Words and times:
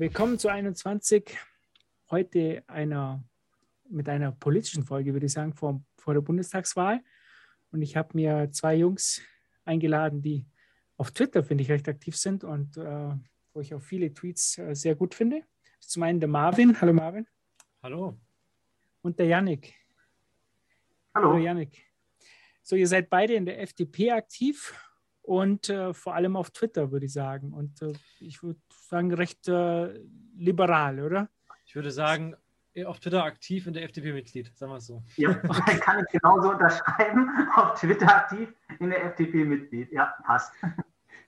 willkommen 0.00 0.38
zu 0.38 0.48
21. 0.48 1.36
Heute 2.10 2.64
einer, 2.68 3.22
mit 3.86 4.08
einer 4.08 4.32
politischen 4.32 4.82
Folge, 4.82 5.12
würde 5.12 5.26
ich 5.26 5.32
sagen, 5.32 5.52
vor, 5.52 5.84
vor 5.98 6.14
der 6.14 6.22
Bundestagswahl. 6.22 7.02
Und 7.70 7.82
ich 7.82 7.98
habe 7.98 8.08
mir 8.14 8.50
zwei 8.50 8.76
Jungs 8.76 9.20
eingeladen, 9.66 10.22
die 10.22 10.46
auf 10.96 11.10
Twitter, 11.10 11.44
finde 11.44 11.64
ich, 11.64 11.70
recht 11.70 11.86
aktiv 11.86 12.16
sind 12.16 12.44
und 12.44 12.78
äh, 12.78 13.14
wo 13.52 13.60
ich 13.60 13.74
auch 13.74 13.82
viele 13.82 14.14
Tweets 14.14 14.56
äh, 14.56 14.74
sehr 14.74 14.94
gut 14.94 15.14
finde. 15.14 15.42
Zum 15.80 16.02
einen 16.02 16.18
der 16.18 16.30
Marvin. 16.30 16.80
Hallo 16.80 16.94
Marvin. 16.94 17.26
Hallo. 17.82 18.18
Und 19.02 19.18
der 19.18 19.26
Yannick. 19.26 19.74
Hallo. 21.14 21.34
Hallo 21.34 21.44
Yannick. 21.44 21.84
So, 22.62 22.74
ihr 22.74 22.88
seid 22.88 23.10
beide 23.10 23.34
in 23.34 23.44
der 23.44 23.60
FDP 23.60 24.12
aktiv 24.12 24.74
und 25.20 25.68
äh, 25.68 25.92
vor 25.92 26.14
allem 26.14 26.36
auf 26.36 26.52
Twitter, 26.52 26.90
würde 26.90 27.04
ich 27.04 27.12
sagen. 27.12 27.52
Und 27.52 27.82
äh, 27.82 27.92
ich 28.18 28.42
würde 28.42 28.60
sagen, 28.90 29.14
recht 29.14 29.48
äh, 29.48 29.94
liberal, 30.36 31.00
oder? 31.00 31.30
Ich 31.64 31.74
würde 31.74 31.90
sagen, 31.90 32.36
auf 32.84 33.00
Twitter 33.00 33.24
aktiv 33.24 33.66
in 33.66 33.72
der 33.72 33.84
FDP-Mitglied, 33.84 34.54
sagen 34.56 34.72
wir 34.72 34.76
es 34.76 34.86
so. 34.86 35.02
Ja, 35.16 35.32
kann 35.80 36.04
ich 36.04 36.20
genauso 36.20 36.50
unterschreiben. 36.50 37.30
Auf 37.54 37.80
Twitter 37.80 38.14
aktiv 38.14 38.52
in 38.78 38.90
der 38.90 39.06
FDP-Mitglied. 39.06 39.90
Ja, 39.92 40.14
passt. 40.24 40.52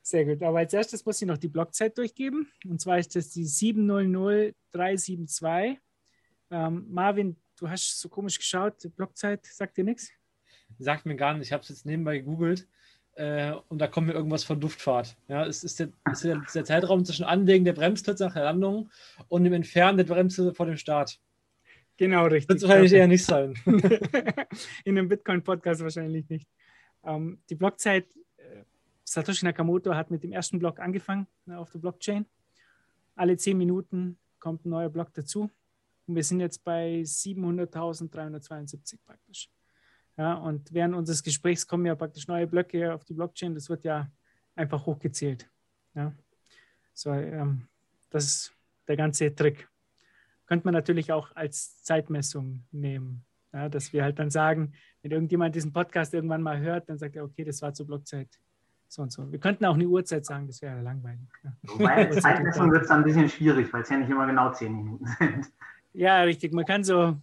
Sehr 0.02 0.24
gut. 0.24 0.42
Aber 0.42 0.58
als 0.58 0.72
erstes 0.72 1.06
muss 1.06 1.22
ich 1.22 1.28
noch 1.28 1.38
die 1.38 1.46
Blockzeit 1.48 1.96
durchgeben. 1.96 2.50
Und 2.64 2.80
zwar 2.80 2.98
ist 2.98 3.14
das 3.14 3.30
die 3.30 3.44
700372. 3.44 5.78
Ähm, 6.50 6.86
Marvin, 6.90 7.36
du 7.58 7.70
hast 7.70 8.00
so 8.00 8.08
komisch 8.08 8.38
geschaut. 8.38 8.90
Blockzeit 8.96 9.46
sagt 9.46 9.76
dir 9.76 9.84
nichts? 9.84 10.10
Sagt 10.78 11.06
mir 11.06 11.14
gar 11.16 11.34
nicht. 11.34 11.46
Ich 11.46 11.52
habe 11.52 11.62
es 11.62 11.68
jetzt 11.68 11.86
nebenbei 11.86 12.18
gegoogelt. 12.18 12.66
Äh, 13.14 13.52
und 13.68 13.78
da 13.78 13.88
kommt 13.88 14.06
mir 14.06 14.14
irgendwas 14.14 14.44
von 14.44 14.60
Luftfahrt. 14.60 15.16
Ja, 15.28 15.44
es 15.46 15.64
ist 15.64 15.80
der, 15.80 15.88
ist 16.10 16.24
der, 16.24 16.42
der 16.54 16.64
Zeitraum 16.64 17.04
zwischen 17.04 17.24
Anlegen 17.24 17.64
der 17.64 17.74
Bremsklötze 17.74 18.24
nach 18.24 18.32
der 18.32 18.44
Landung 18.44 18.90
und 19.28 19.44
dem 19.44 19.52
Entfernen 19.52 19.98
der 19.98 20.04
Bremse 20.04 20.54
vor 20.54 20.66
dem 20.66 20.78
Start. 20.78 21.20
Genau, 21.98 22.24
richtig. 22.24 22.48
Wird 22.48 22.62
wahrscheinlich 22.62 22.92
eher 22.92 23.06
nicht 23.06 23.24
sein. 23.24 23.54
In 24.84 24.98
einem 24.98 25.08
Bitcoin-Podcast 25.08 25.82
wahrscheinlich 25.82 26.28
nicht. 26.28 26.48
Ähm, 27.04 27.42
die 27.50 27.54
Blockzeit, 27.54 28.06
äh, 28.38 28.64
Satoshi 29.04 29.44
Nakamoto 29.44 29.94
hat 29.94 30.10
mit 30.10 30.22
dem 30.22 30.32
ersten 30.32 30.58
Block 30.58 30.80
angefangen 30.80 31.26
ne, 31.44 31.58
auf 31.58 31.70
der 31.70 31.80
Blockchain. 31.80 32.24
Alle 33.14 33.36
zehn 33.36 33.58
Minuten 33.58 34.18
kommt 34.38 34.64
ein 34.64 34.70
neuer 34.70 34.88
Block 34.88 35.12
dazu. 35.12 35.50
Und 36.06 36.16
wir 36.16 36.24
sind 36.24 36.40
jetzt 36.40 36.64
bei 36.64 37.02
700.372 37.02 38.98
praktisch. 39.04 39.50
Ja, 40.16 40.34
und 40.34 40.72
während 40.72 40.94
unseres 40.94 41.22
Gesprächs 41.22 41.66
kommen 41.66 41.86
ja 41.86 41.94
praktisch 41.94 42.28
neue 42.28 42.46
Blöcke 42.46 42.92
auf 42.92 43.04
die 43.04 43.14
Blockchain. 43.14 43.54
Das 43.54 43.68
wird 43.68 43.84
ja 43.84 44.10
einfach 44.54 44.84
hochgezählt. 44.84 45.48
Ja. 45.94 46.12
So, 46.94 47.10
ähm, 47.10 47.66
das 48.10 48.24
ist 48.24 48.52
der 48.88 48.96
ganze 48.96 49.34
Trick. 49.34 49.68
Könnte 50.46 50.66
man 50.66 50.74
natürlich 50.74 51.12
auch 51.12 51.34
als 51.34 51.82
Zeitmessung 51.82 52.64
nehmen. 52.70 53.24
Ja, 53.52 53.68
dass 53.68 53.92
wir 53.92 54.02
halt 54.02 54.18
dann 54.18 54.30
sagen, 54.30 54.72
wenn 55.02 55.10
irgendjemand 55.10 55.54
diesen 55.54 55.72
Podcast 55.72 56.14
irgendwann 56.14 56.42
mal 56.42 56.58
hört, 56.58 56.88
dann 56.88 56.98
sagt 56.98 57.16
er, 57.16 57.24
okay, 57.24 57.44
das 57.44 57.60
war 57.60 57.74
zur 57.74 57.86
Blockzeit 57.86 58.28
so 58.88 59.02
und 59.02 59.12
so. 59.12 59.30
Wir 59.30 59.38
könnten 59.38 59.64
auch 59.64 59.74
eine 59.74 59.86
Uhrzeit 59.86 60.24
sagen, 60.24 60.46
das 60.46 60.60
wäre 60.62 60.80
langweilig. 60.80 61.28
Ja. 61.42 61.52
Wobei 61.62 62.06
Zeitmessung 62.20 62.70
wird 62.70 62.82
es 62.82 62.88
dann 62.88 62.98
ein 62.98 63.04
bisschen 63.04 63.28
schwierig, 63.28 63.72
weil 63.72 63.82
es 63.82 63.88
ja 63.88 63.96
nicht 63.96 64.10
immer 64.10 64.26
genau 64.26 64.52
zehn 64.52 64.74
Minuten 64.74 65.06
sind. 65.18 65.50
Ja, 65.94 66.22
richtig. 66.22 66.52
Man 66.52 66.64
kann 66.64 66.84
so 66.84 67.18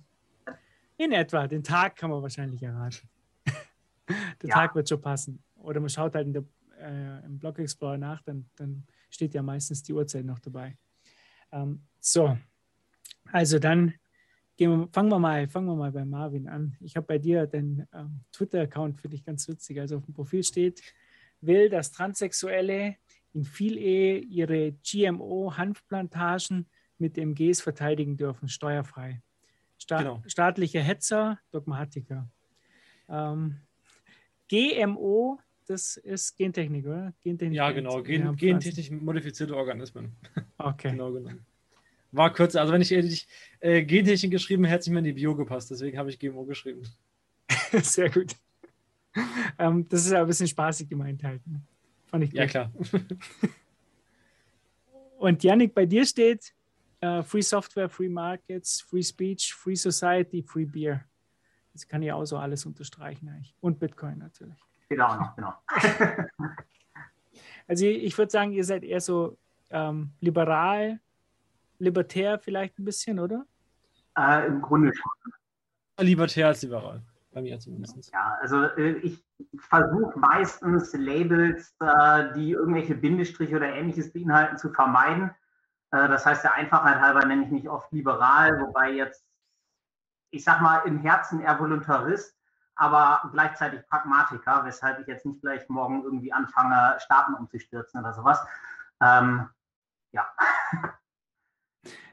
in 0.99 1.13
etwa, 1.13 1.47
den 1.47 1.63
Tag 1.63 1.95
kann 1.95 2.09
man 2.09 2.21
wahrscheinlich 2.21 2.61
erraten. 2.61 3.09
der 3.47 4.49
ja. 4.49 4.53
Tag 4.53 4.75
wird 4.75 4.89
schon 4.89 4.99
passen. 4.99 5.41
Oder 5.55 5.79
man 5.79 5.89
schaut 5.89 6.13
halt 6.13 6.35
der, 6.35 6.43
äh, 6.77 7.25
im 7.25 7.39
Block 7.39 7.57
Explorer 7.57 7.97
nach, 7.97 8.21
dann, 8.21 8.49
dann 8.57 8.85
steht 9.09 9.33
ja 9.33 9.41
meistens 9.41 9.81
die 9.81 9.93
Uhrzeit 9.93 10.25
noch 10.25 10.39
dabei. 10.39 10.77
Ähm, 11.53 11.83
so, 12.01 12.37
also 13.31 13.59
dann 13.59 13.93
wir, 14.57 14.89
fangen, 14.91 15.09
wir 15.09 15.19
mal, 15.19 15.47
fangen 15.47 15.67
wir 15.67 15.75
mal 15.75 15.93
bei 15.93 16.03
Marvin 16.03 16.49
an. 16.49 16.75
Ich 16.81 16.97
habe 16.97 17.07
bei 17.07 17.17
dir 17.17 17.47
den 17.47 17.87
ähm, 17.93 18.19
Twitter-Account, 18.33 18.99
finde 18.99 19.15
ich 19.15 19.23
ganz 19.23 19.47
witzig. 19.47 19.79
Also 19.79 19.97
auf 19.97 20.05
dem 20.05 20.13
Profil 20.13 20.43
steht, 20.43 20.81
will, 21.39 21.69
dass 21.69 21.93
Transsexuelle 21.93 22.97
in 23.31 23.45
Vielehe 23.45 24.17
ihre 24.17 24.73
GMO-Hanfplantagen 24.73 26.67
mit 26.97 27.17
MGs 27.17 27.61
verteidigen 27.61 28.17
dürfen, 28.17 28.49
steuerfrei. 28.49 29.21
Sta 29.79 29.99
genau. 29.99 30.21
Staatliche 30.27 30.81
Hetzer, 30.81 31.39
Dogmatiker. 31.51 32.29
Ähm, 33.07 33.57
GMO, 34.49 35.39
das 35.67 35.97
ist 35.97 36.35
Gentechnik, 36.35 36.85
oder? 36.85 37.13
Gentechnik 37.23 37.55
ja, 37.57 37.71
genau. 37.71 38.03
Gen 38.03 38.35
gentechnisch 38.35 38.91
modifizierte 38.91 39.55
Organismen. 39.55 40.15
Okay. 40.61 40.91
genau 40.91 41.13
genommen. 41.13 41.45
War 42.11 42.33
kürzer. 42.33 42.59
Also, 42.59 42.73
wenn 42.73 42.81
ich 42.81 42.91
ehrlich 42.91 43.27
äh, 43.61 43.81
Gentechnik 43.83 44.31
geschrieben 44.31 44.65
hätte, 44.65 44.73
hätte 44.73 44.89
ich 44.89 44.93
mir 44.93 44.99
in 44.99 45.05
die 45.05 45.13
Bio 45.13 45.35
gepasst. 45.35 45.71
Deswegen 45.71 45.97
habe 45.97 46.09
ich 46.09 46.19
GMO 46.19 46.43
geschrieben. 46.43 46.81
Sehr 47.81 48.09
gut. 48.09 48.35
Ähm, 49.57 49.87
das 49.87 50.05
ist 50.05 50.11
ja 50.11 50.21
ein 50.21 50.27
bisschen 50.27 50.47
spaßig 50.47 50.89
gemeint 50.89 51.23
halt. 51.23 51.45
Ne? 51.47 51.61
Fand 52.07 52.25
ich 52.25 52.31
gut. 52.31 52.39
Ja, 52.39 52.47
klar. 52.47 52.73
Und 55.17 55.43
Yannick, 55.43 55.73
bei 55.73 55.85
dir 55.85 56.05
steht 56.05 56.53
Uh, 57.01 57.23
free 57.23 57.41
Software, 57.41 57.87
Free 57.87 58.09
Markets, 58.09 58.81
Free 58.81 59.01
Speech, 59.01 59.53
Free 59.53 59.75
Society, 59.75 60.43
Free 60.43 60.65
Beer. 60.65 61.05
Das 61.71 61.87
kann 61.87 62.01
ich 62.01 62.11
auch 62.11 62.25
so 62.25 62.37
alles 62.37 62.65
unterstreichen 62.65 63.29
eigentlich. 63.29 63.55
Und 63.61 63.79
Bitcoin 63.79 64.17
natürlich. 64.17 64.61
Genau, 64.89 65.33
genau. 65.35 65.53
also 67.67 67.85
ich 67.85 68.17
würde 68.17 68.31
sagen, 68.31 68.51
ihr 68.51 68.65
seid 68.65 68.83
eher 68.83 68.99
so 68.99 69.37
ähm, 69.69 70.11
liberal, 70.19 70.99
libertär 71.77 72.37
vielleicht 72.37 72.77
ein 72.79 72.85
bisschen, 72.85 73.19
oder? 73.19 73.45
Äh, 74.17 74.47
Im 74.47 74.61
Grunde 74.61 74.91
schon. 74.93 75.33
Libertär 76.05 76.47
als 76.47 76.61
liberal. 76.63 77.01
Bei 77.31 77.41
mir 77.41 77.59
zumindest. 77.59 78.11
Ja, 78.11 78.37
also 78.41 78.63
äh, 78.75 78.97
ich 78.97 79.23
versuche 79.57 80.17
meistens 80.17 80.91
Labels, 80.93 81.75
äh, 81.79 82.33
die 82.33 82.51
irgendwelche 82.51 82.95
Bindestriche 82.95 83.55
oder 83.55 83.73
ähnliches 83.73 84.11
beinhalten, 84.11 84.57
zu 84.57 84.69
vermeiden 84.71 85.29
äh, 85.29 85.33
das 85.91 86.25
heißt, 86.25 86.43
der 86.43 86.53
Einfachheit 86.53 86.99
halber 87.01 87.25
nenne 87.25 87.45
ich 87.45 87.51
mich 87.51 87.69
oft 87.69 87.91
liberal, 87.91 88.59
wobei 88.61 88.91
jetzt, 88.91 89.25
ich 90.31 90.43
sag 90.43 90.61
mal, 90.61 90.79
im 90.79 90.99
Herzen 90.99 91.41
eher 91.41 91.59
Voluntarist, 91.59 92.37
aber 92.75 93.29
gleichzeitig 93.31 93.85
Pragmatiker, 93.87 94.63
weshalb 94.65 94.99
ich 94.99 95.07
jetzt 95.07 95.25
nicht 95.25 95.41
gleich 95.41 95.67
morgen 95.67 96.03
irgendwie 96.03 96.31
anfange, 96.31 96.97
Staaten 96.99 97.33
umzustürzen 97.33 97.99
oder 97.99 98.13
sowas. 98.13 98.39
Ähm, 99.01 99.49
ja. 100.11 100.27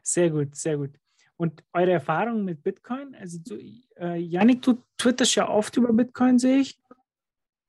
Sehr 0.02 0.30
gut, 0.30 0.54
sehr 0.54 0.76
gut. 0.76 0.98
Und 1.36 1.62
eure 1.72 1.92
Erfahrung 1.92 2.44
mit 2.44 2.62
Bitcoin? 2.62 3.14
Also, 3.14 3.38
du, 3.40 3.56
äh, 3.96 4.16
Janik, 4.16 4.62
du 4.62 4.82
twitterst 4.96 5.34
ja 5.34 5.48
oft 5.48 5.76
über 5.76 5.92
Bitcoin, 5.92 6.38
sehe 6.38 6.60
ich. 6.60 6.80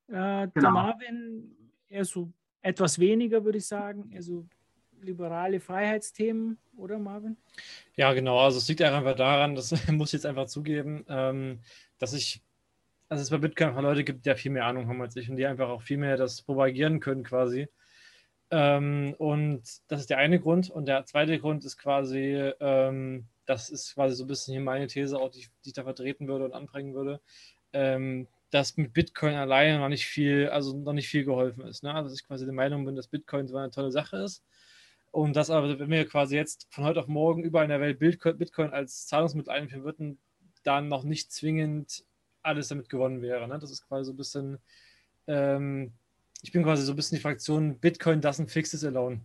Äh, 0.07 0.47
genau. 0.47 0.51
Der 0.53 0.71
Marvin 0.71 1.73
eher 1.87 2.05
so 2.05 2.31
etwas 2.61 2.97
weniger, 2.97 3.43
würde 3.43 3.57
ich 3.57 3.67
sagen. 3.67 4.09
Eher 4.11 4.21
so 4.21 4.47
liberale 5.01 5.59
Freiheitsthemen, 5.59 6.57
oder 6.77 6.99
Marvin? 6.99 7.37
Ja, 7.95 8.13
genau. 8.13 8.39
Also 8.39 8.59
es 8.59 8.67
liegt 8.67 8.81
einfach 8.81 9.15
daran, 9.15 9.55
das 9.55 9.71
muss 9.91 10.09
ich 10.09 10.13
jetzt 10.13 10.25
einfach 10.25 10.45
zugeben, 10.45 11.05
ähm, 11.09 11.59
dass 11.97 12.13
ich, 12.13 12.41
also 13.09 13.21
es 13.21 13.29
bei 13.29 13.37
Bitcoin 13.37 13.69
einfach 13.69 13.81
Leute 13.81 14.03
gibt, 14.03 14.25
die 14.25 14.29
ja 14.29 14.35
viel 14.35 14.51
mehr 14.51 14.65
Ahnung 14.65 14.87
haben 14.87 15.01
als 15.01 15.15
ich 15.15 15.29
und 15.29 15.37
die 15.37 15.45
einfach 15.45 15.69
auch 15.69 15.81
viel 15.81 15.97
mehr 15.97 16.17
das 16.17 16.41
propagieren 16.41 16.99
können 16.99 17.23
quasi. 17.23 17.67
Ähm, 18.49 19.15
und 19.17 19.63
das 19.87 20.01
ist 20.01 20.09
der 20.09 20.19
eine 20.19 20.39
Grund. 20.39 20.69
Und 20.69 20.87
der 20.87 21.05
zweite 21.05 21.39
Grund 21.39 21.65
ist 21.65 21.77
quasi, 21.77 22.51
ähm, 22.59 23.25
das 23.45 23.69
ist 23.69 23.95
quasi 23.95 24.15
so 24.15 24.23
ein 24.23 24.27
bisschen 24.27 24.53
hier 24.53 24.61
meine 24.61 24.87
These, 24.87 25.19
auch 25.19 25.29
die, 25.29 25.47
die 25.65 25.69
ich 25.69 25.73
da 25.73 25.83
vertreten 25.83 26.27
würde 26.27 26.45
und 26.45 26.53
anbringen 26.53 26.93
würde, 26.93 27.19
ähm, 27.73 28.27
dass 28.51 28.77
mit 28.77 28.93
Bitcoin 28.93 29.33
alleine 29.33 29.79
noch 29.79 29.89
nicht 29.89 30.05
viel, 30.05 30.47
also 30.49 30.77
noch 30.77 30.93
nicht 30.93 31.09
viel 31.09 31.25
geholfen 31.25 31.65
ist. 31.65 31.83
Ne? 31.83 31.93
Also 31.93 32.09
dass 32.09 32.19
ich 32.19 32.25
quasi 32.25 32.45
der 32.45 32.53
Meinung 32.53 32.85
bin, 32.85 32.95
dass 32.95 33.07
Bitcoin 33.07 33.47
so 33.47 33.57
eine 33.57 33.71
tolle 33.71 33.91
Sache 33.91 34.17
ist 34.17 34.43
und 35.11 35.35
das 35.35 35.49
aber, 35.49 35.79
wenn 35.79 35.89
wir 35.89 36.07
quasi 36.07 36.35
jetzt 36.35 36.67
von 36.69 36.83
heute 36.83 36.99
auf 36.99 37.07
morgen 37.07 37.43
überall 37.43 37.65
in 37.65 37.69
der 37.69 37.81
Welt 37.81 37.99
Bitcoin 37.99 38.71
als 38.71 39.07
Zahlungsmittel 39.07 39.51
einführen 39.51 39.83
würden, 39.83 40.19
dann 40.63 40.87
noch 40.87 41.03
nicht 41.03 41.31
zwingend 41.31 42.05
alles 42.43 42.67
damit 42.67 42.89
gewonnen 42.89 43.21
wäre. 43.21 43.47
Ne? 43.47 43.59
Das 43.59 43.71
ist 43.71 43.87
quasi 43.87 44.05
so 44.05 44.13
ein 44.13 44.17
bisschen, 44.17 44.59
ähm, 45.27 45.93
ich 46.41 46.51
bin 46.51 46.63
quasi 46.63 46.83
so 46.83 46.93
ein 46.93 46.95
bisschen 46.95 47.17
die 47.17 47.21
Fraktion 47.21 47.79
Bitcoin 47.79 48.21
doesn't 48.21 48.49
fix 48.49 48.73
it 48.73 48.83
alone, 48.83 49.21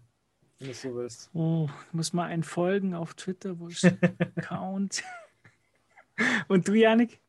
wenn 0.59 0.67
du 0.67 0.73
es 0.73 0.83
so 0.83 0.95
willst. 0.95 1.31
Oh, 1.35 1.69
muss 1.93 2.13
mal 2.13 2.27
einen 2.27 2.43
folgen 2.43 2.95
auf 2.95 3.15
Twitter, 3.15 3.59
wo 3.59 3.69
ist 3.69 3.85
Account? 4.37 5.03
Und 6.49 6.69
du, 6.69 6.75
Janik? 6.75 7.21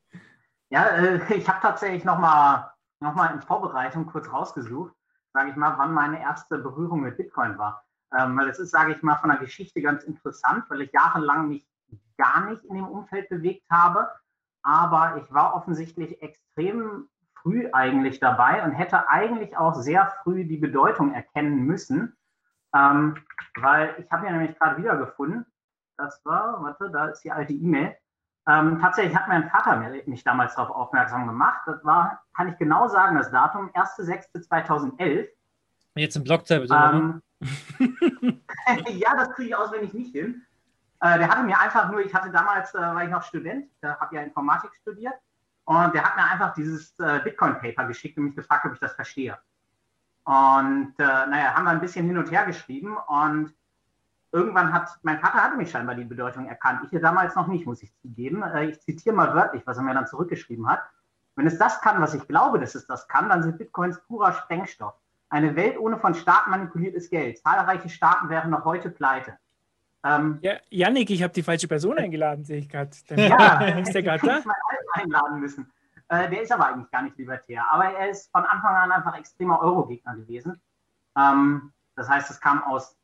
Ja, 0.69 0.87
äh, 0.87 1.35
ich 1.35 1.47
habe 1.47 1.59
tatsächlich 1.61 2.03
nochmal 2.03 2.71
noch 2.99 3.13
mal 3.13 3.33
in 3.33 3.41
Vorbereitung 3.41 4.07
kurz 4.07 4.31
rausgesucht, 4.31 4.93
sage 5.33 5.51
ich 5.51 5.55
mal, 5.55 5.77
wann 5.77 5.93
meine 5.93 6.19
erste 6.19 6.57
Berührung 6.57 7.01
mit 7.01 7.17
Bitcoin 7.17 7.57
war. 7.57 7.82
Ähm, 8.17 8.37
weil 8.37 8.49
es 8.49 8.59
ist, 8.59 8.71
sage 8.71 8.93
ich 8.93 9.01
mal, 9.01 9.15
von 9.17 9.29
der 9.29 9.39
Geschichte 9.39 9.81
ganz 9.81 10.03
interessant, 10.03 10.65
weil 10.69 10.81
ich 10.81 10.91
jahrelang 10.91 11.47
mich 11.47 11.67
gar 12.17 12.49
nicht 12.49 12.63
in 12.65 12.75
dem 12.75 12.87
Umfeld 12.87 13.29
bewegt 13.29 13.65
habe. 13.71 14.09
Aber 14.61 15.17
ich 15.21 15.33
war 15.33 15.55
offensichtlich 15.55 16.21
extrem 16.21 17.09
früh 17.33 17.67
eigentlich 17.73 18.19
dabei 18.19 18.63
und 18.63 18.71
hätte 18.71 19.09
eigentlich 19.09 19.57
auch 19.57 19.75
sehr 19.75 20.13
früh 20.23 20.45
die 20.45 20.57
Bedeutung 20.57 21.13
erkennen 21.13 21.65
müssen. 21.65 22.15
Ähm, 22.73 23.15
weil 23.59 23.95
ich 23.99 24.09
habe 24.11 24.25
ja 24.25 24.31
nämlich 24.31 24.57
gerade 24.57 24.77
wiedergefunden, 24.77 25.45
das 25.97 26.23
war, 26.25 26.63
warte, 26.63 26.89
da 26.89 27.07
ist 27.07 27.23
die 27.23 27.31
alte 27.31 27.53
E-Mail. 27.53 27.95
Ähm, 28.47 28.79
tatsächlich 28.81 29.15
hat 29.15 29.27
mein 29.27 29.49
Vater 29.49 29.77
mich 30.05 30.23
damals 30.23 30.55
darauf 30.55 30.75
aufmerksam 30.75 31.27
gemacht. 31.27 31.61
Das 31.65 31.83
war, 31.85 32.23
kann 32.35 32.49
ich 32.49 32.57
genau 32.57 32.87
sagen, 32.87 33.15
das 33.17 33.31
Datum 33.31 33.69
1.6.2011. 33.71 35.27
Jetzt 35.95 36.15
im 36.15 36.23
Blog 36.23 36.45
bitte. 36.45 36.73
Ähm, 36.73 37.21
ja, 38.89 39.15
das 39.15 39.29
kriege 39.31 39.49
ich 39.49 39.55
auswendig 39.55 39.93
nicht 39.93 40.11
hin. 40.11 40.41
Äh, 41.01 41.19
der 41.19 41.29
hatte 41.29 41.43
mir 41.43 41.59
einfach 41.59 41.91
nur, 41.91 41.99
ich 41.99 42.13
hatte 42.13 42.31
damals, 42.31 42.73
äh, 42.73 42.79
war 42.79 43.03
ich 43.03 43.09
noch 43.09 43.23
Student, 43.23 43.67
da 43.81 43.99
habe 43.99 44.15
ja 44.15 44.21
Informatik 44.21 44.71
studiert, 44.81 45.15
und 45.65 45.93
der 45.93 46.03
hat 46.03 46.15
mir 46.15 46.23
einfach 46.23 46.53
dieses 46.53 46.97
äh, 46.99 47.21
Bitcoin-Paper 47.23 47.85
geschickt 47.85 48.17
und 48.17 48.25
mich 48.25 48.35
gefragt, 48.35 48.65
ob 48.65 48.73
ich 48.73 48.79
das 48.79 48.93
verstehe. 48.93 49.37
Und 50.25 50.93
äh, 50.97 51.03
naja, 51.03 51.55
haben 51.55 51.65
wir 51.65 51.71
ein 51.71 51.81
bisschen 51.81 52.05
hin 52.05 52.17
und 52.17 52.31
her 52.31 52.45
geschrieben 52.45 52.97
und 53.07 53.53
irgendwann 54.31 54.73
hat, 54.73 54.89
mein 55.03 55.19
Vater 55.19 55.43
hatte 55.43 55.57
mich 55.57 55.71
scheinbar 55.71 55.95
die 55.95 56.05
Bedeutung 56.05 56.47
erkannt. 56.47 56.81
Ich 56.83 56.89
hier 56.89 57.01
damals 57.01 57.35
noch 57.35 57.47
nicht, 57.47 57.65
muss 57.65 57.83
ich 57.83 57.93
zugeben. 57.97 58.41
Äh, 58.43 58.65
ich 58.65 58.81
zitiere 58.81 59.15
mal 59.15 59.33
wörtlich, 59.33 59.65
was 59.65 59.77
er 59.77 59.83
mir 59.83 59.93
dann 59.93 60.07
zurückgeschrieben 60.07 60.69
hat. 60.69 60.81
Wenn 61.35 61.47
es 61.47 61.57
das 61.57 61.81
kann, 61.81 62.01
was 62.01 62.13
ich 62.13 62.27
glaube, 62.27 62.59
dass 62.59 62.75
es 62.75 62.85
das 62.87 63.07
kann, 63.07 63.29
dann 63.29 63.43
sind 63.43 63.57
Bitcoins 63.57 63.99
purer 64.07 64.33
Sprengstoff. 64.33 64.95
Eine 65.33 65.55
Welt 65.55 65.79
ohne 65.79 65.97
von 65.97 66.13
Staaten 66.13 66.51
manipuliertes 66.51 67.09
Geld. 67.09 67.39
Zahlreiche 67.39 67.89
Staaten 67.89 68.29
wären 68.29 68.51
noch 68.51 68.65
heute 68.65 68.91
pleite. 68.91 69.35
Ähm, 70.03 70.37
ja, 70.43 70.57
Yannick, 70.69 71.09
ich 71.09 71.23
habe 71.23 71.33
die 71.33 71.41
falsche 71.41 71.67
Person 71.67 71.97
eingeladen, 71.97 72.45
sehe 72.45 72.59
ich 72.59 72.69
gerade. 72.69 72.91
Ja, 73.09 73.61
ist 73.79 73.95
der 73.95 74.03
gerade 74.03 74.23
da? 74.23 74.41
Mal 74.45 74.55
einladen 74.93 75.39
müssen. 75.39 75.73
Äh, 76.09 76.29
der 76.29 76.43
ist 76.43 76.51
aber 76.51 76.67
eigentlich 76.67 76.91
gar 76.91 77.01
nicht 77.01 77.17
libertär. 77.17 77.65
Aber 77.71 77.85
er 77.85 78.11
ist 78.11 78.31
von 78.31 78.45
Anfang 78.45 78.75
an 78.75 78.91
einfach 78.91 79.17
extremer 79.17 79.59
Euro-Gegner 79.59 80.17
gewesen. 80.17 80.61
Ähm, 81.17 81.73
das 81.95 82.07
heißt, 82.07 82.29
es 82.29 82.39
kam 82.39 82.61
aus 82.65 82.95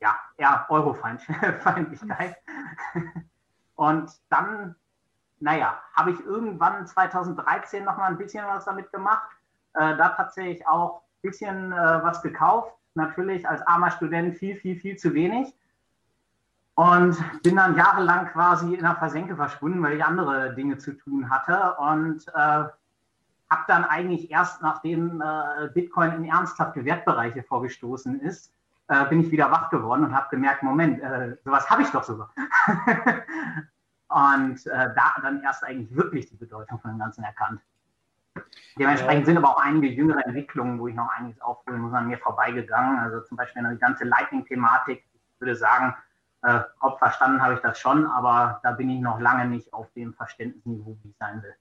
ja, 0.00 0.18
eher 0.36 0.66
Eurofeindlichkeit. 0.70 2.34
Und 3.76 4.10
dann, 4.30 4.74
naja, 5.38 5.80
habe 5.94 6.10
ich 6.10 6.18
irgendwann 6.18 6.88
2013 6.88 7.84
noch 7.84 7.98
mal 7.98 8.08
ein 8.08 8.18
bisschen 8.18 8.44
was 8.46 8.64
damit 8.64 8.90
gemacht. 8.90 9.28
Äh, 9.74 9.96
da 9.96 10.08
tatsächlich 10.08 10.66
auch 10.66 11.04
bisschen 11.22 11.72
äh, 11.72 11.76
was 11.76 12.22
gekauft. 12.22 12.74
Natürlich 12.94 13.48
als 13.48 13.62
armer 13.66 13.90
Student 13.90 14.36
viel, 14.36 14.56
viel, 14.56 14.76
viel 14.76 14.96
zu 14.96 15.14
wenig. 15.14 15.54
Und 16.74 17.16
bin 17.42 17.56
dann 17.56 17.76
jahrelang 17.76 18.26
quasi 18.28 18.74
in 18.74 18.82
der 18.82 18.94
Versenke 18.94 19.34
verschwunden, 19.34 19.82
weil 19.82 19.96
ich 19.96 20.04
andere 20.04 20.54
Dinge 20.54 20.78
zu 20.78 20.92
tun 20.92 21.28
hatte. 21.28 21.74
Und 21.80 22.26
äh, 22.28 22.64
habe 23.50 23.64
dann 23.66 23.84
eigentlich 23.84 24.30
erst, 24.30 24.62
nachdem 24.62 25.20
äh, 25.20 25.68
Bitcoin 25.74 26.12
in 26.12 26.24
ernsthafte 26.24 26.84
Wertbereiche 26.84 27.42
vorgestoßen 27.42 28.20
ist, 28.20 28.52
äh, 28.88 29.04
bin 29.06 29.20
ich 29.20 29.30
wieder 29.30 29.50
wach 29.50 29.70
geworden 29.70 30.04
und 30.04 30.14
habe 30.14 30.28
gemerkt, 30.30 30.62
Moment, 30.62 31.00
äh, 31.02 31.36
sowas 31.44 31.68
habe 31.68 31.82
ich 31.82 31.90
doch 31.90 32.04
sogar. 32.04 32.30
und 34.08 34.66
äh, 34.66 34.94
da 34.94 35.14
dann 35.22 35.42
erst 35.42 35.64
eigentlich 35.64 35.94
wirklich 35.94 36.28
die 36.28 36.36
Bedeutung 36.36 36.78
von 36.80 36.92
dem 36.92 36.98
Ganzen 36.98 37.24
erkannt. 37.24 37.60
Dementsprechend 38.78 39.26
sind 39.26 39.36
aber 39.36 39.50
auch 39.50 39.60
einige 39.60 39.88
jüngere 39.88 40.24
Entwicklungen, 40.24 40.78
wo 40.78 40.88
ich 40.88 40.94
noch 40.94 41.08
einiges 41.16 41.40
aufholen 41.40 41.80
muss, 41.80 41.92
an 41.92 42.08
mir 42.08 42.18
vorbeigegangen. 42.18 42.98
Also 42.98 43.20
zum 43.22 43.36
Beispiel 43.36 43.64
eine 43.64 43.76
ganze 43.76 44.04
Lightning-Thematik. 44.04 45.04
Ich 45.34 45.40
würde 45.40 45.56
sagen, 45.56 45.94
äh, 46.42 46.60
ob 46.80 46.98
verstanden 46.98 47.42
habe 47.42 47.54
ich 47.54 47.60
das 47.60 47.78
schon, 47.78 48.06
aber 48.06 48.60
da 48.62 48.72
bin 48.72 48.90
ich 48.90 49.00
noch 49.00 49.20
lange 49.20 49.46
nicht 49.46 49.72
auf 49.72 49.90
dem 49.92 50.14
Verständnisniveau, 50.14 50.96
wie 51.02 51.10
ich 51.10 51.16
sein 51.16 51.42
will. 51.42 51.54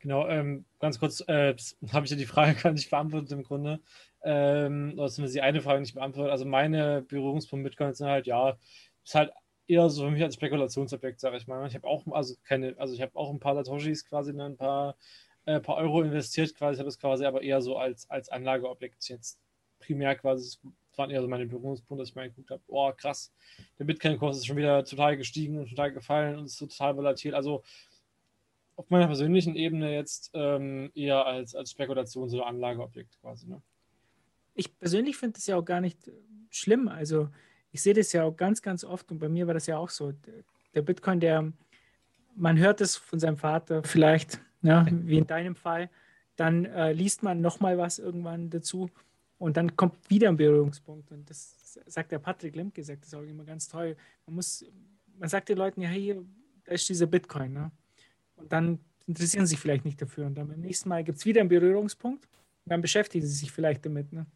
Genau, 0.00 0.26
ähm, 0.26 0.64
ganz 0.80 0.98
kurz 0.98 1.20
äh, 1.28 1.54
habe 1.92 2.04
ich 2.04 2.10
ja 2.10 2.16
die 2.16 2.26
Frage 2.26 2.54
gar 2.62 2.72
nicht 2.72 2.90
beantwortet 2.90 3.30
im 3.32 3.44
Grunde. 3.44 3.80
Ähm, 4.24 4.94
oder 4.96 5.08
zumindest 5.08 5.36
die 5.36 5.42
eine 5.42 5.60
Frage 5.60 5.80
nicht 5.80 5.94
beantwortet. 5.94 6.32
Also 6.32 6.44
meine 6.44 7.02
Berührungspunkte 7.02 7.62
mit 7.62 7.72
Bitcoin 7.72 7.94
sind 7.94 8.08
halt, 8.08 8.26
ja, 8.26 8.56
ist 9.04 9.14
halt 9.14 9.32
eher 9.72 9.88
so 9.90 10.04
für 10.04 10.10
mich 10.10 10.22
als 10.22 10.34
Spekulationsobjekt, 10.34 11.20
sage 11.20 11.36
ich 11.36 11.46
mal. 11.46 11.66
Ich 11.66 11.74
habe 11.74 11.86
auch, 11.86 12.06
also 12.12 12.34
keine, 12.44 12.74
also 12.78 12.94
ich 12.94 13.02
habe 13.02 13.16
auch 13.16 13.30
ein 13.30 13.40
paar 13.40 13.54
Satoshis 13.54 14.04
quasi, 14.04 14.32
ne, 14.32 14.46
ein 14.46 14.56
paar, 14.56 14.96
äh, 15.46 15.60
paar 15.60 15.76
Euro 15.76 16.02
investiert 16.02 16.54
quasi, 16.54 16.78
habe 16.78 16.88
es 16.88 16.98
quasi 16.98 17.24
aber 17.24 17.42
eher 17.42 17.60
so 17.62 17.76
als, 17.76 18.08
als 18.10 18.28
Anlageobjekt 18.28 19.08
jetzt 19.08 19.38
primär 19.80 20.14
quasi, 20.16 20.44
das 20.44 20.98
waren 20.98 21.10
eher 21.10 21.22
so 21.22 21.28
meine 21.28 21.46
Berührungspunkte, 21.46 22.02
dass 22.02 22.10
ich 22.10 22.14
mal 22.14 22.28
geguckt 22.28 22.50
habe, 22.50 22.62
oh 22.68 22.92
krass, 22.92 23.32
der 23.78 23.84
Bitcoin-Kurs 23.84 24.38
ist 24.38 24.46
schon 24.46 24.56
wieder 24.56 24.84
total 24.84 25.16
gestiegen 25.16 25.58
und 25.58 25.68
total 25.68 25.92
gefallen 25.92 26.38
und 26.38 26.44
ist 26.44 26.58
total 26.58 26.96
volatil. 26.96 27.34
Also 27.34 27.62
auf 28.76 28.88
meiner 28.90 29.06
persönlichen 29.06 29.56
Ebene 29.56 29.94
jetzt 29.94 30.30
ähm, 30.34 30.90
eher 30.94 31.26
als, 31.26 31.54
als 31.54 31.74
Spekulations- 31.74 32.34
oder 32.34 32.46
Anlageobjekt 32.46 33.18
quasi. 33.20 33.48
Ne? 33.48 33.62
ich 34.54 34.78
persönlich 34.78 35.16
finde 35.16 35.34
das 35.34 35.46
ja 35.46 35.56
auch 35.56 35.64
gar 35.64 35.80
nicht 35.80 36.10
schlimm. 36.50 36.88
Also 36.88 37.28
ich 37.72 37.82
sehe 37.82 37.94
das 37.94 38.12
ja 38.12 38.24
auch 38.24 38.36
ganz, 38.36 38.62
ganz 38.62 38.84
oft 38.84 39.10
und 39.10 39.18
bei 39.18 39.28
mir 39.28 39.46
war 39.46 39.54
das 39.54 39.66
ja 39.66 39.78
auch 39.78 39.90
so. 39.90 40.12
Der 40.74 40.82
Bitcoin, 40.82 41.20
der, 41.20 41.52
man 42.36 42.58
hört 42.58 42.80
es 42.80 42.96
von 42.96 43.18
seinem 43.18 43.36
Vater 43.36 43.82
vielleicht, 43.82 44.40
ja, 44.62 44.86
wie 44.90 45.18
in 45.18 45.26
deinem 45.26 45.56
Fall, 45.56 45.90
dann 46.36 46.66
äh, 46.66 46.92
liest 46.92 47.22
man 47.22 47.40
nochmal 47.40 47.78
was 47.78 47.98
irgendwann 47.98 48.50
dazu 48.50 48.90
und 49.38 49.56
dann 49.56 49.74
kommt 49.76 50.08
wieder 50.08 50.28
ein 50.28 50.36
Berührungspunkt. 50.36 51.10
Und 51.10 51.28
das 51.28 51.78
sagt 51.86 52.12
der 52.12 52.18
Patrick 52.18 52.54
Lemke, 52.54 52.82
sagt 52.84 53.04
das 53.04 53.14
auch 53.14 53.22
immer 53.22 53.44
ganz 53.44 53.68
toll. 53.68 53.96
Man 54.26 54.36
muss, 54.36 54.64
man 55.18 55.28
sagt 55.28 55.48
den 55.48 55.58
Leuten, 55.58 55.80
ja, 55.80 55.88
hier, 55.88 56.24
da 56.64 56.72
ist 56.72 56.88
dieser 56.88 57.06
Bitcoin. 57.06 57.52
Ne? 57.52 57.72
Und 58.36 58.52
dann 58.52 58.78
interessieren 59.06 59.46
sie 59.46 59.54
sich 59.54 59.58
vielleicht 59.58 59.84
nicht 59.84 60.00
dafür. 60.00 60.26
Und 60.26 60.36
dann 60.36 60.48
beim 60.48 60.60
nächsten 60.60 60.88
Mal 60.88 61.02
gibt 61.02 61.18
es 61.18 61.26
wieder 61.26 61.40
einen 61.40 61.48
Berührungspunkt 61.48 62.24
und 62.64 62.70
dann 62.70 62.80
beschäftigen 62.80 63.26
sie 63.26 63.34
sich 63.34 63.50
vielleicht 63.50 63.84
damit. 63.84 64.12
Ne? 64.12 64.26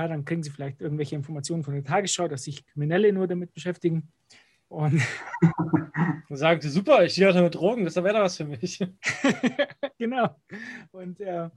Klar, 0.00 0.08
dann 0.08 0.24
kriegen 0.24 0.42
sie 0.42 0.48
vielleicht 0.48 0.80
irgendwelche 0.80 1.14
Informationen 1.14 1.62
von 1.62 1.74
der 1.74 1.84
Tagesschau, 1.84 2.26
dass 2.26 2.44
sich 2.44 2.64
Kriminelle 2.64 3.12
nur 3.12 3.26
damit 3.26 3.52
beschäftigen. 3.52 4.10
Und 4.68 5.02
dann 6.26 6.36
sagen 6.38 6.62
sie, 6.62 6.70
super, 6.70 7.04
ich 7.04 7.12
stehe 7.12 7.42
mit 7.42 7.54
Drogen, 7.54 7.84
das 7.84 7.96
wäre 7.96 8.14
da 8.14 8.22
was 8.22 8.38
für 8.38 8.46
mich. 8.46 8.82
genau. 9.98 10.40
Und, 10.92 11.20
äh, 11.20 11.50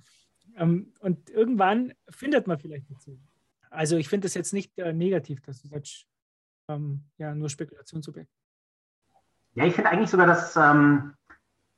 ähm, 0.58 0.92
und 1.00 1.30
irgendwann 1.30 1.94
findet 2.10 2.46
man 2.46 2.60
vielleicht 2.60 2.92
dazu. 2.92 3.18
Also 3.70 3.96
ich 3.96 4.10
finde 4.10 4.26
das 4.26 4.34
jetzt 4.34 4.52
nicht 4.52 4.78
äh, 4.78 4.92
negativ, 4.92 5.42
dass 5.44 5.62
du 5.62 5.70
sagst, 5.70 6.06
ähm, 6.68 7.06
ja, 7.18 7.34
nur 7.34 7.48
Spekulationsobjekt. 7.48 8.30
Ja, 9.54 9.64
ich 9.64 9.74
finde 9.74 9.90
eigentlich 9.90 10.10
sogar 10.10 10.28
das, 10.28 10.58
ähm, 10.58 11.14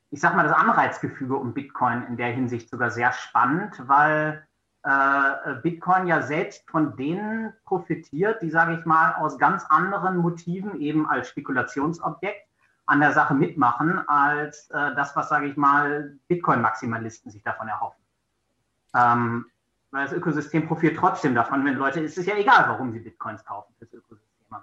ich 0.09 0.19
sag 0.19 0.35
mal, 0.35 0.47
das 0.47 0.57
Anreizgefüge 0.57 1.35
um 1.35 1.53
Bitcoin 1.53 2.07
in 2.07 2.17
der 2.17 2.33
Hinsicht 2.33 2.71
sogar 2.71 2.89
sehr 2.89 3.13
spannend, 3.13 3.75
weil 3.87 4.47
äh, 4.85 5.55
Bitcoin 5.63 6.05
ja 6.05 6.21
selbst 6.21 6.69
von 6.69 6.95
denen 6.95 7.53
profitiert, 7.65 8.41
die, 8.43 8.51
sage 8.51 8.77
ich 8.77 8.85
mal, 8.85 9.13
aus 9.15 9.39
ganz 9.39 9.65
anderen 9.65 10.17
Motiven 10.17 10.79
eben 10.79 11.09
als 11.09 11.27
Spekulationsobjekt 11.29 12.47
an 12.85 12.99
der 12.99 13.11
Sache 13.13 13.33
mitmachen, 13.33 14.07
als 14.07 14.69
äh, 14.69 14.93
das, 14.95 15.15
was, 15.15 15.29
sage 15.29 15.47
ich 15.47 15.57
mal, 15.57 16.15
Bitcoin-Maximalisten 16.27 17.31
sich 17.31 17.41
davon 17.41 17.67
erhoffen. 17.67 18.03
Ähm, 18.95 19.47
weil 19.89 20.03
das 20.03 20.13
Ökosystem 20.13 20.67
profitiert 20.67 20.97
trotzdem 20.97 21.33
davon, 21.33 21.65
wenn 21.65 21.75
Leute, 21.75 22.03
es 22.03 22.17
ist 22.17 22.27
ja 22.27 22.35
egal, 22.35 22.65
warum 22.67 22.91
sie 22.91 22.99
Bitcoins 22.99 23.43
kaufen 23.43 23.73
fürs 23.79 23.91
Ökosystem 23.91 24.45
am 24.51 24.61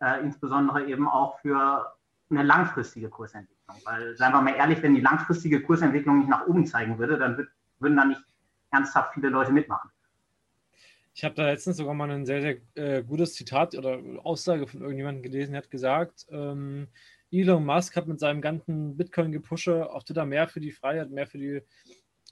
Ende. 0.00 0.18
Äh, 0.18 0.24
insbesondere 0.24 0.86
eben 0.86 1.06
auch 1.06 1.38
für 1.40 1.92
eine 2.30 2.42
langfristige 2.42 3.10
Kursentwicklung. 3.10 3.76
Weil, 3.84 4.16
seien 4.16 4.32
wir 4.32 4.40
mal 4.40 4.54
ehrlich, 4.54 4.82
wenn 4.82 4.94
die 4.94 5.02
langfristige 5.02 5.60
Kursentwicklung 5.60 6.20
nicht 6.20 6.30
nach 6.30 6.46
oben 6.46 6.66
zeigen 6.66 6.98
würde, 6.98 7.18
dann 7.18 7.36
wird, 7.36 7.50
würden 7.80 7.98
da 7.98 8.06
nicht 8.06 8.22
ernsthaft 8.72 9.14
viele 9.14 9.28
Leute 9.28 9.52
mitmachen. 9.52 9.90
Ich 11.14 11.24
habe 11.24 11.34
da 11.34 11.46
letztens 11.46 11.76
sogar 11.76 11.94
mal 11.94 12.10
ein 12.10 12.24
sehr, 12.24 12.40
sehr 12.40 12.56
äh, 12.74 13.02
gutes 13.02 13.34
Zitat 13.34 13.74
oder 13.74 14.00
Aussage 14.24 14.66
von 14.66 14.80
irgendjemandem 14.80 15.22
gelesen, 15.22 15.52
der 15.52 15.62
hat 15.62 15.70
gesagt, 15.70 16.26
ähm, 16.30 16.88
Elon 17.30 17.64
Musk 17.64 17.96
hat 17.96 18.06
mit 18.06 18.18
seinem 18.18 18.40
ganzen 18.40 18.96
Bitcoin-Gepusche 18.96 19.90
auf 19.90 20.04
Twitter 20.04 20.24
mehr 20.24 20.48
für 20.48 20.60
die 20.60 20.70
Freiheit, 20.70 21.10
mehr 21.10 21.26
für 21.26 21.38
die 21.38 21.62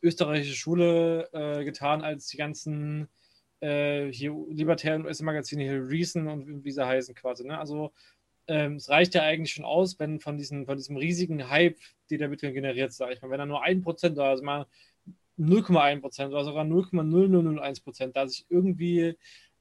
österreichische 0.03 0.57
Schule 0.57 1.29
äh, 1.33 1.65
getan, 1.65 2.03
als 2.03 2.29
die 2.29 2.39
ganzen 2.39 3.09
äh, 3.61 4.11
hier 4.11 4.35
libertären 4.49 5.05
US-Magazine, 5.05 5.63
hier 5.63 5.87
Reason 5.87 6.27
und 6.27 6.65
wie 6.65 6.71
sie 6.71 6.87
heißen 6.87 7.15
quasi. 7.15 7.47
Ne? 7.47 7.59
Also 7.59 7.93
ähm, 8.47 8.77
es 8.77 8.89
reicht 8.89 9.15
ja 9.15 9.23
eigentlich 9.23 9.53
schon 9.53 9.65
aus, 9.65 9.99
wenn 9.99 10.21
von, 10.21 10.39
diesen, 10.39 10.67
von 10.67 10.77
diesem 10.77 10.97
riesigen 10.97 11.51
Hype, 11.51 11.79
die 12.09 12.19
der 12.19 12.29
Bitcoin 12.29 12.55
generiert, 12.55 12.93
sage 12.93 13.13
ich 13.13 13.23
mal, 13.23 13.31
wenn 13.31 13.39
da 13.39 13.47
nur 13.47 13.63
ein 13.63 13.83
Prozent 13.83 14.17
da 14.17 14.33
ist, 14.33 14.43
mal 14.43 14.67
0,1 15.41 16.01
Prozent 16.01 16.33
oder 16.33 16.45
sogar 16.45 16.65
0,0001 16.65 17.83
Prozent, 17.83 18.17
da 18.17 18.29
sich 18.29 18.47
irgendwie 18.49 19.17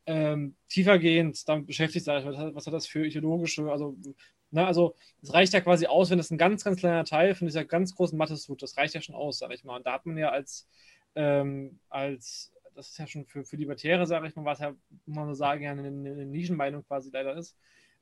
ähm, 0.05 0.55
tiefergehend 0.67 1.47
damit 1.47 1.67
beschäftigt, 1.67 2.05
sage 2.05 2.19
ich, 2.19 2.25
was, 2.25 2.55
was 2.55 2.67
hat 2.67 2.73
das 2.73 2.87
für 2.87 3.05
ideologische, 3.05 3.71
also, 3.71 3.95
na, 4.51 4.61
ne, 4.61 4.67
also 4.67 4.95
es 5.21 5.33
reicht 5.33 5.53
ja 5.53 5.61
quasi 5.61 5.85
aus, 5.85 6.09
wenn 6.09 6.17
das 6.17 6.31
ein 6.31 6.37
ganz, 6.37 6.63
ganz 6.63 6.79
kleiner 6.79 7.05
Teil 7.05 7.35
von 7.35 7.47
dieser 7.47 7.63
ganz 7.65 7.95
großen 7.95 8.17
Matheswut, 8.17 8.61
das 8.61 8.75
reicht 8.77 8.95
ja 8.95 9.01
schon 9.01 9.15
aus, 9.15 9.37
sage 9.37 9.53
ich 9.53 9.63
mal. 9.63 9.77
Und 9.77 9.85
da 9.85 9.93
hat 9.93 10.05
man 10.05 10.17
ja 10.17 10.29
als, 10.29 10.67
ähm, 11.15 11.79
als 11.89 12.51
das 12.75 12.89
ist 12.89 12.97
ja 12.97 13.07
schon 13.07 13.25
für, 13.25 13.43
für 13.43 13.57
Libertäre, 13.57 14.07
sage 14.07 14.27
ich 14.27 14.35
mal, 14.35 14.45
was 14.45 14.59
ja, 14.59 14.71
muss 15.05 15.15
man 15.15 15.35
sagen, 15.35 15.63
ja 15.63 15.71
eine, 15.71 15.87
eine 15.87 16.25
Nischenmeinung 16.25 16.83
quasi 16.85 17.09
leider 17.11 17.35
ist, 17.35 17.57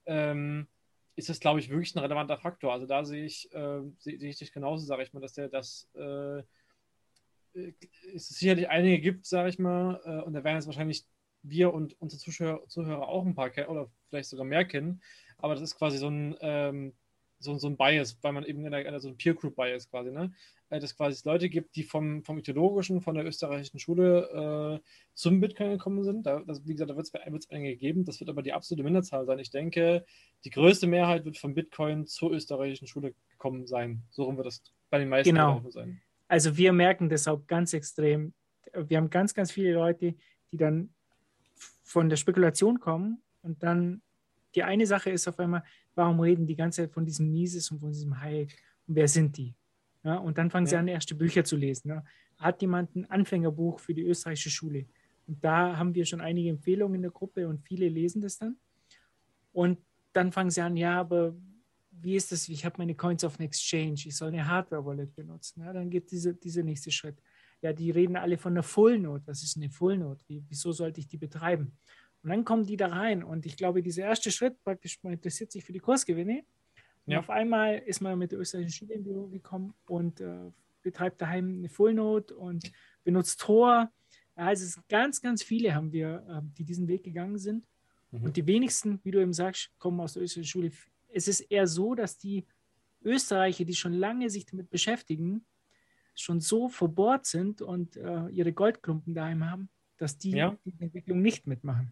ähm, 0.06 0.68
ist 1.16 1.30
das, 1.30 1.40
glaube 1.40 1.60
ich, 1.60 1.70
wirklich 1.70 1.96
ein 1.96 2.00
relevanter 2.00 2.38
Faktor. 2.38 2.74
Also 2.74 2.86
da 2.86 3.04
sehe 3.04 3.26
ich, 3.26 3.52
äh, 3.54 3.82
sehe, 3.98 4.20
sehe 4.20 4.30
ich 4.30 4.38
dich 4.38 4.54
genauso, 4.54 4.86
sage 4.86 5.04
ich 5.04 5.14
mal, 5.14 5.20
dass 5.20 5.34
der 5.34 5.50
das 5.50 5.90
äh, 5.96 6.44
es 8.14 8.30
sicherlich 8.30 8.70
einige 8.70 9.00
gibt, 9.00 9.26
sage 9.26 9.50
ich 9.50 9.60
mal, 9.60 10.02
äh, 10.06 10.24
und 10.24 10.34
da 10.34 10.44
werden 10.44 10.58
jetzt 10.58 10.68
wahrscheinlich 10.68 11.06
wir 11.44 11.74
und 11.74 12.00
unsere 12.02 12.20
Zuschauer, 12.20 12.68
Zuhörer 12.68 13.08
auch 13.08 13.26
ein 13.26 13.36
paar 13.36 13.50
kennen 13.50 13.68
oder 13.68 13.90
vielleicht 14.10 14.30
sogar 14.30 14.46
mehr 14.46 14.66
kennen. 14.66 15.02
Aber 15.38 15.54
das 15.54 15.64
ist 15.64 15.78
quasi 15.78 15.98
so 15.98 16.10
ein, 16.10 16.36
ähm, 16.42 16.94
so, 17.40 17.56
so 17.58 17.68
ein 17.68 17.78
Bias, 17.78 18.18
weil 18.22 18.34
man 18.34 18.46
eben 18.46 18.66
in 18.66 18.72
der, 18.72 19.00
so 19.00 19.10
ein 19.10 19.18
Peer 19.18 19.36
Group 19.36 19.56
Bias 19.56 19.90
quasi, 19.90 20.12
ne? 20.12 20.34
Äh, 20.70 20.80
dass 20.80 20.96
quasi 20.96 21.14
es 21.14 21.26
Leute 21.26 21.50
gibt, 21.50 21.76
die 21.76 21.84
vom, 21.84 22.24
vom 22.24 22.40
Ideologischen, 22.40 23.02
von 23.02 23.16
der 23.16 23.26
österreichischen 23.26 23.80
Schule 23.80 24.82
äh, 24.82 24.90
zum 25.14 25.40
Bitcoin 25.40 25.72
gekommen 25.72 26.04
sind. 26.04 26.26
Da, 26.26 26.42
das, 26.46 26.66
wie 26.68 26.74
gesagt, 26.74 26.90
da 26.90 26.96
wird 26.98 27.08
es 27.08 27.50
einige 27.50 27.78
geben. 27.78 28.06
Das 28.06 28.20
wird 28.20 28.30
aber 28.30 28.42
die 28.42 28.54
absolute 28.54 28.84
Minderzahl 28.84 29.26
sein. 29.26 29.40
Ich 29.40 29.52
denke, 29.52 30.06
die 30.44 30.50
größte 30.50 30.88
Mehrheit 30.88 31.26
wird 31.26 31.38
vom 31.38 31.54
Bitcoin 31.54 32.08
zur 32.08 32.32
österreichischen 32.32 32.88
Schule 32.88 33.14
gekommen 33.30 33.68
sein. 33.68 34.04
So 34.10 34.24
rum 34.24 34.38
wird 34.38 34.48
das 34.48 34.62
bei 34.90 34.98
den 34.98 35.10
meisten 35.10 35.34
genau. 35.34 35.64
sein. 35.70 36.02
Also 36.28 36.58
wir 36.58 36.74
merken 36.74 37.10
das 37.10 37.28
auch 37.28 37.46
ganz 37.48 37.74
extrem. 37.74 38.34
Wir 38.74 38.98
haben 38.98 39.10
ganz, 39.10 39.34
ganz 39.34 39.52
viele 39.52 39.74
Leute, 39.74 40.16
die 40.52 40.58
dann 40.58 40.90
von 41.84 42.10
der 42.10 42.18
Spekulation 42.18 42.80
kommen 42.80 43.22
und 43.42 43.64
dann 43.64 44.02
die 44.56 44.64
eine 44.64 44.86
Sache 44.86 45.10
ist 45.10 45.28
auf 45.28 45.40
einmal, 45.40 45.64
warum 45.96 46.20
reden 46.20 46.48
die 46.48 46.56
ganze 46.56 46.84
Zeit 46.84 46.92
von 46.92 47.06
diesem 47.06 47.32
Mises 47.32 47.72
und 47.72 47.80
von 47.80 47.92
diesem 47.92 48.20
Hayek 48.22 48.56
und 48.88 48.96
wer 48.96 49.08
sind 49.08 49.38
die? 49.38 49.54
Ja, 50.04 50.16
und 50.16 50.38
dann 50.38 50.50
fangen 50.50 50.66
ja. 50.66 50.72
sie 50.72 50.76
an, 50.78 50.88
erste 50.88 51.16
Bücher 51.16 51.44
zu 51.44 51.56
lesen. 51.56 51.90
Ja. 51.90 52.04
Hat 52.38 52.62
jemand 52.62 52.96
ein 52.96 53.10
Anfängerbuch 53.10 53.80
für 53.80 53.94
die 53.94 54.04
österreichische 54.04 54.50
Schule? 54.50 54.86
Und 55.28 55.44
da 55.44 55.78
haben 55.78 55.94
wir 55.94 56.06
schon 56.06 56.22
einige 56.22 56.50
Empfehlungen 56.50 56.96
in 56.96 57.02
der 57.02 57.12
Gruppe 57.12 57.48
und 57.48 57.62
viele 57.62 57.90
lesen 57.90 58.22
das 58.22 58.38
dann. 58.38 58.58
Und 59.52 59.80
dann 60.14 60.32
fangen 60.32 60.50
sie 60.50 60.62
an, 60.62 60.78
ja, 60.78 61.00
aber 61.00 61.36
wie 62.02 62.16
ist 62.16 62.32
das? 62.32 62.48
Ich 62.50 62.66
habe 62.66 62.76
meine 62.78 62.96
Coins 62.96 63.24
auf 63.24 63.40
eine 63.40 63.48
Exchange, 63.48 64.02
ich 64.06 64.16
soll 64.16 64.30
eine 64.30 64.48
Hardware-Wallet 64.48 65.16
benutzen. 65.16 65.62
Ja, 65.62 65.74
dann 65.74 65.90
geht 65.90 66.12
dieser 66.12 66.34
diese 66.34 66.64
nächste 66.64 66.92
Schritt. 66.92 67.22
Ja, 67.62 67.74
die 67.74 67.92
reden 67.92 68.16
alle 68.16 68.38
von 68.38 68.54
einer 68.54 68.64
Full 68.64 69.00
Note. 69.00 69.26
Was 69.26 69.44
ist 69.44 69.58
eine 69.58 69.70
Full 69.70 69.98
Note? 69.98 70.24
Wie, 70.28 70.44
wieso 70.48 70.72
sollte 70.72 71.00
ich 71.00 71.08
die 71.08 71.18
betreiben? 71.18 71.78
Und 72.22 72.30
dann 72.30 72.46
kommen 72.46 72.66
die 72.66 72.78
da 72.78 72.88
rein. 72.88 73.24
Und 73.24 73.46
ich 73.46 73.58
glaube, 73.58 73.82
dieser 73.82 74.04
erste 74.04 74.32
Schritt, 74.32 74.62
praktisch, 74.64 75.00
man 75.04 75.14
interessiert 75.14 75.52
sich 75.52 75.64
für 75.64 75.74
die 75.74 75.80
Kursgewinne. 75.80 76.44
Und 77.06 77.14
ja. 77.14 77.20
auf 77.20 77.30
einmal 77.30 77.78
ist 77.80 78.02
man 78.02 78.20
mit 78.20 78.32
der 78.32 78.40
österreichischen 78.40 78.86
Schule 78.86 78.96
im 78.96 79.04
Büro 79.04 79.28
gekommen 79.28 79.74
und 79.88 80.20
äh, 80.20 80.52
betreibt 80.84 81.22
daheim 81.22 81.60
eine 81.60 81.70
Full 81.70 81.94
Note 81.94 82.36
und 82.36 82.72
benutzt 83.04 83.40
Tor. 83.40 83.90
Also 84.36 84.66
es 84.66 84.80
ganz, 84.88 85.22
ganz 85.22 85.42
viele 85.42 85.74
haben 85.74 85.92
wir, 85.92 86.26
äh, 86.30 86.42
die 86.58 86.64
diesen 86.64 86.88
Weg 86.88 87.04
gegangen 87.04 87.38
sind. 87.38 87.66
Mhm. 88.12 88.24
Und 88.24 88.38
die 88.38 88.46
wenigsten, 88.46 89.00
wie 89.04 89.12
du 89.12 89.20
eben 89.20 89.34
sagst, 89.34 89.72
kommen 89.80 90.00
aus 90.00 90.14
der 90.14 90.24
österreichischen 90.24 90.50
Schule. 90.50 90.72
Es 91.10 91.28
ist 91.28 91.42
eher 91.42 91.68
so, 91.68 91.96
dass 91.96 92.18
die 92.18 92.46
Österreicher, 93.04 93.66
die 93.66 93.76
schon 93.76 93.94
lange 93.94 94.30
sich 94.30 94.46
damit 94.46 94.70
beschäftigen, 94.70 95.46
schon 96.16 96.40
so 96.42 96.68
verbohrt 96.68 97.26
sind 97.26 97.62
und 97.62 97.96
äh, 97.96 98.28
ihre 98.30 98.54
Goldklumpen 98.54 99.14
daheim 99.14 99.50
haben, 99.50 99.70
dass 99.98 100.18
die 100.18 100.32
ja. 100.32 100.56
die 100.66 100.74
Entwicklung 100.80 101.22
nicht 101.22 101.48
mitmachen. 101.48 101.92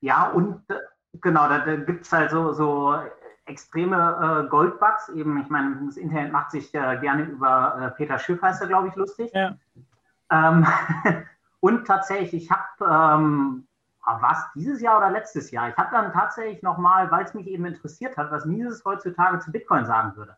Ja, 0.00 0.30
und 0.30 0.62
äh, 0.68 0.78
genau, 1.20 1.48
da, 1.48 1.64
da 1.64 1.76
gibt 1.76 2.04
es 2.04 2.12
halt 2.12 2.30
so, 2.30 2.52
so 2.52 2.94
extreme 3.46 4.44
äh, 4.44 4.48
Goldbugs. 4.48 5.08
Eben, 5.10 5.40
ich 5.40 5.48
meine, 5.48 5.86
das 5.86 5.96
Internet 5.96 6.32
macht 6.32 6.50
sich 6.50 6.74
äh, 6.74 6.98
gerne 7.00 7.24
über 7.24 7.78
äh, 7.80 7.96
Peter 7.96 8.18
Schiff, 8.18 8.42
heißt 8.42 8.60
er, 8.60 8.68
glaube 8.68 8.88
ich, 8.88 8.94
lustig. 8.94 9.30
Ja. 9.32 9.56
Ähm, 10.30 10.66
und 11.60 11.86
tatsächlich, 11.86 12.34
ich 12.44 12.50
habe, 12.50 13.20
ähm, 13.22 13.65
ah, 14.06 14.22
was, 14.22 14.52
dieses 14.54 14.80
Jahr 14.80 14.98
oder 14.98 15.10
letztes 15.10 15.50
Jahr? 15.50 15.68
Ich 15.68 15.76
habe 15.76 15.90
dann 15.90 16.12
tatsächlich 16.12 16.62
nochmal, 16.62 17.10
weil 17.10 17.24
es 17.24 17.34
mich 17.34 17.46
eben 17.46 17.66
interessiert 17.66 18.16
hat, 18.16 18.30
was 18.30 18.46
Mises 18.46 18.84
heutzutage 18.84 19.38
zu 19.40 19.52
Bitcoin 19.52 19.84
sagen 19.84 20.16
würde, 20.16 20.36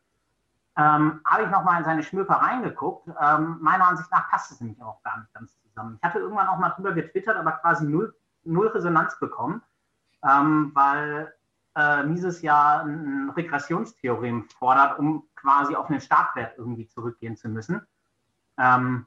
ähm, 0.77 1.21
habe 1.25 1.45
ich 1.45 1.51
nochmal 1.51 1.79
in 1.79 1.85
seine 1.85 2.03
Schmöker 2.03 2.35
reingeguckt. 2.35 3.09
Ähm, 3.21 3.59
meiner 3.61 3.89
Ansicht 3.89 4.11
nach 4.11 4.29
passt 4.31 4.51
es 4.53 4.61
nämlich 4.61 4.83
auch 4.83 5.03
gar 5.03 5.19
nicht 5.19 5.33
ganz 5.35 5.57
zusammen. 5.63 5.99
Ich 6.01 6.03
hatte 6.03 6.19
irgendwann 6.19 6.49
auch 6.49 6.59
mal 6.59 6.71
drüber 6.71 6.93
getwittert, 6.93 7.37
aber 7.37 7.53
quasi 7.53 7.87
null 7.87 8.15
null 8.45 8.69
Resonanz 8.69 9.19
bekommen, 9.19 9.63
ähm, 10.29 10.71
weil 10.75 11.35
äh, 11.77 12.03
Mises 12.05 12.43
ja 12.43 12.83
ein 12.83 13.31
Regressionstheorem 13.31 14.49
fordert, 14.59 14.99
um 14.99 15.29
quasi 15.37 15.75
auf 15.75 15.91
einen 15.91 16.01
Startwert 16.01 16.57
irgendwie 16.57 16.89
zurückgehen 16.89 17.37
zu 17.37 17.49
müssen. 17.49 17.87
Ähm, 18.57 19.07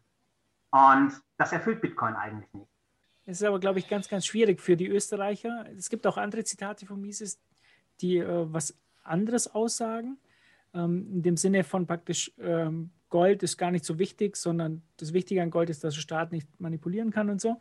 und 0.70 1.22
das 1.38 1.52
erfüllt 1.52 1.82
Bitcoin 1.82 2.16
eigentlich 2.16 2.54
nicht. 2.54 2.71
Es 3.26 3.42
ist 3.42 3.48
aber, 3.48 3.60
glaube 3.60 3.80
ich, 3.80 3.88
ganz, 3.88 4.10
ganz 4.10 4.26
schwierig 4.26 4.62
für 4.62 4.76
die 4.76 4.88
Österreicher. 4.88 5.66
Es 5.78 5.90
gibt 5.90 6.08
auch 6.08 6.18
andere 6.18 6.44
Zitate 6.44 6.86
von 6.86 7.00
Mises, 7.00 7.40
die 8.02 8.18
äh, 8.18 8.46
was 8.52 8.78
anderes 9.04 9.48
aussagen. 9.48 10.18
Ähm, 10.74 11.08
in 11.12 11.24
dem 11.24 11.38
Sinne 11.38 11.64
von 11.64 11.86
praktisch 11.86 12.32
ähm, 12.40 12.92
Gold 13.10 13.44
ist 13.44 13.58
gar 13.58 13.72
nicht 13.72 13.86
so 13.86 14.00
wichtig, 14.00 14.38
sondern 14.38 14.82
das 14.98 15.14
Wichtige 15.14 15.42
an 15.42 15.52
Gold 15.52 15.70
ist, 15.70 15.84
dass 15.84 15.96
der 15.96 16.02
Staat 16.02 16.32
nicht 16.32 16.48
manipulieren 16.60 17.12
kann 17.12 17.30
und 17.30 17.42
so 17.42 17.58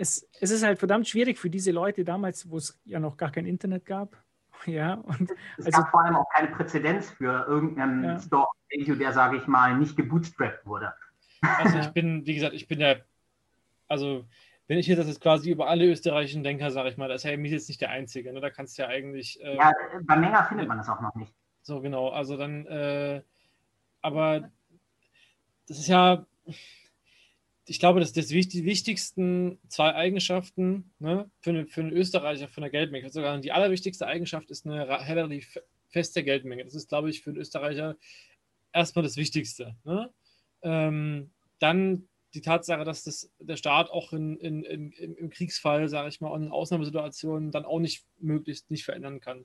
es, 0.00 0.26
es 0.40 0.50
ist 0.50 0.64
halt 0.64 0.78
verdammt 0.78 1.06
schwierig 1.08 1.38
für 1.38 1.50
diese 1.50 1.72
Leute 1.72 2.04
damals, 2.04 2.48
wo 2.48 2.56
es 2.56 2.80
ja 2.84 2.98
noch 2.98 3.16
gar 3.16 3.30
kein 3.30 3.46
Internet 3.46 3.86
gab. 3.86 4.16
Ja, 4.66 4.94
und 4.94 5.30
es 5.56 5.64
also, 5.64 5.80
gab 5.80 5.90
vor 5.90 6.04
allem 6.04 6.16
auch 6.16 6.28
keine 6.34 6.48
Präzedenz 6.48 7.08
für 7.12 7.46
irgendeinen 7.48 8.04
ja. 8.04 8.20
Store, 8.20 8.46
der, 8.70 9.12
sage 9.14 9.38
ich 9.38 9.46
mal, 9.46 9.74
nicht 9.78 9.96
gebootstrapped 9.96 10.66
wurde. 10.66 10.92
Also 11.40 11.78
ich 11.78 11.88
bin, 11.92 12.26
wie 12.26 12.34
gesagt, 12.34 12.52
ich 12.52 12.68
bin 12.68 12.78
ja, 12.78 12.96
also 13.90 14.24
wenn 14.68 14.78
ich 14.78 14.86
hier 14.86 14.96
das 14.96 15.08
jetzt 15.08 15.20
quasi 15.20 15.50
über 15.50 15.68
alle 15.68 15.84
österreichischen 15.86 16.44
Denker, 16.44 16.70
sage 16.70 16.90
ich 16.90 16.96
mal, 16.96 17.08
da 17.08 17.14
ist 17.14 17.24
ja 17.24 17.36
Mies 17.36 17.50
jetzt 17.50 17.68
nicht 17.68 17.80
der 17.80 17.90
Einzige, 17.90 18.32
ne? 18.32 18.40
da 18.40 18.50
kannst 18.50 18.78
du 18.78 18.82
ja 18.82 18.88
eigentlich... 18.88 19.42
Äh, 19.42 19.56
ja, 19.56 19.72
bei 20.02 20.16
Menger 20.16 20.44
findet 20.44 20.68
man 20.68 20.78
das 20.78 20.88
auch 20.88 21.00
noch 21.00 21.14
nicht. 21.16 21.34
So, 21.62 21.80
genau, 21.80 22.08
also 22.10 22.36
dann, 22.36 22.66
äh, 22.66 23.22
aber 24.00 24.50
das 25.66 25.80
ist 25.80 25.88
ja, 25.88 26.24
ich 27.66 27.80
glaube, 27.80 27.98
dass 27.98 28.12
das 28.12 28.28
die 28.28 28.64
wichtigsten 28.64 29.58
zwei 29.68 29.94
Eigenschaften 29.94 30.92
ne, 31.00 31.28
für, 31.40 31.50
eine, 31.50 31.66
für 31.66 31.80
einen 31.80 31.92
Österreicher 31.92 32.46
von 32.46 32.62
der 32.62 32.70
Geldmenge, 32.70 33.10
sogar 33.10 33.36
die 33.38 33.52
allerwichtigste 33.52 34.06
Eigenschaft 34.06 34.50
ist 34.50 34.66
eine 34.66 34.88
relativ 34.88 35.58
feste 35.88 36.22
Geldmenge. 36.22 36.64
Das 36.64 36.76
ist, 36.76 36.88
glaube 36.88 37.10
ich, 37.10 37.22
für 37.22 37.30
einen 37.30 37.40
Österreicher 37.40 37.96
erstmal 38.72 39.02
das 39.02 39.16
Wichtigste. 39.16 39.74
Ne? 39.84 40.10
Ähm, 40.62 41.30
dann 41.58 42.08
die 42.34 42.40
Tatsache, 42.40 42.84
dass 42.84 43.04
das, 43.04 43.30
der 43.38 43.56
Staat 43.56 43.90
auch 43.90 44.12
in, 44.12 44.36
in, 44.36 44.62
in, 44.62 44.92
im 44.92 45.30
Kriegsfall, 45.30 45.88
sage 45.88 46.08
ich 46.08 46.20
mal, 46.20 46.28
und 46.28 46.44
in 46.44 46.52
Ausnahmesituationen 46.52 47.50
dann 47.50 47.64
auch 47.64 47.80
nicht 47.80 48.04
möglichst 48.18 48.70
nicht 48.70 48.84
verändern 48.84 49.20
kann. 49.20 49.44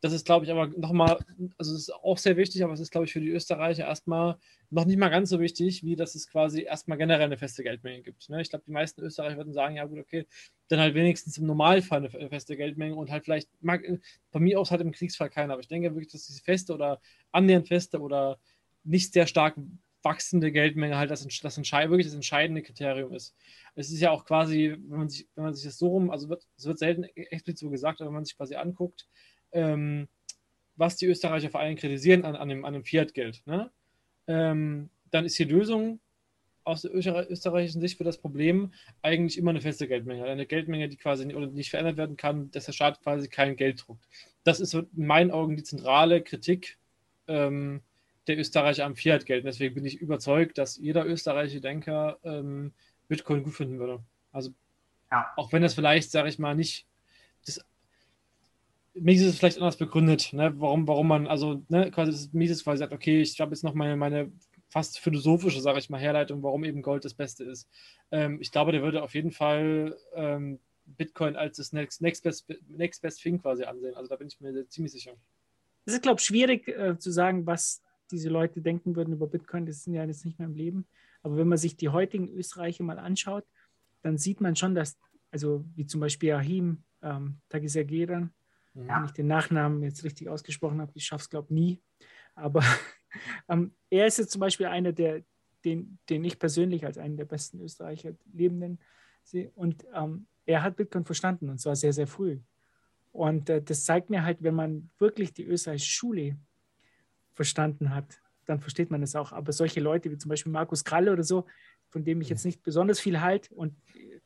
Das 0.00 0.12
ist, 0.12 0.26
glaube 0.26 0.44
ich, 0.44 0.50
aber 0.50 0.66
nochmal, 0.66 1.16
also 1.56 1.72
es 1.72 1.88
ist 1.88 1.94
auch 1.94 2.18
sehr 2.18 2.36
wichtig, 2.36 2.62
aber 2.62 2.74
es 2.74 2.80
ist, 2.80 2.90
glaube 2.90 3.06
ich, 3.06 3.12
für 3.14 3.20
die 3.20 3.30
Österreicher 3.30 3.84
erstmal 3.86 4.36
noch 4.68 4.84
nicht 4.84 4.98
mal 4.98 5.08
ganz 5.08 5.30
so 5.30 5.40
wichtig, 5.40 5.82
wie 5.82 5.96
dass 5.96 6.14
es 6.14 6.28
quasi 6.28 6.62
erstmal 6.62 6.98
generell 6.98 7.24
eine 7.24 7.38
feste 7.38 7.62
Geldmenge 7.62 8.02
gibt. 8.02 8.28
Ne? 8.28 8.42
Ich 8.42 8.50
glaube, 8.50 8.66
die 8.66 8.72
meisten 8.72 9.00
Österreicher 9.00 9.38
würden 9.38 9.54
sagen, 9.54 9.76
ja 9.76 9.86
gut, 9.86 9.98
okay, 9.98 10.26
dann 10.68 10.80
halt 10.80 10.94
wenigstens 10.94 11.38
im 11.38 11.46
Normalfall 11.46 12.06
eine 12.06 12.28
feste 12.28 12.54
Geldmenge 12.54 12.94
und 12.94 13.10
halt 13.10 13.24
vielleicht, 13.24 13.48
mag, 13.62 13.82
bei 14.30 14.40
mir 14.40 14.60
aus 14.60 14.70
halt 14.70 14.82
im 14.82 14.92
Kriegsfall 14.92 15.30
keiner, 15.30 15.54
aber 15.54 15.62
ich 15.62 15.68
denke 15.68 15.94
wirklich, 15.94 16.12
dass 16.12 16.26
diese 16.26 16.42
feste 16.42 16.74
oder 16.74 17.00
annähernd 17.32 17.68
feste 17.68 17.98
oder 17.98 18.38
nicht 18.82 19.14
sehr 19.14 19.26
stark 19.26 19.56
wachsende 20.04 20.52
Geldmenge 20.52 20.96
halt 20.96 21.10
das, 21.10 21.26
das 21.26 21.56
wirklich 21.56 22.06
das 22.06 22.14
entscheidende 22.14 22.62
Kriterium 22.62 23.12
ist. 23.12 23.34
Es 23.74 23.90
ist 23.90 24.00
ja 24.00 24.10
auch 24.10 24.24
quasi, 24.24 24.76
wenn 24.88 24.98
man 24.98 25.08
sich, 25.08 25.26
wenn 25.34 25.44
man 25.44 25.54
sich 25.54 25.64
das 25.64 25.78
so 25.78 25.88
rum, 25.88 26.10
also 26.10 26.28
wird, 26.28 26.46
es 26.56 26.66
wird 26.66 26.78
selten 26.78 27.04
explizit 27.04 27.58
so 27.58 27.70
gesagt, 27.70 28.00
aber 28.00 28.08
wenn 28.08 28.14
man 28.14 28.24
sich 28.24 28.36
quasi 28.36 28.54
anguckt, 28.54 29.08
ähm, 29.52 30.08
was 30.76 30.96
die 30.96 31.06
Österreicher 31.06 31.50
vor 31.50 31.60
allem 31.60 31.76
kritisieren 31.76 32.24
an, 32.24 32.36
an 32.36 32.48
dem, 32.48 32.62
dem 32.62 32.84
Fiat-Geld, 32.84 33.42
ne? 33.46 33.70
ähm, 34.26 34.90
dann 35.10 35.24
ist 35.24 35.38
die 35.38 35.44
Lösung 35.44 36.00
aus 36.64 36.82
der 36.82 36.94
österreichischen 36.94 37.80
Sicht 37.80 37.98
für 37.98 38.04
das 38.04 38.18
Problem 38.18 38.72
eigentlich 39.02 39.38
immer 39.38 39.50
eine 39.50 39.60
feste 39.60 39.86
Geldmenge. 39.86 40.24
Eine 40.24 40.46
Geldmenge, 40.46 40.88
die 40.88 40.96
quasi 40.96 41.26
nicht, 41.26 41.38
nicht 41.52 41.70
verändert 41.70 41.98
werden 41.98 42.16
kann, 42.16 42.50
dass 42.50 42.64
der 42.64 42.72
Staat 42.72 43.02
quasi 43.02 43.28
kein 43.28 43.56
Geld 43.56 43.84
druckt. 43.86 44.08
Das 44.44 44.60
ist 44.60 44.72
in 44.72 44.88
meinen 44.94 45.30
Augen 45.30 45.56
die 45.56 45.62
zentrale 45.62 46.22
Kritik 46.22 46.78
ähm, 47.28 47.82
der 48.26 48.38
Österreicher 48.38 48.84
am 48.84 48.96
Fiat-Geld. 48.96 49.44
Deswegen 49.44 49.74
bin 49.74 49.84
ich 49.84 50.00
überzeugt, 50.00 50.58
dass 50.58 50.76
jeder 50.76 51.06
österreichische 51.06 51.60
Denker 51.60 52.18
ähm, 52.24 52.72
Bitcoin 53.08 53.42
gut 53.42 53.54
finden 53.54 53.78
würde. 53.78 54.02
Also 54.32 54.50
ja. 55.10 55.26
auch 55.36 55.52
wenn 55.52 55.62
das 55.62 55.74
vielleicht, 55.74 56.10
sage 56.10 56.28
ich 56.28 56.38
mal, 56.38 56.54
nicht 56.54 56.86
das 57.46 57.60
Mises 58.94 59.28
ist 59.28 59.38
vielleicht 59.38 59.58
anders 59.58 59.76
begründet, 59.76 60.32
ne? 60.32 60.54
warum, 60.56 60.86
warum 60.86 61.08
man, 61.08 61.26
also 61.26 61.62
ne, 61.68 61.90
quasi 61.90 62.12
das 62.12 62.32
Mises 62.32 62.62
quasi 62.62 62.78
sagt, 62.78 62.92
okay, 62.92 63.20
ich 63.20 63.40
habe 63.40 63.50
jetzt 63.50 63.64
noch 63.64 63.74
meine, 63.74 63.96
meine 63.96 64.30
fast 64.68 64.98
philosophische, 64.98 65.60
sage 65.60 65.78
ich 65.78 65.90
mal, 65.90 66.00
Herleitung, 66.00 66.42
warum 66.42 66.64
eben 66.64 66.82
Gold 66.82 67.04
das 67.04 67.14
Beste 67.14 67.44
ist. 67.44 67.68
Ähm, 68.10 68.40
ich 68.40 68.50
glaube, 68.50 68.72
der 68.72 68.82
würde 68.82 69.02
auf 69.02 69.14
jeden 69.14 69.32
Fall 69.32 69.96
ähm, 70.14 70.60
Bitcoin 70.84 71.36
als 71.36 71.56
das 71.56 71.72
Next, 71.72 72.02
Next, 72.02 72.22
Best, 72.22 72.46
Next 72.68 73.02
Best 73.02 73.20
Thing 73.22 73.40
quasi 73.40 73.64
ansehen. 73.64 73.94
Also 73.94 74.08
da 74.08 74.16
bin 74.16 74.28
ich 74.28 74.40
mir 74.40 74.68
ziemlich 74.68 74.92
sicher. 74.92 75.14
Es 75.86 75.94
ist, 75.94 76.02
glaube 76.02 76.20
ich, 76.20 76.26
schwierig 76.26 76.68
äh, 76.68 76.98
zu 76.98 77.10
sagen, 77.10 77.46
was 77.46 77.82
diese 78.10 78.28
Leute 78.28 78.60
denken 78.60 78.96
würden 78.96 79.14
über 79.14 79.26
Bitcoin. 79.26 79.66
Das 79.66 79.84
sind 79.84 79.94
ja 79.94 80.04
jetzt 80.04 80.24
nicht 80.24 80.38
mehr 80.38 80.48
im 80.48 80.54
Leben. 80.54 80.86
Aber 81.22 81.36
wenn 81.36 81.48
man 81.48 81.58
sich 81.58 81.76
die 81.76 81.88
heutigen 81.88 82.28
Österreicher 82.28 82.84
mal 82.84 82.98
anschaut, 82.98 83.44
dann 84.02 84.18
sieht 84.18 84.40
man 84.40 84.56
schon, 84.56 84.74
dass, 84.74 84.98
also 85.30 85.64
wie 85.74 85.86
zum 85.86 86.00
Beispiel 86.00 86.32
Ahim 86.32 86.82
ähm, 87.02 87.38
Tagisageran, 87.48 88.32
ja. 88.74 88.98
Wenn 88.98 89.04
ich 89.06 89.12
den 89.12 89.26
Nachnamen 89.28 89.82
jetzt 89.82 90.04
richtig 90.04 90.28
ausgesprochen 90.28 90.80
habe, 90.80 90.92
ich 90.94 91.04
schaffe 91.04 91.22
es, 91.22 91.30
glaube 91.30 91.46
ich, 91.50 91.54
nie. 91.54 91.82
Aber 92.34 92.62
ähm, 93.48 93.72
er 93.90 94.06
ist 94.06 94.18
jetzt 94.18 94.32
zum 94.32 94.40
Beispiel 94.40 94.66
einer, 94.66 94.92
der, 94.92 95.22
den, 95.64 95.98
den 96.10 96.24
ich 96.24 96.38
persönlich 96.38 96.84
als 96.84 96.98
einen 96.98 97.16
der 97.16 97.24
besten 97.24 97.60
Österreicher 97.60 98.12
Lebenden 98.32 98.80
sehe. 99.22 99.50
Und 99.54 99.84
ähm, 99.94 100.26
er 100.44 100.62
hat 100.62 100.76
Bitcoin 100.76 101.04
verstanden 101.04 101.48
und 101.48 101.58
zwar 101.58 101.76
sehr, 101.76 101.92
sehr 101.92 102.06
früh. 102.06 102.40
Und 103.12 103.48
äh, 103.48 103.62
das 103.62 103.84
zeigt 103.84 104.10
mir 104.10 104.24
halt, 104.24 104.42
wenn 104.42 104.54
man 104.54 104.90
wirklich 104.98 105.32
die 105.32 105.44
österreichische 105.44 105.92
Schule 105.92 106.36
verstanden 107.34 107.94
hat, 107.94 108.20
dann 108.46 108.60
versteht 108.60 108.90
man 108.90 109.02
es 109.02 109.16
auch. 109.16 109.32
Aber 109.32 109.52
solche 109.52 109.80
Leute 109.80 110.10
wie 110.10 110.18
zum 110.18 110.28
Beispiel 110.28 110.52
Markus 110.52 110.84
Kralle 110.84 111.12
oder 111.12 111.22
so, 111.22 111.46
von 111.88 112.04
dem 112.04 112.20
ich 112.20 112.28
jetzt 112.28 112.44
nicht 112.44 112.62
besonders 112.62 113.00
viel 113.00 113.20
halte 113.20 113.54
und 113.54 113.74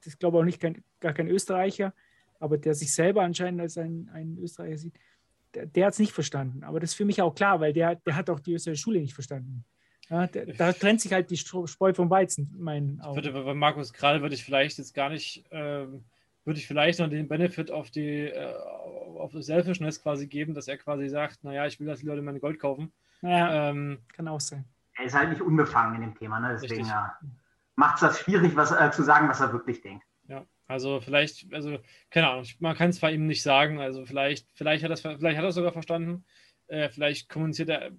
das 0.04 0.18
glaube 0.18 0.38
auch 0.38 0.44
nicht 0.44 0.60
kein, 0.60 0.82
gar 1.00 1.12
kein 1.12 1.28
Österreicher, 1.28 1.92
aber 2.40 2.58
der 2.58 2.74
sich 2.74 2.94
selber 2.94 3.22
anscheinend 3.22 3.60
als 3.60 3.76
ein, 3.76 4.08
ein 4.12 4.38
Österreicher 4.38 4.78
sieht, 4.78 4.94
der, 5.54 5.66
der 5.66 5.86
hat 5.86 5.92
es 5.94 5.98
nicht 5.98 6.12
verstanden. 6.12 6.62
Aber 6.62 6.80
das 6.80 6.90
ist 6.90 6.96
für 6.96 7.04
mich 7.04 7.20
auch 7.20 7.34
klar, 7.34 7.60
weil 7.60 7.72
der, 7.72 7.96
der 7.96 8.16
hat 8.16 8.30
auch 8.30 8.40
die 8.40 8.54
österreichische 8.54 8.82
Schule 8.82 9.00
nicht 9.00 9.14
verstanden. 9.14 9.64
Ja, 10.08 10.26
da, 10.26 10.44
da, 10.46 10.72
trennt 10.72 11.02
sich 11.02 11.12
halt 11.12 11.30
die 11.30 11.36
Spreu 11.36 11.92
vom 11.92 12.08
Weizen, 12.08 12.54
in 12.56 12.62
meinen 12.62 13.00
Augen. 13.00 13.16
Würde, 13.16 13.32
bei 13.32 13.54
Markus 13.54 13.92
Krall 13.92 14.22
würde 14.22 14.34
ich 14.34 14.44
vielleicht 14.44 14.78
jetzt 14.78 14.94
gar 14.94 15.10
nicht, 15.10 15.44
ähm, 15.50 16.04
würde 16.48 16.58
ich 16.58 16.66
vielleicht 16.66 16.98
noch 16.98 17.10
den 17.10 17.28
Benefit 17.28 17.70
auf 17.70 17.90
die 17.90 18.24
äh, 18.26 18.54
auf 19.18 19.32
Selfishness 19.34 20.02
quasi 20.02 20.26
geben, 20.26 20.54
dass 20.54 20.66
er 20.66 20.78
quasi 20.78 21.06
sagt, 21.08 21.44
naja, 21.44 21.66
ich 21.66 21.78
will, 21.78 21.86
dass 21.86 22.00
die 22.00 22.06
Leute 22.06 22.22
meine 22.22 22.40
Gold 22.40 22.58
kaufen. 22.58 22.90
Ja, 23.20 23.68
ähm, 23.68 23.98
kann 24.14 24.26
auch 24.28 24.40
sein. 24.40 24.64
Er 24.96 25.04
ist 25.04 25.14
halt 25.14 25.28
nicht 25.28 25.42
unbefangen 25.42 25.96
in 25.96 26.00
dem 26.00 26.14
Thema, 26.14 26.40
ne? 26.40 26.58
deswegen 26.60 26.86
ja, 26.86 27.18
macht 27.76 27.96
es 27.96 28.00
das 28.00 28.20
schwierig, 28.20 28.56
was, 28.56 28.72
äh, 28.72 28.90
zu 28.90 29.02
sagen, 29.02 29.28
was 29.28 29.40
er 29.40 29.52
wirklich 29.52 29.82
denkt. 29.82 30.06
Ja, 30.26 30.46
also 30.66 31.00
vielleicht, 31.00 31.52
also 31.52 31.78
keine 32.10 32.30
Ahnung, 32.30 32.46
man 32.60 32.74
kann 32.74 32.90
es 32.90 32.96
zwar 32.96 33.10
ihm 33.10 33.26
nicht 33.26 33.42
sagen, 33.42 33.78
also 33.78 34.06
vielleicht, 34.06 34.48
vielleicht 34.54 34.82
hat 34.82 34.90
er 34.90 34.96
vielleicht 34.96 35.36
hat 35.36 35.44
er 35.44 35.52
sogar 35.52 35.72
verstanden, 35.72 36.24
äh, 36.68 36.88
vielleicht 36.88 37.28
kommuniziert 37.28 37.68
er 37.68 37.90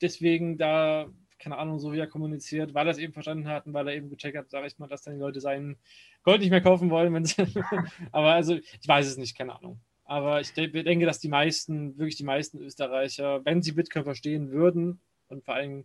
deswegen 0.00 0.56
da 0.56 1.06
keine 1.44 1.58
Ahnung, 1.58 1.78
so 1.78 1.92
wie 1.92 1.98
er 1.98 2.06
kommuniziert, 2.06 2.72
weil 2.72 2.86
er 2.86 2.92
es 2.92 2.98
eben 2.98 3.12
verstanden 3.12 3.46
hat 3.46 3.66
und 3.66 3.74
weil 3.74 3.86
er 3.86 3.94
eben 3.94 4.08
gecheckt 4.08 4.38
hat, 4.38 4.50
sage 4.50 4.66
ich 4.66 4.78
mal, 4.78 4.88
dass 4.88 5.02
dann 5.02 5.14
die 5.14 5.20
Leute 5.20 5.40
sein 5.40 5.76
Gold 6.22 6.40
nicht 6.40 6.48
mehr 6.48 6.62
kaufen 6.62 6.88
wollen. 6.88 7.12
Wenn 7.12 7.26
sie 7.26 7.36
Aber 8.12 8.32
also, 8.32 8.54
ich 8.54 8.88
weiß 8.88 9.06
es 9.06 9.18
nicht, 9.18 9.36
keine 9.36 9.54
Ahnung. 9.54 9.78
Aber 10.06 10.40
ich 10.40 10.54
denke, 10.54 11.04
dass 11.04 11.20
die 11.20 11.28
meisten, 11.28 11.98
wirklich 11.98 12.16
die 12.16 12.24
meisten 12.24 12.58
Österreicher, 12.58 13.44
wenn 13.44 13.60
sie 13.60 13.72
Bitcoin 13.72 14.04
verstehen 14.04 14.50
würden 14.52 15.00
und 15.28 15.44
vor 15.44 15.54
allem 15.54 15.84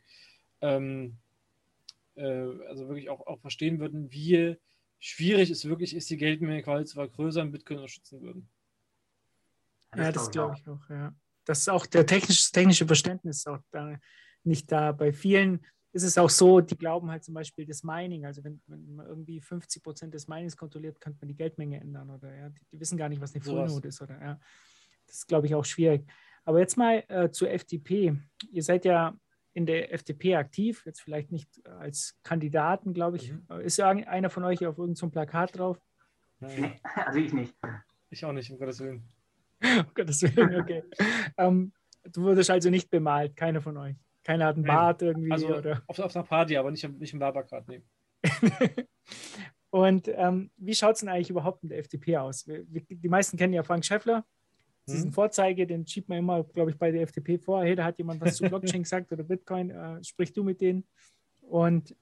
ähm, 0.62 1.18
äh, 2.16 2.24
also 2.68 2.88
wirklich 2.88 3.10
auch, 3.10 3.28
auch 3.28 3.40
verstehen 3.42 3.80
würden, 3.80 4.12
wie 4.12 4.56
schwierig 4.98 5.50
es 5.50 5.66
wirklich 5.66 5.94
ist, 5.94 6.10
die 6.10 6.18
Geldmenge 6.18 6.64
quasi 6.64 6.86
zu 6.86 6.96
vergrößern, 6.96 7.52
Bitcoin 7.52 7.80
unterstützen 7.80 8.22
würden. 8.22 8.50
Ja, 9.96 10.12
das 10.14 10.32
glaube 10.32 10.56
ich 10.58 10.68
auch, 10.70 10.90
ja. 10.90 11.14
Das 11.44 11.60
ist 11.60 11.70
auch 11.70 11.86
der 11.86 12.06
technische, 12.06 12.52
technische 12.52 12.86
Verständnis 12.86 13.46
auch 13.48 13.60
da 13.72 13.98
nicht 14.44 14.72
da. 14.72 14.92
Bei 14.92 15.14
vielen 15.14 15.60
ist 15.92 16.04
es 16.04 16.18
auch 16.18 16.30
so, 16.30 16.62
die 16.62 16.78
glauben 16.78 17.10
halt 17.10 17.24
zum 17.24 17.34
Beispiel 17.34 17.66
das 17.66 17.84
Mining, 17.84 18.26
also 18.26 18.44
wenn, 18.44 18.62
wenn 18.68 18.96
man 18.96 19.08
irgendwie 19.08 19.42
50 19.42 19.82
Prozent 19.82 20.14
des 20.14 20.28
Minings 20.28 20.56
kontrolliert, 20.56 21.02
könnte 21.02 21.20
man 21.22 21.30
die 21.30 21.36
Geldmenge 21.36 21.80
ändern 21.80 22.10
oder 22.12 22.34
ja, 22.34 22.50
die, 22.50 22.66
die 22.72 22.80
wissen 22.80 22.98
gar 22.98 23.10
nicht, 23.10 23.22
was 23.22 23.34
eine 23.34 23.44
Fullnode 23.44 23.88
ist 23.88 24.02
oder 24.02 24.22
ja. 24.22 24.40
Das 25.08 25.18
ist, 25.18 25.28
glaube 25.28 25.48
ich, 25.48 25.56
auch 25.56 25.66
schwierig. 25.66 26.06
Aber 26.46 26.60
jetzt 26.60 26.78
mal 26.78 27.04
äh, 27.08 27.32
zur 27.32 27.50
FDP. 27.50 28.16
Ihr 28.52 28.64
seid 28.64 28.86
ja 28.86 29.18
in 29.54 29.66
der 29.66 29.92
FDP 29.92 30.36
aktiv, 30.36 30.84
jetzt 30.86 31.02
vielleicht 31.02 31.32
nicht 31.32 31.50
als 31.66 32.18
Kandidaten, 32.24 32.94
glaube 32.94 33.18
ich. 33.18 33.32
Mhm. 33.32 33.60
Ist 33.62 33.78
ja 33.78 33.90
einer 33.90 34.30
von 34.30 34.44
euch 34.44 34.66
auf 34.66 34.78
irgendeinem 34.78 35.12
Plakat 35.12 35.58
drauf? 35.58 35.82
Nein. 36.40 36.80
Also 36.96 37.20
ich 37.20 37.34
nicht. 37.34 37.56
Ich 38.10 38.24
auch 38.26 38.32
nicht, 38.32 38.52
um 38.52 38.58
Gottes 38.58 38.80
Willen. 38.80 39.04
um 39.62 39.94
Gottes 39.94 40.22
Willen, 40.22 40.62
okay. 40.62 40.84
ähm, 41.38 41.74
du 42.04 42.22
wurdest 42.22 42.50
also 42.50 42.70
nicht 42.70 42.90
bemalt, 42.90 43.36
keiner 43.36 43.62
von 43.62 43.78
euch. 43.78 43.96
Keiner 44.30 44.46
hat 44.46 44.58
einen 44.58 44.66
Nein. 44.66 44.76
Bart 44.76 45.02
irgendwie. 45.02 45.32
Also 45.32 45.58
oder? 45.58 45.82
Auf, 45.88 45.98
auf 45.98 46.16
einer 46.16 46.24
Party, 46.24 46.56
aber 46.56 46.70
nicht, 46.70 46.88
nicht 47.00 47.14
im 47.14 47.20
Barbergrad 47.20 47.68
nehmen. 47.68 47.84
Und 49.72 50.08
ähm, 50.08 50.52
wie 50.56 50.76
schaut 50.76 50.94
es 50.94 51.00
denn 51.00 51.10
eigentlich 51.10 51.32
überhaupt 51.32 51.64
in 51.64 51.70
der 51.70 51.80
FDP 51.80 52.18
aus? 52.18 52.48
Wir, 52.48 52.64
wir, 52.72 52.84
die 52.88 53.10
meisten 53.10 53.38
kennen 53.38 53.54
ja 53.54 53.64
Frank 53.64 53.84
Schäffler. 53.84 54.24
Diesen 54.88 55.06
hm. 55.06 55.14
Vorzeige, 55.14 55.66
den 55.66 55.88
schiebt 55.88 56.10
man 56.10 56.20
immer, 56.20 56.44
glaube 56.44 56.70
ich, 56.70 56.78
bei 56.78 56.92
der 56.92 57.02
FDP 57.02 57.40
vor. 57.40 57.64
Hey, 57.64 57.76
da 57.76 57.86
hat 57.86 57.98
jemand 57.98 58.22
was 58.22 58.36
zu 58.36 58.44
Blockchain 58.50 58.84
gesagt 58.84 59.12
oder 59.12 59.24
Bitcoin, 59.24 59.72
äh, 59.72 60.04
sprich 60.04 60.32
du 60.32 60.44
mit 60.44 60.62
denen. 60.62 60.86
Und 61.42 61.96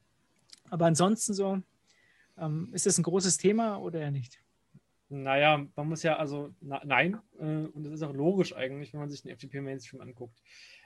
aber 0.70 0.88
ansonsten 0.88 1.34
so, 1.34 1.60
ähm, 2.38 2.72
ist 2.74 2.86
das 2.86 2.98
ein 2.98 3.04
großes 3.04 3.38
Thema 3.38 3.78
oder 3.78 4.02
eher 4.02 4.12
nicht? 4.12 4.44
Naja, 5.08 5.66
man 5.78 5.88
muss 5.88 6.04
ja, 6.04 6.18
also 6.18 6.54
na, 6.60 6.82
nein, 6.84 7.20
äh, 7.40 7.44
und 7.44 7.86
das 7.86 7.94
ist 7.94 8.04
auch 8.04 8.14
logisch 8.14 8.54
eigentlich, 8.54 8.92
wenn 8.92 9.00
man 9.00 9.10
sich 9.10 9.22
den 9.22 9.32
FDP-Mainstream 9.32 10.02
anguckt. 10.02 10.38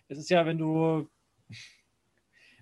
Es 0.08 0.20
ist 0.20 0.30
ja, 0.30 0.46
wenn 0.46 0.60
du 0.60 1.10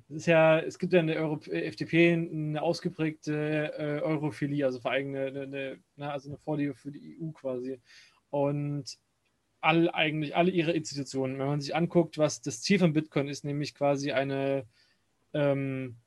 es 0.09 0.25
ja, 0.25 0.59
es 0.59 0.79
gibt 0.79 0.93
ja 0.93 0.99
in 0.99 1.07
der 1.07 1.17
Euro 1.17 1.39
FDP 1.51 2.13
eine 2.13 2.61
ausgeprägte 2.61 3.73
äh, 3.77 4.01
Europhilie, 4.01 4.65
also 4.65 4.79
allem 4.79 5.09
eine, 5.09 5.41
eine, 5.41 5.79
eine, 5.97 6.11
also 6.11 6.29
eine 6.29 6.37
Vorliebe 6.37 6.73
für 6.73 6.91
die 6.91 7.17
EU 7.21 7.31
quasi. 7.31 7.79
Und 8.29 8.97
all, 9.61 9.89
eigentlich 9.91 10.35
alle 10.35 10.51
ihre 10.51 10.71
Institutionen, 10.71 11.37
wenn 11.37 11.47
man 11.47 11.61
sich 11.61 11.75
anguckt, 11.75 12.17
was 12.17 12.41
das 12.41 12.61
Ziel 12.61 12.79
von 12.79 12.93
Bitcoin 12.93 13.27
ist, 13.27 13.43
nämlich 13.43 13.75
quasi 13.75 14.11
eine, 14.11 14.65
ähm, 15.33 15.97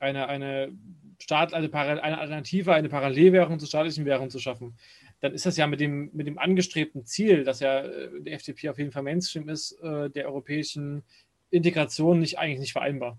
eine, 0.00 0.26
eine, 0.26 0.72
Staat, 1.20 1.54
eine, 1.54 1.72
eine 1.72 2.18
Alternative, 2.18 2.72
eine 2.72 2.88
Parallelwährung 2.88 3.58
zur 3.58 3.68
staatlichen 3.68 4.06
Währung 4.06 4.30
zu 4.30 4.38
schaffen, 4.38 4.76
dann 5.20 5.34
ist 5.34 5.46
das 5.46 5.56
ja 5.56 5.66
mit 5.66 5.80
dem, 5.80 6.10
mit 6.14 6.26
dem 6.26 6.38
angestrebten 6.38 7.04
Ziel, 7.04 7.44
dass 7.44 7.60
ja 7.60 7.80
äh, 7.80 8.22
der 8.22 8.32
FDP 8.32 8.70
auf 8.70 8.78
jeden 8.78 8.90
Fall 8.90 9.02
Mainstream 9.02 9.48
ist, 9.48 9.72
äh, 9.82 10.10
der 10.10 10.26
europäischen 10.26 11.04
Integration 11.50 12.20
nicht 12.20 12.38
eigentlich 12.38 12.60
nicht 12.60 12.72
vereinbar. 12.72 13.18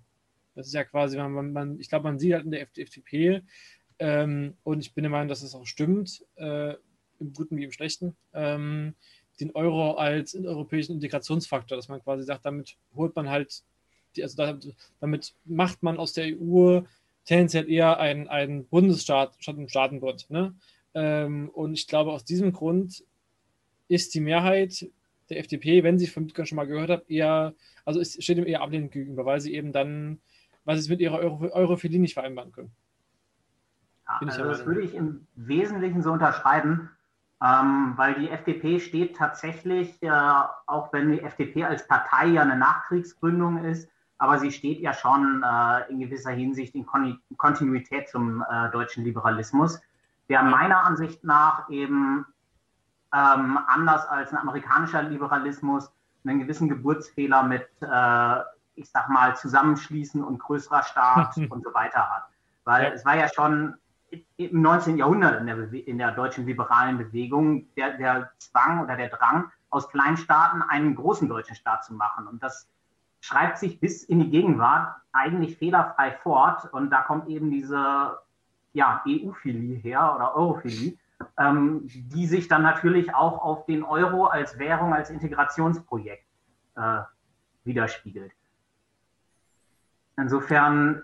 Das 0.55 0.67
ist 0.67 0.73
ja 0.73 0.83
quasi, 0.83 1.17
man, 1.17 1.53
man 1.53 1.79
ich 1.79 1.89
glaube, 1.89 2.03
man 2.03 2.19
sieht 2.19 2.33
halt 2.33 2.45
in 2.45 2.51
der 2.51 2.61
FDP, 2.61 3.41
ähm, 4.01 4.55
und 4.63 4.79
ich 4.79 4.95
bin 4.95 5.03
der 5.03 5.11
Meinung, 5.11 5.27
dass 5.27 5.43
es 5.43 5.53
auch 5.53 5.67
stimmt, 5.67 6.25
äh, 6.35 6.73
im 7.19 7.33
Guten 7.33 7.55
wie 7.55 7.65
im 7.65 7.71
Schlechten, 7.71 8.17
ähm, 8.33 8.95
den 9.39 9.51
Euro 9.51 9.93
als 9.93 10.33
europäischen 10.33 10.93
Integrationsfaktor, 10.93 11.77
dass 11.77 11.87
man 11.87 12.01
quasi 12.01 12.23
sagt, 12.23 12.43
damit 12.45 12.77
holt 12.95 13.15
man 13.15 13.29
halt, 13.29 13.63
die, 14.15 14.23
also 14.23 14.37
da, 14.37 14.57
damit 14.99 15.35
macht 15.45 15.83
man 15.83 15.97
aus 15.97 16.13
der 16.13 16.35
EU 16.35 16.81
tendenziell 17.25 17.69
eher 17.69 17.99
einen, 17.99 18.27
einen 18.27 18.65
Bundesstaat 18.65 19.35
statt 19.39 19.57
einen 19.57 19.69
Staatenbund. 19.69 20.31
Ne? 20.31 20.55
Ähm, 20.95 21.49
und 21.49 21.73
ich 21.73 21.87
glaube, 21.87 22.11
aus 22.11 22.25
diesem 22.25 22.53
Grund 22.53 23.03
ist 23.87 24.15
die 24.15 24.19
Mehrheit 24.19 24.89
der 25.31 25.39
FDP, 25.39 25.83
wenn 25.83 25.97
sie 25.97 26.07
von 26.07 26.25
Bitcoin 26.25 26.45
schon 26.45 26.57
mal 26.57 26.67
gehört 26.67 26.89
hat, 26.89 27.09
eher, 27.09 27.53
also 27.85 27.99
es 27.99 28.23
steht 28.23 28.37
ihm 28.37 28.45
eher 28.45 28.61
ablehnend 28.61 28.91
gegenüber, 28.91 29.25
weil 29.25 29.41
sie 29.41 29.53
eben 29.55 29.71
dann, 29.71 30.19
weil 30.65 30.75
sie 30.75 30.81
es 30.81 30.89
mit 30.89 30.99
ihrer 30.99 31.19
Euro, 31.19 31.49
Europhilie 31.51 31.99
nicht 31.99 32.13
vereinbaren 32.13 32.51
können. 32.51 32.71
Ja, 34.07 34.19
also 34.27 34.43
das 34.43 34.65
würde 34.65 34.81
ich 34.81 34.93
im 34.93 35.25
Wesentlichen 35.35 36.01
so 36.01 36.11
unterschreiben, 36.11 36.89
ähm, 37.41 37.93
weil 37.95 38.15
die 38.15 38.29
FDP 38.29 38.79
steht 38.79 39.15
tatsächlich, 39.15 40.01
äh, 40.03 40.09
auch 40.09 40.93
wenn 40.93 41.11
die 41.11 41.21
FDP 41.21 41.63
als 41.63 41.87
Partei 41.87 42.27
ja 42.27 42.41
eine 42.41 42.57
Nachkriegsgründung 42.57 43.63
ist, 43.63 43.89
aber 44.17 44.37
sie 44.37 44.51
steht 44.51 44.79
ja 44.81 44.93
schon 44.93 45.43
äh, 45.43 45.91
in 45.91 45.99
gewisser 45.99 46.31
Hinsicht 46.31 46.75
in 46.75 46.85
Kon 46.85 47.19
Kontinuität 47.37 48.09
zum 48.09 48.43
äh, 48.47 48.69
deutschen 48.69 49.03
Liberalismus, 49.03 49.81
der 50.29 50.43
meiner 50.43 50.85
Ansicht 50.85 51.23
nach 51.23 51.69
eben 51.69 52.25
ähm, 53.13 53.59
anders 53.67 54.07
als 54.07 54.31
ein 54.31 54.37
amerikanischer 54.37 55.03
Liberalismus 55.03 55.91
einen 56.25 56.39
gewissen 56.39 56.69
Geburtsfehler 56.69 57.43
mit, 57.43 57.67
äh, 57.81 58.39
ich 58.75 58.89
sag 58.89 59.09
mal, 59.09 59.35
Zusammenschließen 59.35 60.23
und 60.23 60.39
größerer 60.39 60.83
Staat 60.83 61.37
und 61.49 61.63
so 61.63 61.73
weiter 61.73 62.09
hat. 62.09 62.27
Weil 62.63 62.83
ja. 62.85 62.89
es 62.91 63.05
war 63.05 63.17
ja 63.17 63.27
schon 63.27 63.75
im 64.37 64.61
19. 64.61 64.97
Jahrhundert 64.97 65.39
in 65.39 65.47
der, 65.47 65.73
in 65.73 65.97
der 65.97 66.11
deutschen 66.11 66.45
liberalen 66.45 66.97
Bewegung 66.97 67.73
der, 67.75 67.97
der 67.97 68.31
Zwang 68.39 68.83
oder 68.83 68.97
der 68.97 69.09
Drang, 69.09 69.51
aus 69.69 69.87
Kleinstaaten 69.89 70.61
einen 70.61 70.95
großen 70.95 71.29
deutschen 71.29 71.55
Staat 71.55 71.85
zu 71.85 71.93
machen. 71.93 72.27
Und 72.27 72.43
das 72.43 72.67
schreibt 73.21 73.57
sich 73.57 73.79
bis 73.79 74.03
in 74.03 74.19
die 74.19 74.29
Gegenwart 74.29 74.95
eigentlich 75.13 75.57
fehlerfrei 75.57 76.11
fort. 76.23 76.71
Und 76.73 76.89
da 76.89 77.01
kommt 77.01 77.29
eben 77.29 77.49
diese 77.49 78.19
ja, 78.73 79.01
EU-Philie 79.07 79.77
her 79.77 80.13
oder 80.15 80.35
Europhilie, 80.35 80.97
ähm, 81.37 81.81
die 81.85 82.27
sich 82.27 82.47
dann 82.47 82.63
natürlich 82.63 83.13
auch 83.13 83.41
auf 83.41 83.65
den 83.65 83.83
Euro 83.83 84.25
als 84.25 84.57
Währung, 84.59 84.93
als 84.93 85.09
Integrationsprojekt 85.09 86.25
äh, 86.75 87.01
widerspiegelt. 87.63 88.31
Insofern 90.17 91.03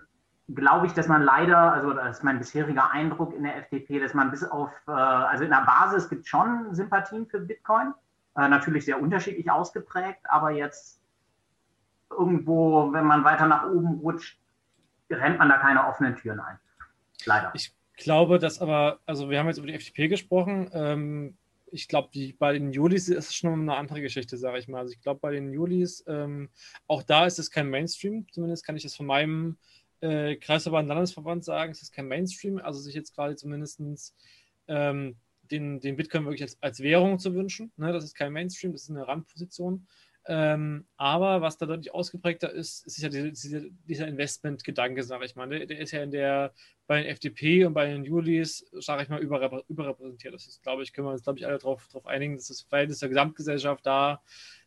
glaube 0.54 0.86
ich, 0.86 0.94
dass 0.94 1.08
man 1.08 1.22
leider, 1.22 1.72
also 1.72 1.92
das 1.92 2.18
ist 2.18 2.24
mein 2.24 2.38
bisheriger 2.38 2.90
Eindruck 2.90 3.34
in 3.34 3.42
der 3.42 3.56
FDP, 3.56 4.00
dass 4.00 4.14
man 4.14 4.30
bis 4.30 4.44
auf, 4.44 4.70
äh, 4.86 4.92
also 4.92 5.44
in 5.44 5.50
der 5.50 5.64
Basis 5.64 6.08
gibt 6.08 6.22
es 6.22 6.28
schon 6.28 6.74
Sympathien 6.74 7.26
für 7.26 7.40
Bitcoin, 7.40 7.92
äh, 8.36 8.48
natürlich 8.48 8.84
sehr 8.84 9.00
unterschiedlich 9.00 9.50
ausgeprägt, 9.50 10.20
aber 10.24 10.50
jetzt 10.50 11.02
irgendwo, 12.10 12.92
wenn 12.92 13.04
man 13.04 13.24
weiter 13.24 13.46
nach 13.46 13.66
oben 13.66 14.00
rutscht, 14.00 14.40
rennt 15.10 15.38
man 15.38 15.48
da 15.48 15.58
keine 15.58 15.86
offenen 15.86 16.16
Türen 16.16 16.40
ein. 16.40 16.58
Leider. 17.24 17.50
Ich 17.54 17.77
glaube, 17.98 18.38
dass 18.38 18.60
aber, 18.60 19.00
also 19.06 19.28
wir 19.30 19.38
haben 19.38 19.48
jetzt 19.48 19.58
über 19.58 19.66
die 19.66 19.74
FDP 19.74 20.08
gesprochen. 20.08 20.70
Ähm, 20.72 21.36
ich 21.70 21.88
glaube, 21.88 22.08
bei 22.38 22.52
den 22.54 22.72
Julis 22.72 23.08
ist 23.08 23.26
es 23.26 23.34
schon 23.34 23.60
eine 23.60 23.76
andere 23.76 24.00
Geschichte, 24.00 24.38
sage 24.38 24.58
ich 24.58 24.68
mal. 24.68 24.80
Also 24.80 24.94
ich 24.94 25.00
glaube, 25.02 25.20
bei 25.20 25.32
den 25.32 25.52
Julis, 25.52 26.02
ähm, 26.06 26.48
auch 26.86 27.02
da 27.02 27.26
ist 27.26 27.38
es 27.38 27.50
kein 27.50 27.68
Mainstream. 27.68 28.26
Zumindest 28.32 28.64
kann 28.64 28.76
ich 28.76 28.82
das 28.82 28.96
von 28.96 29.06
meinem 29.06 29.58
äh, 30.00 30.36
Kreisverband, 30.36 30.88
Landesverband 30.88 31.44
sagen, 31.44 31.72
es 31.72 31.82
ist 31.82 31.92
kein 31.92 32.08
Mainstream. 32.08 32.58
Also 32.58 32.80
sich 32.80 32.94
jetzt 32.94 33.14
quasi 33.14 33.36
zumindest 33.36 33.80
ähm, 34.68 35.16
den, 35.50 35.80
den 35.80 35.96
Bitcoin 35.96 36.24
wirklich 36.24 36.42
als, 36.42 36.58
als 36.62 36.80
Währung 36.80 37.18
zu 37.18 37.34
wünschen. 37.34 37.72
Ne? 37.76 37.92
Das 37.92 38.04
ist 38.04 38.14
kein 38.14 38.32
Mainstream, 38.32 38.72
das 38.72 38.82
ist 38.82 38.90
eine 38.90 39.06
Randposition. 39.06 39.86
Ähm, 40.30 40.84
aber 40.98 41.40
was 41.40 41.56
da 41.56 41.64
deutlich 41.64 41.94
ausgeprägter 41.94 42.52
ist, 42.52 42.86
ist 42.86 42.98
ja 42.98 43.08
dieser, 43.08 43.62
dieser 43.88 44.06
Investmentgedanke, 44.06 45.02
sage 45.02 45.24
ich 45.24 45.34
mal. 45.36 45.46
Ne? 45.46 45.66
Der 45.66 45.78
ist 45.78 45.92
ja 45.92 46.02
in 46.02 46.10
der, 46.10 46.52
bei 46.86 47.02
den 47.02 47.10
FDP 47.10 47.64
und 47.64 47.72
bei 47.72 47.86
den 47.86 48.04
Julis, 48.04 48.70
sage 48.72 49.02
ich 49.02 49.08
mal, 49.08 49.20
überrepr 49.20 49.64
überrepräsentiert. 49.68 50.34
Das 50.34 50.46
ist, 50.46 50.62
glaube 50.62 50.82
ich, 50.82 50.92
können 50.92 51.06
wir 51.06 51.12
uns, 51.12 51.22
glaube 51.22 51.38
ich, 51.38 51.46
alle 51.46 51.56
darauf 51.56 51.88
einigen, 52.04 52.36
dass 52.36 52.48
das 52.48 52.60
Verhältnis 52.60 52.98
der 52.98 53.08
Gesamtgesellschaft 53.08 53.86
da 53.86 54.20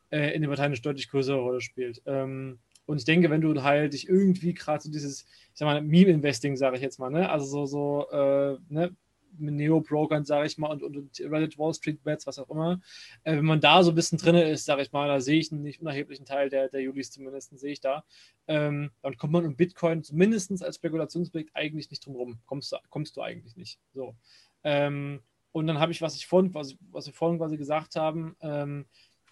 äh, 0.10 0.34
in 0.34 0.42
den 0.42 0.50
Parteien 0.50 0.72
eine 0.72 0.82
deutlich 0.82 1.10
größere 1.10 1.38
Rolle 1.38 1.62
spielt. 1.62 2.02
Ähm, 2.08 2.58
und 2.88 2.98
ich 2.98 3.06
denke, 3.06 3.30
wenn 3.30 3.42
du 3.42 3.62
halt 3.62 3.94
dich 3.94 4.10
irgendwie 4.10 4.56
gerade 4.56 4.84
so 4.84 4.90
dieses, 4.90 5.22
ich 5.22 5.52
sag 5.54 5.68
mal, 5.68 5.82
Meme-Investing, 5.82 6.56
sage 6.58 6.78
ich 6.78 6.82
jetzt 6.82 6.98
mal, 6.98 7.12
ne? 7.12 7.30
Also 7.30 7.46
so, 7.46 7.66
so, 7.66 8.10
äh, 8.12 8.58
ne? 8.70 8.96
Neo-Brokern, 9.38 10.26
sage 10.26 10.48
ich 10.48 10.58
mal, 10.58 10.72
und, 10.72 10.84
und, 10.84 10.98
und, 10.98 11.20
Reddit 11.20 11.58
Wall 11.58 11.74
Street 11.74 12.04
Bets, 12.04 12.28
was 12.28 12.40
auch 12.40 12.50
immer. 12.50 12.82
Äh, 13.24 13.38
wenn 13.38 13.46
man 13.46 13.62
da 13.62 13.84
so 13.84 13.92
ein 13.92 13.96
bisschen 13.96 14.18
drin 14.18 14.36
ist, 14.36 14.66
sage 14.66 14.82
ich 14.82 14.92
mal, 14.92 15.08
da 15.08 15.20
sehe 15.20 15.40
ich 15.40 15.52
einen 15.52 15.64
nicht 15.64 15.82
unerheblichen 15.82 16.26
Teil 16.26 16.50
der, 16.50 16.70
der 16.70 16.82
Julis 16.82 17.12
zumindest, 17.12 17.58
sehe 17.58 17.74
ich 17.74 17.82
da. 17.82 18.04
Ähm, 18.48 18.92
dann 19.02 19.18
kommt 19.18 19.34
man 19.34 19.46
um 19.46 19.56
Bitcoin 19.56 20.04
zumindest 20.04 20.64
als 20.64 20.76
Spekulationsobjekt 20.76 21.52
eigentlich 21.56 21.90
nicht 21.90 22.06
drum 22.06 22.16
rum. 22.16 22.40
Kommst 22.46 22.72
du, 22.72 22.78
kommst 22.90 23.18
du 23.18 23.22
eigentlich 23.22 23.56
nicht. 23.56 23.80
So. 23.94 24.16
Ähm, 24.64 25.22
und 25.52 25.68
dann 25.68 25.80
habe 25.80 25.92
ich, 25.92 26.02
was 26.02 26.16
ich 26.16 26.28
vorhin, 26.28 26.54
was, 26.54 26.76
was 26.92 27.08
wir 27.08 27.14
vorhin 27.14 27.40
quasi 27.40 27.58
gesagt 27.58 27.96
haben, 27.96 28.36
ähm, 28.42 28.86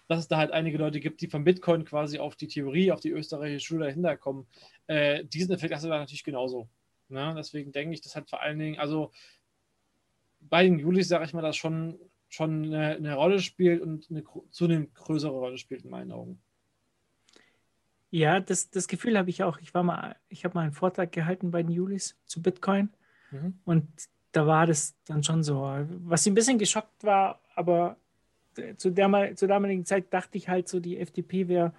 dass 0.08 0.18
es 0.18 0.28
da 0.28 0.38
halt 0.38 0.50
einige 0.50 0.76
Leute 0.76 0.98
gibt, 1.00 1.20
die 1.20 1.28
von 1.28 1.44
Bitcoin 1.44 1.84
quasi 1.84 2.18
auf 2.18 2.34
die 2.34 2.48
Theorie, 2.48 2.90
auf 2.90 3.00
die 3.00 3.10
österreichische 3.10 3.64
Schule 3.64 3.86
dahinter 3.86 4.16
kommen. 4.16 4.46
Äh, 4.88 5.24
diesen 5.24 5.54
Effekt 5.54 5.72
hast 5.72 5.84
du 5.84 5.88
da 5.88 5.98
natürlich 5.98 6.24
genauso. 6.24 6.68
Ne? 7.08 7.32
Deswegen 7.36 7.72
denke 7.72 7.94
ich, 7.94 8.00
das 8.00 8.16
hat 8.16 8.28
vor 8.28 8.42
allen 8.42 8.58
Dingen, 8.58 8.78
also 8.78 9.12
bei 10.40 10.64
den 10.64 10.78
Julis, 10.78 11.08
sage 11.08 11.24
ich 11.24 11.32
mal, 11.32 11.42
das 11.42 11.56
schon, 11.56 11.98
schon 12.28 12.64
eine, 12.64 12.96
eine 12.96 13.14
Rolle 13.14 13.40
spielt 13.40 13.82
und 13.82 14.10
eine 14.10 14.24
zunehmend 14.50 14.94
größere 14.94 15.32
Rolle 15.32 15.58
spielt 15.58 15.84
in 15.84 15.90
meinen 15.90 16.12
Augen. 16.12 16.40
Ja, 18.10 18.40
das, 18.40 18.70
das 18.70 18.88
Gefühl 18.88 19.16
habe 19.16 19.30
ich 19.30 19.42
auch. 19.42 19.58
Ich 19.58 19.72
war 19.72 19.82
mal, 19.82 20.16
ich 20.28 20.44
habe 20.44 20.54
mal 20.54 20.62
einen 20.62 20.72
Vortrag 20.72 21.12
gehalten 21.12 21.50
bei 21.50 21.62
den 21.62 21.70
Julis 21.70 22.16
zu 22.26 22.42
Bitcoin 22.42 22.90
mhm. 23.30 23.58
und 23.64 23.86
da 24.32 24.46
war 24.46 24.66
das 24.66 24.96
dann 25.06 25.22
schon 25.22 25.42
so. 25.42 25.60
Was 26.04 26.26
ein 26.26 26.34
bisschen 26.34 26.58
geschockt 26.58 27.04
war, 27.04 27.40
aber 27.54 27.96
zu 28.76 28.90
der 28.90 29.36
zur 29.36 29.48
damaligen 29.48 29.84
Zeit 29.84 30.12
dachte 30.12 30.38
ich 30.38 30.48
halt 30.48 30.68
so, 30.68 30.80
die 30.80 30.98
FDP 30.98 31.48
wäre 31.48 31.72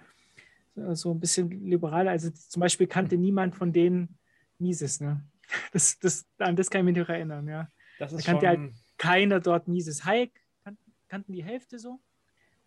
so 0.74 1.12
ein 1.12 1.20
bisschen 1.20 1.50
liberaler. 1.66 2.10
Also 2.10 2.30
zum 2.30 2.60
Beispiel 2.60 2.86
kannte 2.86 3.16
niemand 3.16 3.54
von 3.54 3.72
denen 3.72 4.18
Mises. 4.58 5.00
Ne? 5.00 5.22
Das, 5.72 5.98
das, 5.98 6.26
an 6.38 6.56
das 6.56 6.70
kann 6.70 6.80
ich 6.80 6.94
mich 6.94 6.96
noch 6.96 7.10
erinnern, 7.10 7.46
ja. 7.46 7.68
Das 8.02 8.12
ist 8.12 8.26
da 8.26 8.32
kannte 8.32 8.48
halt 8.48 8.72
keiner 8.98 9.38
dort 9.38 9.68
Mises. 9.68 10.04
Hayek 10.04 10.32
kannten, 10.64 10.92
kannten 11.06 11.32
die 11.32 11.44
Hälfte 11.44 11.78
so. 11.78 12.00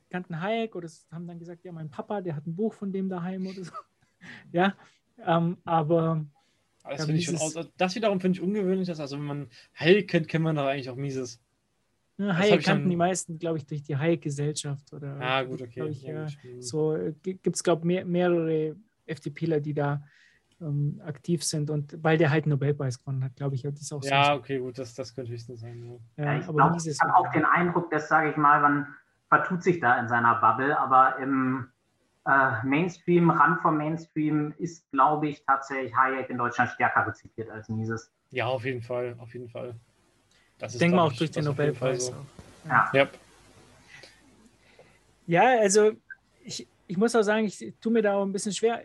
Kannten 0.09 0.39
Hayek 0.39 0.75
oder 0.77 0.87
haben 1.11 1.27
dann 1.27 1.39
gesagt, 1.39 1.65
ja, 1.65 1.73
mein 1.73 1.89
Papa, 1.89 2.21
der 2.21 2.37
hat 2.37 2.47
ein 2.47 2.55
Buch 2.55 2.73
von 2.73 2.93
dem 2.93 3.09
daheim 3.09 3.45
oder 3.45 3.65
so. 3.65 3.73
ja, 4.53 4.77
ähm, 5.25 5.57
aber 5.65 6.25
das, 6.85 7.05
ja, 7.05 7.37
schon, 7.37 7.67
das 7.75 7.95
wiederum 7.95 8.21
finde 8.21 8.37
ich 8.37 8.41
ungewöhnlich, 8.41 8.87
dass 8.87 9.01
also 9.01 9.17
wenn 9.17 9.25
man 9.25 9.49
Hayek 9.73 10.09
kennt, 10.09 10.29
kennt 10.29 10.45
man 10.45 10.55
doch 10.55 10.67
eigentlich 10.67 10.89
auch 10.89 10.95
Mises. 10.95 11.41
Ja, 12.17 12.37
Hayek 12.37 12.63
kannten 12.63 12.83
dann... 12.83 12.89
die 12.91 12.95
meisten, 12.95 13.37
glaube 13.37 13.57
ich, 13.57 13.65
durch 13.65 13.83
die 13.83 13.97
Hayek-Gesellschaft 13.97 14.93
oder. 14.93 15.19
Ah, 15.19 15.43
gut, 15.43 15.61
okay. 15.61 15.89
Ich, 15.89 16.03
ja, 16.03 16.27
so 16.59 16.95
äh, 16.95 17.13
gibt 17.21 17.57
es, 17.57 17.61
glaube 17.61 17.81
ich, 17.81 17.87
mehr, 17.87 18.05
mehrere 18.05 18.77
FDPler, 19.05 19.59
die 19.59 19.73
da 19.73 20.01
ähm, 20.61 21.01
aktiv 21.05 21.43
sind 21.43 21.69
und 21.69 22.01
weil 22.03 22.17
der 22.17 22.29
halt 22.29 22.45
einen 22.45 22.51
Nobelpreis 22.51 22.99
gewonnen 22.99 23.23
hat, 23.23 23.35
glaube 23.35 23.55
ich, 23.55 23.63
das 23.63 23.81
ist 23.81 23.91
auch 23.91 24.01
so. 24.01 24.09
Ja, 24.09 24.35
okay, 24.35 24.59
gut, 24.59 24.77
das, 24.77 24.93
das 24.93 25.13
könnte 25.13 25.31
höchstens 25.31 25.61
sein. 25.61 25.99
Ja. 26.17 26.25
Ja, 26.25 26.39
ich 26.39 26.47
glaube, 26.47 26.77
ich 26.77 26.99
habe 27.01 27.15
auch 27.15 27.31
den 27.31 27.45
Eindruck, 27.45 27.91
dass, 27.91 28.07
sage 28.07 28.31
ich 28.31 28.37
mal, 28.37 28.61
man 28.61 28.87
vertut 29.27 29.63
sich 29.63 29.79
da 29.79 29.99
in 29.99 30.07
seiner 30.07 30.35
Bubble, 30.35 30.77
aber 30.77 31.17
im 31.19 31.67
äh, 32.25 32.63
Mainstream, 32.63 33.29
Rand 33.29 33.61
vom 33.61 33.77
Mainstream 33.77 34.53
ist, 34.57 34.89
glaube 34.91 35.27
ich, 35.27 35.43
tatsächlich 35.45 35.95
Hayek 35.95 36.29
in 36.29 36.37
Deutschland 36.37 36.71
stärker 36.71 37.07
rezipiert 37.07 37.49
als 37.49 37.69
Mises. 37.69 38.11
Ja, 38.31 38.47
auf 38.47 38.65
jeden 38.65 38.81
Fall, 38.81 39.15
auf 39.19 39.33
jeden 39.33 39.49
Fall. 39.49 39.75
Das 40.57 40.73
ist, 40.73 40.81
denke 40.81 40.95
mal 40.95 41.03
auch 41.03 41.13
durch 41.13 41.31
den 41.31 41.45
Nobelpreis. 41.45 42.07
So. 42.07 42.15
Ja. 42.67 42.89
ja. 42.93 43.07
Ja, 45.27 45.59
also 45.59 45.91
ich, 46.43 46.67
ich 46.87 46.97
muss 46.97 47.15
auch 47.15 47.23
sagen, 47.23 47.45
ich 47.45 47.73
tue 47.81 47.91
mir 47.91 48.01
da 48.01 48.13
auch 48.13 48.23
ein 48.23 48.31
bisschen 48.31 48.53
schwer 48.53 48.81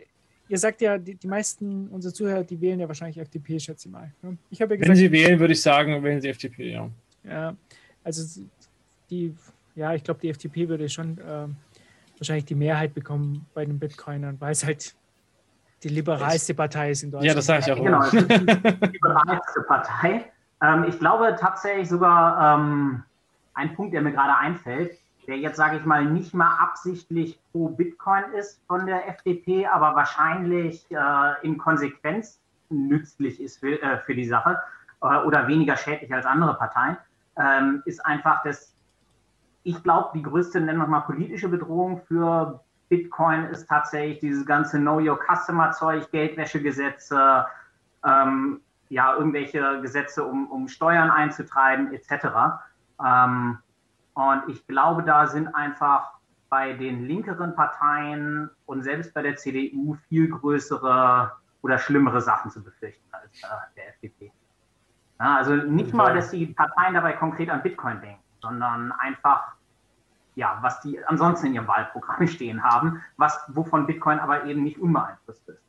ihr 0.51 0.59
sagt 0.59 0.81
ja, 0.81 0.99
die, 0.99 1.15
die 1.15 1.29
meisten 1.29 1.89
unserer 1.89 2.13
Zuhörer, 2.13 2.43
die 2.43 2.61
wählen 2.61 2.81
ja 2.81 2.89
wahrscheinlich 2.89 3.19
FDP, 3.19 3.61
schätze 3.61 3.89
ich 3.89 3.93
mal. 3.93 4.13
Ne? 4.21 4.37
Ich 4.51 4.59
ja 4.59 4.67
gesagt, 4.67 4.89
Wenn 4.89 4.97
sie 4.97 5.13
wählen, 5.13 5.39
würde 5.39 5.53
ich 5.53 5.63
sagen, 5.63 6.03
wählen 6.03 6.21
sie 6.21 6.29
FDP, 6.29 6.73
ja. 6.73 6.91
Ja, 7.23 7.55
also 8.03 8.43
die, 9.09 9.35
ja, 9.77 9.95
ich 9.95 10.03
glaube, 10.03 10.21
die 10.21 10.29
FDP 10.29 10.69
würde 10.69 10.89
schon 10.89 11.19
äh, 11.19 11.47
wahrscheinlich 12.19 12.47
die 12.47 12.57
Mehrheit 12.57 12.95
bekommen 12.95 13.47
bei 13.55 13.65
den 13.65 13.79
Bitcoinern, 13.79 14.41
weil 14.41 14.51
es 14.51 14.65
halt 14.65 14.97
die 15.85 15.89
liberalste 15.89 16.53
Partei 16.53 16.91
ist 16.91 17.05
in 17.05 17.13
Deutschland. 17.13 17.29
Ja, 17.29 17.35
das 17.35 17.47
sage 17.47 17.65
ich 17.67 17.73
auch. 17.73 17.83
Genau, 17.83 18.11
die 18.11 18.87
liberalste 18.87 19.63
Partei. 19.69 20.25
Ähm, 20.63 20.85
ich 20.89 20.99
glaube 20.99 21.37
tatsächlich 21.39 21.89
sogar 21.89 22.59
ähm, 22.59 23.05
ein 23.55 23.73
Punkt, 23.75 23.95
der 23.95 24.03
mir 24.03 24.13
gerade 24.13 24.37
einfällt, 24.37 24.99
der 25.27 25.39
jetzt, 25.39 25.57
sage 25.57 25.77
ich 25.77 25.85
mal, 25.85 26.05
nicht 26.05 26.35
mal 26.35 26.57
absichtlich 26.59 27.39
pro 27.53 27.69
Bitcoin 27.69 28.25
ist 28.39 28.61
von 28.67 28.87
der 28.87 29.09
FDP, 29.09 29.67
aber 29.67 29.95
wahrscheinlich 29.95 30.87
äh, 30.91 31.47
in 31.47 31.59
Konsequenz 31.59 32.41
nützlich 32.69 33.41
ist 33.41 33.59
für, 33.61 33.81
äh, 33.83 33.99
für 33.99 34.15
die 34.15 34.27
Sache 34.27 34.59
äh, 35.03 35.19
oder 35.19 35.47
weniger 35.49 35.77
schädlich 35.77 36.13
als 36.13 36.27
andere 36.27 36.55
Parteien, 36.55 36.97
ähm, 37.37 37.83
ist 37.85 38.05
einfach, 38.05 38.43
dass 38.43 38.75
ich 39.63 39.83
glaube, 39.83 40.11
die 40.15 40.23
größte, 40.23 40.61
nennen 40.61 40.79
wir 40.79 40.87
mal, 40.87 41.01
politische 41.01 41.49
Bedrohung 41.49 42.01
für 42.07 42.61
Bitcoin 42.89 43.45
ist 43.47 43.69
tatsächlich 43.69 44.19
dieses 44.19 44.47
ganze 44.47 44.79
Know 44.79 44.99
Your 44.99 45.19
Customer 45.19 45.71
Zeug, 45.73 46.11
Geldwäschegesetze, 46.11 47.47
ähm, 48.05 48.61
ja, 48.89 49.15
irgendwelche 49.15 49.81
Gesetze, 49.81 50.25
um, 50.25 50.51
um 50.51 50.67
Steuern 50.67 51.11
einzutreiben, 51.11 51.93
etc. 51.93 52.27
Ähm, 53.05 53.59
und 54.15 54.43
ich 54.49 54.67
glaube, 54.67 55.03
da 55.03 55.27
sind 55.27 55.55
einfach 55.55 56.13
bei 56.49 56.73
den 56.73 57.07
linkeren 57.07 57.55
Parteien 57.55 58.51
und 58.67 58.83
selbst 58.83 59.15
bei 59.15 59.23
der 59.23 59.37
CDU 59.37 59.95
viel 60.09 60.29
größere 60.29 61.33
oder 61.63 61.79
schlimmere 61.79 62.21
Sachen 62.21 62.51
zu 62.51 62.63
befürchten 62.63 63.07
als 63.13 63.43
äh, 63.43 63.47
der 63.77 63.89
FDP. 63.91 64.33
Ja, 65.21 65.37
also 65.37 65.55
nicht 65.55 65.93
mal, 65.93 66.15
dass 66.15 66.31
die 66.31 66.47
Parteien 66.47 66.95
dabei 66.95 67.13
konkret 67.13 67.51
an 67.51 67.63
Bitcoin 67.63 68.01
denken, 68.01 68.23
sondern 68.41 68.91
einfach, 68.93 69.55
ja, 70.35 70.59
was 70.63 70.81
die 70.81 71.03
ansonsten 71.05 71.49
in 71.49 71.55
ihrem 71.55 71.69
Wahlprogramm 71.69 72.27
stehen 72.27 72.63
haben, 72.63 73.03
was, 73.17 73.39
wovon 73.49 73.87
Bitcoin 73.87 74.19
aber 74.19 74.45
eben 74.45 74.63
nicht 74.63 74.79
unbeeinflusst 74.79 75.49
ist. 75.49 75.63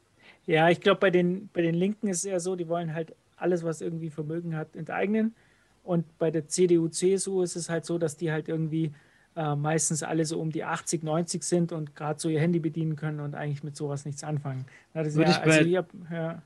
Ja, 0.45 0.69
ich 0.69 0.81
glaube, 0.81 0.99
bei 0.99 1.11
den, 1.11 1.49
bei 1.53 1.61
den 1.61 1.75
Linken 1.75 2.07
ist 2.07 2.19
es 2.19 2.25
eher 2.25 2.39
so, 2.39 2.55
die 2.55 2.67
wollen 2.67 2.93
halt 2.93 3.15
alles, 3.37 3.63
was 3.63 3.81
irgendwie 3.81 4.09
Vermögen 4.09 4.55
hat, 4.55 4.75
enteignen. 4.75 5.35
Und 5.83 6.17
bei 6.17 6.31
der 6.31 6.47
CDU, 6.47 6.87
CSU 6.87 7.41
ist 7.41 7.55
es 7.55 7.69
halt 7.69 7.85
so, 7.85 7.97
dass 7.97 8.17
die 8.17 8.31
halt 8.31 8.47
irgendwie 8.47 8.93
äh, 9.35 9.55
meistens 9.55 10.03
alle 10.03 10.25
so 10.25 10.39
um 10.39 10.51
die 10.51 10.63
80, 10.63 11.03
90 11.03 11.43
sind 11.43 11.71
und 11.71 11.95
gerade 11.95 12.19
so 12.19 12.29
ihr 12.29 12.39
Handy 12.39 12.59
bedienen 12.59 12.95
können 12.95 13.19
und 13.19 13.35
eigentlich 13.35 13.63
mit 13.63 13.75
sowas 13.75 14.05
nichts 14.05 14.23
anfangen. 14.23 14.65
Ja, 14.93 15.05
Würde 15.05 15.21
ja, 15.23 15.29
ich 15.29 15.41
also 15.41 15.65
hier, 15.65 15.85
ja. 16.11 16.41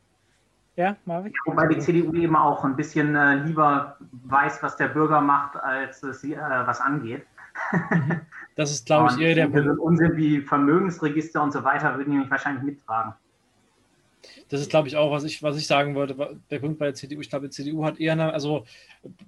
Ja, 0.77 0.97
Marvin? 1.05 1.31
Wobei 1.45 1.67
die 1.67 1.79
CDU 1.79 2.13
eben 2.13 2.35
auch 2.35 2.65
ein 2.65 2.75
bisschen 2.75 3.15
äh, 3.15 3.35
lieber 3.35 3.97
weiß, 4.25 4.61
was 4.61 4.75
der 4.75 4.89
Bürger 4.89 5.21
macht, 5.21 5.55
als 5.55 6.03
es 6.03 6.23
äh, 6.23 6.37
was 6.37 6.81
angeht. 6.81 7.25
Das 8.57 8.71
ist, 8.71 8.85
glaube 8.85 9.11
ich, 9.11 9.19
eher 9.19 9.35
der 9.35 9.47
Punkt. 9.47 9.79
Unsinn 9.79 10.15
wie 10.15 10.39
Vermögensregister 10.39 11.43
und 11.43 11.51
so 11.51 11.65
weiter 11.65 11.97
würden 11.97 12.11
die 12.11 12.17
mich 12.19 12.31
wahrscheinlich 12.31 12.63
mittragen. 12.63 13.13
Das 14.49 14.61
ist, 14.61 14.69
glaube 14.69 14.87
ich, 14.87 14.95
auch, 14.95 15.11
was 15.11 15.23
ich, 15.23 15.41
was 15.43 15.57
ich 15.57 15.67
sagen 15.67 15.95
wollte. 15.95 16.39
Der 16.49 16.59
Punkt 16.59 16.79
bei 16.79 16.85
der 16.85 16.93
CDU, 16.95 17.21
ich 17.21 17.29
glaube, 17.29 17.47
die 17.47 17.51
CDU 17.51 17.85
hat 17.85 17.99
eher, 17.99 18.13
eine, 18.13 18.33
also, 18.33 18.65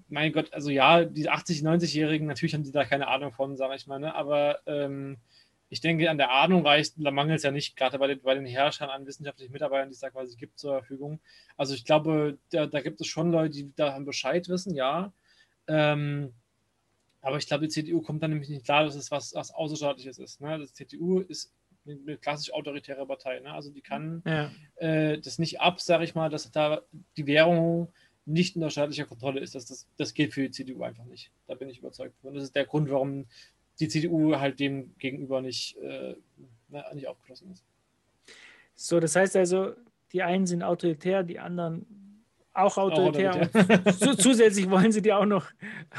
mein 0.10 0.32
Gott, 0.32 0.54
also 0.54 0.70
ja, 0.70 1.04
die 1.04 1.30
80-, 1.30 1.64
90-Jährigen, 1.64 2.28
natürlich 2.28 2.54
haben 2.54 2.64
die 2.64 2.72
da 2.72 2.86
keine 2.86 3.08
Ahnung 3.08 3.32
von, 3.32 3.58
sage 3.58 3.76
ich 3.76 3.88
mal, 3.88 4.00
ne? 4.00 4.14
aber 4.16 4.60
ähm, 4.66 5.18
ich 5.70 5.82
denke, 5.82 6.10
an 6.10 6.18
der 6.18 6.32
Ahnung 6.32 6.66
reicht, 6.66 6.94
da 6.98 7.12
mangelt 7.12 7.38
es 7.38 7.44
ja 7.44 7.52
nicht, 7.52 7.76
gerade 7.76 8.00
bei 8.00 8.08
den, 8.08 8.22
bei 8.22 8.34
den 8.34 8.46
Herrschern 8.46 8.90
an 8.90 9.06
wissenschaftlichen 9.06 9.52
Mitarbeitern, 9.52 9.90
die 9.90 9.94
es 9.94 10.00
da 10.00 10.10
quasi 10.10 10.38
gibt 10.38 10.60
zur 10.60 10.80
Verfügung. 10.80 11.20
Also 11.58 11.74
ich 11.74 11.84
glaube, 11.84 12.38
da, 12.52 12.68
da 12.68 12.82
gibt 12.82 13.02
es 13.02 13.08
schon 13.08 13.32
Leute, 13.32 13.50
die 13.50 13.72
da 13.76 13.98
Bescheid 14.00 14.48
wissen, 14.48 14.74
ja. 14.76 15.12
Ähm, 15.68 16.34
aber 17.22 17.38
ich 17.38 17.48
glaube, 17.48 17.68
die 17.68 17.74
CDU 17.74 18.02
kommt 18.02 18.24
dann 18.24 18.32
nämlich 18.32 18.50
nicht 18.50 18.64
klar, 18.64 18.86
dass 18.86 18.96
es 18.96 19.12
was, 19.12 19.34
was 19.36 19.54
Außerstaatliches 19.54 20.18
ist. 20.20 20.40
Ne? 20.40 20.60
Die 20.60 20.72
CDU 20.72 21.20
ist 21.20 21.52
eine 21.88 22.18
klassisch 22.18 22.54
autoritäre 22.54 23.06
Partei. 23.06 23.40
Ne? 23.40 23.52
Also 23.52 23.72
die 23.72 23.82
kann 23.82 24.24
ja. 24.26 24.52
äh, 24.76 25.20
das 25.20 25.40
nicht 25.40 25.62
ab, 25.62 25.82
sage 25.82 26.04
ich 26.04 26.16
mal, 26.16 26.30
dass 26.30 26.50
da 26.52 26.82
die 27.16 27.28
Währung 27.28 27.92
nicht 28.26 28.56
unter 28.56 28.70
staatlicher 28.70 29.06
Kontrolle 29.06 29.40
ist. 29.40 29.56
Das, 29.56 29.66
das, 29.66 29.88
das 29.98 30.14
geht 30.14 30.34
für 30.34 30.42
die 30.42 30.52
CDU 30.52 30.84
einfach 30.84 31.06
nicht. 31.06 31.32
Da 31.48 31.56
bin 31.56 31.70
ich 31.70 31.80
überzeugt. 31.80 32.14
Und 32.24 32.36
das 32.36 32.44
ist 32.44 32.56
der 32.56 32.66
Grund, 32.66 32.90
warum 32.90 33.26
die 33.80 33.88
CDU 33.88 34.36
halt 34.36 34.60
dem 34.60 34.96
gegenüber 34.98 35.42
nicht, 35.42 35.78
äh, 35.78 36.16
nicht 36.94 37.08
aufgeschlossen 37.08 37.52
ist. 37.52 37.64
So, 38.76 39.00
das 39.00 39.16
heißt 39.16 39.36
also, 39.36 39.74
die 40.12 40.24
einen 40.24 40.46
sind 40.46 40.64
autoritär, 40.64 41.24
die 41.24 41.40
anderen 41.40 41.86
Auch 42.54 42.78
autoritär. 42.78 43.32
Auch 43.32 43.56
autoritär. 43.56 43.94
zu, 43.94 44.18
zusätzlich 44.18 44.70
wollen 44.70 44.92
sie 44.92 45.02
dir 45.02 45.18
auch 45.18 45.26
noch 45.26 45.50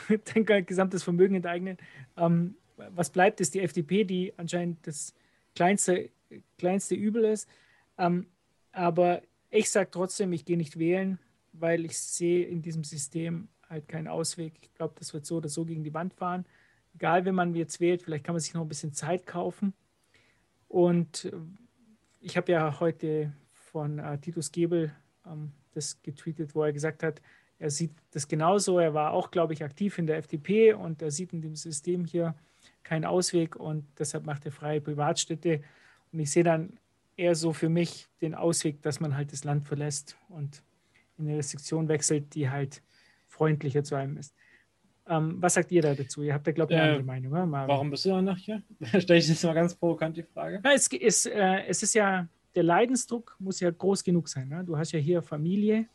dein 0.34 0.66
gesamtes 0.66 1.02
Vermögen 1.02 1.36
enteignen. 1.36 1.78
Ähm, 2.16 2.56
was 2.76 3.10
bleibt, 3.10 3.40
ist 3.40 3.54
die 3.54 3.60
FDP, 3.60 4.04
die 4.04 4.34
anscheinend 4.36 4.86
das 4.86 5.14
kleinste, 5.58 6.10
kleinste 6.56 6.94
Übel 6.94 7.24
ist. 7.24 7.48
Ähm, 7.98 8.28
aber 8.70 9.22
ich 9.50 9.70
sage 9.70 9.90
trotzdem, 9.90 10.32
ich 10.32 10.44
gehe 10.44 10.56
nicht 10.56 10.78
wählen, 10.78 11.18
weil 11.52 11.84
ich 11.84 11.98
sehe 11.98 12.46
in 12.46 12.62
diesem 12.62 12.84
System 12.84 13.48
halt 13.68 13.88
keinen 13.88 14.06
Ausweg. 14.06 14.54
Ich 14.62 14.72
glaube, 14.74 14.94
das 14.96 15.12
wird 15.12 15.26
so 15.26 15.38
oder 15.38 15.48
so 15.48 15.64
gegen 15.64 15.82
die 15.82 15.94
Wand 15.94 16.14
fahren. 16.14 16.46
Egal, 16.94 17.24
wenn 17.24 17.34
man 17.34 17.56
jetzt 17.56 17.80
wählt, 17.80 18.02
vielleicht 18.02 18.22
kann 18.22 18.36
man 18.36 18.40
sich 18.40 18.54
noch 18.54 18.62
ein 18.62 18.68
bisschen 18.68 18.92
Zeit 18.92 19.26
kaufen. 19.26 19.74
Und 20.68 21.28
ich 22.20 22.36
habe 22.36 22.52
ja 22.52 22.78
heute 22.78 23.32
von 23.50 23.98
äh, 23.98 24.16
Titus 24.18 24.52
Gebel 24.52 24.94
ähm, 25.26 25.50
das 25.72 26.00
getweetet, 26.02 26.54
wo 26.54 26.62
er 26.62 26.72
gesagt 26.72 27.02
hat, 27.02 27.20
er 27.58 27.70
sieht 27.70 27.90
das 28.12 28.28
genauso. 28.28 28.78
Er 28.78 28.94
war 28.94 29.10
auch, 29.10 29.32
glaube 29.32 29.54
ich, 29.54 29.64
aktiv 29.64 29.98
in 29.98 30.06
der 30.06 30.18
FDP 30.18 30.74
und 30.74 31.02
er 31.02 31.10
sieht 31.10 31.32
in 31.32 31.42
dem 31.42 31.56
System 31.56 32.04
hier 32.04 32.36
keinen 32.88 33.04
Ausweg 33.04 33.56
und 33.56 33.84
deshalb 33.98 34.24
macht 34.24 34.46
er 34.46 34.52
freie 34.52 34.80
Privatstädte. 34.80 35.62
Und 36.10 36.20
ich 36.20 36.30
sehe 36.30 36.42
dann 36.42 36.78
eher 37.16 37.34
so 37.34 37.52
für 37.52 37.68
mich 37.68 38.08
den 38.22 38.34
Ausweg, 38.34 38.80
dass 38.82 38.98
man 38.98 39.14
halt 39.16 39.32
das 39.32 39.44
Land 39.44 39.66
verlässt 39.66 40.16
und 40.28 40.62
in 41.18 41.28
eine 41.28 41.36
Restriktion 41.36 41.88
wechselt, 41.88 42.34
die 42.34 42.48
halt 42.48 42.82
freundlicher 43.26 43.84
zu 43.84 43.94
einem 43.94 44.16
ist. 44.16 44.34
Ähm, 45.06 45.36
was 45.40 45.54
sagt 45.54 45.70
ihr 45.72 45.82
da 45.82 45.94
dazu? 45.94 46.22
Ihr 46.22 46.32
habt 46.32 46.46
da, 46.46 46.52
glaube 46.52 46.72
ich, 46.72 46.78
eine 46.78 46.88
äh, 46.88 46.92
andere 46.92 47.06
Meinung. 47.06 47.32
Oder? 47.32 47.68
Warum 47.68 47.90
bist 47.90 48.04
du 48.04 48.10
dann 48.10 48.24
noch 48.24 48.36
hier? 48.36 48.62
Stelle 49.00 49.18
ich 49.18 49.28
jetzt 49.28 49.44
mal 49.44 49.54
ganz 49.54 49.74
provokant 49.74 50.16
die 50.16 50.22
Frage. 50.22 50.60
Ja, 50.64 50.72
es, 50.72 50.86
ist, 50.86 51.26
äh, 51.26 51.66
es 51.66 51.82
ist 51.82 51.94
ja, 51.94 52.26
der 52.54 52.62
Leidensdruck 52.62 53.36
muss 53.38 53.60
ja 53.60 53.70
groß 53.70 54.04
genug 54.04 54.28
sein. 54.28 54.48
Ne? 54.48 54.64
Du 54.64 54.76
hast 54.76 54.92
ja 54.92 54.98
hier 54.98 55.22
Familie, 55.22 55.88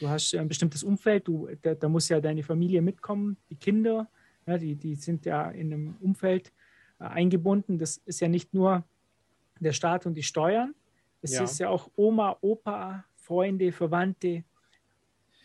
du 0.00 0.08
hast 0.08 0.34
ein 0.34 0.48
bestimmtes 0.48 0.82
Umfeld, 0.82 1.28
du, 1.28 1.48
da, 1.62 1.74
da 1.74 1.88
muss 1.88 2.08
ja 2.08 2.20
deine 2.20 2.42
Familie 2.42 2.82
mitkommen, 2.82 3.36
die 3.50 3.56
Kinder, 3.56 4.08
ja, 4.46 4.58
die, 4.58 4.76
die 4.76 4.94
sind 4.94 5.26
ja 5.26 5.50
in 5.50 5.72
einem 5.72 5.96
Umfeld 6.00 6.52
äh, 7.00 7.04
eingebunden. 7.04 7.78
Das 7.78 7.98
ist 7.98 8.20
ja 8.20 8.28
nicht 8.28 8.54
nur 8.54 8.84
der 9.60 9.72
Staat 9.72 10.06
und 10.06 10.14
die 10.14 10.22
Steuern, 10.22 10.74
es 11.22 11.32
ja. 11.32 11.42
ist 11.44 11.58
ja 11.58 11.68
auch 11.68 11.90
Oma, 11.96 12.36
Opa, 12.42 13.04
Freunde, 13.16 13.72
Verwandte, 13.72 14.44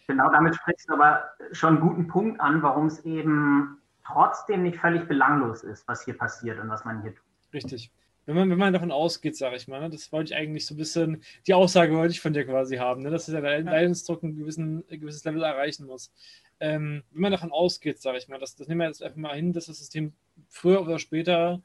Genau, 0.09 0.27
damit 0.31 0.55
sprichst 0.55 0.89
du 0.89 0.95
aber 0.95 1.23
schon 1.51 1.77
einen 1.77 1.87
guten 1.87 2.07
Punkt 2.07 2.41
an, 2.41 2.63
warum 2.63 2.87
es 2.87 3.05
eben 3.05 3.77
trotzdem 4.03 4.63
nicht 4.63 4.79
völlig 4.79 5.07
belanglos 5.07 5.61
ist, 5.61 5.87
was 5.87 6.03
hier 6.03 6.17
passiert 6.17 6.59
und 6.59 6.67
was 6.67 6.83
man 6.83 7.03
hier 7.03 7.13
tut. 7.13 7.23
Richtig. 7.53 7.91
Wenn 8.25 8.35
man, 8.35 8.49
wenn 8.49 8.57
man 8.57 8.73
davon 8.73 8.91
ausgeht, 8.91 9.37
sage 9.37 9.55
ich 9.55 9.67
mal, 9.67 9.79
ne, 9.79 9.91
das 9.91 10.11
wollte 10.11 10.33
ich 10.33 10.39
eigentlich 10.39 10.65
so 10.65 10.73
ein 10.73 10.77
bisschen, 10.77 11.21
die 11.45 11.53
Aussage 11.53 11.95
wollte 11.95 12.13
ich 12.13 12.21
von 12.21 12.33
dir 12.33 12.43
quasi 12.43 12.77
haben, 12.77 13.03
ne, 13.03 13.11
dass 13.11 13.27
der 13.27 13.39
Leidensdruck 13.39 14.23
ein, 14.23 14.35
gewissen, 14.35 14.83
ein 14.89 14.99
gewisses 14.99 15.23
Level 15.25 15.43
erreichen 15.43 15.85
muss. 15.85 16.11
Ähm, 16.59 17.03
wenn 17.11 17.21
man 17.21 17.31
davon 17.31 17.51
ausgeht, 17.51 18.01
sage 18.01 18.17
ich 18.17 18.27
mal, 18.27 18.39
das, 18.39 18.55
das 18.55 18.67
nehmen 18.67 18.81
wir 18.81 18.87
jetzt 18.87 19.01
einfach 19.01 19.17
mal 19.17 19.35
hin, 19.35 19.53
dass 19.53 19.67
das 19.67 19.79
System 19.79 20.13
früher 20.47 20.81
oder 20.81 20.99
später 20.99 21.61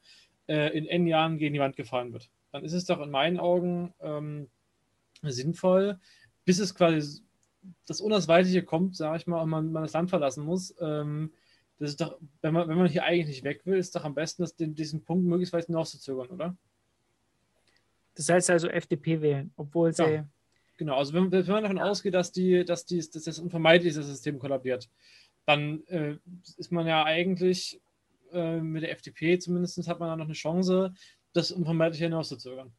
äh, 0.47 0.77
in 0.77 0.85
N 0.85 1.07
Jahren 1.07 1.37
gegen 1.37 1.53
die 1.53 1.59
Wand 1.59 1.75
gefahren 1.75 2.13
wird, 2.13 2.29
dann 2.51 2.63
ist 2.63 2.73
es 2.73 2.85
doch 2.85 3.01
in 3.01 3.11
meinen 3.11 3.39
Augen 3.39 3.93
ähm, 3.99 4.47
sinnvoll, 5.21 5.99
bis 6.45 6.59
es 6.59 6.75
quasi 6.75 7.21
das 7.87 7.99
Unausweichliche 7.99 8.63
kommt, 8.63 8.95
sage 8.95 9.17
ich 9.17 9.27
mal, 9.27 9.41
und 9.41 9.49
man, 9.49 9.71
man, 9.71 9.83
das 9.83 9.93
Land 9.93 10.09
verlassen 10.09 10.45
muss, 10.45 10.73
ähm, 10.79 11.31
das 11.77 11.89
ist 11.89 12.01
doch, 12.01 12.17
wenn 12.41 12.53
man, 12.53 12.69
wenn 12.69 12.77
man 12.77 12.87
hier 12.87 13.03
eigentlich 13.03 13.27
nicht 13.27 13.43
weg 13.43 13.65
will, 13.65 13.77
ist 13.77 13.95
doch 13.95 14.05
am 14.05 14.15
besten, 14.15 14.43
das, 14.43 14.55
den, 14.55 14.75
diesen 14.75 15.03
Punkt 15.03 15.25
möglichst 15.25 15.53
weit 15.53 15.65
hinauszuzögern, 15.65 16.27
oder? 16.27 16.55
Das 18.15 18.29
heißt 18.29 18.49
also 18.49 18.69
FDP 18.69 19.21
wählen, 19.21 19.51
obwohl 19.57 19.93
sie. 19.93 20.03
Ja, 20.03 20.27
genau, 20.77 20.97
also 20.97 21.13
wenn, 21.13 21.31
wenn, 21.31 21.45
man 21.45 21.63
davon 21.63 21.79
ausgeht, 21.79 22.13
dass, 22.13 22.31
die, 22.31 22.65
dass, 22.65 22.85
die, 22.85 22.97
dass 22.97 23.23
das 23.23 23.39
unvermeidliche 23.39 24.01
System 24.01 24.39
kollabiert, 24.39 24.89
dann 25.45 25.83
äh, 25.87 26.17
ist 26.57 26.71
man 26.71 26.87
ja 26.87 27.03
eigentlich 27.03 27.81
äh, 28.31 28.59
mit 28.59 28.83
der 28.83 28.91
FDP 28.91 29.37
zumindest 29.39 29.87
hat 29.87 29.99
man 29.99 30.09
da 30.09 30.15
noch 30.15 30.25
eine 30.25 30.33
Chance, 30.33 30.93
das 31.33 31.51
unvermeidliche 31.51 32.05
hinauszuzögern. 32.05 32.73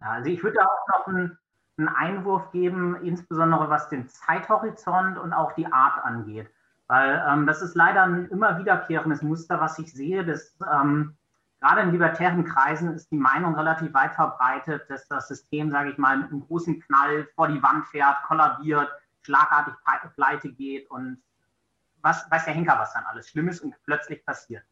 Ja, 0.00 0.10
also 0.12 0.30
ich 0.30 0.42
würde 0.42 0.60
auch 0.60 0.88
noch 0.88 1.06
ein, 1.06 1.38
einen 1.78 1.88
Einwurf 1.88 2.50
geben, 2.52 2.96
insbesondere 3.04 3.70
was 3.70 3.88
den 3.88 4.08
Zeithorizont 4.08 5.18
und 5.18 5.32
auch 5.32 5.52
die 5.52 5.66
Art 5.66 6.04
angeht. 6.04 6.48
Weil 6.86 7.24
ähm, 7.26 7.46
das 7.46 7.62
ist 7.62 7.74
leider 7.74 8.02
ein 8.02 8.28
immer 8.28 8.58
wiederkehrendes 8.58 9.22
Muster, 9.22 9.60
was 9.60 9.78
ich 9.78 9.92
sehe. 9.92 10.24
Dass, 10.24 10.56
ähm, 10.70 11.16
gerade 11.64 11.80
in 11.80 11.92
libertären 11.92 12.44
Kreisen 12.44 12.92
ist 12.92 13.10
die 13.10 13.16
Meinung 13.16 13.54
relativ 13.54 13.94
weit 13.94 14.14
verbreitet, 14.14 14.82
dass 14.90 15.08
das 15.08 15.28
System, 15.28 15.70
sage 15.70 15.92
ich 15.92 15.98
mal, 15.98 16.18
mit 16.18 16.30
einem 16.30 16.46
großen 16.46 16.78
Knall 16.80 17.26
vor 17.34 17.48
die 17.48 17.62
Wand 17.62 17.86
fährt, 17.86 18.22
kollabiert, 18.24 18.90
schlagartig 19.22 19.72
pleite 20.14 20.50
geht 20.50 20.90
und 20.90 21.22
was 22.02 22.30
weiß 22.30 22.44
der 22.44 22.52
Henker, 22.52 22.78
was 22.78 22.92
dann 22.92 23.04
alles 23.06 23.30
Schlimmes 23.30 23.60
und 23.60 23.74
plötzlich 23.86 24.26
passiert. 24.26 24.62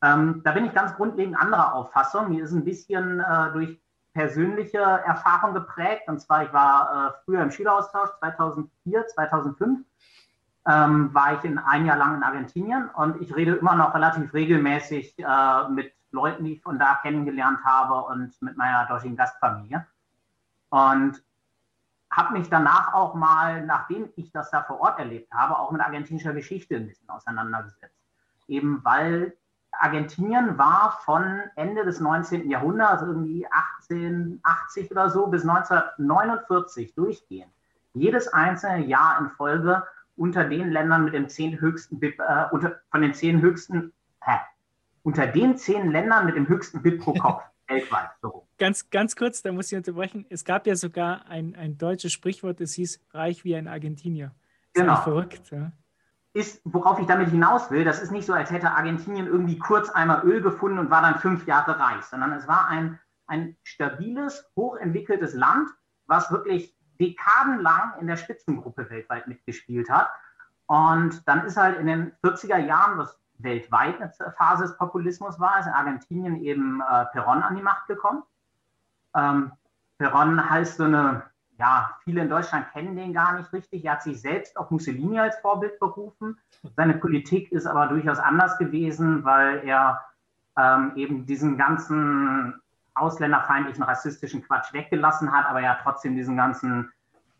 Ähm, 0.00 0.42
da 0.44 0.52
bin 0.52 0.64
ich 0.64 0.72
ganz 0.72 0.94
grundlegend 0.94 1.36
anderer 1.36 1.74
Auffassung. 1.74 2.28
Mir 2.28 2.44
ist 2.44 2.52
ein 2.52 2.64
bisschen 2.64 3.18
äh, 3.18 3.52
durch 3.52 3.80
persönliche 4.12 4.78
Erfahrung 4.78 5.54
geprägt. 5.54 6.02
Und 6.06 6.20
zwar, 6.20 6.44
ich 6.44 6.52
war 6.52 7.08
äh, 7.08 7.24
früher 7.24 7.42
im 7.42 7.50
Schüleraustausch 7.50 8.10
2004, 8.20 9.08
2005. 9.08 9.84
Ähm, 10.68 11.12
war 11.12 11.36
ich 11.36 11.42
in 11.42 11.58
ein 11.58 11.84
Jahr 11.84 11.96
lang 11.96 12.14
in 12.14 12.22
Argentinien 12.22 12.88
und 12.90 13.20
ich 13.20 13.34
rede 13.34 13.56
immer 13.56 13.74
noch 13.74 13.92
relativ 13.94 14.32
regelmäßig 14.32 15.16
äh, 15.18 15.68
mit 15.68 15.92
Leuten, 16.12 16.44
die 16.44 16.54
ich 16.54 16.62
von 16.62 16.78
da 16.78 16.96
kennengelernt 16.96 17.64
habe 17.64 18.06
und 18.06 18.40
mit 18.42 18.56
meiner 18.56 18.86
dortigen 18.86 19.16
Gastfamilie. 19.16 19.86
Und 20.70 21.22
habe 22.10 22.38
mich 22.38 22.48
danach 22.48 22.92
auch 22.92 23.14
mal, 23.14 23.64
nachdem 23.64 24.10
ich 24.16 24.30
das 24.32 24.50
da 24.50 24.62
vor 24.62 24.80
Ort 24.80 24.98
erlebt 24.98 25.32
habe, 25.32 25.58
auch 25.58 25.70
mit 25.70 25.80
argentinischer 25.80 26.34
Geschichte 26.34 26.76
ein 26.76 26.86
bisschen 26.86 27.08
auseinandergesetzt. 27.08 27.96
Eben 28.48 28.84
weil 28.84 29.34
Argentinien 29.72 30.58
war 30.58 31.00
von 31.04 31.42
Ende 31.56 31.84
des 31.84 32.00
19. 32.00 32.50
Jahrhunderts, 32.50 33.02
irgendwie 33.02 33.46
1880 33.80 34.90
oder 34.90 35.08
so, 35.08 35.26
bis 35.26 35.42
1949 35.48 36.94
durchgehend, 36.94 37.50
jedes 37.94 38.28
einzelne 38.28 38.84
Jahr 38.84 39.18
in 39.18 39.30
Folge 39.30 39.82
unter 40.16 40.44
den 40.44 40.70
Ländern 40.70 41.04
mit 41.04 41.14
dem 41.14 41.28
zehn 41.28 41.58
höchsten 41.58 41.98
BIP, 41.98 42.20
äh, 42.20 42.46
unter, 42.50 42.80
von 42.90 43.00
den 43.00 43.14
zehn 43.14 43.40
höchsten, 43.40 43.92
hä, 44.20 44.38
unter 45.02 45.26
den 45.26 45.56
zehn 45.56 45.90
Ländern 45.90 46.26
mit 46.26 46.36
dem 46.36 46.48
höchsten 46.48 46.82
BIP 46.82 47.00
pro 47.00 47.14
Kopf 47.14 47.42
weltweit. 47.68 48.10
So. 48.20 48.46
Ganz, 48.58 48.90
ganz 48.90 49.16
kurz, 49.16 49.42
da 49.42 49.52
muss 49.52 49.70
ich 49.72 49.76
unterbrechen. 49.76 50.26
Es 50.28 50.44
gab 50.44 50.66
ja 50.66 50.76
sogar 50.76 51.26
ein, 51.26 51.56
ein 51.56 51.78
deutsches 51.78 52.12
Sprichwort, 52.12 52.60
das 52.60 52.72
hieß 52.74 53.00
reich 53.12 53.44
wie 53.44 53.56
ein 53.56 53.68
Argentinier. 53.68 54.32
Das 54.74 54.82
genau. 54.82 54.96
verrückt. 54.96 55.50
Ja? 55.50 55.72
ist, 56.34 56.62
worauf 56.64 56.98
ich 56.98 57.06
damit 57.06 57.28
hinaus 57.28 57.70
will, 57.70 57.84
das 57.84 58.00
ist 58.00 58.10
nicht 58.10 58.26
so, 58.26 58.32
als 58.32 58.50
hätte 58.50 58.70
Argentinien 58.70 59.26
irgendwie 59.26 59.58
kurz 59.58 59.90
einmal 59.90 60.24
Öl 60.24 60.40
gefunden 60.40 60.78
und 60.78 60.90
war 60.90 61.02
dann 61.02 61.18
fünf 61.18 61.46
Jahre 61.46 61.78
reich, 61.78 62.04
sondern 62.04 62.32
es 62.32 62.48
war 62.48 62.68
ein, 62.68 62.98
ein 63.26 63.56
stabiles, 63.62 64.50
hochentwickeltes 64.56 65.34
Land, 65.34 65.68
was 66.06 66.30
wirklich 66.30 66.74
dekadenlang 66.98 67.94
in 68.00 68.06
der 68.06 68.16
Spitzengruppe 68.16 68.88
weltweit 68.88 69.26
mitgespielt 69.26 69.90
hat. 69.90 70.10
Und 70.66 71.26
dann 71.28 71.44
ist 71.44 71.56
halt 71.56 71.78
in 71.78 71.86
den 71.86 72.12
40er 72.24 72.58
Jahren, 72.58 72.96
was 72.96 73.18
weltweit 73.42 74.00
eine 74.00 74.12
Phase 74.36 74.64
des 74.64 74.76
Populismus 74.76 75.38
war, 75.40 75.60
ist 75.60 75.66
in 75.66 75.72
Argentinien 75.72 76.42
eben 76.42 76.80
äh, 76.80 77.04
Perón 77.12 77.42
an 77.42 77.56
die 77.56 77.62
Macht 77.62 77.86
gekommen. 77.86 78.22
Ähm, 79.14 79.52
Perón 79.98 80.48
heißt 80.48 80.78
so 80.78 80.84
eine 80.84 81.24
ja, 81.62 81.96
viele 82.02 82.22
in 82.22 82.28
Deutschland 82.28 82.72
kennen 82.72 82.96
den 82.96 83.12
gar 83.12 83.38
nicht 83.38 83.52
richtig. 83.52 83.84
Er 83.84 83.92
hat 83.92 84.02
sich 84.02 84.20
selbst 84.20 84.56
auf 84.56 84.70
Mussolini 84.70 85.20
als 85.20 85.36
Vorbild 85.38 85.78
berufen. 85.78 86.36
Seine 86.76 86.94
Politik 86.94 87.52
ist 87.52 87.66
aber 87.66 87.86
durchaus 87.86 88.18
anders 88.18 88.58
gewesen, 88.58 89.24
weil 89.24 89.62
er 89.64 90.00
ähm, 90.58 90.92
eben 90.96 91.24
diesen 91.24 91.56
ganzen 91.56 92.60
ausländerfeindlichen, 92.94 93.84
rassistischen 93.84 94.42
Quatsch 94.42 94.72
weggelassen 94.72 95.32
hat, 95.32 95.46
aber 95.46 95.60
ja 95.60 95.78
trotzdem 95.82 96.16
diesen 96.16 96.36
ganzen 96.36 96.92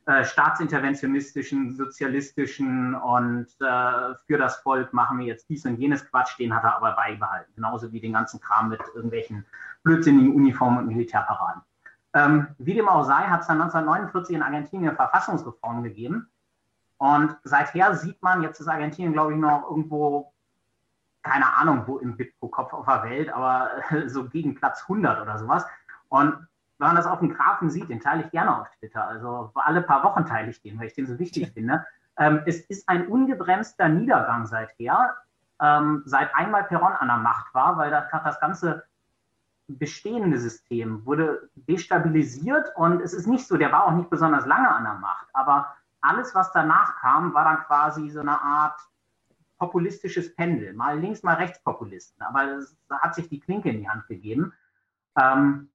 äh, 0.06 0.24
staatsinterventionistischen, 0.24 1.76
sozialistischen 1.76 2.94
und 2.94 3.46
äh, 3.60 4.14
für 4.26 4.36
das 4.36 4.56
Volk 4.56 4.92
machen 4.92 5.18
wir 5.20 5.26
jetzt 5.26 5.48
dies 5.48 5.64
und 5.64 5.76
jenes 5.76 6.04
Quatsch, 6.10 6.38
den 6.38 6.52
hat 6.54 6.64
er 6.64 6.76
aber 6.76 6.92
beibehalten. 6.92 7.52
Genauso 7.54 7.92
wie 7.92 8.00
den 8.00 8.12
ganzen 8.12 8.40
Kram 8.40 8.68
mit 8.68 8.80
irgendwelchen 8.94 9.46
blödsinnigen 9.84 10.34
Uniformen 10.34 10.78
und 10.78 10.86
Militärparaden. 10.88 11.62
Ähm, 12.14 12.48
wie 12.58 12.74
dem 12.74 12.88
auch 12.88 13.04
sei, 13.04 13.22
hat 13.22 13.42
es 13.42 13.46
dann 13.46 13.62
1949 13.62 14.34
in 14.34 14.42
Argentinien 14.42 14.96
Verfassungsreformen 14.96 15.84
gegeben. 15.84 16.28
Und 16.98 17.36
seither 17.44 17.94
sieht 17.94 18.20
man, 18.22 18.42
jetzt 18.42 18.60
ist 18.60 18.68
Argentinien, 18.68 19.12
glaube 19.12 19.32
ich, 19.32 19.38
noch 19.38 19.70
irgendwo, 19.70 20.32
keine 21.22 21.54
Ahnung, 21.56 21.84
wo 21.86 21.98
im 21.98 22.16
BIP 22.16 22.38
pro 22.38 22.48
Kopf 22.48 22.72
auf 22.72 22.86
der 22.86 23.04
Welt, 23.04 23.32
aber 23.32 23.70
so 24.06 24.28
gegen 24.28 24.54
Platz 24.56 24.82
100 24.82 25.20
oder 25.20 25.38
sowas. 25.38 25.64
Und 26.08 26.46
wenn 26.82 26.88
man 26.88 26.96
das 26.96 27.06
auf 27.06 27.20
dem 27.20 27.32
Grafen 27.32 27.70
sieht, 27.70 27.88
den 27.88 28.00
teile 28.00 28.24
ich 28.24 28.30
gerne 28.32 28.60
auf 28.60 28.68
Twitter. 28.78 29.06
Also 29.06 29.52
alle 29.54 29.82
paar 29.82 30.02
Wochen 30.02 30.26
teile 30.26 30.50
ich 30.50 30.60
den, 30.60 30.78
weil 30.78 30.88
ich 30.88 30.94
den 30.94 31.06
so 31.06 31.18
wichtig 31.18 31.50
finde. 31.54 31.86
Ähm, 32.18 32.42
es 32.44 32.60
ist 32.60 32.88
ein 32.88 33.06
ungebremster 33.06 33.88
Niedergang 33.88 34.46
seither, 34.46 35.16
ähm, 35.60 36.02
seit 36.04 36.34
einmal 36.34 36.64
Peron 36.64 36.92
an 36.92 37.06
der 37.06 37.18
Macht 37.18 37.54
war, 37.54 37.76
weil 37.76 37.90
das, 37.90 38.10
das 38.10 38.40
ganze 38.40 38.84
bestehende 39.68 40.38
System 40.38 41.06
wurde 41.06 41.48
destabilisiert 41.54 42.72
und 42.74 43.00
es 43.00 43.14
ist 43.14 43.28
nicht 43.28 43.46
so, 43.46 43.56
der 43.56 43.70
war 43.70 43.86
auch 43.86 43.92
nicht 43.92 44.10
besonders 44.10 44.44
lange 44.44 44.68
an 44.68 44.82
der 44.82 44.94
Macht, 44.94 45.28
aber 45.32 45.74
alles, 46.00 46.34
was 46.34 46.52
danach 46.52 46.96
kam, 46.96 47.32
war 47.32 47.44
dann 47.44 47.64
quasi 47.64 48.10
so 48.10 48.20
eine 48.20 48.42
Art 48.42 48.78
populistisches 49.58 50.34
Pendel. 50.34 50.72
Mal 50.74 50.98
links, 50.98 51.22
mal 51.22 51.36
rechts 51.36 51.62
Populisten. 51.62 52.20
Aber 52.22 52.60
da 52.88 52.98
hat 52.98 53.14
sich 53.14 53.28
die 53.28 53.38
Klinke 53.38 53.70
in 53.70 53.78
die 53.78 53.88
Hand 53.88 54.08
gegeben. 54.08 54.52
Ähm, 55.16 55.68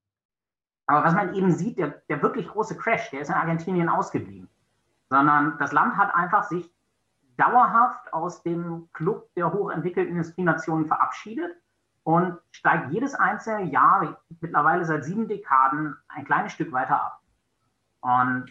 aber 0.88 1.04
was 1.04 1.14
man 1.14 1.36
eben 1.36 1.52
sieht, 1.52 1.78
der, 1.78 2.02
der 2.10 2.22
wirklich 2.22 2.48
große 2.48 2.78
Crash, 2.78 3.10
der 3.12 3.22
ist 3.22 3.30
in 3.30 3.36
Argentinien 3.36 3.90
ausgeblieben. 3.90 4.50
Sondern 5.10 5.58
das 5.60 5.74
Land 5.74 5.98
hat 5.98 6.16
einfach 6.16 6.44
sich 6.46 6.74
dauerhaft 7.36 8.12
aus 8.14 8.42
dem 8.42 8.90
Club 8.94 9.30
der 9.36 9.54
hochentwickelten 9.54 10.14
Industrienationen 10.14 10.88
verabschiedet 10.88 11.56
und 12.04 12.40
steigt 12.52 12.92
jedes 12.92 13.16
einzelne 13.16 13.66
Jahr, 13.66 14.18
mittlerweile 14.40 14.86
seit 14.86 15.04
sieben 15.04 15.28
Dekaden, 15.28 15.98
ein 16.08 16.26
kleines 16.26 16.54
Stück 16.54 16.72
weiter 16.72 17.02
ab. 17.02 17.22
Und 18.00 18.46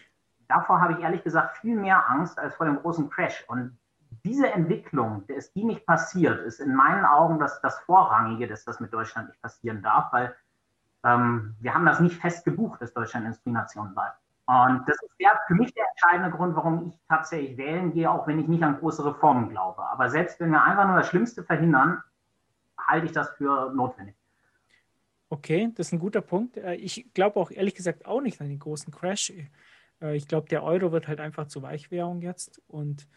davor 0.47 0.79
habe 0.79 0.93
ich 0.93 0.99
ehrlich 0.99 1.23
gesagt 1.23 1.57
viel 1.57 1.75
mehr 1.75 2.07
Angst 2.09 2.37
als 2.37 2.55
vor 2.55 2.67
dem 2.67 2.79
großen 2.79 3.09
Crash. 3.09 3.43
Und 3.47 3.77
diese 4.23 4.51
Entwicklung, 4.51 5.25
dass 5.27 5.51
die 5.53 5.63
nicht 5.63 5.87
passiert, 5.87 6.39
ist 6.45 6.59
in 6.59 6.75
meinen 6.75 7.03
Augen 7.03 7.39
das, 7.39 7.59
das 7.61 7.79
Vorrangige, 7.79 8.47
dass 8.47 8.63
das 8.63 8.79
mit 8.79 8.93
Deutschland 8.93 9.29
nicht 9.29 9.41
passieren 9.41 9.81
darf, 9.81 10.13
weil 10.13 10.35
ähm, 11.03 11.55
wir 11.59 11.73
haben 11.73 11.85
das 11.85 11.99
nicht 11.99 12.15
fest 12.15 12.45
gebucht, 12.45 12.81
dass 12.81 12.93
Deutschland 12.93 13.25
Industrienation 13.25 13.93
bleibt. 13.93 14.17
Und 14.47 14.83
das 14.87 14.95
ist 15.03 15.13
der, 15.19 15.37
für 15.47 15.55
mich 15.55 15.73
der 15.73 15.85
entscheidende 15.89 16.35
Grund, 16.35 16.55
warum 16.55 16.87
ich 16.87 16.97
tatsächlich 17.09 17.57
wählen 17.57 17.91
gehe, 17.91 18.09
auch 18.09 18.25
wenn 18.27 18.39
ich 18.39 18.47
nicht 18.47 18.63
an 18.63 18.79
große 18.79 19.03
Reformen 19.03 19.49
glaube. 19.49 19.83
Aber 19.83 20.09
selbst 20.09 20.39
wenn 20.39 20.51
wir 20.51 20.63
einfach 20.63 20.87
nur 20.87 20.95
das 20.95 21.07
Schlimmste 21.07 21.43
verhindern, 21.43 22.01
halte 22.77 23.07
ich 23.07 23.11
das 23.11 23.29
für 23.31 23.73
notwendig. 23.73 24.15
Okay, 25.29 25.69
das 25.75 25.87
ist 25.87 25.93
ein 25.93 25.99
guter 25.99 26.21
Punkt. 26.21 26.55
Äh, 26.55 26.75
ich 26.75 27.13
glaube 27.13 27.39
auch 27.39 27.51
ehrlich 27.51 27.75
gesagt 27.75 28.05
auch 28.05 28.21
nicht 28.21 28.39
an 28.39 28.47
den 28.47 28.59
großen 28.59 28.93
Crash. 28.93 29.33
Äh, 30.01 30.15
ich 30.15 30.27
glaube, 30.27 30.47
der 30.47 30.63
Euro 30.63 30.93
wird 30.93 31.09
halt 31.09 31.19
einfach 31.19 31.47
zur 31.47 31.63
Weichwährung 31.63 32.21
jetzt 32.21 32.61
und 32.67 33.07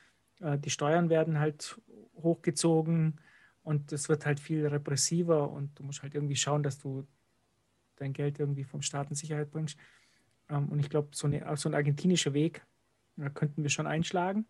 äh, 0.41 0.59
die 0.59 0.71
Steuern 0.71 1.11
werden 1.11 1.39
halt 1.39 1.81
hochgezogen 2.17 3.21
und 3.63 3.93
es 3.93 4.09
wird 4.09 4.27
halt 4.27 4.41
viel 4.41 4.67
repressiver 4.67 5.49
und 5.49 5.79
du 5.79 5.85
musst 5.85 6.03
halt 6.03 6.15
irgendwie 6.17 6.37
schauen, 6.37 6.65
dass 6.65 6.79
du 6.79 7.07
dein 8.01 8.13
Geld 8.13 8.39
irgendwie 8.39 8.65
vom 8.65 8.83
Staat 8.83 9.11
in 9.11 9.17
Sicherheit 9.17 9.51
bringst. 9.51 9.79
Ähm, 10.49 10.69
und 10.69 10.79
ich 10.79 10.91
glaube, 10.91 11.09
so, 11.13 11.27
eine, 11.27 11.57
so 11.57 11.69
ein 11.69 11.75
argentinischer 11.75 12.35
Weg 12.35 12.63
könnten 13.35 13.63
wir 13.63 13.71
schon 13.71 13.87
einschlagen. 13.87 14.47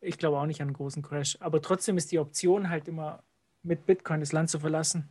Ich 0.00 0.18
glaube 0.18 0.38
auch 0.38 0.46
nicht 0.46 0.60
an 0.62 0.68
einen 0.68 0.76
großen 0.76 1.02
Crash. 1.02 1.36
Aber 1.40 1.60
trotzdem 1.60 1.96
ist 1.96 2.12
die 2.12 2.18
Option 2.18 2.70
halt 2.70 2.88
immer, 2.88 3.22
mit 3.62 3.86
Bitcoin 3.86 4.20
das 4.20 4.32
Land 4.32 4.48
zu 4.48 4.58
verlassen, 4.58 5.08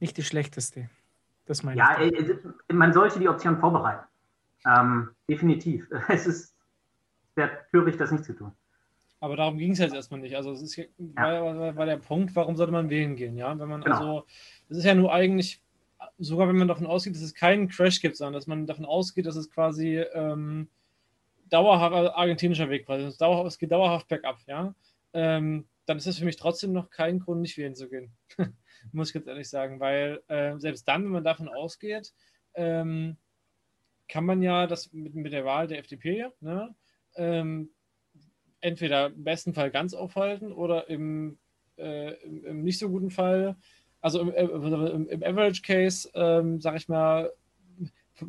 nicht 0.00 0.16
die 0.16 0.24
schlechteste. 0.24 0.90
Das 1.46 1.62
meine 1.62 1.78
ja, 1.78 2.00
ich. 2.00 2.12
Ja, 2.12 2.74
man 2.74 2.92
sollte 2.92 3.18
die 3.20 3.28
Option 3.28 3.58
vorbereiten. 3.58 4.04
Ähm, 4.66 5.10
definitiv. 5.28 5.88
Es 6.08 6.26
ist 6.26 6.56
wäre 7.34 7.50
töricht, 7.70 8.00
das 8.00 8.10
nicht 8.10 8.24
zu 8.24 8.34
tun. 8.34 8.52
Aber 9.20 9.36
darum 9.36 9.58
ging 9.58 9.72
es 9.72 9.78
jetzt 9.78 9.94
erstmal 9.94 10.20
nicht. 10.20 10.34
Also 10.34 10.52
es 10.52 10.62
ist 10.62 10.76
ja. 10.76 10.86
war, 11.14 11.58
war, 11.58 11.76
war, 11.76 11.86
der 11.86 11.98
Punkt, 11.98 12.34
warum 12.34 12.56
sollte 12.56 12.72
man 12.72 12.88
wählen 12.88 13.16
gehen, 13.16 13.36
ja? 13.36 13.58
Wenn 13.58 13.68
man 13.68 13.82
genau. 13.82 13.96
also, 13.96 14.26
es 14.68 14.78
ist 14.78 14.84
ja 14.84 14.94
nur 14.94 15.12
eigentlich 15.12 15.62
sogar 16.18 16.48
wenn 16.48 16.56
man 16.56 16.68
davon 16.68 16.86
ausgeht, 16.86 17.14
dass 17.14 17.22
es 17.22 17.34
keinen 17.34 17.68
Crash 17.68 18.00
gibt, 18.00 18.16
sondern 18.16 18.34
dass 18.34 18.46
man 18.46 18.66
davon 18.66 18.84
ausgeht, 18.84 19.26
dass 19.26 19.36
es 19.36 19.50
quasi 19.50 19.98
ähm, 20.14 20.68
dauerhaft 21.48 21.94
also 21.94 22.10
argentinischer 22.12 22.70
Weg 22.70 22.86
quasi, 22.86 23.04
es, 23.04 23.18
dauerhaft, 23.18 23.48
es 23.48 23.58
geht 23.58 23.72
dauerhaft 23.72 24.08
bergab, 24.08 24.38
ja, 24.46 24.74
ähm, 25.12 25.66
dann 25.86 25.96
ist 25.96 26.06
das 26.06 26.18
für 26.18 26.24
mich 26.24 26.36
trotzdem 26.36 26.72
noch 26.72 26.90
kein 26.90 27.18
Grund, 27.18 27.40
nicht 27.40 27.58
wählen 27.58 27.74
zu 27.74 27.88
gehen. 27.88 28.12
Muss 28.92 29.08
ich 29.08 29.14
jetzt 29.14 29.26
ehrlich 29.26 29.48
sagen, 29.48 29.80
weil 29.80 30.22
äh, 30.28 30.58
selbst 30.58 30.86
dann, 30.86 31.04
wenn 31.04 31.10
man 31.10 31.24
davon 31.24 31.48
ausgeht, 31.48 32.12
ähm, 32.54 33.16
kann 34.08 34.24
man 34.24 34.42
ja 34.42 34.66
das 34.66 34.92
mit, 34.92 35.14
mit 35.14 35.32
der 35.32 35.44
Wahl 35.44 35.66
der 35.66 35.78
FDP, 35.78 36.28
ne, 36.40 36.74
ähm, 37.16 37.70
entweder 38.60 39.06
im 39.06 39.24
besten 39.24 39.54
Fall 39.54 39.70
ganz 39.70 39.94
aufhalten 39.94 40.52
oder 40.52 40.88
im, 40.88 41.38
äh, 41.76 42.14
im, 42.22 42.44
im 42.44 42.62
nicht 42.62 42.78
so 42.78 42.88
guten 42.88 43.10
Fall 43.10 43.56
also 44.00 44.20
im, 44.20 44.30
im, 44.32 45.08
im 45.08 45.22
Average 45.22 45.62
Case, 45.62 46.08
ähm, 46.14 46.60
sag 46.60 46.76
ich 46.76 46.88
mal, 46.88 47.32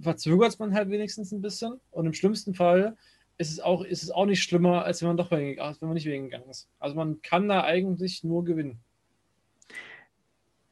verzögert 0.01 0.59
man 0.59 0.73
halt 0.73 0.89
wenigstens 0.89 1.31
ein 1.31 1.41
bisschen. 1.41 1.79
Und 1.91 2.05
im 2.05 2.13
schlimmsten 2.13 2.53
Fall 2.53 2.95
ist 3.37 3.51
es 3.51 3.59
auch, 3.59 3.83
ist 3.83 4.03
es 4.03 4.11
auch 4.11 4.25
nicht 4.25 4.43
schlimmer, 4.43 4.85
als 4.85 5.01
wenn 5.01 5.09
man 5.09 5.17
doch 5.17 5.31
wegen, 5.31 5.59
als 5.59 5.81
wenn 5.81 5.89
man 5.89 5.95
nicht 5.95 6.05
wegen 6.05 6.25
gegangen 6.25 6.49
ist. 6.49 6.69
Also 6.79 6.95
man 6.95 7.21
kann 7.21 7.47
da 7.47 7.63
eigentlich 7.63 8.23
nur 8.23 8.45
gewinnen. 8.45 8.79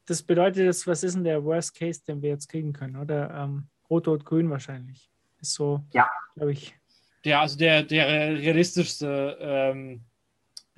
Das 0.05 0.23
bedeutet, 0.23 0.67
dass, 0.67 0.87
was 0.87 1.03
ist 1.03 1.15
denn 1.15 1.23
der 1.23 1.43
Worst 1.43 1.75
Case, 1.75 2.01
den 2.07 2.21
wir 2.21 2.29
jetzt 2.29 2.49
kriegen 2.49 2.73
können? 2.73 2.95
Oder 2.95 3.31
ähm, 3.33 3.67
Rot, 3.89 4.07
Rot, 4.07 4.25
Grün 4.25 4.49
wahrscheinlich. 4.49 5.09
Ist 5.39 5.53
so, 5.53 5.83
ja. 5.93 6.07
glaube 6.35 6.51
ich. 6.51 6.75
Ja, 7.23 7.41
also 7.41 7.57
der, 7.57 7.83
der 7.83 8.07
realistischste 8.07 9.37
ähm, 9.39 10.01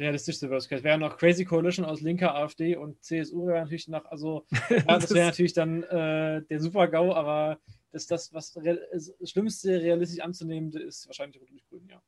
realistischste 0.01 0.49
Worst 0.49 0.69
Case. 0.69 0.83
Wäre 0.83 0.97
noch 0.97 1.17
Crazy 1.17 1.45
Coalition 1.45 1.85
aus 1.85 2.01
linker 2.01 2.35
AfD 2.35 2.75
und 2.75 3.01
CSU 3.03 3.47
wäre 3.47 3.61
natürlich 3.61 3.87
noch, 3.87 4.05
also 4.05 4.45
ja, 4.69 4.83
das 4.85 5.13
wäre 5.13 5.27
natürlich 5.27 5.53
dann 5.53 5.83
äh, 5.83 6.41
der 6.43 6.59
Super-GAU, 6.59 7.13
aber 7.13 7.57
das, 7.91 8.07
das, 8.07 8.33
was 8.33 8.53
das 8.53 9.13
Schlimmste 9.29 9.81
realistisch 9.81 10.23
anzunehmende 10.23 10.81
ist 10.81 11.07
wahrscheinlich 11.07 11.39
Rot-Grün, 11.41 11.87
ja. 11.89 12.01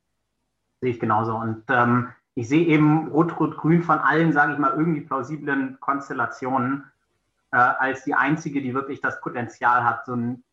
Sehe 0.82 0.92
ich 0.92 1.00
genauso. 1.00 1.36
Und 1.36 1.64
ähm, 1.70 2.10
ich 2.36 2.48
sehe 2.50 2.66
eben 2.66 3.10
Rot-Rot-Grün 3.10 3.84
von 3.84 4.00
allen, 4.00 4.34
sage 4.34 4.54
ich 4.54 4.60
mal, 4.60 4.74
irgendwie 4.78 5.02
plausiblen 5.02 5.78
Konstellationen 5.80 6.86
äh, 7.52 7.58
als 7.58 8.04
die 8.04 8.16
einzige, 8.16 8.62
die 8.62 8.74
wirklich 8.74 9.02
das 9.02 9.22
Potenzial 9.22 9.84
hat, 9.84 10.06
so 10.06 10.14
einen 10.14 10.44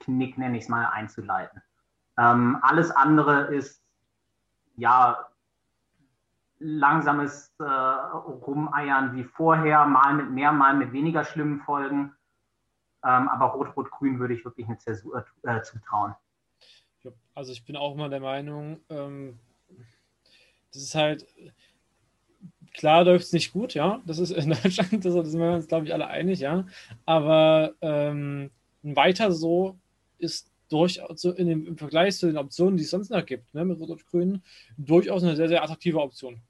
Knick, 0.00 0.38
nenne 0.38 0.56
ich 0.56 0.64
es 0.64 0.68
mal, 0.68 0.86
einzuleiten. 0.86 1.62
Ähm, 2.18 2.58
alles 2.62 2.90
andere 2.90 3.54
ist 3.54 3.82
ja 4.76 5.28
langsames 6.58 7.54
äh, 7.58 7.64
Rumeiern 7.64 9.16
wie 9.16 9.24
vorher, 9.24 9.86
mal 9.86 10.14
mit 10.14 10.30
mehr, 10.30 10.52
mal 10.52 10.74
mit 10.74 10.92
weniger 10.92 11.24
schlimmen 11.24 11.60
Folgen. 11.60 12.12
Ähm, 13.04 13.28
aber 13.28 13.46
Rot-Rot-Grün 13.46 14.18
würde 14.18 14.34
ich 14.34 14.44
wirklich 14.44 14.66
eine 14.66 14.78
Zäsur 14.78 15.24
äh, 15.42 15.62
zutrauen. 15.62 16.14
Also 17.34 17.52
ich 17.52 17.64
bin 17.64 17.76
auch 17.76 17.94
mal 17.94 18.10
der 18.10 18.20
Meinung, 18.20 18.80
ähm, 18.90 19.38
das 20.72 20.82
ist 20.82 20.94
halt, 20.94 21.26
klar 22.74 23.04
läuft 23.04 23.26
es 23.26 23.32
nicht 23.32 23.52
gut, 23.52 23.74
ja, 23.74 24.02
das 24.04 24.18
ist 24.18 24.32
in 24.32 24.50
Deutschland, 24.50 24.92
das, 25.04 25.14
sind 25.14 25.40
wir 25.40 25.52
uns, 25.52 25.68
glaube 25.68 25.86
ich, 25.86 25.94
alle 25.94 26.08
einig, 26.08 26.40
ja, 26.40 26.66
aber 27.06 27.74
ähm, 27.80 28.50
weiter 28.82 29.30
so 29.32 29.78
ist 30.18 30.50
durchaus 30.68 31.24
in 31.24 31.46
dem, 31.46 31.66
im 31.66 31.78
Vergleich 31.78 32.16
zu 32.16 32.26
den 32.26 32.36
Optionen, 32.36 32.76
die 32.76 32.82
es 32.82 32.90
sonst 32.90 33.10
noch 33.10 33.24
gibt, 33.24 33.54
ne, 33.54 33.64
mit 33.64 33.78
Rot 33.78 33.90
und 33.90 34.06
Grün, 34.06 34.42
durchaus 34.76 35.22
eine 35.22 35.36
sehr, 35.36 35.48
sehr 35.48 35.62
attraktive 35.62 36.00
Option. 36.00 36.40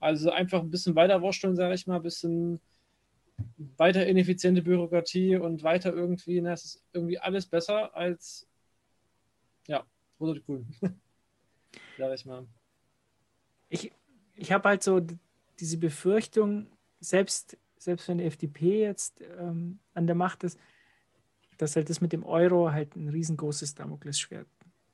Also 0.00 0.30
einfach 0.30 0.60
ein 0.60 0.70
bisschen 0.70 0.94
weiter 0.94 1.20
wursteln, 1.22 1.56
sage 1.56 1.74
ich 1.74 1.86
mal, 1.86 1.96
ein 1.96 2.02
bisschen 2.02 2.60
weiter 3.76 4.06
ineffiziente 4.06 4.62
Bürokratie 4.62 5.36
und 5.36 5.62
weiter 5.62 5.92
irgendwie, 5.92 6.40
ne, 6.40 6.52
es 6.52 6.64
ist 6.64 6.84
irgendwie 6.92 7.18
alles 7.18 7.46
besser 7.46 7.94
als 7.96 8.48
ja, 9.66 9.84
Rot 10.20 10.36
und 10.36 10.46
Grün. 10.46 10.66
sage 11.98 12.14
ich 12.14 12.24
mal. 12.24 12.46
Ich, 13.68 13.92
ich 14.34 14.52
habe 14.52 14.68
halt 14.68 14.82
so 14.82 15.00
diese 15.60 15.78
Befürchtung, 15.78 16.66
selbst, 17.00 17.58
selbst 17.76 18.08
wenn 18.08 18.18
die 18.18 18.24
FDP 18.24 18.82
jetzt 18.82 19.20
ähm, 19.38 19.78
an 19.94 20.06
der 20.06 20.16
Macht 20.16 20.44
ist, 20.44 20.58
dass 21.58 21.76
halt 21.76 21.90
das 21.90 22.00
mit 22.00 22.12
dem 22.12 22.24
Euro 22.24 22.72
halt 22.72 22.96
ein 22.96 23.08
riesengroßes 23.08 23.74
Damoklesschwert, 23.74 24.46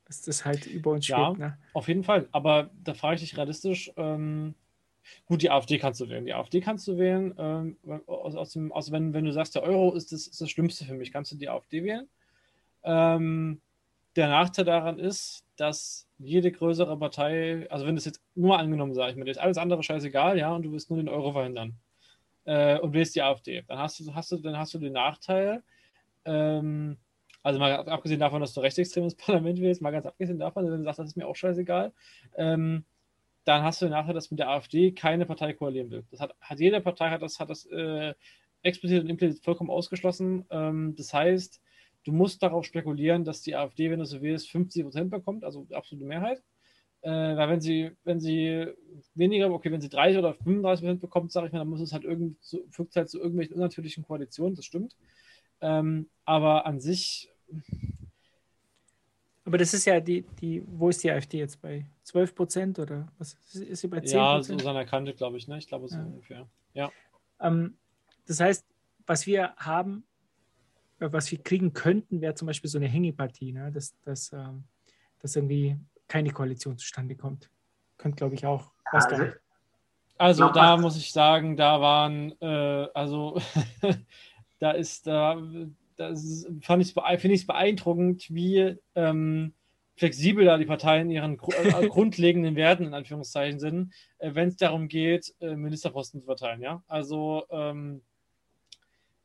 dass 0.06 0.22
das 0.22 0.44
halt 0.44 0.66
über 0.66 0.92
uns 0.92 1.06
ja, 1.06 1.26
schwebt. 1.26 1.38
Ne? 1.38 1.58
Auf 1.74 1.88
jeden 1.88 2.04
Fall. 2.04 2.28
Aber 2.32 2.70
da 2.82 2.94
frage 2.94 3.16
ich 3.16 3.20
dich 3.20 3.36
realistisch, 3.36 3.92
ähm, 3.96 4.54
gut, 5.26 5.42
die 5.42 5.50
AfD 5.50 5.78
kannst 5.78 6.00
du 6.00 6.08
wählen. 6.08 6.24
Die 6.24 6.34
AfD 6.34 6.60
kannst 6.60 6.86
du 6.88 6.98
wählen. 6.98 7.34
Ähm, 7.38 7.76
aus, 8.06 8.34
aus 8.34 8.52
dem, 8.52 8.72
also 8.72 8.92
wenn, 8.92 9.12
wenn 9.12 9.24
du 9.24 9.32
sagst, 9.32 9.54
der 9.54 9.62
Euro 9.62 9.94
ist 9.94 10.12
das, 10.12 10.26
ist 10.26 10.40
das 10.40 10.50
Schlimmste 10.50 10.84
für 10.84 10.94
mich, 10.94 11.12
kannst 11.12 11.32
du 11.32 11.36
die 11.36 11.48
AfD 11.48 11.84
wählen. 11.84 12.08
Ähm, 12.82 13.60
der 14.16 14.28
Nachteil 14.28 14.64
daran 14.64 14.98
ist, 14.98 15.44
dass 15.56 16.08
jede 16.18 16.52
größere 16.52 16.96
Partei, 16.98 17.66
also 17.70 17.86
wenn 17.86 17.96
das 17.96 18.04
jetzt 18.04 18.22
nur 18.34 18.58
angenommen, 18.58 18.94
sage 18.94 19.12
ich 19.12 19.16
mir, 19.16 19.28
ist 19.28 19.38
alles 19.38 19.58
andere 19.58 19.82
scheißegal, 19.82 20.38
ja, 20.38 20.54
und 20.54 20.62
du 20.62 20.72
willst 20.72 20.90
nur 20.90 20.98
den 20.98 21.08
Euro 21.08 21.32
verhindern 21.32 21.74
äh, 22.44 22.78
und 22.78 22.92
wählst 22.92 23.14
die 23.16 23.22
AfD, 23.22 23.62
dann 23.66 23.78
hast 23.78 24.00
du, 24.00 24.14
hast 24.14 24.30
du, 24.32 24.36
dann 24.36 24.56
hast 24.56 24.74
du 24.74 24.78
den 24.78 24.92
Nachteil, 24.92 25.62
ähm, 26.24 26.96
also 27.42 27.58
mal 27.58 27.74
abgesehen 27.74 28.20
davon, 28.20 28.40
dass 28.40 28.54
du 28.54 28.60
rechtsextremes 28.60 29.14
Parlament 29.16 29.60
willst, 29.60 29.82
mal 29.82 29.90
ganz 29.90 30.06
abgesehen 30.06 30.38
davon, 30.38 30.64
wenn 30.70 30.78
du 30.78 30.84
sagst, 30.84 31.00
das 31.00 31.08
ist 31.08 31.16
mir 31.16 31.26
auch 31.26 31.36
scheißegal, 31.36 31.92
ähm, 32.36 32.84
dann 33.44 33.62
hast 33.62 33.82
du 33.82 33.88
Nachteil, 33.88 34.14
dass 34.14 34.30
mit 34.30 34.40
der 34.40 34.48
AfD 34.48 34.92
keine 34.92 35.26
Partei 35.26 35.52
koalieren 35.52 35.90
will. 35.90 36.04
Das 36.10 36.20
hat, 36.20 36.34
hat 36.40 36.60
jede 36.60 36.80
Partei 36.80 37.10
hat 37.10 37.22
das, 37.22 37.38
hat 37.40 37.50
das 37.50 37.66
äh, 37.66 38.14
explizit 38.62 39.02
und 39.02 39.10
implizit 39.10 39.44
vollkommen 39.44 39.70
ausgeschlossen. 39.70 40.46
Ähm, 40.50 40.94
das 40.96 41.12
heißt, 41.12 41.60
du 42.04 42.12
musst 42.12 42.42
darauf 42.42 42.64
spekulieren, 42.64 43.24
dass 43.24 43.42
die 43.42 43.54
AfD, 43.54 43.90
wenn 43.90 43.98
du 43.98 44.06
so 44.06 44.22
willst, 44.22 44.50
50 44.50 44.82
Prozent 44.82 45.10
bekommt, 45.10 45.44
also 45.44 45.66
absolute 45.72 46.06
Mehrheit. 46.06 46.42
Äh, 47.02 47.10
weil 47.10 47.50
wenn 47.50 47.60
sie, 47.60 47.90
wenn 48.04 48.18
sie 48.18 48.66
weniger, 49.14 49.52
okay, 49.52 49.70
wenn 49.70 49.82
sie 49.82 49.90
30 49.90 50.18
oder 50.18 50.32
35 50.34 50.82
Prozent 50.82 51.00
bekommt, 51.02 51.32
sage 51.32 51.48
ich 51.48 51.52
mal, 51.52 51.58
dann 51.58 51.68
muss 51.68 51.80
es 51.80 51.92
halt 51.92 52.04
irgend, 52.04 52.38
halt 52.96 53.10
zu 53.10 53.18
irgendwelchen 53.18 53.54
unnatürlichen 53.54 54.04
Koalitionen, 54.04 54.54
das 54.56 54.64
stimmt. 54.64 54.96
Ähm, 55.60 56.08
aber 56.24 56.66
an 56.66 56.80
sich. 56.80 57.30
Aber 59.46 59.58
das 59.58 59.74
ist 59.74 59.84
ja 59.84 60.00
die, 60.00 60.22
die, 60.40 60.64
wo 60.66 60.88
ist 60.88 61.02
die 61.04 61.10
AfD 61.10 61.38
jetzt 61.38 61.60
bei 61.60 61.84
12 62.04 62.34
Prozent 62.34 62.78
oder 62.78 63.06
was 63.18 63.34
ist 63.54 63.80
sie 63.80 63.88
bei 63.88 64.00
10 64.00 64.16
Ja, 64.16 64.42
so 64.42 64.58
seiner 64.58 64.86
Kante, 64.86 65.12
glaube 65.12 65.36
ich, 65.36 65.46
ne? 65.48 65.58
Ich 65.58 65.68
glaube 65.68 65.86
so 65.88 65.96
ja. 65.96 66.02
ungefähr. 66.02 66.48
Ja. 66.72 66.90
Ähm, 67.40 67.76
das 68.26 68.40
heißt, 68.40 68.66
was 69.06 69.26
wir 69.26 69.54
haben, 69.56 70.04
äh, 70.98 71.08
was 71.12 71.30
wir 71.30 71.42
kriegen 71.42 71.74
könnten, 71.74 72.22
wäre 72.22 72.34
zum 72.34 72.46
Beispiel 72.46 72.70
so 72.70 72.78
eine 72.78 72.88
Hängepartie, 72.88 73.52
ne? 73.52 73.70
dass, 73.70 73.94
dass, 74.00 74.32
ähm, 74.32 74.64
dass 75.20 75.36
irgendwie 75.36 75.76
keine 76.08 76.30
Koalition 76.30 76.78
zustande 76.78 77.14
kommt. 77.14 77.50
Könnte, 77.98 78.16
glaube 78.16 78.34
ich, 78.34 78.46
auch. 78.46 78.70
Weiß 78.92 79.06
also, 79.06 79.32
also 80.16 80.48
da 80.48 80.76
muss 80.78 80.96
ich 80.96 81.12
sagen, 81.12 81.56
da 81.56 81.80
waren, 81.80 82.32
äh, 82.40 82.88
also 82.94 83.40
da 84.58 84.70
ist, 84.70 85.06
da, 85.06 85.36
das 85.96 86.46
fand 86.60 86.82
ich 86.82 86.92
finde 86.92 87.34
ich 87.34 87.42
es 87.42 87.46
beeindruckend, 87.46 88.26
wie 88.30 88.76
ähm, 88.94 89.54
flexibel 89.96 90.44
da 90.44 90.58
die 90.58 90.66
Parteien 90.66 91.10
ihren 91.10 91.34
äh, 91.34 91.88
grundlegenden 91.88 92.56
Werten 92.56 92.84
in 92.84 92.94
Anführungszeichen 92.94 93.60
sind, 93.60 93.92
äh, 94.18 94.34
wenn 94.34 94.48
es 94.48 94.56
darum 94.56 94.88
geht, 94.88 95.34
äh, 95.40 95.54
Ministerposten 95.54 96.20
zu 96.20 96.26
verteilen. 96.26 96.60
Ja, 96.60 96.82
also 96.88 97.44
ähm, 97.50 98.02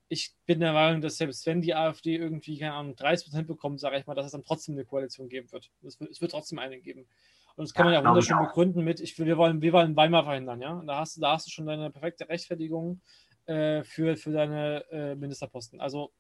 ich 0.10 0.34
bin 0.46 0.60
der 0.60 0.74
Meinung, 0.74 1.02
dass 1.02 1.18
selbst 1.18 1.46
wenn 1.46 1.62
die 1.62 1.76
AfD 1.76 2.16
irgendwie, 2.16 2.58
keine 2.58 2.74
Ahnung, 2.74 2.96
30 2.96 3.28
Prozent 3.28 3.48
bekommt, 3.48 3.80
sage 3.80 3.98
ich 3.98 4.08
mal, 4.08 4.16
dass 4.16 4.26
es 4.26 4.32
dann 4.32 4.44
trotzdem 4.44 4.76
eine 4.76 4.86
Koalition 4.86 5.30
geben 5.30 5.52
wird. 5.52 5.70
Es 5.84 6.00
wird, 6.00 6.10
es 6.10 6.22
wird 6.22 6.32
trotzdem 6.32 6.60
eine 6.60 6.80
geben. 6.80 7.08
Und 7.56 7.68
das 7.68 7.74
kann 7.74 7.88
ja, 7.88 7.94
man 7.94 8.04
ja 8.04 8.10
wunderschön 8.10 8.40
begründen 8.40 8.84
mit, 8.84 9.00
ich 9.02 9.18
wir, 9.20 9.38
wollen, 9.38 9.62
wir 9.62 9.74
wollen 9.74 9.96
Weimar 9.96 10.24
verhindern, 10.24 10.62
ja. 10.62 10.74
Und 10.74 10.88
da 10.88 11.00
hast, 11.00 11.22
da 11.22 11.34
hast 11.34 11.48
du 11.48 11.52
schon 11.52 11.66
deine 11.66 11.92
perfekte 11.92 12.28
Rechtfertigung 12.28 13.02
äh, 13.46 13.84
für, 13.84 14.16
für 14.16 14.32
deine 14.32 14.86
äh, 14.92 15.16
Ministerposten. 15.16 15.80
Also 15.80 16.12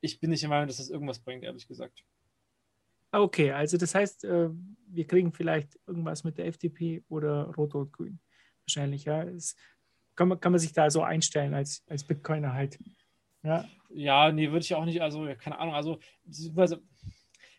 ich 0.00 0.20
bin 0.20 0.30
nicht 0.30 0.42
der 0.42 0.48
Meinung, 0.48 0.66
dass 0.66 0.78
das 0.78 0.90
irgendwas 0.90 1.18
bringt, 1.18 1.44
ehrlich 1.44 1.66
gesagt. 1.66 2.04
Okay, 3.12 3.50
also 3.52 3.76
das 3.76 3.94
heißt, 3.94 4.24
äh, 4.24 4.50
wir 4.86 5.06
kriegen 5.06 5.32
vielleicht 5.32 5.78
irgendwas 5.86 6.24
mit 6.24 6.38
der 6.38 6.46
FDP 6.46 7.02
oder 7.08 7.46
Rot-Rot-Grün. 7.56 8.20
Wahrscheinlich, 8.64 9.04
ja. 9.04 9.24
Es 9.24 9.56
kann 10.14 10.28
man, 10.28 10.40
kann 10.40 10.52
man 10.52 10.60
sich 10.60 10.72
da 10.72 10.90
so 10.90 11.02
einstellen 11.02 11.54
als, 11.54 11.82
als 11.88 12.04
Bitcoiner 12.04 12.52
halt. 12.52 12.78
Ja. 13.42 13.66
ja, 13.88 14.30
nee, 14.30 14.50
würde 14.50 14.64
ich 14.64 14.74
auch 14.74 14.84
nicht, 14.84 15.00
also 15.00 15.26
keine 15.38 15.58
Ahnung, 15.58 15.74
also, 15.74 15.98
also 16.56 16.76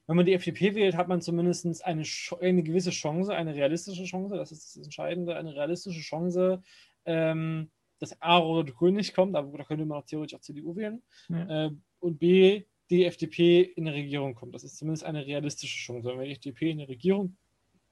wenn 0.06 0.16
man 0.16 0.26
die 0.26 0.34
FDP 0.34 0.76
wählt, 0.76 0.96
hat 0.96 1.08
man 1.08 1.22
zumindest 1.22 1.84
eine, 1.84 2.04
eine 2.40 2.64
gewisse 2.64 2.92
Chance, 2.92 3.34
eine 3.34 3.56
realistische 3.56 4.04
Chance, 4.04 4.36
das 4.36 4.52
ist 4.52 4.76
das 4.76 4.84
Entscheidende, 4.84 5.36
eine 5.36 5.56
realistische 5.56 6.02
Chance, 6.02 6.62
ähm, 7.06 7.72
dass 7.98 8.22
A, 8.22 8.38
Rot-Grün 8.38 8.96
nicht 8.96 9.16
kommt, 9.16 9.36
aber 9.36 9.58
da 9.58 9.64
könnte 9.64 9.86
man 9.86 9.98
auch 9.98 10.06
theoretisch 10.06 10.38
auch 10.38 10.42
CDU 10.42 10.76
wählen, 10.76 11.02
ja. 11.30 11.66
äh, 11.66 11.72
und 12.02 12.20
B, 12.20 12.66
die 12.90 13.06
FDP 13.06 13.62
in 13.62 13.88
eine 13.88 13.96
Regierung 13.96 14.36
kommt. 14.36 14.54
Das 14.54 14.64
ist 14.64 14.78
zumindest 14.78 15.06
eine 15.06 15.26
realistische 15.26 15.78
Chance. 15.78 16.10
Wenn 16.10 16.26
die 16.26 16.32
FDP 16.32 16.72
in 16.72 16.80
eine 16.80 16.90
Regierung, 16.90 17.38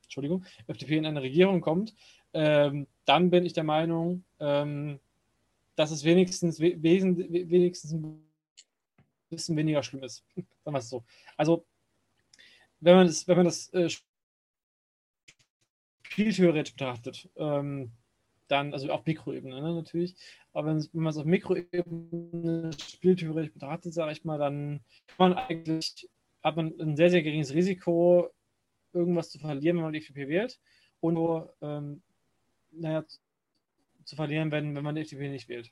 Entschuldigung, 0.03 0.43
FDP 0.67 0.97
in 0.97 1.05
eine 1.05 1.21
Regierung 1.21 1.61
kommt, 1.61 1.95
ähm, 2.33 2.87
dann 3.05 3.29
bin 3.29 3.45
ich 3.45 3.53
der 3.53 3.63
Meinung, 3.63 4.25
ähm, 4.39 4.99
dass 5.75 5.91
es 5.91 6.03
wenigstens, 6.03 6.59
wesen, 6.59 7.17
wenigstens 7.17 7.93
ein 7.93 8.21
bisschen 9.29 9.55
weniger 9.55 9.81
schlimm 9.83 10.03
ist. 10.03 10.25
Sagen 10.35 10.75
wir 10.75 10.79
es 10.79 10.89
so. 10.89 11.05
Also, 11.37 11.65
wenn 12.81 12.95
man 12.95 13.07
das, 13.07 13.27
wenn 13.27 13.37
man 13.37 13.45
das 13.45 13.69
äh, 13.73 13.89
spieltheoretisch 16.01 16.73
betrachtet, 16.73 17.29
ähm, 17.37 17.91
dann, 18.51 18.73
also 18.73 18.89
auf 18.91 19.05
Mikroebene 19.05 19.61
ne, 19.61 19.73
natürlich, 19.73 20.15
aber 20.53 20.67
wenn, 20.67 20.83
man 20.93 21.11
es 21.11 21.17
auf 21.17 21.25
Mikroebene 21.25 22.71
spieltheoretisch 22.73 23.53
betrachtet, 23.53 23.93
sage 23.93 24.11
ich 24.11 24.25
mal, 24.25 24.37
dann 24.37 24.81
man 25.17 25.33
eigentlich, 25.33 26.09
hat 26.43 26.55
man 26.55 26.73
ein 26.79 26.95
sehr, 26.95 27.09
sehr 27.09 27.23
geringes 27.23 27.53
Risiko, 27.53 28.29
irgendwas 28.93 29.29
zu 29.29 29.39
verlieren, 29.39 29.77
wenn 29.77 29.83
man 29.83 29.93
die 29.93 29.99
FDP 29.99 30.27
wählt. 30.27 30.59
Und 30.99 31.49
ähm, 31.61 32.01
naja, 32.71 33.03
zu 34.03 34.15
verlieren, 34.15 34.51
wenn, 34.51 34.75
wenn 34.75 34.83
man 34.83 34.95
die 34.95 35.01
FDP 35.01 35.29
nicht 35.29 35.47
wählt. 35.47 35.71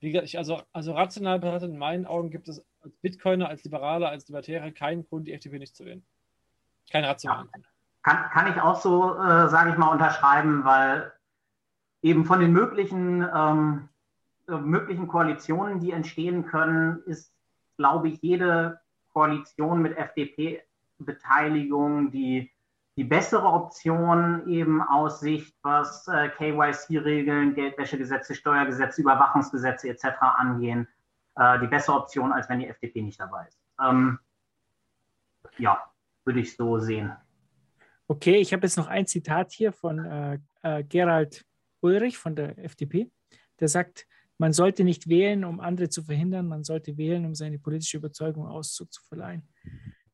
Wie 0.00 0.10
gesagt, 0.10 0.28
ich, 0.28 0.36
also, 0.36 0.62
also 0.72 0.92
rational 0.92 1.38
betrachtet, 1.38 1.70
in 1.70 1.78
meinen 1.78 2.06
Augen 2.06 2.30
gibt 2.30 2.48
es 2.48 2.64
als 2.82 2.96
Bitcoiner, 2.96 3.48
als 3.48 3.64
Liberaler, 3.64 4.10
als 4.10 4.28
Libertäre 4.28 4.72
keinen 4.72 5.06
Grund, 5.06 5.26
die 5.26 5.32
FDP 5.32 5.58
nicht 5.58 5.74
zu 5.74 5.84
wählen. 5.84 6.04
Kein 6.90 7.04
rationalen 7.04 7.48
ja, 7.54 7.62
kann, 8.02 8.30
kann 8.30 8.52
ich 8.52 8.60
auch 8.60 8.80
so, 8.80 9.14
äh, 9.18 9.48
sage 9.48 9.70
ich 9.70 9.76
mal, 9.76 9.88
unterschreiben, 9.88 10.64
weil 10.64 11.12
eben 12.02 12.24
von 12.24 12.40
den 12.40 12.52
möglichen, 12.52 13.26
ähm, 13.34 13.88
äh, 14.48 14.56
möglichen 14.56 15.08
Koalitionen, 15.08 15.80
die 15.80 15.92
entstehen 15.92 16.46
können, 16.46 17.02
ist, 17.06 17.32
glaube 17.76 18.08
ich, 18.08 18.22
jede 18.22 18.80
Koalition 19.12 19.82
mit 19.82 19.96
FDP-Beteiligung, 19.96 22.10
die 22.10 22.50
die 22.96 23.04
bessere 23.04 23.46
Option 23.46 24.48
eben 24.48 24.80
aus 24.80 25.20
Sicht, 25.20 25.54
was 25.62 26.08
äh, 26.08 26.30
KYC-Regeln, 26.30 27.54
Geldwäschegesetze, 27.54 28.34
Steuergesetze, 28.34 29.02
Überwachungsgesetze 29.02 29.90
etc. 29.90 30.04
angehen, 30.20 30.88
äh, 31.36 31.58
die 31.60 31.66
bessere 31.66 31.96
Option, 31.96 32.32
als 32.32 32.48
wenn 32.48 32.60
die 32.60 32.68
FDP 32.68 33.02
nicht 33.02 33.20
dabei 33.20 33.46
ist. 33.46 33.60
Ähm, 33.82 34.18
ja, 35.58 35.82
würde 36.24 36.40
ich 36.40 36.56
so 36.56 36.78
sehen. 36.78 37.12
Okay, 38.08 38.36
ich 38.36 38.52
habe 38.52 38.62
jetzt 38.62 38.76
noch 38.76 38.86
ein 38.86 39.06
Zitat 39.06 39.52
hier 39.52 39.72
von 39.72 40.04
äh, 40.04 40.38
äh 40.62 40.84
Gerald 40.84 41.44
Ulrich 41.80 42.18
von 42.18 42.36
der 42.36 42.58
FDP. 42.58 43.10
Der 43.60 43.68
sagt, 43.68 44.06
man 44.38 44.52
sollte 44.52 44.84
nicht 44.84 45.08
wählen, 45.08 45.44
um 45.44 45.60
andere 45.60 45.88
zu 45.88 46.02
verhindern, 46.02 46.46
man 46.46 46.64
sollte 46.64 46.96
wählen, 46.96 47.24
um 47.24 47.34
seine 47.34 47.58
politische 47.58 47.96
Überzeugung 47.96 48.46
Auszug 48.46 48.92
zu 48.92 49.02
verleihen. 49.02 49.48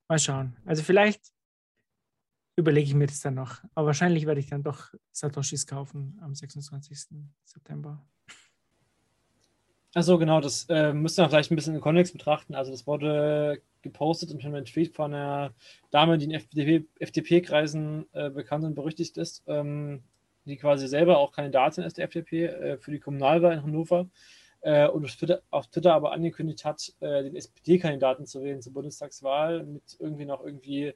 Mal 0.08 0.18
schauen. 0.18 0.56
Also 0.64 0.82
vielleicht 0.82 1.32
überlege 2.56 2.86
ich 2.86 2.94
mir 2.94 3.06
das 3.06 3.20
dann 3.20 3.34
noch. 3.34 3.62
Aber 3.74 3.86
wahrscheinlich 3.86 4.26
werde 4.26 4.40
ich 4.40 4.48
dann 4.48 4.62
doch 4.62 4.92
Satoshis 5.10 5.66
kaufen 5.66 6.18
am 6.20 6.34
26. 6.34 7.18
September. 7.44 8.04
Also 9.94 10.16
genau, 10.18 10.40
das 10.40 10.66
äh, 10.70 10.94
müsste 10.94 11.20
man 11.20 11.30
vielleicht 11.30 11.50
ein 11.50 11.56
bisschen 11.56 11.74
im 11.74 11.80
Kontext 11.80 12.12
betrachten. 12.14 12.54
Also 12.54 12.70
das 12.70 12.86
wurde 12.86 13.60
gepostet 13.82 14.30
und 14.30 14.44
einem 14.44 14.64
Tweet 14.64 14.94
von 14.94 15.12
einer 15.12 15.52
Dame, 15.90 16.16
die 16.16 16.26
in 16.26 16.30
FDP-Kreisen 16.30 18.06
äh, 18.12 18.30
bekannt 18.30 18.64
und 18.64 18.74
berüchtigt 18.74 19.18
ist, 19.18 19.42
ähm, 19.46 20.02
die 20.44 20.56
quasi 20.56 20.88
selber 20.88 21.18
auch 21.18 21.32
Kandidatin 21.32 21.84
ist 21.84 21.98
der 21.98 22.04
FDP 22.04 22.46
äh, 22.46 22.78
für 22.78 22.90
die 22.90 23.00
Kommunalwahl 23.00 23.54
in 23.54 23.62
Hannover 23.62 24.08
äh, 24.62 24.88
und 24.88 25.04
auf 25.04 25.14
Twitter, 25.16 25.42
auf 25.50 25.68
Twitter, 25.68 25.94
aber 25.94 26.12
angekündigt 26.12 26.64
hat, 26.64 26.92
äh, 27.00 27.22
den 27.24 27.36
SPD-Kandidaten 27.36 28.26
zu 28.26 28.42
wählen 28.42 28.62
zur 28.62 28.72
Bundestagswahl 28.72 29.64
mit 29.64 29.96
irgendwie 29.98 30.24
noch 30.24 30.44
irgendwie 30.44 30.94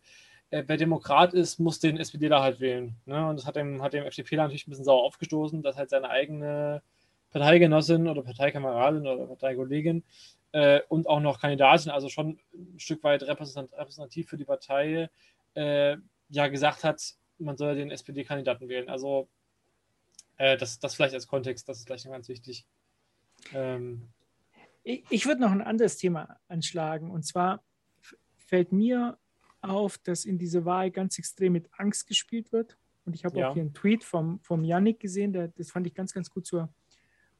äh, 0.50 0.64
wer 0.66 0.76
Demokrat 0.76 1.34
ist, 1.34 1.58
muss 1.58 1.80
den 1.80 1.98
SPD 1.98 2.28
da 2.28 2.42
halt 2.42 2.60
wählen. 2.60 2.96
Ne? 3.04 3.28
Und 3.28 3.36
das 3.36 3.46
hat 3.46 3.56
dem, 3.56 3.82
hat 3.82 3.92
dem 3.92 4.04
FDP 4.04 4.36
natürlich 4.36 4.66
ein 4.66 4.70
bisschen 4.70 4.84
sauer 4.84 5.02
aufgestoßen, 5.02 5.62
dass 5.62 5.76
halt 5.76 5.90
seine 5.90 6.08
eigene 6.08 6.82
Parteigenossin 7.30 8.08
oder 8.08 8.22
Parteikameradin 8.22 9.06
oder 9.06 9.26
Parteikollegin 9.26 10.04
äh, 10.52 10.80
und 10.88 11.08
auch 11.08 11.20
noch 11.20 11.40
Kandidatin, 11.40 11.90
also 11.90 12.08
schon 12.08 12.38
ein 12.54 12.78
Stück 12.78 13.02
weit 13.02 13.22
repräsentativ 13.24 14.28
für 14.28 14.36
die 14.36 14.44
Partei, 14.44 15.10
äh, 15.54 15.96
ja 16.28 16.48
gesagt 16.48 16.84
hat, 16.84 17.14
man 17.38 17.56
soll 17.56 17.74
den 17.74 17.90
SPD-Kandidaten 17.90 18.68
wählen. 18.68 18.88
Also 18.88 19.28
äh, 20.36 20.56
das, 20.56 20.78
das 20.78 20.94
vielleicht 20.94 21.14
als 21.14 21.26
Kontext, 21.26 21.68
das 21.68 21.78
ist 21.78 21.86
vielleicht 21.86 22.06
ganz 22.06 22.28
wichtig. 22.28 22.66
Ähm, 23.52 24.08
ich, 24.82 25.04
ich 25.10 25.26
würde 25.26 25.40
noch 25.40 25.50
ein 25.50 25.62
anderes 25.62 25.96
Thema 25.96 26.38
anschlagen 26.48 27.10
und 27.10 27.24
zwar 27.24 27.62
fällt 28.36 28.72
mir 28.72 29.18
auf, 29.60 29.98
dass 29.98 30.24
in 30.24 30.38
dieser 30.38 30.64
Wahl 30.64 30.90
ganz 30.90 31.18
extrem 31.18 31.52
mit 31.52 31.68
Angst 31.72 32.06
gespielt 32.06 32.52
wird. 32.52 32.78
Und 33.04 33.14
ich 33.14 33.24
habe 33.24 33.38
ja. 33.38 33.48
auch 33.48 33.54
hier 33.54 33.62
einen 33.62 33.74
Tweet 33.74 34.04
vom, 34.04 34.40
vom 34.40 34.64
Yannick 34.64 35.00
gesehen, 35.00 35.32
der, 35.32 35.48
das 35.48 35.70
fand 35.70 35.86
ich 35.86 35.94
ganz, 35.94 36.12
ganz 36.12 36.30
gut 36.30 36.46
zur, 36.46 36.72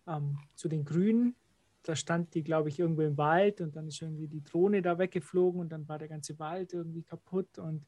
ähm, 0.07 0.39
zu 0.55 0.69
den 0.69 0.85
Grünen. 0.85 1.35
Da 1.83 1.95
stand 1.95 2.35
die, 2.35 2.43
glaube 2.43 2.69
ich, 2.69 2.79
irgendwo 2.79 3.03
im 3.03 3.17
Wald 3.17 3.61
und 3.61 3.77
dann 3.77 3.87
ist 3.87 4.03
irgendwie 4.03 4.27
die 4.27 4.43
Drohne 4.43 4.83
da 4.83 4.99
weggeflogen 4.99 5.61
und 5.61 5.69
dann 5.71 5.89
war 5.89 5.99
der 5.99 6.09
ganze 6.09 6.39
Wald 6.39 6.73
irgendwie 6.73 7.03
kaputt 7.03 7.59
und 7.59 7.87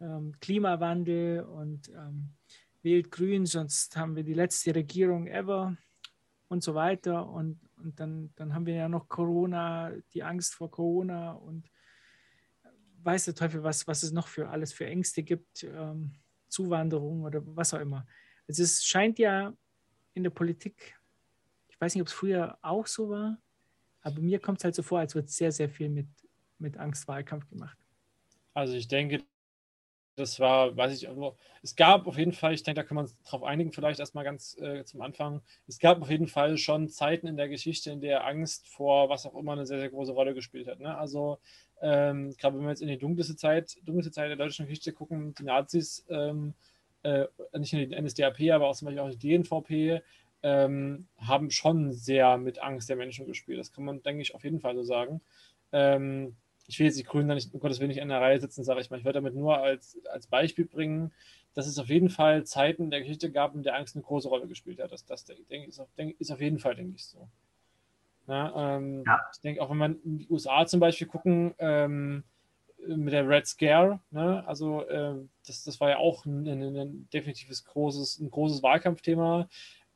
ähm, 0.00 0.34
Klimawandel 0.40 1.42
und 1.44 1.88
ähm, 1.88 2.30
wählt 2.82 3.10
Grün, 3.10 3.46
sonst 3.46 3.96
haben 3.96 4.16
wir 4.16 4.24
die 4.24 4.34
letzte 4.34 4.74
Regierung 4.74 5.26
ever 5.26 5.76
und 6.48 6.62
so 6.62 6.74
weiter. 6.74 7.28
Und, 7.28 7.60
und 7.76 7.98
dann, 8.00 8.32
dann 8.36 8.54
haben 8.54 8.66
wir 8.66 8.74
ja 8.74 8.88
noch 8.88 9.08
Corona, 9.08 9.92
die 10.12 10.22
Angst 10.22 10.54
vor 10.54 10.70
Corona 10.70 11.32
und 11.32 11.70
weiß 13.02 13.26
der 13.26 13.34
Teufel, 13.34 13.62
was, 13.62 13.86
was 13.86 14.02
es 14.02 14.12
noch 14.12 14.28
für 14.28 14.48
alles 14.48 14.72
für 14.72 14.86
Ängste 14.86 15.22
gibt, 15.22 15.64
ähm, 15.64 16.12
Zuwanderung 16.48 17.22
oder 17.22 17.42
was 17.56 17.72
auch 17.72 17.80
immer. 17.80 18.06
Also 18.48 18.62
es 18.62 18.84
scheint 18.84 19.18
ja 19.18 19.54
in 20.14 20.22
der 20.22 20.30
Politik, 20.30 20.98
ich 21.68 21.80
weiß 21.80 21.94
nicht, 21.94 22.02
ob 22.02 22.08
es 22.08 22.12
früher 22.12 22.58
auch 22.62 22.86
so 22.86 23.08
war, 23.08 23.40
aber 24.02 24.20
mir 24.20 24.40
kommt 24.40 24.58
es 24.58 24.64
halt 24.64 24.74
so 24.74 24.82
vor, 24.82 24.98
als 24.98 25.14
wird 25.14 25.30
sehr, 25.30 25.52
sehr 25.52 25.68
viel 25.68 25.88
mit, 25.88 26.08
mit 26.58 26.76
Angstwahlkampf 26.76 27.48
gemacht. 27.48 27.78
Also 28.54 28.74
ich 28.74 28.88
denke, 28.88 29.24
das 30.20 30.38
war, 30.40 30.76
weiß 30.76 30.92
ich, 30.94 31.08
es 31.62 31.76
gab 31.76 32.06
auf 32.06 32.16
jeden 32.16 32.32
Fall, 32.32 32.54
ich 32.54 32.62
denke, 32.62 32.80
da 32.80 32.86
kann 32.86 32.94
man 32.94 33.04
uns 33.04 33.16
drauf 33.22 33.42
einigen, 33.42 33.72
vielleicht 33.72 34.00
erstmal 34.00 34.24
ganz 34.24 34.56
äh, 34.58 34.84
zum 34.84 35.00
Anfang. 35.00 35.42
Es 35.66 35.78
gab 35.78 36.00
auf 36.00 36.10
jeden 36.10 36.28
Fall 36.28 36.56
schon 36.58 36.88
Zeiten 36.88 37.26
in 37.26 37.36
der 37.36 37.48
Geschichte, 37.48 37.90
in 37.90 38.00
der 38.00 38.26
Angst 38.26 38.68
vor 38.68 39.08
was 39.08 39.26
auch 39.26 39.34
immer 39.34 39.52
eine 39.52 39.66
sehr, 39.66 39.78
sehr 39.78 39.90
große 39.90 40.12
Rolle 40.12 40.34
gespielt 40.34 40.68
hat. 40.68 40.80
Ne? 40.80 40.96
Also 40.96 41.38
Ähm, 41.82 42.34
Gerade 42.36 42.56
wenn 42.56 42.64
wir 42.64 42.70
jetzt 42.70 42.82
in 42.82 42.88
die 42.88 42.98
dunkelste 42.98 43.36
Zeit, 43.36 43.78
dunkelste 43.84 44.12
Zeit 44.12 44.28
der 44.28 44.36
deutschen 44.36 44.66
Geschichte 44.66 44.92
gucken, 44.92 45.34
die 45.34 45.44
Nazis, 45.44 46.04
ähm, 46.10 46.54
äh, 47.02 47.26
nicht 47.58 47.72
nur 47.72 47.86
die 47.86 47.94
NSDAP, 48.00 48.52
aber 48.52 48.68
auch 48.68 48.76
zum 48.76 48.86
Beispiel 48.86 49.00
auch 49.00 49.10
die 49.10 49.18
DNVP, 49.18 50.02
ähm, 50.42 51.06
haben 51.18 51.50
schon 51.50 51.92
sehr 51.92 52.36
mit 52.38 52.62
Angst 52.62 52.88
der 52.88 52.96
Menschen 52.96 53.26
gespielt. 53.26 53.58
Das 53.58 53.72
kann 53.72 53.84
man, 53.84 54.02
denke 54.02 54.22
ich, 54.22 54.34
auf 54.34 54.44
jeden 54.44 54.60
Fall 54.60 54.74
so 54.74 54.82
sagen. 54.82 55.20
Ähm, 55.72 56.36
ich 56.70 56.78
will 56.78 56.86
jetzt 56.86 56.98
die 56.98 57.04
Grünen 57.04 57.28
da 57.28 57.34
nicht, 57.34 57.52
um 57.52 57.58
Gottes 57.58 57.80
Willen 57.80 57.88
nicht 57.88 57.98
in 57.98 58.08
der 58.08 58.20
Reihe 58.20 58.40
sitzen, 58.40 58.62
sage 58.62 58.80
ich 58.80 58.90
mal. 58.90 58.98
Ich 58.98 59.04
werde 59.04 59.16
damit 59.18 59.34
nur 59.34 59.58
als, 59.58 59.98
als 60.12 60.28
Beispiel 60.28 60.66
bringen, 60.66 61.12
dass 61.52 61.66
es 61.66 61.80
auf 61.80 61.88
jeden 61.88 62.10
Fall 62.10 62.44
Zeiten 62.44 62.90
der 62.90 63.00
Geschichte 63.00 63.32
gab, 63.32 63.56
in 63.56 63.64
der 63.64 63.74
Angst 63.74 63.96
eine 63.96 64.04
große 64.04 64.28
Rolle 64.28 64.46
gespielt 64.46 64.80
hat. 64.80 64.92
Das, 64.92 65.04
das 65.04 65.24
denke, 65.24 65.68
ist, 65.68 65.80
auf, 65.80 65.88
denke, 65.98 66.14
ist 66.20 66.30
auf 66.30 66.40
jeden 66.40 66.60
Fall, 66.60 66.76
denke 66.76 66.94
ich, 66.94 67.06
so. 67.06 67.28
Ja, 68.28 68.76
ähm, 68.76 69.02
ja. 69.04 69.20
Ich 69.34 69.40
denke, 69.40 69.60
auch 69.60 69.70
wenn 69.70 69.78
man 69.78 70.00
in 70.04 70.18
die 70.18 70.28
USA 70.30 70.64
zum 70.64 70.78
Beispiel 70.78 71.08
gucken, 71.08 71.54
ähm, 71.58 72.22
mit 72.86 73.12
der 73.12 73.28
Red 73.28 73.46
Scare, 73.46 74.00
ne? 74.12 74.46
also 74.46 74.82
äh, 74.86 75.14
das, 75.46 75.64
das 75.64 75.80
war 75.80 75.90
ja 75.90 75.96
auch 75.98 76.24
ein, 76.24 76.46
ein, 76.46 76.76
ein 76.76 77.08
definitives 77.12 77.64
großes, 77.64 78.20
ein 78.20 78.30
großes 78.30 78.62
Wahlkampfthema 78.62 79.48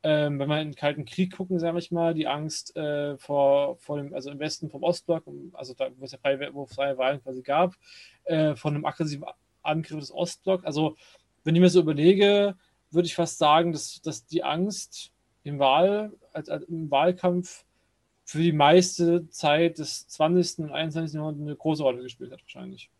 ähm, 0.07 0.37
wenn 0.37 0.47
wir 0.47 0.61
in 0.61 0.69
den 0.69 0.75
Kalten 0.75 1.03
Krieg 1.03 1.35
gucken, 1.35 1.57
sage 1.57 1.79
ich 1.79 1.91
mal, 1.91 2.13
die 2.13 2.27
Angst 2.27 2.77
äh, 2.77 3.17
vor, 3.17 3.75
vor 3.77 3.97
dem, 3.97 4.13
also 4.13 4.29
im 4.29 4.37
Westen 4.37 4.69
vom 4.69 4.83
Ostblock, 4.83 5.23
also 5.53 5.73
da, 5.73 5.87
wo 5.97 6.05
es 6.05 6.11
ja 6.11 6.19
freie, 6.19 6.53
wo 6.53 6.67
freie 6.67 6.95
Wahlen 6.99 7.23
quasi 7.23 7.41
gab, 7.41 7.73
äh, 8.25 8.55
von 8.55 8.75
einem 8.75 8.85
aggressiven 8.85 9.25
Angriff 9.63 9.99
des 9.99 10.13
Ostblocks. 10.13 10.63
Also, 10.63 10.95
wenn 11.43 11.55
ich 11.55 11.61
mir 11.61 11.69
so 11.69 11.79
überlege, 11.79 12.55
würde 12.91 13.07
ich 13.07 13.15
fast 13.15 13.39
sagen, 13.39 13.71
dass, 13.71 13.99
dass 14.03 14.27
die 14.27 14.43
Angst 14.43 15.11
im, 15.41 15.57
Wahl, 15.57 16.13
als, 16.33 16.49
als, 16.49 16.65
im 16.65 16.91
Wahlkampf 16.91 17.65
für 18.25 18.43
die 18.43 18.53
meiste 18.53 19.27
Zeit 19.29 19.79
des 19.79 20.07
20. 20.07 20.65
und 20.65 20.71
21. 20.71 21.15
Jahrhunderts 21.15 21.41
eine 21.41 21.55
große 21.55 21.81
Rolle 21.81 22.03
gespielt 22.03 22.31
hat, 22.31 22.43
wahrscheinlich. 22.43 22.91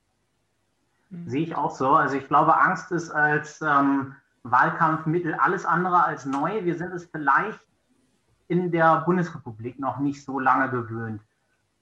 Sehe 1.27 1.43
ich 1.43 1.55
auch 1.55 1.69
so. 1.69 1.89
Also 1.89 2.15
ich 2.15 2.27
glaube, 2.27 2.59
Angst 2.59 2.91
ist 2.91 3.11
als 3.11 3.61
ähm, 3.61 4.15
Wahlkampfmittel 4.51 5.33
alles 5.33 5.65
andere 5.65 6.03
als 6.03 6.25
neu. 6.25 6.63
Wir 6.63 6.75
sind 6.75 6.93
es 6.93 7.05
vielleicht 7.05 7.59
in 8.47 8.71
der 8.71 9.01
Bundesrepublik 9.01 9.79
noch 9.79 9.97
nicht 9.97 10.23
so 10.23 10.39
lange 10.39 10.69
gewöhnt, 10.69 11.21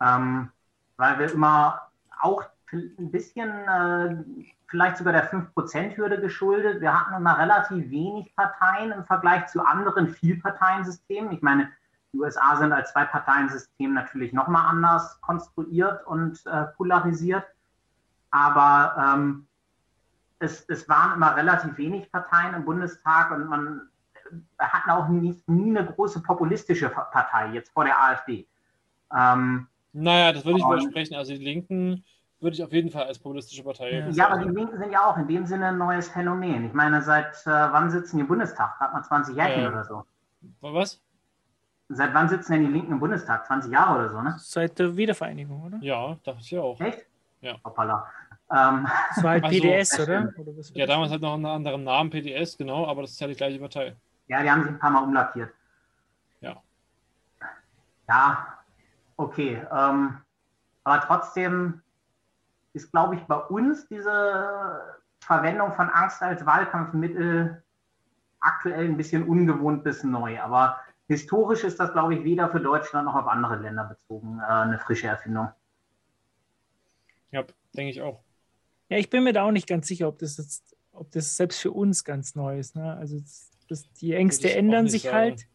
ähm, 0.01 0.49
weil 0.95 1.20
wir 1.20 1.32
immer 1.32 1.89
auch 2.22 2.45
ein 2.72 3.11
bisschen, 3.11 3.49
äh, 3.49 4.16
vielleicht 4.68 4.97
sogar 4.97 5.14
der 5.14 5.30
5%-Hürde 5.30 6.22
geschuldet. 6.22 6.80
Wir 6.80 6.97
hatten 6.97 7.16
immer 7.16 7.38
relativ 7.38 7.91
wenig 7.91 8.34
Parteien 8.36 8.91
im 8.91 9.03
Vergleich 9.03 9.47
zu 9.47 9.64
anderen 9.64 10.07
Vielparteiensystemen. 10.07 11.32
Ich 11.34 11.41
meine, 11.41 11.70
die 12.14 12.20
USA 12.20 12.55
sind 12.55 12.72
als 12.72 12.91
Zwei-Parteien-System 12.93 13.93
natürlich 13.93 14.32
nochmal 14.34 14.68
anders 14.68 15.20
konstruiert 15.22 16.07
und 16.07 16.45
äh, 16.45 16.66
polarisiert. 16.78 17.45
Aber 18.32 18.95
ähm, 18.97 19.47
es, 20.44 20.66
es 20.68 20.88
waren 20.89 21.16
immer 21.16 21.36
relativ 21.36 21.78
wenig 21.78 22.12
Parteien 22.12 22.54
im 22.54 22.66
Bundestag 22.66 23.32
und 23.32 23.48
man 23.48 23.82
hatten 24.60 24.89
auch 24.89 25.08
nie, 25.08 25.41
nie 25.48 25.78
eine 25.78 25.86
große 25.86 26.22
populistische 26.22 26.89
Partei, 26.89 27.52
jetzt 27.54 27.72
vor 27.72 27.86
der 27.86 28.02
AfD. 28.02 28.48
Ähm, 29.16 29.68
naja, 29.94 30.34
das 30.34 30.46
würde 30.46 30.60
ich 30.60 30.66
widersprechen. 30.66 31.16
Also 31.16 31.34
die 31.34 31.44
Linken 31.44 32.04
würde 32.39 32.56
ich 32.56 32.64
auf 32.64 32.74
jeden 32.74 32.89
Fall 32.89 33.04
als 33.04 33.20
populistische 33.20 33.64
Partei. 33.64 33.91
Ja, 33.91 34.10
ja 34.10 34.30
aber 34.30 34.44
die 34.44 34.50
Linken 34.50 34.78
sind 34.78 34.91
ja 34.91 35.06
auch 35.06 35.18
in 35.18 35.28
dem 35.28 35.46
Sinne 35.46 35.68
ein 35.68 35.78
neues 35.78 36.10
Phänomen. 36.10 36.66
Ich 36.66 36.74
meine, 36.74 37.02
seit 37.02 37.36
äh, 37.46 37.50
wann 37.52 37.89
sitzen 37.89 38.18
die 38.18 38.22
im 38.22 38.28
Bundestag? 38.28 38.78
Gerade 38.78 38.94
mal 38.94 39.04
20 39.04 39.36
Jahre 39.36 39.64
äh, 39.64 39.68
oder 39.68 39.84
so. 39.84 40.04
Was? 40.62 41.02
Seit 41.89 42.14
wann 42.14 42.28
sitzen 42.28 42.54
denn 42.54 42.66
die 42.66 42.72
Linken 42.72 42.94
im 42.94 43.00
Bundestag? 43.00 43.46
20 43.46 43.72
Jahre 43.72 44.00
oder 44.00 44.10
so, 44.10 44.22
ne? 44.22 44.36
Seit 44.39 44.80
der 44.80 44.96
Wiedervereinigung, 44.98 45.64
oder? 45.64 45.78
Ja, 45.82 46.18
dachte 46.24 46.41
ich 46.41 46.58
auch. 46.58 46.80
Echt? 46.82 47.06
Ja. 47.41 47.56
Hoppala. 47.64 48.08
Ähm, 48.54 48.88
das 49.16 49.24
war 49.24 49.32
halt 49.32 49.45
PDS, 49.45 49.91
also, 49.99 50.04
oder? 50.04 50.34
oder 50.38 50.51
ja, 50.74 50.86
damals 50.86 51.12
hat 51.12 51.22
noch 51.22 51.34
einen 51.34 51.45
anderen 51.45 51.84
Namen, 51.84 52.10
PDS, 52.12 52.58
genau, 52.58 52.86
aber 52.88 53.01
das 53.01 53.12
ist 53.12 53.20
ja 53.20 53.28
die 53.28 53.36
gleiche 53.36 53.60
Partei. 53.60 53.95
Ja, 54.28 54.43
die 54.43 54.51
haben 54.51 54.64
sich 54.64 54.72
ein 54.72 54.80
paar 54.80 54.91
Mal 54.91 55.04
umlackiert. 55.04 55.51
Ja. 56.41 56.62
Ja, 58.08 58.47
okay. 59.18 59.66
Ähm, 59.72 60.18
aber 60.84 61.01
trotzdem 61.01 61.82
ist, 62.74 62.91
glaube 62.91 63.16
ich, 63.16 63.22
bei 63.24 63.38
uns 63.38 63.88
diese 63.88 64.97
Verwendung 65.20 65.74
von 65.74 65.89
Angst 65.89 66.22
als 66.22 66.45
Wahlkampfmittel 66.45 67.64
aktuell 68.39 68.86
ein 68.86 68.97
bisschen 68.97 69.28
ungewohnt 69.28 69.84
bis 69.84 70.04
neu. 70.04 70.39
Aber 70.41 70.78
historisch 71.08 71.64
ist 71.64 71.80
das, 71.80 71.91
glaube 71.93 72.16
ich, 72.16 72.24
weder 72.24 72.49
für 72.49 72.60
Deutschland 72.60 73.06
noch 73.06 73.16
auf 73.16 73.28
andere 73.28 73.56
Länder 73.56 73.86
bezogen 73.86 74.39
äh, 74.39 74.51
eine 74.51 74.80
frische 74.80 75.08
Erfindung. 75.08 75.49
Ja, 77.32 77.43
denke 77.74 77.89
ich 77.89 78.01
auch. 78.01 78.22
Ja, 78.94 79.00
ich 79.00 79.10
bin 79.10 79.24
mir 79.24 79.34
da 79.34 79.44
auch 79.44 79.52
nicht 79.52 79.66
ganz 79.66 79.88
sicher, 79.88 80.08
ob 80.08 80.20
das 80.20 80.38
jetzt, 80.38 80.76
ob 80.91 81.10
das 81.10 81.36
selbst 81.36 81.60
für 81.60 81.72
uns 81.72 82.04
ganz 82.04 82.36
neu 82.36 82.60
ist. 82.60 82.76
Ne? 82.76 82.96
Also 82.96 83.20
das, 83.68 83.91
die 84.00 84.14
Ängste 84.14 84.54
ändern 84.54 84.88
sich 84.88 85.02
sagen. 85.02 85.16
halt. 85.16 85.48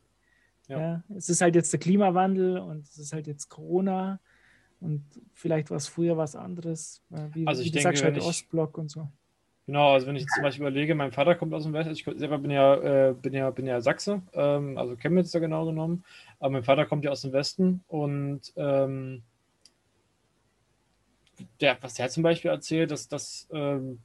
Ja. 0.66 0.80
ja. 0.80 1.03
es 1.16 1.28
ist 1.28 1.41
halt 1.41 1.55
jetzt 1.55 1.72
der 1.72 1.78
Klimawandel 1.78 2.59
und 2.59 2.82
es 2.89 2.99
ist 2.99 3.12
halt 3.12 3.28
jetzt 3.28 3.49
Corona 3.49 4.18
und 4.80 5.05
vielleicht 5.34 5.70
war 5.70 5.76
es 5.76 5.86
früher 5.86 6.16
was 6.16 6.34
anderes, 6.34 7.01
äh, 7.12 7.28
wie, 7.32 7.47
also 7.47 7.62
ich 7.62 7.68
wie 7.68 7.72
denke, 7.74 7.97
sagst, 7.97 8.03
halt 8.03 8.20
Ostblock 8.20 8.76
und 8.76 8.91
so. 8.91 9.09
Genau, 9.66 9.93
also 9.93 10.09
wenn 10.09 10.16
ich 10.16 10.26
zum 10.26 10.43
Beispiel 10.43 10.66
überlege, 10.66 10.97
mein 10.97 11.12
Vater 11.12 11.36
kommt 11.36 11.55
aus 11.55 11.62
dem 11.62 11.74
Westen, 11.74 11.93
ich 11.93 12.05
selber 12.05 12.39
bin 12.39 12.51
ja, 12.51 13.11
äh, 13.11 13.14
bin 13.14 13.34
ja, 13.34 13.51
bin 13.51 13.66
ja 13.66 13.80
Sachse, 13.80 14.20
ähm, 14.32 14.76
also 14.76 14.97
Chemnitz 14.97 15.30
da 15.30 15.39
genau 15.39 15.64
genommen, 15.64 16.03
aber 16.41 16.51
mein 16.51 16.64
Vater 16.64 16.86
kommt 16.86 17.05
ja 17.05 17.12
aus 17.12 17.22
dem 17.22 17.32
Westen 17.32 17.84
und 17.86 18.53
ähm, 18.57 19.22
der, 21.61 21.76
was 21.82 21.95
der 21.95 22.09
zum 22.09 22.22
Beispiel 22.22 22.51
erzählt, 22.51 22.91
dass 22.91 23.09
das 23.09 23.49
ähm, 23.53 24.01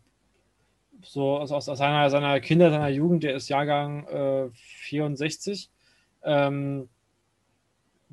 so 1.02 1.38
aus, 1.38 1.52
aus 1.52 1.66
seiner, 1.66 2.10
seiner 2.10 2.40
Kinder, 2.40 2.70
seiner 2.70 2.90
Jugend, 2.90 3.24
der 3.24 3.36
ist 3.36 3.50
Jahrgang 3.50 4.08
äh, 4.08 4.50
64. 4.54 5.70
Ähm, 6.24 6.90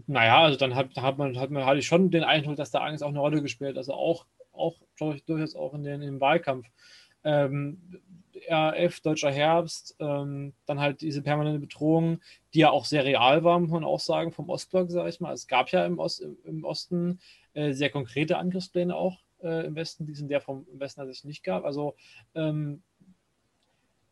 naja, 0.06 0.42
also 0.42 0.58
dann 0.58 0.74
hat, 0.74 0.96
hat 0.96 1.18
man, 1.18 1.38
hat 1.38 1.50
man 1.50 1.66
hatte 1.66 1.78
ich 1.78 1.86
schon 1.86 2.10
den 2.10 2.24
Eindruck, 2.24 2.56
dass 2.56 2.70
da 2.70 2.80
Angst 2.80 3.02
auch 3.02 3.08
eine 3.08 3.20
Rolle 3.20 3.42
gespielt, 3.42 3.76
also 3.76 3.94
auch, 3.94 4.26
auch 4.52 4.76
glaube 4.96 5.16
ich, 5.16 5.24
durchaus 5.24 5.54
auch 5.54 5.74
in 5.74 5.84
den, 5.84 6.02
im 6.02 6.20
Wahlkampf. 6.20 6.66
Ähm, 7.22 7.78
RAF, 8.48 9.00
Deutscher 9.00 9.30
Herbst, 9.30 9.96
ähm, 9.98 10.54
dann 10.64 10.80
halt 10.80 11.02
diese 11.02 11.20
permanente 11.20 11.58
Bedrohung, 11.58 12.20
die 12.54 12.60
ja 12.60 12.70
auch 12.70 12.86
sehr 12.86 13.04
real 13.04 13.44
war, 13.44 13.58
muss 13.58 13.70
man 13.70 13.84
auch 13.84 14.00
sagen, 14.00 14.32
vom 14.32 14.48
Ostblock, 14.48 14.90
sage 14.90 15.10
ich 15.10 15.20
mal. 15.20 15.34
Es 15.34 15.46
gab 15.46 15.70
ja 15.70 15.84
im, 15.84 15.98
Ost, 15.98 16.24
im 16.44 16.64
Osten 16.64 17.18
äh, 17.54 17.72
sehr 17.72 17.90
konkrete 17.90 18.38
Angriffspläne 18.38 18.94
auch 18.94 19.20
äh, 19.42 19.66
im 19.66 19.74
Westen, 19.74 20.06
die 20.06 20.12
es 20.12 20.20
in 20.20 20.28
der 20.28 20.40
vom 20.40 20.66
Westen 20.72 21.00
tatsächlich 21.00 21.24
nicht 21.24 21.44
gab. 21.44 21.64
Also 21.64 21.94
ähm, 22.34 22.82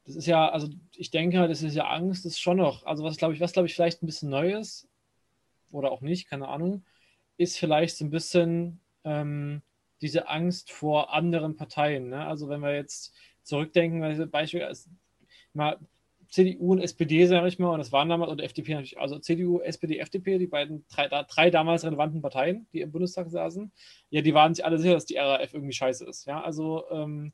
das 0.07 0.17
ist 0.17 0.27
ja, 0.27 0.49
also 0.49 0.69
ich 0.97 1.11
denke, 1.11 1.47
das 1.49 1.63
ist 1.63 1.75
ja 1.75 1.87
Angst, 1.89 2.25
das 2.25 2.33
ist 2.33 2.41
schon 2.41 2.57
noch, 2.57 2.87
also 2.87 3.05
was 3.05 3.19
glaube 3.19 3.35
ich, 3.35 3.41
was 3.41 3.53
glaube 3.53 3.69
ich 3.69 3.75
vielleicht 3.75 4.03
ein 4.03 4.07
bisschen 4.07 4.31
Neues 4.31 4.89
oder 5.71 5.93
auch 5.93 6.01
nicht, 6.01 6.29
keine 6.29 6.49
Ahnung, 6.49 6.85
ist 7.37 7.59
vielleicht 7.59 7.97
so 7.97 8.05
ein 8.05 8.11
bisschen 8.11 8.81
ähm, 9.05 9.63
diese 10.01 10.29
Angst 10.29 10.73
vor 10.73 11.13
anderen 11.13 11.57
Parteien. 11.57 12.09
Ne? 12.09 12.25
Also 12.27 12.49
wenn 12.49 12.61
wir 12.61 12.75
jetzt 12.75 13.13
zurückdenken, 13.43 14.31
Beispiel, 14.31 14.67
mal 15.53 15.79
CDU 16.29 16.73
und 16.73 16.81
SPD, 16.81 17.27
sage 17.27 17.49
ich 17.49 17.59
mal, 17.59 17.71
und 17.71 17.79
das 17.79 17.93
waren 17.93 18.09
damals, 18.09 18.31
und 18.31 18.41
FDP 18.41 18.75
natürlich, 18.75 19.01
also 19.01 19.19
CDU, 19.19 19.61
SPD, 19.61 19.99
FDP, 19.99 20.39
die 20.39 20.47
beiden 20.47 20.87
drei, 20.89 21.09
drei, 21.09 21.51
damals 21.51 21.85
relevanten 21.85 22.21
Parteien, 22.21 22.67
die 22.73 22.83
im 22.83 22.93
Bundestag 22.93 23.31
saßen, 23.31 23.73
ja, 24.11 24.21
die 24.21 24.35
waren 24.35 24.55
sich 24.55 24.65
alle 24.65 24.79
sicher, 24.79 24.95
dass 24.95 25.07
die 25.07 25.17
RAF 25.17 25.55
irgendwie 25.55 25.73
scheiße 25.73 26.05
ist. 26.05 26.27
Ja, 26.27 26.43
also 26.43 26.85
ähm, 26.91 27.33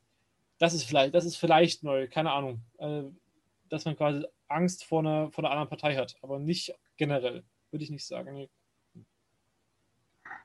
das 0.58 0.74
ist 0.74 0.84
vielleicht, 0.84 1.14
das 1.14 1.24
ist 1.24 1.36
vielleicht 1.36 1.82
neu, 1.82 2.08
keine 2.08 2.32
Ahnung. 2.32 2.62
Äh, 2.78 3.04
dass 3.68 3.84
man 3.84 3.96
quasi 3.96 4.24
Angst 4.48 4.84
vor 4.84 5.00
einer, 5.00 5.30
vor 5.32 5.44
einer 5.44 5.50
anderen 5.50 5.68
Partei 5.68 5.96
hat, 5.96 6.16
aber 6.22 6.38
nicht 6.38 6.74
generell, 6.96 7.44
würde 7.70 7.84
ich 7.84 7.90
nicht 7.90 8.06
sagen. 8.06 8.34
Nee. 8.34 8.50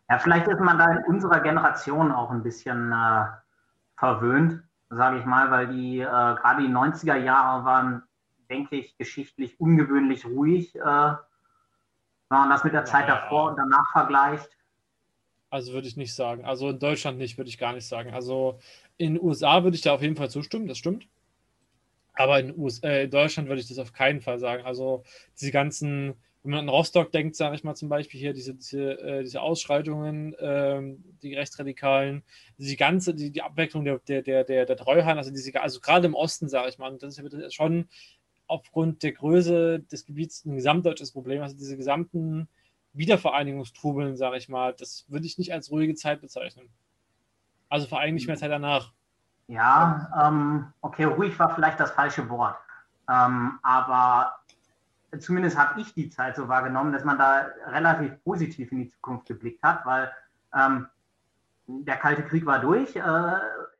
Ja, 0.09 0.17
vielleicht 0.17 0.47
ist 0.47 0.59
man 0.59 0.79
da 0.79 0.91
in 0.91 1.03
unserer 1.05 1.39
Generation 1.41 2.11
auch 2.11 2.31
ein 2.31 2.41
bisschen 2.41 2.91
äh, 2.91 3.25
verwöhnt, 3.97 4.63
sage 4.89 5.19
ich 5.19 5.25
mal, 5.25 5.51
weil 5.51 5.67
die 5.67 5.99
äh, 5.99 6.05
gerade 6.05 6.63
die 6.63 6.73
90er 6.73 7.15
Jahre 7.17 7.63
waren 7.65 8.03
denke 8.49 8.77
ich, 8.77 8.97
geschichtlich 8.97 9.59
ungewöhnlich 9.59 10.25
ruhig, 10.25 10.75
äh, 10.75 10.79
wenn 10.81 11.17
man 12.29 12.49
das 12.49 12.63
mit 12.63 12.73
der 12.73 12.85
Zeit 12.85 13.07
ja, 13.07 13.15
davor 13.15 13.51
und 13.51 13.57
danach 13.57 13.91
vergleicht. 13.91 14.49
Also 15.49 15.73
würde 15.73 15.87
ich 15.87 15.97
nicht 15.97 16.13
sagen. 16.13 16.45
Also 16.45 16.69
in 16.69 16.79
Deutschland 16.79 17.17
nicht, 17.17 17.37
würde 17.37 17.49
ich 17.49 17.57
gar 17.57 17.73
nicht 17.73 17.87
sagen. 17.87 18.13
Also 18.13 18.59
in 18.97 19.15
den 19.15 19.23
USA 19.23 19.63
würde 19.63 19.75
ich 19.75 19.81
da 19.81 19.93
auf 19.93 20.01
jeden 20.01 20.15
Fall 20.15 20.29
zustimmen, 20.29 20.67
das 20.67 20.77
stimmt. 20.77 21.07
Aber 22.13 22.39
in, 22.39 22.57
US 22.57 22.79
äh, 22.79 23.03
in 23.03 23.11
Deutschland 23.11 23.47
würde 23.47 23.61
ich 23.61 23.67
das 23.67 23.79
auf 23.79 23.93
keinen 23.93 24.21
Fall 24.21 24.39
sagen. 24.39 24.63
Also 24.65 25.03
diese 25.39 25.51
ganzen, 25.51 26.15
wenn 26.43 26.51
man 26.51 26.59
an 26.61 26.69
Rostock 26.69 27.11
denkt, 27.11 27.35
sage 27.35 27.55
ich 27.55 27.63
mal 27.63 27.75
zum 27.75 27.89
Beispiel 27.89 28.19
hier, 28.19 28.33
diese, 28.33 28.53
diese, 28.53 28.99
äh, 28.99 29.23
diese 29.23 29.41
Ausschreitungen, 29.41 30.35
ähm, 30.39 31.03
die 31.23 31.33
Rechtsradikalen, 31.33 32.23
die 32.57 32.75
ganze, 32.75 33.15
die, 33.15 33.31
die 33.31 33.41
Abwechslung 33.41 33.85
der, 33.85 33.99
der, 33.99 34.21
der, 34.21 34.43
der, 34.43 34.65
der 34.65 34.77
Treuhand, 34.77 35.17
also 35.17 35.31
diese, 35.31 35.59
also 35.61 35.79
gerade 35.79 36.07
im 36.07 36.13
Osten, 36.13 36.49
sage 36.49 36.69
ich 36.69 36.77
mal, 36.77 36.95
das 36.97 37.17
ist 37.17 37.55
schon 37.55 37.87
aufgrund 38.49 39.03
der 39.03 39.13
Größe 39.13 39.79
des 39.79 40.05
Gebiets 40.05 40.43
ein 40.43 40.55
gesamtdeutsches 40.55 41.11
Problem. 41.11 41.41
Also 41.41 41.55
diese 41.55 41.77
gesamten 41.77 42.49
Wiedervereinigungstrubeln, 42.93 44.17
sage 44.17 44.37
ich 44.37 44.49
mal, 44.49 44.73
das 44.73 45.05
würde 45.07 45.27
ich 45.27 45.37
nicht 45.37 45.53
als 45.53 45.71
ruhige 45.71 45.93
Zeit 45.95 46.21
bezeichnen. 46.21 46.67
Also 47.69 47.87
vor 47.87 47.99
allem 47.99 48.15
nicht 48.15 48.27
mehr 48.27 48.37
Zeit 48.37 48.51
danach. 48.51 48.91
Ja, 49.47 50.11
ähm, 50.27 50.73
okay, 50.81 51.03
ruhig 51.05 51.37
war 51.37 51.53
vielleicht 51.53 51.79
das 51.79 51.91
falsche 51.91 52.27
Wort. 52.29 52.57
Ähm, 53.07 53.59
aber 53.61 54.33
zumindest 55.19 55.57
habe 55.57 55.79
ich 55.81 55.93
die 55.93 56.09
Zeit 56.09 56.35
so 56.35 56.47
wahrgenommen, 56.47 56.91
dass 56.91 57.03
man 57.03 57.19
da 57.19 57.47
relativ 57.67 58.23
positiv 58.23 58.71
in 58.71 58.79
die 58.79 58.89
Zukunft 58.89 59.27
geblickt 59.27 59.61
hat, 59.61 59.85
weil 59.85 60.11
ähm, 60.55 60.87
der 61.67 61.97
Kalte 61.97 62.23
Krieg 62.23 62.47
war 62.47 62.59
durch, 62.59 62.95
äh, 62.95 63.01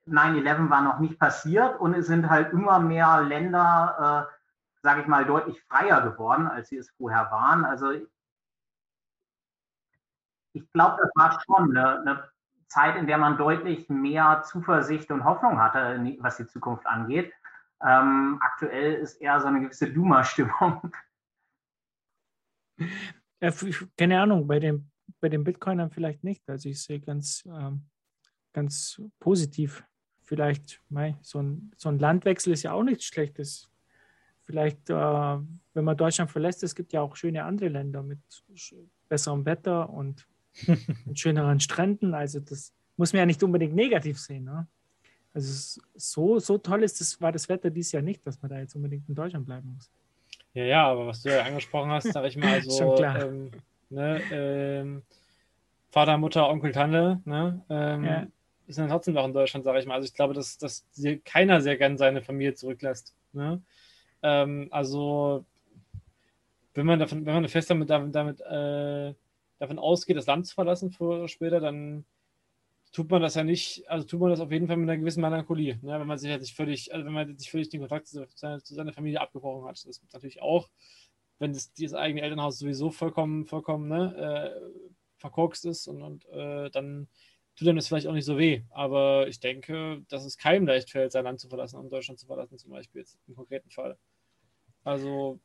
9-11 0.08 0.70
war 0.70 0.82
noch 0.82 1.00
nicht 1.00 1.20
passiert 1.20 1.80
und 1.80 1.96
es 1.96 2.08
sind 2.08 2.30
halt 2.30 2.54
immer 2.54 2.80
mehr 2.80 3.22
Länder, 3.22 4.28
äh, 4.30 4.39
sage 4.82 5.02
ich 5.02 5.08
mal, 5.08 5.26
deutlich 5.26 5.62
freier 5.64 6.02
geworden, 6.02 6.48
als 6.48 6.70
sie 6.70 6.78
es 6.78 6.92
vorher 6.92 7.30
waren. 7.32 7.66
Also 7.66 7.92
ich 10.54 10.72
glaube, 10.72 10.98
das 11.02 11.12
war 11.16 11.42
schon 11.46 11.78
eine, 11.78 12.00
eine, 12.00 12.30
Zeit, 12.68 12.96
in 12.98 13.08
der 13.08 13.18
man 13.18 13.36
deutlich 13.36 13.90
mehr 13.90 14.44
Zuversicht 14.46 15.10
und 15.10 15.24
Hoffnung 15.24 15.60
hatte, 15.60 16.00
was 16.20 16.38
die 16.38 16.46
Zukunft 16.46 16.86
angeht. 16.86 17.34
Ähm, 17.84 18.38
aktuell 18.42 18.94
ist 18.94 19.16
eher 19.16 19.40
so 19.42 19.48
eine 19.48 19.62
gewisse 19.62 19.92
Duma-Stimmung. 19.92 20.92
Ja, 23.42 23.52
keine 23.98 24.22
Ahnung, 24.22 24.46
bei 24.48 24.60
den, 24.60 24.92
bei 25.20 25.30
den 25.30 25.44
Bitcoinern 25.44 25.90
vielleicht 25.90 26.24
nicht. 26.24 26.48
Also 26.50 26.70
ich 26.70 26.84
sehe 26.84 27.00
ganz, 27.00 27.44
ähm, 27.48 27.90
ganz 28.54 29.02
positiv. 29.20 29.84
Vielleicht, 30.24 30.82
mei, 30.90 31.18
so, 31.22 31.42
ein, 31.42 31.72
so 31.76 31.90
ein 31.90 31.98
Landwechsel 31.98 32.54
ist 32.54 32.64
ja 32.64 32.74
auch 32.74 32.84
nichts 32.84 33.06
Schlechtes. 33.06 33.70
Vielleicht, 34.50 34.90
äh, 34.90 34.94
wenn 34.96 35.84
man 35.84 35.96
Deutschland 35.96 36.32
verlässt, 36.32 36.64
es 36.64 36.74
gibt 36.74 36.92
ja 36.92 37.02
auch 37.02 37.16
schöne 37.16 37.44
andere 37.44 37.70
Länder 37.70 38.02
mit 38.02 38.18
besserem 39.08 39.46
Wetter 39.46 39.88
und 39.92 40.26
schöneren 41.14 41.60
Stränden. 41.60 42.16
Also 42.16 42.40
das 42.40 42.74
muss 42.98 43.14
man 43.14 43.20
ja 43.20 43.26
nicht 43.28 43.44
unbedingt 43.44 43.76
negativ 43.76 44.20
sehen. 44.20 44.46
Ne? 44.46 44.66
Also 45.36 45.82
so, 45.94 46.40
so 46.40 46.58
toll 46.58 46.82
ist 46.82 47.00
das, 47.00 47.22
war 47.22 47.32
das 47.32 47.48
Wetter 47.48 47.70
dieses 47.70 47.92
Jahr 47.92 48.02
nicht, 48.02 48.26
dass 48.26 48.42
man 48.42 48.50
da 48.50 48.58
jetzt 48.58 48.76
unbedingt 48.76 49.08
in 49.08 49.14
Deutschland 49.14 49.46
bleiben 49.46 49.72
muss. 49.76 49.92
Ja, 50.56 50.64
ja, 50.64 50.88
aber 50.88 51.06
was 51.06 51.22
du 51.22 51.30
ja 51.30 51.44
angesprochen 51.44 51.92
hast, 51.92 52.12
sage 52.12 52.30
ich 52.30 52.36
mal, 52.36 52.60
so 52.64 52.98
ähm, 53.04 53.52
ne, 53.92 54.20
ähm, 54.32 55.04
Vater, 55.92 56.18
Mutter, 56.18 56.50
Onkel, 56.50 56.72
Tante, 56.72 57.22
ne, 57.26 57.64
ähm, 57.70 58.04
ja. 58.04 58.26
ist 58.66 58.80
dann 58.80 58.90
trotzdem 58.90 59.14
noch 59.14 59.26
in 59.26 59.34
Deutschland, 59.34 59.64
sage 59.64 59.78
ich 59.78 59.86
mal. 59.86 59.94
Also 59.94 60.08
ich 60.08 60.16
glaube, 60.16 60.34
dass, 60.34 60.58
dass 60.58 60.88
keiner 61.24 61.62
sehr 61.62 61.78
gern 61.78 62.00
seine 62.00 62.24
Familie 62.24 62.56
zurücklässt. 62.56 63.14
Ne? 63.34 63.62
Ähm, 64.22 64.68
also 64.72 65.46
wenn 66.74 66.86
man 66.86 67.00
davon, 67.00 67.26
wenn 67.26 67.34
man 67.34 67.48
fest 67.48 67.70
damit, 67.70 67.90
damit 67.90 68.42
äh, 68.42 69.14
davon 69.60 69.80
ausgeht, 69.80 70.18
das 70.18 70.28
Land 70.28 70.48
zu 70.48 70.56
verlassen 70.56 70.92
früher 70.92 71.18
oder 71.18 71.28
später, 71.28 71.60
dann 71.60 72.06
tut 72.92 73.10
man 73.12 73.22
das 73.22 73.36
ja 73.36 73.44
nicht, 73.44 73.88
also 73.90 74.08
tut 74.08 74.20
man 74.20 74.30
das 74.30 74.40
auf 74.40 74.52
jeden 74.52 74.68
Fall 74.68 74.78
mit 74.78 74.90
einer 74.90 74.98
gewissen 74.98 75.22
Melancholie, 75.22 75.80
ne? 75.82 76.00
wenn 76.00 76.08
man 76.08 76.18
sich 76.18 76.32
halt 76.32 76.42
nicht 76.42 76.56
völlig, 76.56 76.94
also 76.94 77.06
wenn 77.06 77.14
man 77.14 77.38
sich 77.38 77.52
völlig 77.52 77.70
den 77.70 77.82
Kontakt 77.82 78.08
zu 78.08 78.26
seiner, 78.36 78.64
zu 78.64 78.74
seiner 78.74 78.94
Familie 78.94 79.22
abgebrochen 79.22 79.68
hat. 79.68 79.86
Das 79.86 80.00
gibt 80.00 80.14
natürlich 80.14 80.42
auch, 80.42 80.70
wenn 81.38 81.54
das, 81.54 81.74
das 81.74 81.94
eigene 81.94 82.22
Elternhaus 82.22 82.60
sowieso 82.60 82.90
vollkommen, 82.90 83.46
vollkommen 83.46 83.88
ne, 83.90 84.16
äh, 84.16 84.82
verkorkst 85.18 85.66
ist 85.66 85.88
und, 85.88 86.02
und 86.02 86.26
äh, 86.30 86.70
dann 86.72 87.08
tut 87.56 87.68
einem 87.68 87.78
das 87.78 87.88
vielleicht 87.88 88.08
auch 88.08 88.14
nicht 88.14 88.26
so 88.26 88.38
weh. 88.38 88.64
Aber 88.70 89.28
ich 89.28 89.40
denke, 89.40 90.02
dass 90.10 90.26
es 90.26 90.38
keinem 90.38 90.66
leicht 90.66 90.90
fällt, 90.90 91.12
sein 91.12 91.26
Land 91.26 91.40
zu 91.40 91.50
verlassen, 91.50 91.78
um 91.78 91.90
Deutschland 91.90 92.20
zu 92.20 92.26
verlassen, 92.26 92.58
zum 92.58 92.72
Beispiel 92.72 93.02
jetzt 93.02 93.20
im 93.28 93.36
konkreten 93.36 93.70
Fall. 93.70 93.98
Also 94.84 95.40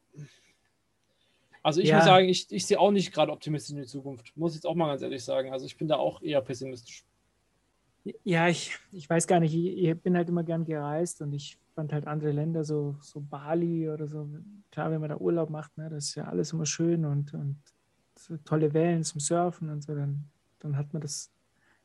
also 1.65 1.81
ich 1.81 1.89
ja. 1.89 1.97
muss 1.97 2.05
sagen, 2.05 2.29
ich, 2.29 2.53
ich 2.53 2.67
sehe 2.67 2.79
auch 2.79 2.91
nicht 2.91 3.11
gerade 3.11 3.33
optimistisch 3.33 3.75
in 3.75 3.81
die 3.81 3.89
Zukunft. 3.89 4.37
Muss 4.37 4.53
ich 4.53 4.57
jetzt 4.57 4.67
auch 4.67 4.75
mal 4.75 4.89
ganz 4.89 5.01
ehrlich 5.01 5.25
sagen. 5.25 5.51
Also 5.51 5.65
ich 5.65 5.79
bin 5.79 5.89
da 5.89 5.97
auch 5.97 6.21
eher 6.21 6.43
pessimistisch. 6.43 7.07
Ja, 8.23 8.49
ich, 8.49 8.79
ich 8.93 9.09
weiß 9.09 9.27
gar 9.27 9.41
nicht, 9.41 9.55
ich, 9.55 9.79
ich 9.79 9.99
bin 10.03 10.15
halt 10.15 10.29
immer 10.29 10.45
gern 10.45 10.67
gereist 10.67 11.23
und 11.23 11.33
ich 11.33 11.59
fand 11.75 11.91
halt 11.95 12.07
andere 12.07 12.33
Länder, 12.33 12.65
so, 12.65 12.97
so 13.01 13.19
Bali 13.19 13.89
oder 13.89 14.07
so, 14.07 14.29
klar, 14.71 14.91
wenn 14.91 15.01
man 15.01 15.09
da 15.09 15.17
Urlaub 15.17 15.49
macht, 15.49 15.79
ne, 15.79 15.89
das 15.89 16.09
ist 16.09 16.15
ja 16.17 16.25
alles 16.25 16.53
immer 16.53 16.67
schön 16.67 17.07
und, 17.07 17.33
und 17.33 17.57
so 18.19 18.37
tolle 18.45 18.75
Wellen 18.75 19.03
zum 19.03 19.21
Surfen 19.21 19.71
und 19.71 19.83
so, 19.83 19.95
dann, 19.95 20.29
dann 20.61 20.77
hat 20.77 20.93
man 20.93 21.01
das, 21.01 21.33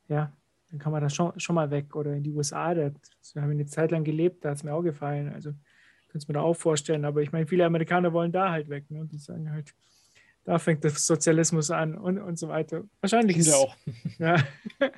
ja, 0.10 0.34
dann 0.70 0.80
kann 0.80 0.92
man 0.92 1.02
da 1.02 1.10
schon, 1.10 1.40
schon 1.40 1.56
mal 1.56 1.72
weg. 1.72 1.96
Oder 1.96 2.14
in 2.16 2.24
die 2.24 2.32
USA, 2.32 2.74
da 2.74 2.92
wir 3.34 3.42
haben 3.42 3.52
eine 3.52 3.66
Zeit 3.66 3.92
lang 3.92 4.04
gelebt, 4.04 4.44
da 4.44 4.50
hat 4.50 4.58
es 4.58 4.64
mir 4.64 4.74
auch 4.74 4.84
gefallen. 4.84 5.34
Also 5.34 5.54
Kannst 6.10 6.28
mir 6.28 6.34
da 6.34 6.42
auch 6.42 6.56
vorstellen. 6.56 7.06
Aber 7.06 7.22
ich 7.22 7.32
meine, 7.32 7.48
viele 7.48 7.66
Amerikaner 7.66 8.14
wollen 8.14 8.32
da 8.32 8.52
halt 8.52 8.70
weg. 8.70 8.90
Ne? 8.90 9.02
Und 9.02 9.12
die 9.12 9.18
sagen 9.18 9.52
halt, 9.52 9.74
da 10.44 10.58
fängt 10.58 10.84
der 10.84 10.92
Sozialismus 10.92 11.72
an 11.72 11.96
und, 11.96 12.18
und 12.18 12.38
so 12.38 12.48
weiter. 12.48 12.84
Wahrscheinlich 13.02 13.38
ist, 13.38 13.54
auch. 13.54 13.76
Ja, 14.20 14.36
ja. 14.80 14.92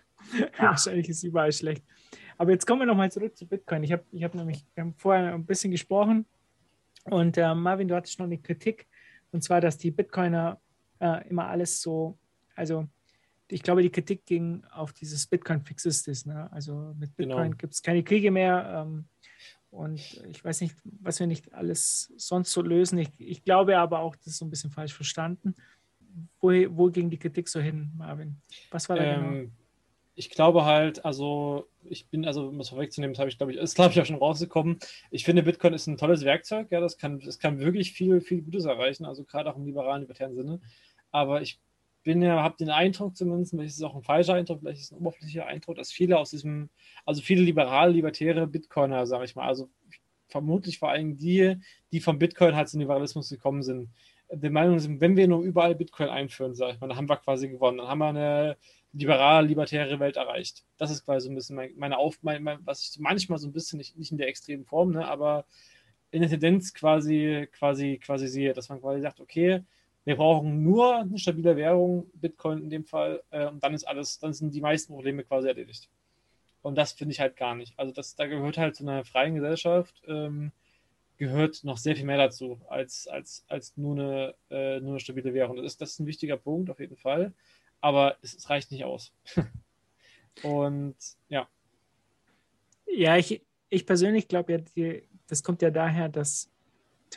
wahrscheinlich 0.59 1.09
ist 1.09 1.23
überall 1.23 1.51
schlecht. 1.51 1.83
Aber 2.37 2.51
jetzt 2.51 2.65
kommen 2.65 2.81
wir 2.81 2.85
nochmal 2.85 3.11
zurück 3.11 3.35
zu 3.37 3.45
Bitcoin. 3.45 3.83
Ich 3.83 3.91
habe 3.91 4.03
ich 4.11 4.23
hab 4.23 4.33
nämlich, 4.33 4.65
wir 4.73 4.83
haben 4.83 4.93
vorher 4.95 5.33
ein 5.33 5.45
bisschen 5.45 5.71
gesprochen 5.71 6.25
und 7.05 7.37
äh, 7.37 7.53
Marvin, 7.53 7.87
du 7.87 7.95
hattest 7.95 8.17
noch 8.19 8.25
eine 8.25 8.37
Kritik 8.37 8.87
und 9.31 9.43
zwar, 9.43 9.61
dass 9.61 9.77
die 9.77 9.91
Bitcoiner 9.91 10.59
äh, 10.99 11.27
immer 11.29 11.47
alles 11.47 11.81
so, 11.81 12.17
also 12.55 12.87
ich 13.47 13.63
glaube, 13.63 13.81
die 13.81 13.89
Kritik 13.89 14.25
ging 14.25 14.63
auf 14.71 14.93
dieses 14.93 15.27
Bitcoin-Fixistis. 15.27 16.25
Ne? 16.25 16.49
Also 16.51 16.95
mit 16.97 17.15
Bitcoin 17.15 17.43
genau. 17.43 17.57
gibt 17.57 17.73
es 17.73 17.81
keine 17.81 18.03
Kriege 18.03 18.31
mehr. 18.31 18.85
Ähm, 18.87 19.05
und 19.71 19.99
ich 20.29 20.43
weiß 20.43 20.61
nicht, 20.61 20.75
was 20.83 21.19
wir 21.19 21.27
nicht 21.27 21.53
alles 21.53 22.13
sonst 22.17 22.51
so 22.51 22.61
lösen. 22.61 22.99
Ich, 22.99 23.09
ich 23.17 23.43
glaube 23.43 23.77
aber 23.77 23.99
auch, 23.99 24.15
das 24.17 24.27
ist 24.27 24.37
so 24.37 24.45
ein 24.45 24.49
bisschen 24.49 24.69
falsch 24.69 24.93
verstanden. 24.93 25.55
Wo, 26.41 26.49
wo 26.49 26.89
ging 26.89 27.09
die 27.09 27.17
Kritik 27.17 27.47
so 27.47 27.61
hin, 27.61 27.91
Marvin? 27.97 28.35
Was 28.69 28.89
war 28.89 28.97
da 28.97 29.03
genau? 29.03 29.27
ähm, 29.27 29.33
genau? 29.33 29.51
Ich 30.15 30.29
glaube 30.29 30.65
halt, 30.65 31.05
also 31.05 31.69
ich 31.85 32.07
bin, 32.09 32.25
also 32.25 32.49
um 32.49 32.59
es 32.59 32.69
vorwegzunehmen, 32.69 33.17
habe 33.17 33.29
ich, 33.29 33.37
glaube 33.37 33.53
ich, 33.53 33.57
ist, 33.57 33.75
glaube 33.75 33.91
ich, 33.91 34.01
auch 34.01 34.05
schon 34.05 34.17
rausgekommen. 34.17 34.77
Ich 35.09 35.23
finde, 35.23 35.41
Bitcoin 35.41 35.73
ist 35.73 35.87
ein 35.87 35.97
tolles 35.97 36.25
Werkzeug, 36.25 36.67
ja, 36.69 36.81
das 36.81 36.97
kann, 36.97 37.21
das 37.21 37.39
kann 37.39 37.59
wirklich 37.59 37.93
viel, 37.93 38.19
viel 38.19 38.41
Gutes 38.41 38.65
erreichen, 38.65 39.05
also 39.05 39.23
gerade 39.23 39.49
auch 39.49 39.55
im 39.55 39.65
liberalen, 39.65 40.01
libertären 40.01 40.35
Sinne. 40.35 40.59
Aber 41.11 41.41
ich 41.41 41.61
bin 42.03 42.21
ja, 42.21 42.41
habe 42.41 42.57
den 42.57 42.69
Eindruck 42.69 43.15
zumindest, 43.15 43.51
vielleicht 43.51 43.69
ist 43.69 43.77
es 43.77 43.83
auch 43.83 43.95
ein 43.95 44.03
falscher 44.03 44.33
Eindruck, 44.33 44.59
vielleicht 44.59 44.79
ist 44.79 44.85
es 44.85 44.91
ein 44.91 44.99
oberflächlicher 44.99 45.45
Eindruck, 45.45 45.75
dass 45.75 45.91
viele 45.91 46.17
aus 46.17 46.31
diesem, 46.31 46.69
also 47.05 47.21
viele 47.21 47.43
liberale, 47.43 47.93
libertäre 47.93 48.47
Bitcoiner, 48.47 49.05
sage 49.05 49.25
ich 49.25 49.35
mal, 49.35 49.47
also 49.47 49.69
vermutlich 50.27 50.79
vor 50.79 50.89
allem 50.89 51.17
die, 51.17 51.57
die 51.91 51.99
vom 51.99 52.17
Bitcoin 52.17 52.55
halt 52.55 52.69
zum 52.69 52.79
Liberalismus 52.79 53.29
gekommen 53.29 53.61
sind, 53.63 53.89
der 54.31 54.51
Meinung 54.51 54.79
sind, 54.79 55.01
wenn 55.01 55.17
wir 55.17 55.27
nur 55.27 55.41
überall 55.43 55.75
Bitcoin 55.75 56.09
einführen, 56.09 56.55
sage 56.55 56.73
ich 56.73 56.79
mal, 56.79 56.87
dann 56.87 56.97
haben 56.97 57.09
wir 57.09 57.17
quasi 57.17 57.49
gewonnen, 57.49 57.79
dann 57.79 57.87
haben 57.87 57.99
wir 57.99 58.07
eine 58.07 58.57
liberale, 58.93 59.47
libertäre 59.47 59.99
Welt 59.99 60.17
erreicht. 60.17 60.63
Das 60.77 60.91
ist 60.91 61.05
quasi 61.05 61.25
so 61.25 61.31
ein 61.31 61.35
bisschen 61.35 61.59
meine 61.77 61.97
Auf, 61.97 62.17
mein, 62.21 62.43
mein, 62.43 62.59
was 62.65 62.81
ich 62.83 62.99
manchmal 62.99 63.39
so 63.39 63.47
ein 63.47 63.53
bisschen, 63.53 63.77
nicht, 63.77 63.97
nicht 63.97 64.11
in 64.11 64.17
der 64.17 64.27
extremen 64.27 64.65
Form, 64.65 64.91
ne, 64.91 65.07
aber 65.07 65.45
in 66.11 66.21
der 66.21 66.29
Tendenz 66.29 66.73
quasi, 66.73 67.47
quasi, 67.51 67.99
quasi 68.03 68.27
sehe, 68.27 68.53
dass 68.53 68.69
man 68.69 68.81
quasi 68.81 69.01
sagt, 69.01 69.19
okay, 69.19 69.63
wir 70.03 70.15
brauchen 70.15 70.63
nur 70.63 70.97
eine 70.97 71.17
stabile 71.17 71.55
Währung, 71.55 72.09
Bitcoin 72.13 72.63
in 72.63 72.69
dem 72.69 72.85
Fall, 72.85 73.21
äh, 73.29 73.47
und 73.47 73.63
dann 73.63 73.73
ist 73.73 73.83
alles, 73.83 74.19
dann 74.19 74.33
sind 74.33 74.53
die 74.53 74.61
meisten 74.61 74.93
Probleme 74.93 75.23
quasi 75.23 75.47
erledigt. 75.47 75.89
Und 76.61 76.75
das 76.75 76.91
finde 76.91 77.13
ich 77.13 77.19
halt 77.19 77.37
gar 77.37 77.55
nicht. 77.55 77.77
Also 77.77 77.91
das, 77.93 78.15
da 78.15 78.27
gehört 78.27 78.57
halt 78.57 78.75
zu 78.75 78.83
einer 78.83 79.03
freien 79.03 79.35
Gesellschaft, 79.35 80.01
ähm, 80.07 80.51
gehört 81.17 81.63
noch 81.63 81.77
sehr 81.77 81.95
viel 81.95 82.05
mehr 82.05 82.17
dazu, 82.17 82.59
als, 82.67 83.07
als, 83.07 83.45
als 83.47 83.77
nur, 83.77 83.95
eine, 83.95 84.35
äh, 84.49 84.79
nur 84.79 84.91
eine 84.91 84.99
stabile 84.99 85.33
Währung. 85.33 85.57
Das 85.57 85.65
ist, 85.65 85.81
das 85.81 85.91
ist 85.91 85.99
ein 85.99 86.07
wichtiger 86.07 86.37
Punkt 86.37 86.69
auf 86.69 86.79
jeden 86.79 86.97
Fall, 86.97 87.33
aber 87.79 88.17
es, 88.21 88.33
es 88.33 88.49
reicht 88.49 88.71
nicht 88.71 88.85
aus. 88.85 89.13
und 90.43 90.95
ja. 91.29 91.47
Ja, 92.87 93.17
ich, 93.17 93.41
ich 93.69 93.85
persönlich 93.85 94.27
glaube 94.27 94.63
ja, 94.75 94.93
das 95.27 95.43
kommt 95.43 95.61
ja 95.61 95.69
daher, 95.69 96.09
dass, 96.09 96.49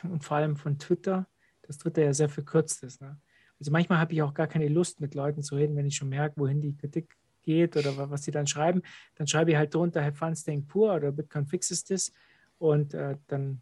und 0.03 0.23
vor 0.23 0.37
allem 0.37 0.55
von 0.55 0.77
Twitter, 0.77 1.27
das 1.67 1.77
dritte 1.77 2.01
ja 2.01 2.13
sehr 2.13 2.29
verkürzt 2.29 2.83
ist. 2.83 3.01
Ne? 3.01 3.17
Also 3.59 3.71
manchmal 3.71 3.99
habe 3.99 4.13
ich 4.13 4.21
auch 4.21 4.33
gar 4.33 4.47
keine 4.47 4.67
Lust, 4.67 4.99
mit 5.01 5.15
Leuten 5.15 5.43
zu 5.43 5.55
reden, 5.55 5.75
wenn 5.75 5.85
ich 5.85 5.95
schon 5.95 6.09
merke, 6.09 6.39
wohin 6.39 6.61
die 6.61 6.75
Kritik 6.75 7.15
geht 7.43 7.77
oder 7.77 8.09
was 8.09 8.23
sie 8.23 8.31
dann 8.31 8.47
schreiben. 8.47 8.81
Dann 9.15 9.27
schreibe 9.27 9.51
ich 9.51 9.57
halt 9.57 9.73
drunter, 9.73 10.03
have 10.03 10.15
fun 10.15 10.67
poor 10.67 10.95
oder 10.95 11.11
Bitcoin 11.11 11.45
fixes 11.45 11.83
this 11.83 12.11
und 12.57 12.93
äh, 12.93 13.17
dann 13.27 13.61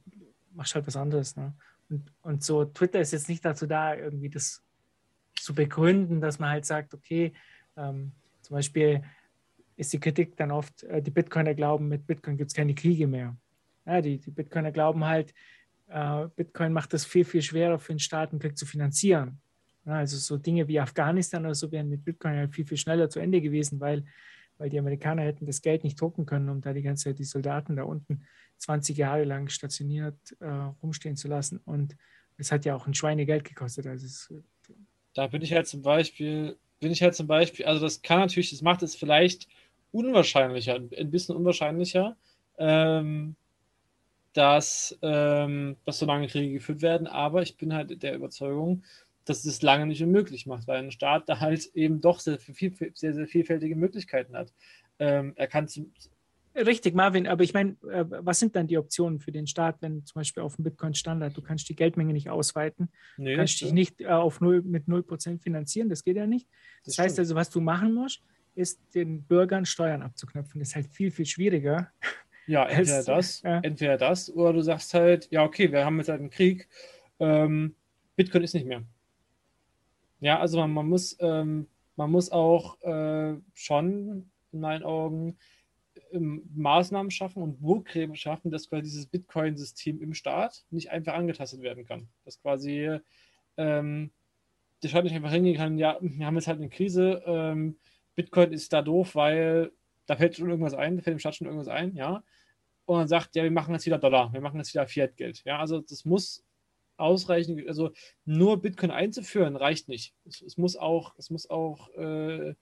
machst 0.54 0.74
du 0.74 0.76
halt 0.76 0.88
was 0.88 0.96
anderes. 0.96 1.36
Ne? 1.36 1.54
Und, 1.90 2.12
und 2.22 2.44
so, 2.44 2.66
Twitter 2.66 3.00
ist 3.00 3.12
jetzt 3.12 3.30
nicht 3.30 3.44
dazu 3.44 3.68
da, 3.68 3.96
irgendwie 3.96 4.30
das 4.30 4.64
zu 5.36 5.54
begründen, 5.54 6.22
dass 6.22 6.40
man 6.40 6.50
halt 6.50 6.66
sagt, 6.66 6.94
okay, 6.94 7.34
ähm, 7.76 8.14
zum 8.42 8.56
Beispiel 8.56 9.04
ist 9.76 9.92
die 9.94 10.00
Kritik 10.00 10.38
dann 10.38 10.52
oft, 10.52 10.84
äh, 10.84 11.02
die 11.02 11.12
Bitcoiner 11.12 11.54
glauben, 11.54 11.88
mit 11.88 12.08
Bitcoin 12.08 12.38
gibt 12.38 12.52
es 12.52 12.56
keine 12.56 12.76
Kriege 12.76 13.08
mehr. 13.08 13.36
Ja, 13.86 14.02
die, 14.02 14.18
die 14.18 14.32
Bitcoiner 14.32 14.72
glauben 14.72 15.04
halt, 15.04 15.34
äh, 15.88 16.28
Bitcoin 16.36 16.74
macht 16.74 16.94
es 16.94 17.06
viel, 17.06 17.26
viel 17.26 17.42
schwerer 17.42 17.80
für 17.80 17.94
den 17.94 18.00
Staat, 18.00 18.32
einen 18.32 18.40
Krieg 18.40 18.58
zu 18.58 18.66
finanzieren. 18.66 19.40
Ja, 19.86 19.94
also 19.94 20.18
so 20.18 20.38
Dinge 20.38 20.68
wie 20.68 20.80
Afghanistan 20.80 21.46
oder 21.46 21.56
so 21.56 21.72
wären 21.72 21.90
mit 21.90 22.06
Bitcoin 22.06 22.36
halt 22.36 22.54
viel, 22.54 22.66
viel 22.66 22.78
schneller 22.78 23.10
zu 23.10 23.20
Ende 23.20 23.42
gewesen, 23.42 23.80
weil, 23.80 24.06
weil 24.58 24.70
die 24.70 24.80
Amerikaner 24.80 25.24
hätten 25.24 25.46
das 25.46 25.62
Geld 25.62 25.84
nicht 25.84 26.00
drucken 26.00 26.26
können, 26.26 26.50
um 26.50 26.62
da 26.62 26.74
die 26.74 26.84
ganze 26.84 27.06
Zeit 27.06 27.20
die 27.20 27.26
Soldaten 27.26 27.76
da 27.76 27.84
unten 27.84 28.24
20 28.58 28.98
Jahre 28.98 29.26
lang 29.26 29.50
stationiert 29.50 30.16
äh, 30.40 30.48
rumstehen 30.82 31.18
zu 31.18 31.28
lassen. 31.28 31.60
Und 31.66 31.98
es 32.38 32.52
hat 32.52 32.66
ja 32.66 32.76
auch 32.76 32.88
ein 32.88 32.94
Schweinegeld 32.94 33.44
gekostet. 33.44 33.88
Also 33.88 34.06
es, 34.06 34.34
da 35.14 35.28
bin 35.28 35.42
ich 35.42 35.54
halt 35.54 35.68
zum 35.68 35.82
Beispiel, 35.82 36.58
bin 36.80 36.92
ich 36.92 37.02
halt 37.02 37.16
zum 37.16 37.28
Beispiel, 37.28 37.66
also 37.66 37.82
das 37.82 38.02
kann 38.02 38.20
natürlich, 38.20 38.52
das 38.52 38.62
macht 38.62 38.84
es 38.84 38.96
vielleicht 38.96 39.48
unwahrscheinlicher, 39.92 40.76
ein 40.76 41.12
bisschen 41.12 41.36
unwahrscheinlicher, 41.36 42.16
ähm, 42.58 43.36
dass, 44.34 44.98
ähm, 45.02 45.78
dass 45.86 46.00
so 46.00 46.06
lange 46.06 46.28
Kriege 46.28 46.54
geführt 46.54 46.82
werden. 46.82 47.08
Aber 47.08 47.42
ich 47.42 47.58
bin 47.58 47.74
halt 47.74 48.02
der 48.02 48.16
Überzeugung, 48.16 48.84
dass 49.26 49.46
es 49.46 49.62
lange 49.62 49.86
nicht 49.86 50.04
unmöglich 50.04 50.46
macht, 50.46 50.68
weil 50.68 50.84
ein 50.84 50.92
Staat 50.92 51.30
da 51.30 51.40
halt 51.40 51.66
eben 51.74 52.02
doch 52.02 52.20
sehr, 52.20 52.40
viel, 52.40 52.74
sehr, 52.94 53.14
sehr 53.14 53.28
vielfältige 53.28 53.76
Möglichkeiten 53.76 54.36
hat. 54.36 54.54
Ähm, 55.00 55.34
er 55.36 55.48
kann 55.48 55.68
zum, 55.68 55.94
Richtig, 56.56 56.94
Marvin, 56.94 57.28
aber 57.28 57.44
ich 57.44 57.54
meine, 57.54 57.72
äh, 57.90 58.06
was 58.08 58.40
sind 58.40 58.56
dann 58.56 58.68
die 58.68 58.78
Optionen 58.78 59.20
für 59.20 59.32
den 59.32 59.48
Staat, 59.48 59.78
wenn 59.82 60.06
zum 60.06 60.20
Beispiel 60.20 60.44
auf 60.44 60.56
dem 60.56 60.64
Bitcoin-Standard, 60.66 61.36
du 61.36 61.42
kannst 61.42 61.68
die 61.68 61.76
Geldmenge 61.76 62.14
nicht 62.14 62.30
ausweiten, 62.30 62.90
nee, 63.18 63.32
du 63.32 63.38
kannst 63.38 63.60
dich 63.62 63.74
nicht 63.74 64.02
äh, 64.02 64.06
auf 64.06 64.40
0, 64.40 64.62
mit 64.62 64.88
0% 64.88 65.42
finanzieren, 65.42 65.90
das 65.90 66.04
geht 66.04 66.16
ja 66.16 66.28
nicht. 66.28 66.48
Das, 66.86 66.96
das 66.96 67.06
heißt 67.06 67.20
also, 67.20 67.34
was 67.34 67.50
du 67.50 67.60
machen 67.60 67.96
musst, 67.96 68.22
ist 68.54 68.80
den 68.94 69.24
Bürgern 69.24 69.66
Steuern 69.66 70.04
abzuknöpfen. 70.04 70.60
Das 70.60 70.70
ist 70.70 70.76
halt 70.76 70.88
viel, 70.88 71.10
viel 71.10 71.26
schwieriger. 71.26 71.92
Ja, 72.48 72.66
entweder 72.66 72.98
als, 72.98 73.06
das, 73.06 73.44
äh, 73.44 73.60
entweder 73.64 73.98
das, 73.98 74.34
oder 74.34 74.54
du 74.54 74.62
sagst 74.62 74.94
halt, 74.94 75.30
ja, 75.32 75.44
okay, 75.44 75.72
wir 75.72 75.86
haben 75.86 75.98
jetzt 75.98 76.10
halt 76.10 76.20
einen 76.20 76.30
Krieg, 76.30 76.68
ähm, 77.20 77.76
Bitcoin 78.16 78.44
ist 78.44 78.54
nicht 78.54 78.66
mehr. 78.66 78.84
Ja, 80.20 80.40
also 80.40 80.60
man, 80.60 80.72
man 80.72 80.88
muss, 80.88 81.18
ähm, 81.20 81.68
man 81.96 82.12
muss 82.12 82.32
auch 82.32 82.82
äh, 82.82 83.36
schon 83.54 84.30
in 84.52 84.60
meinen 84.60 84.84
Augen 84.84 85.38
ähm, 86.12 86.44
Maßnahmen 86.56 87.12
schaffen 87.12 87.44
und 87.44 87.62
Burggräben 87.62 88.16
schaffen, 88.16 88.52
dass 88.52 88.70
quasi 88.70 88.84
dieses 88.84 89.08
Bitcoin-System 89.08 90.02
im 90.02 90.14
Staat 90.14 90.66
nicht 90.70 90.92
einfach 90.92 91.14
angetastet 91.14 91.62
werden 91.62 91.86
kann. 91.86 92.08
Dass 92.26 92.42
quasi 92.42 93.00
ähm, 93.58 94.12
der 94.82 94.88
Staat 94.90 95.06
nicht 95.06 95.16
einfach 95.16 95.32
hingehen 95.32 95.58
kann, 95.58 95.78
ja, 95.78 95.98
wir 96.02 96.26
haben 96.26 96.36
jetzt 96.36 96.48
halt 96.48 96.60
eine 96.60 96.70
Krise, 96.70 97.24
ähm, 97.26 97.78
Bitcoin 98.16 98.52
ist 98.54 98.74
da 98.74 98.82
doof, 98.82 99.16
weil 99.16 99.72
da 100.06 100.16
fällt 100.16 100.36
schon 100.36 100.50
irgendwas 100.50 100.74
ein, 100.74 100.98
da 100.98 101.04
fällt 101.04 101.16
dem 101.16 101.20
Staat 101.20 101.36
schon 101.36 101.48
irgendwas 101.48 101.68
ein, 101.70 101.96
ja. 101.96 102.24
Und 102.86 103.00
dann 103.00 103.08
sagt, 103.08 103.36
ja, 103.36 103.44
wir 103.44 103.52
machen 103.52 103.74
jetzt 103.74 103.86
wieder 103.86 103.98
Dollar, 103.98 104.34
wir 104.34 104.42
machen 104.42 104.58
jetzt 104.58 104.74
wieder 104.74 104.88
Fiat-Geld. 104.88 105.44
Ja, 105.46 105.60
also 105.60 105.80
das 105.80 106.04
muss 106.06 106.44
ausreichen, 106.98 107.64
also 107.68 107.92
nur 108.26 108.62
Bitcoin 108.62 108.92
einzuführen 108.92 109.56
reicht 109.56 109.88
nicht. 109.88 110.14
Es, 110.26 110.42
es 110.42 110.58
muss 110.58 110.76
auch, 110.76 111.16
es 111.18 111.30
muss 111.30 111.50
auch 111.50 111.90
äh, 111.96 112.56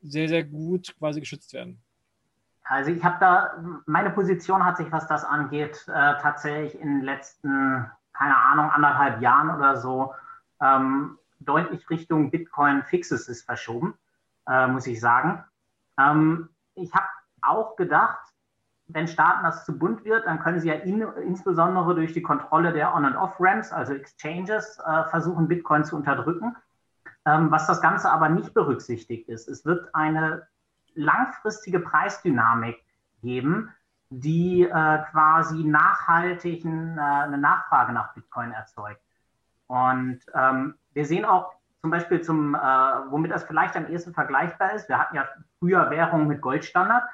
sehr, 0.00 0.28
sehr 0.28 0.44
gut 0.44 0.94
quasi 0.98 1.20
geschützt 1.20 1.52
werden. 1.52 1.82
Also 2.64 2.90
ich 2.90 3.04
habe 3.04 3.16
da, 3.20 3.82
meine 3.86 4.10
Position 4.10 4.64
hat 4.64 4.78
sich, 4.78 4.90
was 4.90 5.06
das 5.06 5.24
angeht, 5.24 5.84
äh, 5.86 6.14
tatsächlich 6.20 6.80
in 6.80 6.88
den 6.88 7.02
letzten, 7.02 7.90
keine 8.12 8.36
Ahnung, 8.36 8.70
anderthalb 8.70 9.20
Jahren 9.20 9.54
oder 9.54 9.76
so 9.76 10.14
ähm, 10.62 11.18
deutlich 11.40 11.88
Richtung 11.90 12.30
Bitcoin 12.30 12.82
Fixes 12.84 13.28
ist 13.28 13.42
verschoben, 13.42 13.94
äh, 14.48 14.66
muss 14.66 14.86
ich 14.86 14.98
sagen. 14.98 15.44
Ähm, 15.98 16.48
ich 16.74 16.92
habe 16.94 17.06
auch 17.42 17.76
gedacht, 17.76 18.20
wenn 18.86 19.08
Staaten 19.08 19.44
das 19.44 19.64
zu 19.64 19.78
bunt 19.78 20.04
wird, 20.04 20.26
dann 20.26 20.40
können 20.40 20.60
sie 20.60 20.68
ja 20.68 20.74
in, 20.74 21.00
insbesondere 21.00 21.94
durch 21.94 22.12
die 22.12 22.22
Kontrolle 22.22 22.72
der 22.72 22.94
On- 22.94 23.04
and 23.04 23.16
Off-Ramps, 23.16 23.72
also 23.72 23.94
Exchanges, 23.94 24.78
äh, 24.78 25.04
versuchen, 25.04 25.48
Bitcoin 25.48 25.84
zu 25.84 25.96
unterdrücken. 25.96 26.54
Ähm, 27.24 27.50
was 27.50 27.66
das 27.66 27.80
Ganze 27.80 28.10
aber 28.10 28.28
nicht 28.28 28.52
berücksichtigt 28.52 29.28
ist, 29.28 29.48
es 29.48 29.64
wird 29.64 29.94
eine 29.94 30.46
langfristige 30.94 31.80
Preisdynamik 31.80 32.84
geben, 33.22 33.72
die 34.10 34.62
äh, 34.62 34.98
quasi 35.10 35.64
nachhaltig 35.64 36.64
äh, 36.64 36.68
eine 36.68 37.38
Nachfrage 37.38 37.92
nach 37.92 38.12
Bitcoin 38.12 38.52
erzeugt. 38.52 39.00
Und 39.66 40.20
ähm, 40.34 40.74
wir 40.92 41.06
sehen 41.06 41.24
auch 41.24 41.54
zum 41.84 41.90
Beispiel 41.90 42.22
zum, 42.22 42.54
äh, 42.54 42.58
womit 43.10 43.30
das 43.30 43.44
vielleicht 43.44 43.76
am 43.76 43.86
ehesten 43.86 44.14
vergleichbar 44.14 44.72
ist. 44.72 44.88
Wir 44.88 44.98
hatten 44.98 45.16
ja 45.16 45.28
früher 45.58 45.90
Währungen 45.90 46.26
mit 46.26 46.40
Goldstandard. 46.40 47.04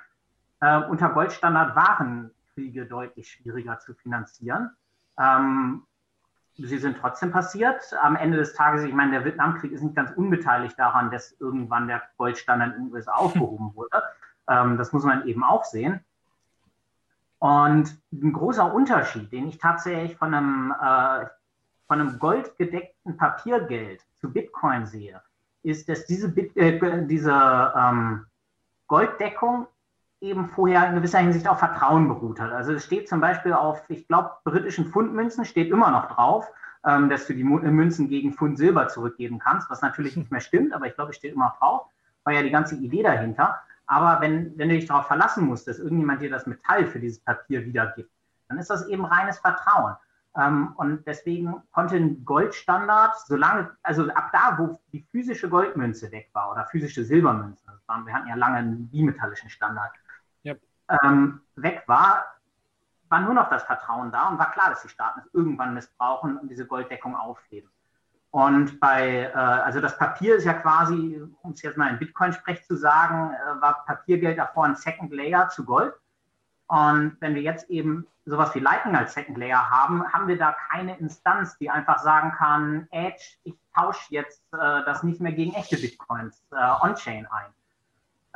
Äh, 0.60 0.82
unter 0.84 1.08
Goldstandard 1.08 1.74
waren 1.74 2.30
Kriege 2.54 2.86
deutlich 2.86 3.32
schwieriger 3.32 3.80
zu 3.80 3.94
finanzieren. 3.94 4.70
Ähm, 5.18 5.82
sie 6.54 6.78
sind 6.78 6.98
trotzdem 7.00 7.32
passiert. 7.32 7.82
Am 8.00 8.14
Ende 8.14 8.38
des 8.38 8.54
Tages, 8.54 8.84
ich 8.84 8.94
meine, 8.94 9.10
der 9.10 9.24
Vietnamkrieg 9.24 9.72
ist 9.72 9.82
nicht 9.82 9.96
ganz 9.96 10.12
unbeteiligt 10.12 10.78
daran, 10.78 11.10
dass 11.10 11.32
irgendwann 11.40 11.88
der 11.88 12.02
Goldstandard 12.16 12.76
in 12.76 12.84
den 12.84 12.92
USA 12.92 13.10
aufgehoben 13.16 13.74
wurde. 13.74 14.04
Ähm, 14.48 14.78
das 14.78 14.92
muss 14.92 15.02
man 15.02 15.26
eben 15.26 15.42
auch 15.42 15.64
sehen. 15.64 15.98
Und 17.40 18.00
ein 18.12 18.32
großer 18.32 18.72
Unterschied, 18.72 19.32
den 19.32 19.48
ich 19.48 19.58
tatsächlich 19.58 20.16
von 20.16 20.32
einem, 20.32 20.70
äh, 20.70 21.26
von 21.88 22.00
einem 22.00 22.20
goldgedeckten 22.20 23.16
Papiergeld 23.16 24.06
zu 24.20 24.32
Bitcoin 24.32 24.86
sehe, 24.86 25.20
ist, 25.62 25.88
dass 25.88 26.06
diese, 26.06 26.28
Bit 26.28 26.56
äh, 26.56 27.06
diese 27.06 27.72
ähm, 27.76 28.26
Golddeckung 28.86 29.66
eben 30.20 30.48
vorher 30.48 30.88
in 30.88 30.96
gewisser 30.96 31.18
Hinsicht 31.18 31.48
auf 31.48 31.58
Vertrauen 31.58 32.08
beruht 32.08 32.40
hat. 32.40 32.52
Also 32.52 32.72
es 32.72 32.84
steht 32.84 33.08
zum 33.08 33.20
Beispiel 33.20 33.52
auf, 33.52 33.82
ich 33.88 34.06
glaube, 34.06 34.32
britischen 34.44 34.90
Pfundmünzen 34.90 35.44
steht 35.44 35.70
immer 35.70 35.90
noch 35.90 36.14
drauf, 36.14 36.46
ähm, 36.86 37.08
dass 37.08 37.26
du 37.26 37.34
die 37.34 37.44
Münzen 37.44 38.08
gegen 38.08 38.32
Pfund 38.32 38.58
Silber 38.58 38.88
zurückgeben 38.88 39.38
kannst, 39.38 39.70
was 39.70 39.82
natürlich 39.82 40.16
nicht 40.16 40.30
mehr 40.30 40.40
stimmt, 40.40 40.72
aber 40.72 40.86
ich 40.86 40.94
glaube, 40.94 41.10
es 41.10 41.16
steht 41.16 41.34
immer 41.34 41.46
noch 41.46 41.58
drauf, 41.58 41.86
war 42.24 42.34
ja 42.34 42.42
die 42.42 42.50
ganze 42.50 42.76
Idee 42.76 43.02
dahinter. 43.02 43.60
Aber 43.86 44.20
wenn, 44.20 44.56
wenn 44.56 44.68
du 44.68 44.76
dich 44.76 44.86
darauf 44.86 45.06
verlassen 45.06 45.46
musst, 45.46 45.66
dass 45.66 45.78
irgendjemand 45.78 46.22
dir 46.22 46.30
das 46.30 46.46
Metall 46.46 46.86
für 46.86 47.00
dieses 47.00 47.18
Papier 47.18 47.64
wiedergibt, 47.64 48.10
dann 48.48 48.58
ist 48.58 48.70
das 48.70 48.86
eben 48.86 49.04
reines 49.04 49.38
Vertrauen. 49.38 49.96
Ähm, 50.36 50.74
und 50.76 51.06
deswegen 51.06 51.62
konnte 51.72 51.96
ein 51.96 52.24
Goldstandard, 52.24 53.18
solange, 53.26 53.76
also 53.82 54.08
ab 54.10 54.30
da, 54.32 54.56
wo 54.58 54.80
die 54.92 55.04
physische 55.10 55.48
Goldmünze 55.48 56.10
weg 56.12 56.30
war 56.32 56.52
oder 56.52 56.66
physische 56.66 57.04
Silbermünze, 57.04 57.64
waren, 57.86 58.06
wir 58.06 58.14
hatten 58.14 58.28
ja 58.28 58.36
lange 58.36 58.58
einen 58.58 58.88
bimetallischen 58.88 59.50
Standard, 59.50 59.92
ähm, 61.04 61.40
weg 61.56 61.84
war, 61.86 62.24
war 63.08 63.20
nur 63.20 63.34
noch 63.34 63.50
das 63.50 63.64
Vertrauen 63.64 64.12
da 64.12 64.28
und 64.28 64.38
war 64.38 64.52
klar, 64.52 64.70
dass 64.70 64.82
die 64.82 64.88
Staaten 64.88 65.20
es 65.20 65.34
irgendwann 65.34 65.74
missbrauchen 65.74 66.36
und 66.38 66.48
diese 66.48 66.66
Golddeckung 66.66 67.16
aufheben. 67.16 67.70
Und 68.30 68.78
bei, 68.78 69.24
äh, 69.24 69.32
also 69.32 69.80
das 69.80 69.98
Papier 69.98 70.36
ist 70.36 70.44
ja 70.44 70.54
quasi, 70.54 71.20
um 71.42 71.52
es 71.52 71.62
jetzt 71.62 71.76
mal 71.76 71.90
in 71.90 71.98
Bitcoin-Sprech 71.98 72.64
zu 72.64 72.76
sagen, 72.76 73.34
äh, 73.34 73.60
war 73.60 73.84
Papiergeld 73.84 74.38
davor 74.38 74.66
ein 74.66 74.76
Second 74.76 75.12
Layer 75.12 75.48
zu 75.48 75.64
Gold. 75.64 75.94
Und 76.70 77.16
wenn 77.18 77.34
wir 77.34 77.42
jetzt 77.42 77.68
eben 77.68 78.06
sowas 78.26 78.54
wie 78.54 78.60
Lightning 78.60 78.94
als 78.94 79.14
Second 79.14 79.36
Layer 79.36 79.68
haben, 79.68 80.04
haben 80.12 80.28
wir 80.28 80.38
da 80.38 80.54
keine 80.70 80.96
Instanz, 80.98 81.58
die 81.58 81.68
einfach 81.68 81.98
sagen 81.98 82.30
kann, 82.30 82.86
Edge, 82.92 83.24
ich 83.42 83.54
tausche 83.74 84.14
jetzt 84.14 84.40
äh, 84.52 84.84
das 84.84 85.02
nicht 85.02 85.20
mehr 85.20 85.32
gegen 85.32 85.52
echte 85.54 85.76
Bitcoins 85.76 86.44
äh, 86.52 86.84
on-chain 86.86 87.26
ein. 87.26 87.50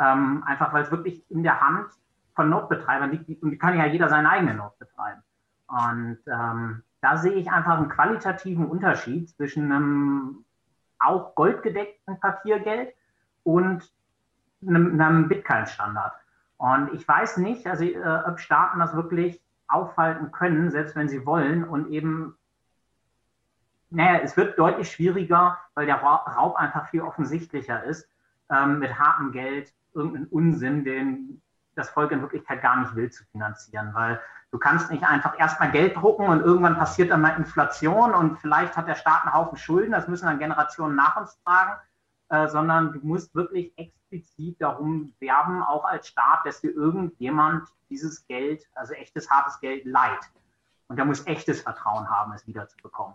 Ähm, 0.00 0.42
einfach 0.46 0.72
weil 0.72 0.82
es 0.82 0.90
wirklich 0.90 1.22
in 1.30 1.44
der 1.44 1.60
Hand 1.60 1.86
von 2.34 2.50
Node-Betreibern 2.50 3.12
liegt 3.12 3.40
und 3.40 3.52
die 3.52 3.58
kann 3.58 3.78
ja 3.78 3.86
jeder 3.86 4.08
seine 4.08 4.28
eigene 4.28 4.54
Node 4.54 4.74
betreiben. 4.80 5.22
Und 5.68 6.18
ähm, 6.26 6.82
da 7.02 7.16
sehe 7.16 7.34
ich 7.34 7.52
einfach 7.52 7.78
einen 7.78 7.88
qualitativen 7.88 8.66
Unterschied 8.66 9.30
zwischen 9.30 9.70
einem 9.70 10.44
auch 10.98 11.36
goldgedeckten 11.36 12.18
Papiergeld 12.18 12.96
und 13.44 13.88
einem, 14.66 15.00
einem 15.00 15.28
Bitcoin-Standard. 15.28 16.14
Und 16.64 16.94
ich 16.94 17.06
weiß 17.06 17.36
nicht, 17.36 17.66
also 17.66 17.84
äh, 17.84 18.22
ob 18.26 18.40
Staaten 18.40 18.78
das 18.78 18.96
wirklich 18.96 19.38
aufhalten 19.68 20.32
können, 20.32 20.70
selbst 20.70 20.96
wenn 20.96 21.10
sie 21.10 21.26
wollen. 21.26 21.62
Und 21.62 21.90
eben, 21.90 22.38
naja, 23.90 24.20
es 24.22 24.34
wird 24.38 24.58
deutlich 24.58 24.90
schwieriger, 24.90 25.58
weil 25.74 25.84
der 25.84 25.96
Raub 25.96 26.56
einfach 26.56 26.88
viel 26.88 27.02
offensichtlicher 27.02 27.84
ist, 27.84 28.08
ähm, 28.50 28.78
mit 28.78 28.98
hartem 28.98 29.32
Geld 29.32 29.74
irgendeinen 29.92 30.28
Unsinn, 30.28 30.84
den 30.84 31.42
das 31.74 31.90
Volk 31.90 32.12
in 32.12 32.22
Wirklichkeit 32.22 32.62
gar 32.62 32.80
nicht 32.80 32.96
will, 32.96 33.10
zu 33.10 33.24
finanzieren, 33.26 33.90
weil 33.92 34.18
du 34.50 34.58
kannst 34.58 34.90
nicht 34.90 35.04
einfach 35.04 35.38
erstmal 35.38 35.70
Geld 35.70 35.94
drucken 35.94 36.28
und 36.28 36.40
irgendwann 36.40 36.78
passiert 36.78 37.10
dann 37.10 37.20
mal 37.20 37.36
Inflation 37.36 38.14
und 38.14 38.38
vielleicht 38.38 38.74
hat 38.74 38.88
der 38.88 38.94
Staat 38.94 39.24
einen 39.24 39.34
Haufen 39.34 39.58
Schulden, 39.58 39.92
das 39.92 40.08
müssen 40.08 40.24
dann 40.24 40.38
Generationen 40.38 40.96
nach 40.96 41.18
uns 41.18 41.38
tragen, 41.44 41.72
äh, 42.28 42.48
sondern 42.48 42.92
du 42.92 43.00
musst 43.00 43.34
wirklich 43.34 43.72
explizit 43.76 44.60
darum 44.60 45.14
werben, 45.20 45.62
auch 45.62 45.84
als 45.84 46.08
Staat, 46.08 46.44
dass 46.44 46.60
dir 46.60 46.70
irgendjemand 46.70 47.68
dieses 47.90 48.26
Geld, 48.26 48.68
also 48.74 48.94
echtes 48.94 49.30
hartes 49.30 49.60
Geld, 49.60 49.84
leiht. 49.84 50.30
Und 50.88 50.96
der 50.96 51.04
muss 51.04 51.26
echtes 51.26 51.62
Vertrauen 51.62 52.08
haben, 52.08 52.32
es 52.32 52.46
wiederzubekommen. 52.46 53.14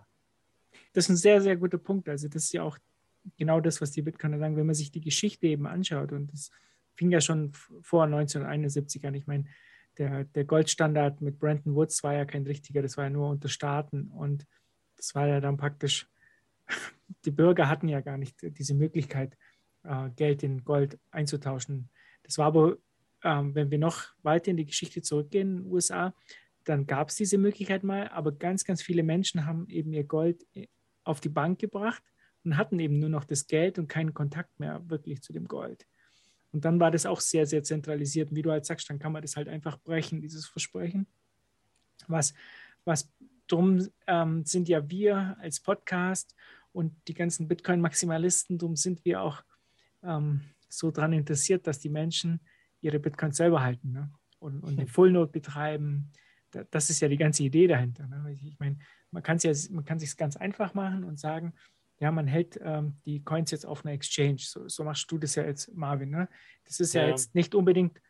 Das 0.92 1.04
ist 1.04 1.10
ein 1.10 1.16
sehr, 1.16 1.40
sehr 1.40 1.56
guter 1.56 1.78
Punkt. 1.78 2.08
Also 2.08 2.28
das 2.28 2.44
ist 2.44 2.52
ja 2.52 2.62
auch 2.62 2.78
genau 3.36 3.60
das, 3.60 3.80
was 3.80 3.90
die 3.92 4.02
Bitcoiner 4.02 4.38
sagen, 4.38 4.56
wenn 4.56 4.66
man 4.66 4.74
sich 4.74 4.90
die 4.90 5.00
Geschichte 5.00 5.46
eben 5.46 5.66
anschaut 5.66 6.12
und 6.12 6.32
das 6.32 6.50
fing 6.94 7.10
ja 7.10 7.20
schon 7.20 7.52
vor 7.82 8.04
1971 8.04 9.06
an. 9.06 9.14
Ich 9.14 9.26
meine, 9.26 9.44
der, 9.98 10.24
der 10.24 10.44
Goldstandard 10.44 11.20
mit 11.20 11.38
Brandon 11.38 11.74
Woods 11.74 12.02
war 12.02 12.14
ja 12.14 12.24
kein 12.24 12.44
richtiger, 12.44 12.82
das 12.82 12.96
war 12.96 13.04
ja 13.04 13.10
nur 13.10 13.28
unter 13.28 13.48
Staaten 13.48 14.10
und 14.10 14.46
das 14.96 15.14
war 15.14 15.26
ja 15.26 15.40
dann 15.40 15.56
praktisch, 15.56 16.08
die 17.24 17.30
Bürger 17.30 17.68
hatten 17.68 17.88
ja 17.88 18.00
gar 18.00 18.18
nicht 18.18 18.36
diese 18.42 18.74
Möglichkeit, 18.74 19.36
äh, 19.84 20.10
Geld 20.10 20.42
in 20.42 20.64
Gold 20.64 20.98
einzutauschen. 21.10 21.90
Das 22.22 22.38
war 22.38 22.46
aber, 22.46 22.76
ähm, 23.24 23.54
wenn 23.54 23.70
wir 23.70 23.78
noch 23.78 24.04
weiter 24.22 24.50
in 24.50 24.56
die 24.56 24.66
Geschichte 24.66 25.02
zurückgehen 25.02 25.58
in 25.58 25.64
den 25.64 25.72
USA, 25.72 26.14
dann 26.64 26.86
gab 26.86 27.08
es 27.08 27.16
diese 27.16 27.38
Möglichkeit 27.38 27.82
mal, 27.82 28.08
aber 28.08 28.32
ganz, 28.32 28.64
ganz 28.64 28.82
viele 28.82 29.02
Menschen 29.02 29.46
haben 29.46 29.68
eben 29.68 29.92
ihr 29.92 30.04
Gold 30.04 30.46
äh, 30.54 30.68
auf 31.04 31.20
die 31.20 31.28
Bank 31.28 31.58
gebracht 31.58 32.02
und 32.44 32.56
hatten 32.56 32.78
eben 32.78 32.98
nur 32.98 33.08
noch 33.08 33.24
das 33.24 33.46
Geld 33.46 33.78
und 33.78 33.88
keinen 33.88 34.14
Kontakt 34.14 34.58
mehr 34.60 34.88
wirklich 34.88 35.22
zu 35.22 35.32
dem 35.32 35.48
Gold. 35.48 35.86
Und 36.52 36.64
dann 36.64 36.80
war 36.80 36.90
das 36.90 37.06
auch 37.06 37.20
sehr, 37.20 37.46
sehr 37.46 37.62
zentralisiert. 37.62 38.30
Und 38.30 38.36
wie 38.36 38.42
du 38.42 38.50
halt 38.50 38.66
sagst, 38.66 38.90
dann 38.90 38.98
kann 38.98 39.12
man 39.12 39.22
das 39.22 39.36
halt 39.36 39.48
einfach 39.48 39.78
brechen, 39.78 40.20
dieses 40.20 40.46
Versprechen. 40.46 41.06
Was, 42.08 42.34
was 42.84 43.12
drum 43.46 43.86
ähm, 44.06 44.44
sind 44.44 44.68
ja 44.68 44.88
wir 44.88 45.36
als 45.40 45.60
Podcast 45.60 46.34
und 46.72 46.94
die 47.08 47.14
ganzen 47.14 47.48
Bitcoin-Maximalisten, 47.48 48.58
drum 48.58 48.76
sind 48.76 49.04
wir 49.04 49.22
auch 49.22 49.42
ähm, 50.02 50.42
so 50.68 50.90
daran 50.90 51.12
interessiert, 51.12 51.66
dass 51.66 51.78
die 51.78 51.88
Menschen 51.88 52.40
ihre 52.80 52.98
Bitcoins 52.98 53.36
selber 53.36 53.62
halten 53.62 53.92
ne? 53.92 54.10
und, 54.38 54.60
und 54.62 54.78
eine 54.78 54.86
Full-Note 54.86 55.32
betreiben. 55.32 56.12
Das 56.70 56.90
ist 56.90 57.00
ja 57.00 57.08
die 57.08 57.16
ganze 57.16 57.42
Idee 57.42 57.66
dahinter. 57.66 58.06
Ne? 58.06 58.32
Ich 58.32 58.58
meine, 58.58 58.78
man, 59.10 59.22
ja, 59.38 59.52
man 59.70 59.84
kann 59.84 59.98
sich 59.98 60.16
ganz 60.16 60.36
einfach 60.36 60.74
machen 60.74 61.04
und 61.04 61.18
sagen, 61.18 61.52
ja, 61.98 62.10
man 62.10 62.26
hält 62.26 62.58
ähm, 62.62 62.96
die 63.04 63.22
Coins 63.22 63.50
jetzt 63.50 63.66
auf 63.66 63.84
einer 63.84 63.92
Exchange. 63.92 64.38
So, 64.38 64.66
so, 64.68 64.84
machst 64.84 65.10
du 65.12 65.18
das 65.18 65.34
ja 65.34 65.44
jetzt, 65.44 65.74
Marvin. 65.74 66.10
Ne? 66.10 66.28
Das 66.64 66.80
ist 66.80 66.94
ja, 66.94 67.02
ja 67.02 67.08
jetzt 67.08 67.34
nicht 67.34 67.54
unbedingt 67.54 68.00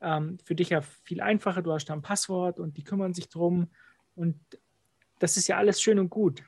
ähm, 0.00 0.38
für 0.44 0.54
dich 0.54 0.70
ja 0.70 0.82
viel 0.82 1.20
einfacher. 1.20 1.60
Du 1.60 1.72
hast 1.72 1.86
da 1.86 1.94
ein 1.94 2.02
Passwort 2.02 2.60
und 2.60 2.76
die 2.76 2.84
kümmern 2.84 3.12
sich 3.12 3.28
drum. 3.28 3.68
Und 4.14 4.38
das 5.18 5.36
ist 5.36 5.48
ja 5.48 5.56
alles 5.56 5.82
schön 5.82 5.98
und 5.98 6.10
gut. 6.10 6.44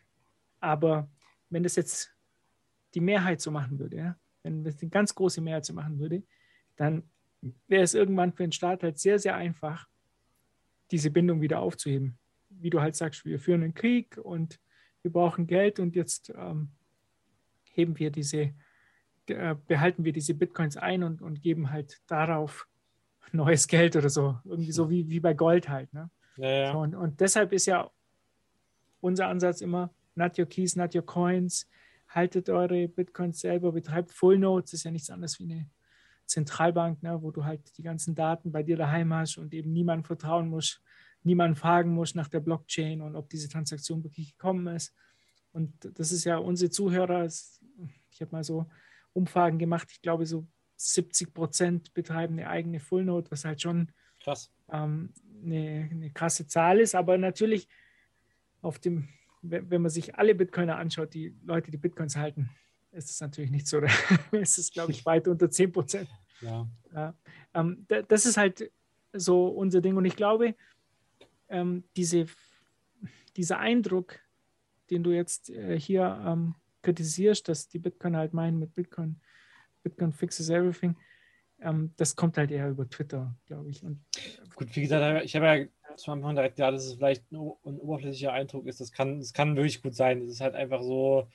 Aber 0.61 1.11
wenn 1.53 1.62
das 1.62 1.76
jetzt 1.76 2.14
die 2.94 3.00
Mehrheit 3.00 3.40
so 3.40 3.50
machen 3.50 3.78
würde, 3.78 3.96
ja, 3.96 4.16
wenn 4.42 4.64
das 4.64 4.80
eine 4.80 4.90
ganz 4.90 5.14
große 5.14 5.40
Mehrheit 5.40 5.64
so 5.64 5.74
machen 5.74 5.98
würde, 5.98 6.22
dann 6.76 7.05
wäre 7.68 7.82
es 7.82 7.94
irgendwann 7.94 8.32
für 8.32 8.44
den 8.44 8.53
Staat 8.53 8.82
halt 8.82 8.98
sehr, 8.98 9.18
sehr 9.18 9.36
einfach, 9.36 9.88
diese 10.90 11.11
Bindung 11.11 11.40
wieder 11.40 11.61
aufzuheben. 11.61 12.18
Wie 12.48 12.70
du 12.70 12.80
halt 12.80 12.96
sagst, 12.96 13.24
wir 13.24 13.38
führen 13.38 13.62
einen 13.62 13.74
Krieg 13.74 14.18
und 14.18 14.61
wir 15.03 15.11
brauchen 15.11 15.46
Geld 15.46 15.78
und 15.78 15.96
jetzt 15.96 16.32
ähm, 16.36 16.70
heben 17.72 17.98
wir 17.98 18.11
diese, 18.11 18.55
äh, 19.26 19.55
behalten 19.66 20.05
wir 20.05 20.12
diese 20.12 20.34
Bitcoins 20.34 20.76
ein 20.76 21.03
und, 21.03 21.22
und 21.22 21.42
geben 21.42 21.70
halt 21.70 22.00
darauf 22.07 22.68
neues 23.32 23.66
Geld 23.66 23.96
oder 23.96 24.11
so. 24.11 24.38
Irgendwie 24.44 24.72
so 24.72 24.90
wie, 24.90 25.09
wie 25.09 25.20
bei 25.20 25.34
Gold 25.34 25.68
halt. 25.68 25.92
Ne? 25.92 26.11
Ja, 26.36 26.48
ja. 26.48 26.72
So, 26.72 26.78
und, 26.78 26.94
und 26.94 27.20
deshalb 27.20 27.53
ist 27.53 27.66
ja 27.66 27.90
unser 29.00 29.28
Ansatz 29.28 29.61
immer, 29.61 29.92
not 30.14 30.38
your 30.38 30.46
keys, 30.46 30.76
not 30.76 30.94
your 30.94 31.04
coins. 31.04 31.68
Haltet 32.08 32.50
eure 32.50 32.88
Bitcoins 32.88 33.40
selber, 33.40 33.72
betreibt 33.72 34.12
Full 34.12 34.38
Notes, 34.38 34.72
ist 34.74 34.84
ja 34.84 34.90
nichts 34.90 35.10
anderes 35.10 35.38
wie 35.38 35.44
eine 35.44 35.70
Zentralbank, 36.26 37.02
ne, 37.02 37.20
wo 37.22 37.30
du 37.30 37.44
halt 37.44 37.76
die 37.76 37.82
ganzen 37.82 38.14
Daten 38.14 38.52
bei 38.52 38.62
dir 38.62 38.76
daheim 38.76 39.12
hast 39.14 39.38
und 39.38 39.54
eben 39.54 39.72
niemandem 39.72 40.04
vertrauen 40.04 40.48
musst, 40.48 40.82
niemanden 41.22 41.56
fragen 41.56 41.90
musst 41.90 42.14
nach 42.14 42.28
der 42.28 42.40
Blockchain 42.40 43.00
und 43.00 43.16
ob 43.16 43.30
diese 43.30 43.48
Transaktion 43.48 44.04
wirklich 44.04 44.32
gekommen 44.32 44.66
ist. 44.74 44.94
Und 45.52 45.72
das 45.98 46.12
ist 46.12 46.24
ja 46.24 46.36
unsere 46.38 46.70
Zuhörer, 46.70 47.24
ich 47.24 48.20
habe 48.20 48.32
mal 48.32 48.44
so 48.44 48.66
Umfragen 49.12 49.58
gemacht, 49.58 49.88
ich 49.90 50.02
glaube 50.02 50.26
so 50.26 50.46
70 50.76 51.32
Prozent 51.32 51.94
betreiben 51.94 52.38
eine 52.38 52.48
eigene 52.48 52.80
Full 52.80 53.04
Note, 53.04 53.30
was 53.30 53.44
halt 53.44 53.60
schon 53.62 53.92
Krass. 54.22 54.50
Ähm, 54.70 55.12
eine, 55.44 55.88
eine 55.90 56.10
krasse 56.10 56.46
Zahl 56.46 56.80
ist. 56.80 56.94
Aber 56.94 57.18
natürlich 57.18 57.68
auf 58.60 58.78
dem, 58.78 59.08
wenn 59.43 59.82
man 59.82 59.90
sich 59.90 60.16
alle 60.16 60.34
Bitcoiner 60.34 60.76
anschaut, 60.76 61.14
die 61.14 61.36
Leute, 61.45 61.70
die 61.70 61.76
Bitcoins 61.76 62.16
halten, 62.16 62.49
ist 62.93 63.11
es 63.11 63.20
natürlich 63.20 63.51
nicht 63.51 63.66
so. 63.66 63.80
es 64.32 64.59
ist, 64.59 64.72
glaube 64.72 64.93
ich, 64.93 65.05
weit 65.07 65.28
unter 65.28 65.51
10 65.51 65.72
Prozent. 65.72 66.09
Ja. 66.40 66.68
ja. 66.95 67.14
Ähm, 67.55 67.86
das 68.09 68.26
ist 68.26 68.36
halt 68.36 68.70
so 69.12 69.49
unser 69.49 69.80
Ding. 69.80 69.97
Und 69.97 70.05
ich 70.05 70.16
glaube, 70.16 70.55
ähm, 71.49 71.84
diese, 71.97 72.26
dieser 73.36 73.59
Eindruck, 73.59 74.18
den 74.90 75.03
du 75.03 75.11
jetzt 75.11 75.51
äh, 75.51 75.78
hier 75.78 76.22
ähm, 76.24 76.55
kritisierst, 76.82 77.49
dass 77.49 77.68
die 77.68 77.78
Bitcoin 77.78 78.16
halt 78.16 78.32
meinen 78.32 78.59
mit 78.59 78.74
Bitcoin, 78.74 79.20
Bitcoin 79.82 80.12
fixes 80.12 80.49
everything, 80.49 80.97
ähm, 81.61 81.93
das 81.97 82.16
kommt 82.16 82.36
halt 82.36 82.51
eher 82.51 82.70
über 82.70 82.88
Twitter, 82.88 83.36
glaube 83.47 83.70
ich. 83.70 83.82
Und, 83.82 84.05
Gut, 84.55 84.74
wie 84.74 84.82
gesagt, 84.82 85.24
ich 85.24 85.36
habe 85.36 85.47
ja 85.47 85.66
zu 85.97 86.11
Anfang 86.11 86.34
direkt, 86.34 86.59
ja, 86.59 86.70
dass 86.70 86.84
es 86.84 86.95
vielleicht 86.95 87.30
ein, 87.32 87.36
ein, 87.64 87.78
oberflächlicher 87.78 88.32
Eindruck 88.32 88.66
ist. 88.66 88.80
Das 88.80 88.93
kann, 88.93 89.18
das 89.20 89.32
kann 89.32 89.57
wirklich 89.57 89.82
gut 89.82 89.95
sein. 89.95 90.22
Es 90.22 90.34
ist 90.34 90.40
halt 90.40 90.55
einfach 90.55 90.82
so, 90.82 91.28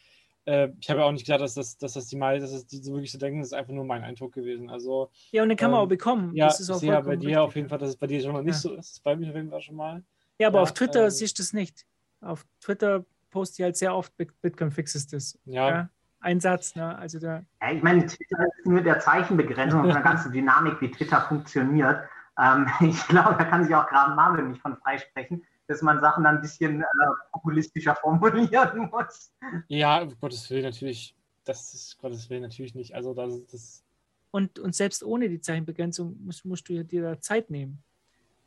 äh, 0.46 0.70
ich 0.80 0.90
habe 0.90 1.02
ja 1.02 1.06
auch 1.06 1.12
nicht 1.12 1.26
gedacht, 1.26 1.42
dass 1.42 1.54
das, 1.54 1.78
dass 1.78 1.94
das 1.94 2.08
die 2.08 2.16
mal, 2.16 2.40
dass 2.40 2.52
das 2.52 2.66
die 2.66 2.78
so 2.78 2.94
wirklich 2.94 3.12
so 3.12 3.18
denken, 3.18 3.40
das 3.40 3.50
ist 3.50 3.54
einfach 3.54 3.74
nur 3.74 3.86
mein 3.86 4.04
Eindruck 4.04 4.34
gewesen. 4.34 4.70
Also, 4.70 5.12
ja, 5.32 5.44
und 5.44 5.50
den 5.50 5.58
kann 5.58 5.72
man 5.72 5.80
ähm, 5.80 5.86
auch 5.86 5.90
bekommen. 5.90 6.36
Ja, 6.36 6.48
das 6.48 6.60
ist 6.60 6.70
auch 6.70 6.82
ja 6.82 7.00
bei 7.02 7.16
dir 7.16 7.28
richtig. 7.28 7.38
auf 7.38 7.56
jeden 7.56 7.70
Fall, 7.70 7.80
dass 7.80 7.90
es 7.90 7.98
bei 7.98 8.08
dir 8.08 8.22
schon 8.22 8.34
mal 8.34 8.44
nicht 8.44 8.56
ja. 8.56 8.60
so 8.60 8.70
ist. 8.72 8.78
Das 8.78 8.92
ist 8.92 9.04
bei 9.04 9.16
mir 9.16 9.30
auf 9.30 9.36
jeden 9.36 9.50
Fall 9.50 9.62
schon 9.62 9.76
mal. 9.76 10.04
Ja, 10.40 10.48
aber 10.48 10.60
ja, 10.60 10.64
auf 10.64 10.74
Twitter 10.74 11.06
ähm, 11.06 11.10
siehst 11.10 11.38
du 11.38 11.44
es 11.44 11.54
nicht. 11.54 11.86
Auf 12.22 12.46
Twitter 12.62 13.06
poste 13.30 13.62
ich 13.62 13.64
halt 13.64 13.78
sehr 13.78 13.96
oft 13.96 14.14
Bitcoin 14.42 14.72
fixes 14.72 15.08
das. 15.08 15.38
Ja. 15.46 15.70
ja. 15.70 15.90
Ein 16.20 16.40
Satz, 16.40 16.76
ne? 16.76 16.98
Also 16.98 17.20
der 17.20 17.46
ja, 17.62 17.72
ich 17.72 17.84
meine, 17.84 18.06
Twitter 18.06 18.46
ist 18.58 18.66
nur 18.66 18.82
der 18.82 19.00
Zeichenbegrenzung 19.00 19.82
und 19.82 19.90
der 19.90 20.02
ganzen 20.02 20.32
Dynamik, 20.32 20.82
wie 20.82 20.90
Twitter 20.90 21.22
funktioniert. 21.22 22.00
Ähm, 22.40 22.68
ich 22.82 23.08
glaube, 23.08 23.36
da 23.38 23.46
kann 23.46 23.64
sich 23.64 23.74
auch 23.76 23.88
gerade 23.88 24.16
Marvin 24.16 24.50
nicht 24.50 24.62
von 24.62 24.78
freisprechen, 24.78 25.44
dass 25.68 25.82
man 25.82 26.02
Sachen 26.02 26.24
dann 26.24 26.36
ein 26.36 26.42
bisschen 26.42 26.82
äh, 26.82 26.86
populistischer 27.32 27.96
formulieren 27.96 28.90
muss. 28.92 29.34
Ja, 29.68 30.02
um 30.02 30.20
Gottes 30.20 30.50
Willen 30.50 30.64
natürlich. 30.64 31.16
Das 31.44 31.74
ist 31.74 31.98
Gottes 31.98 32.30
Willen 32.30 32.42
natürlich 32.42 32.76
nicht. 32.76 32.94
Also 32.94 33.14
das, 33.14 33.46
das 33.48 33.84
und, 34.32 34.60
und 34.60 34.76
selbst 34.76 35.04
ohne 35.04 35.30
die 35.30 35.40
Zeichenbegrenzung 35.40 36.18
musst, 36.24 36.46
musst 36.46 36.68
du 36.68 36.84
dir 36.84 37.02
da 37.02 37.22
Zeit 37.22 37.50
nehmen. 37.50 37.82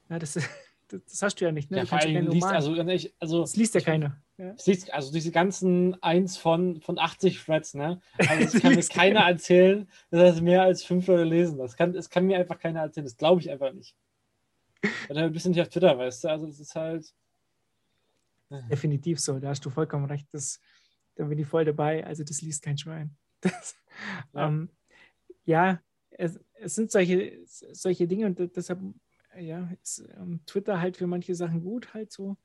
Ja, 0.09 0.19
das 0.19 0.39
das 0.91 1.23
hast 1.23 1.41
du 1.41 1.45
ja 1.45 1.53
nicht. 1.53 1.71
Ne? 1.71 1.79
Ja, 1.79 1.87
vor 1.87 1.99
allem 1.99 2.27
liest, 2.29 2.47
also, 2.47 2.75
also, 3.21 3.41
das 3.43 3.57
liest 3.57 3.75
ja 3.75 3.81
keiner. 3.81 4.17
Ja. 4.41 4.57
Liest, 4.65 4.91
also 4.95 5.13
diese 5.13 5.33
ganzen 5.33 6.03
1 6.03 6.39
von, 6.39 6.81
von 6.81 6.99
80 6.99 7.45
Threads, 7.45 7.75
ne? 7.75 8.01
Also 8.17 8.45
das 8.59 8.63
kann 8.63 8.75
mir 8.75 8.83
keiner 8.83 9.21
erzählen, 9.21 9.87
dass 10.11 10.33
das 10.33 10.41
mehr 10.41 10.63
als 10.63 10.83
fünf 10.83 11.07
Leute 11.09 11.25
lesen. 11.25 11.59
Das 11.59 11.77
kann, 11.77 11.93
das 11.93 12.09
kann 12.09 12.25
mir 12.25 12.39
einfach 12.39 12.59
keiner 12.59 12.81
erzählen. 12.81 13.05
Das 13.05 13.19
glaube 13.19 13.43
ich 13.43 13.51
einfach 13.51 13.75
nicht. 13.75 13.95
Weil 15.09 15.19
er 15.19 15.25
ein 15.25 15.33
bisschen 15.33 15.51
nicht 15.51 15.61
auf 15.61 15.69
Twitter, 15.69 15.99
weißt 15.99 16.25
du? 16.25 16.29
Also 16.29 16.47
das 16.47 16.59
ist 16.59 16.75
halt. 16.75 17.15
Definitiv 18.71 19.21
so, 19.21 19.39
da 19.39 19.51
hast 19.51 19.63
du 19.67 19.69
vollkommen 19.69 20.07
recht. 20.07 20.27
Das, 20.33 20.59
da 21.17 21.25
bin 21.25 21.39
ich 21.39 21.47
voll 21.47 21.67
dabei. 21.67 22.07
Also 22.07 22.25
das 22.25 22.41
liest 22.41 22.63
kein 22.63 22.79
Schwein. 22.79 23.17
Das, 23.43 23.75
ja, 24.35 24.47
ähm, 24.49 24.71
ja 25.45 25.83
es, 26.11 26.39
es, 26.55 26.75
sind 26.75 26.91
solche, 26.91 27.41
solche 27.47 28.07
Dinge 28.07 28.27
und 28.27 28.39
deshalb 28.55 28.81
ja, 29.39 29.71
ist 29.83 30.05
ähm, 30.17 30.41
Twitter 30.47 30.79
halt 30.81 30.99
für 30.99 31.07
manche 31.07 31.35
Sachen 31.35 31.63
gut, 31.63 31.95
halt 31.95 32.13
so, 32.13 32.37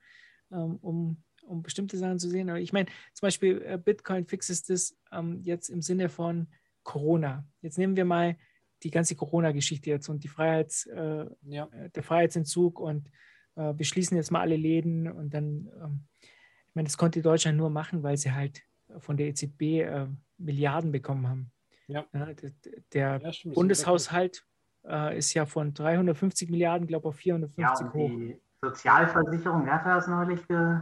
ähm, 0.52 0.78
um, 0.82 1.24
um 1.46 1.64
bestimmte 1.64 1.98
Sachen 1.98 2.20
zu 2.20 2.30
sehen. 2.30 2.50
Aber 2.50 2.60
ich 2.60 2.74
meine, 2.74 2.88
zum 3.14 3.28
Beispiel 3.28 3.62
äh, 3.62 3.78
Bitcoin 3.78 4.26
fixes 4.26 4.64
das 4.64 4.98
ähm, 5.12 5.41
jetzt 5.43 5.70
im 5.70 5.82
Sinne 5.82 6.10
von 6.10 6.48
Corona. 6.84 7.46
Jetzt 7.62 7.78
nehmen 7.78 7.96
wir 7.96 8.06
mal 8.06 8.38
die 8.84 8.91
ganze 8.91 9.16
Corona-Geschichte 9.16 9.89
jetzt 9.89 10.10
und 10.10 10.24
die 10.24 10.28
Freiheits, 10.28 10.86
äh, 10.88 11.26
ja. 11.43 11.68
Äh, 11.72 11.89
der 11.89 12.04
Freiheitsentzug 12.04 12.80
und 12.80 13.10
äh, 13.56 13.74
wir 13.76 13.86
schließen 13.86 14.18
jetzt 14.18 14.32
mal 14.32 14.41
alle 14.41 14.58
Läden 14.58 15.12
und 15.12 15.34
dann, 15.34 15.70
ähm, 15.82 16.08
ich 16.22 16.76
meine, 16.76 16.88
das 16.88 16.98
konnte 16.98 17.22
Deutschland 17.22 17.58
nur 17.58 17.70
machen, 17.70 18.04
weil 18.04 18.18
sie 18.18 18.32
halt 18.32 18.62
von 19.00 19.18
der 19.18 19.28
EZB 19.28 19.62
äh, 19.62 20.08
Milliarden 20.38 20.91
bekommen 20.91 21.28
haben. 21.28 21.52
Ja. 21.88 22.06
Ja, 22.14 22.34
der, 22.34 22.52
der 22.93 23.22
ja, 23.24 23.52
Bundeshaushalt 23.54 24.46
äh, 24.86 25.18
ist 25.18 25.34
ja 25.34 25.46
von 25.46 25.74
350 25.74 26.50
Milliarden, 26.50 26.88
glaube 26.88 27.08
ich, 27.08 27.10
auf 27.10 27.16
450 27.16 27.86
ja, 27.88 27.93
hoch. 27.93 28.10
Die 28.10 28.41
Sozialversicherung, 28.62 29.66
wer 29.66 29.74
hat 29.74 29.86
das 29.86 30.08
neulich 30.08 30.48
ge 30.48 30.80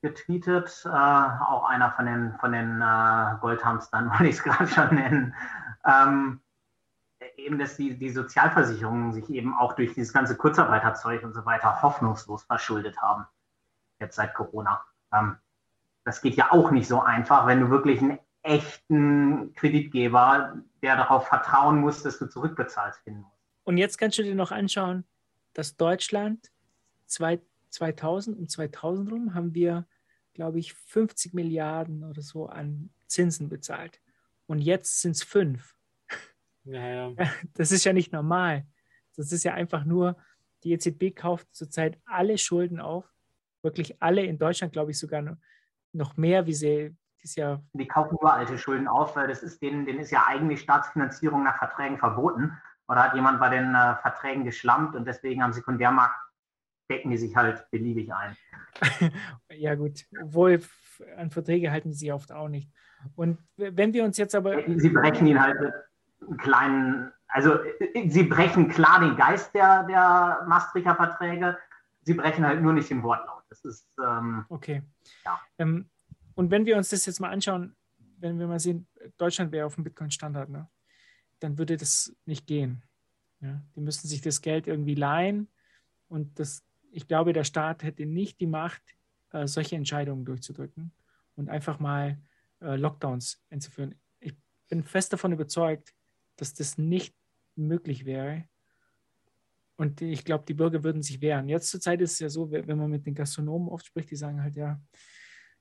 getweetet? 0.00 0.82
Äh, 0.84 0.88
auch 0.88 1.68
einer 1.68 1.92
von 1.92 2.06
den, 2.06 2.34
von 2.38 2.52
den 2.52 2.80
äh, 2.80 3.38
Goldhamstern, 3.40 4.10
wollte 4.10 4.26
ich 4.26 4.36
es 4.36 4.42
gerade 4.42 4.68
schon 4.68 4.94
nennen. 4.94 5.34
Ähm, 5.84 6.40
eben, 7.36 7.58
dass 7.58 7.76
die, 7.76 7.98
die 7.98 8.10
Sozialversicherungen 8.10 9.12
sich 9.12 9.28
eben 9.30 9.54
auch 9.54 9.74
durch 9.74 9.94
dieses 9.94 10.12
ganze 10.12 10.36
Kurzarbeiterzeug 10.36 11.22
und 11.22 11.34
so 11.34 11.44
weiter 11.44 11.82
hoffnungslos 11.82 12.44
verschuldet 12.44 13.00
haben. 13.00 13.26
Jetzt 13.98 14.16
seit 14.16 14.34
Corona. 14.34 14.82
Ähm, 15.12 15.36
das 16.04 16.22
geht 16.22 16.36
ja 16.36 16.50
auch 16.50 16.70
nicht 16.70 16.88
so 16.88 17.02
einfach, 17.02 17.46
wenn 17.46 17.60
du 17.60 17.70
wirklich 17.70 18.00
einen 18.00 18.18
echten 18.42 19.52
Kreditgeber, 19.54 20.56
der 20.82 20.96
darauf 20.96 21.28
vertrauen 21.28 21.80
muss, 21.80 22.02
dass 22.02 22.18
du 22.18 22.26
zurückbezahlt 22.26 22.94
finden 23.04 23.20
musst. 23.20 23.36
Und 23.64 23.76
jetzt 23.76 23.98
kannst 23.98 24.18
du 24.18 24.22
dir 24.22 24.34
noch 24.34 24.50
anschauen, 24.50 25.04
dass 25.52 25.76
Deutschland 25.76 26.50
2000 27.70 28.38
und 28.38 28.50
2000 28.50 29.10
rum 29.10 29.34
haben 29.34 29.54
wir, 29.54 29.86
glaube 30.34 30.58
ich, 30.58 30.74
50 30.74 31.34
Milliarden 31.34 32.04
oder 32.04 32.22
so 32.22 32.46
an 32.46 32.90
Zinsen 33.06 33.48
bezahlt. 33.48 34.00
Und 34.46 34.58
jetzt 34.58 35.00
sind 35.00 35.12
es 35.12 35.22
fünf. 35.22 35.76
Ja, 36.64 36.86
ja. 36.86 37.14
Das 37.54 37.72
ist 37.72 37.84
ja 37.84 37.92
nicht 37.92 38.12
normal. 38.12 38.66
Das 39.16 39.32
ist 39.32 39.44
ja 39.44 39.54
einfach 39.54 39.84
nur, 39.84 40.16
die 40.64 40.72
EZB 40.72 41.14
kauft 41.14 41.54
zurzeit 41.54 42.00
alle 42.04 42.38
Schulden 42.38 42.80
auf. 42.80 43.12
Wirklich 43.62 44.02
alle 44.02 44.22
in 44.24 44.38
Deutschland, 44.38 44.72
glaube 44.72 44.90
ich, 44.90 44.98
sogar 44.98 45.38
noch 45.92 46.16
mehr, 46.16 46.46
wie 46.46 46.54
sie 46.54 46.96
die, 47.20 47.24
ist 47.24 47.36
ja 47.36 47.62
die 47.74 47.86
kaufen 47.86 48.16
nur 48.20 48.32
alte 48.32 48.56
Schulden 48.56 48.88
auf, 48.88 49.14
weil 49.16 49.28
das 49.28 49.42
ist 49.42 49.60
denen, 49.60 49.84
denen 49.84 50.00
ist 50.00 50.10
ja 50.10 50.24
eigentlich 50.26 50.60
Staatsfinanzierung 50.60 51.44
nach 51.44 51.58
Verträgen 51.58 51.98
verboten. 51.98 52.56
Oder 52.88 53.04
hat 53.04 53.14
jemand 53.14 53.38
bei 53.38 53.50
den 53.50 53.74
äh, 53.74 53.96
Verträgen 53.96 54.44
geschlampt 54.44 54.96
und 54.96 55.06
deswegen 55.06 55.42
am 55.42 55.52
Sekundärmarkt 55.52 56.16
decken 56.90 57.10
die 57.10 57.18
sich 57.18 57.34
halt 57.36 57.64
beliebig 57.70 58.12
ein. 58.12 58.36
ja, 59.50 59.74
gut. 59.74 60.06
Obwohl 60.22 60.60
an 61.16 61.30
Verträge 61.30 61.70
halten 61.70 61.92
sie 61.92 62.12
oft 62.12 62.32
auch 62.32 62.48
nicht. 62.48 62.70
Und 63.14 63.38
wenn 63.56 63.94
wir 63.94 64.04
uns 64.04 64.18
jetzt 64.18 64.34
aber. 64.34 64.62
Sie 64.76 64.90
brechen 64.90 65.26
ihn 65.26 65.40
halt 65.40 65.58
mit 65.60 66.38
kleinen 66.38 67.12
also 67.30 67.54
äh, 67.62 68.08
sie 68.08 68.24
brechen 68.24 68.68
klar 68.68 69.00
den 69.00 69.16
Geist 69.16 69.54
der, 69.54 69.84
der 69.84 70.44
Maastrichter 70.46 70.94
Verträge, 70.94 71.56
sie 72.02 72.14
brechen 72.14 72.44
halt 72.44 72.62
nur 72.62 72.72
nicht 72.72 72.90
den 72.90 73.02
Wortlaut. 73.02 73.44
Das 73.48 73.64
ist 73.64 73.88
ähm, 74.04 74.44
okay. 74.48 74.82
Ja. 75.24 75.40
Ähm, 75.58 75.90
und 76.34 76.50
wenn 76.50 76.66
wir 76.66 76.76
uns 76.76 76.90
das 76.90 77.06
jetzt 77.06 77.20
mal 77.20 77.30
anschauen, 77.30 77.76
wenn 78.18 78.38
wir 78.38 78.46
mal 78.46 78.60
sehen, 78.60 78.86
Deutschland 79.16 79.52
wäre 79.52 79.66
auf 79.66 79.74
dem 79.74 79.84
Bitcoin-Standard, 79.84 80.48
ne? 80.50 80.68
dann 81.40 81.58
würde 81.58 81.76
das 81.76 82.14
nicht 82.26 82.46
gehen. 82.46 82.82
Ja? 83.40 83.62
Die 83.74 83.80
müssten 83.80 84.08
sich 84.08 84.20
das 84.20 84.40
Geld 84.42 84.66
irgendwie 84.66 84.94
leihen 84.94 85.48
und 86.08 86.38
das, 86.38 86.64
ich 86.92 87.08
glaube, 87.08 87.32
der 87.32 87.44
Staat 87.44 87.82
hätte 87.82 88.06
nicht 88.06 88.40
die 88.40 88.46
Macht, 88.46 88.82
äh, 89.32 89.46
solche 89.46 89.76
Entscheidungen 89.76 90.24
durchzudrücken 90.24 90.92
und 91.36 91.48
einfach 91.48 91.78
mal 91.78 92.20
äh, 92.60 92.76
Lockdowns 92.76 93.42
einzuführen. 93.50 93.94
Ich 94.18 94.34
bin 94.68 94.82
fest 94.82 95.12
davon 95.12 95.32
überzeugt, 95.32 95.94
dass 96.36 96.54
das 96.54 96.78
nicht 96.78 97.14
möglich 97.56 98.04
wäre. 98.04 98.44
Und 99.76 100.02
ich 100.02 100.24
glaube, 100.24 100.44
die 100.46 100.54
Bürger 100.54 100.84
würden 100.84 101.02
sich 101.02 101.20
wehren. 101.22 101.48
Jetzt 101.48 101.70
zur 101.70 101.80
Zeit 101.80 102.00
ist 102.02 102.12
es 102.12 102.18
ja 102.18 102.28
so, 102.28 102.50
wenn 102.50 102.76
man 102.76 102.90
mit 102.90 103.06
den 103.06 103.14
Gastronomen 103.14 103.68
oft 103.68 103.86
spricht, 103.86 104.10
die 104.10 104.16
sagen 104.16 104.42
halt, 104.42 104.56
ja, 104.56 104.80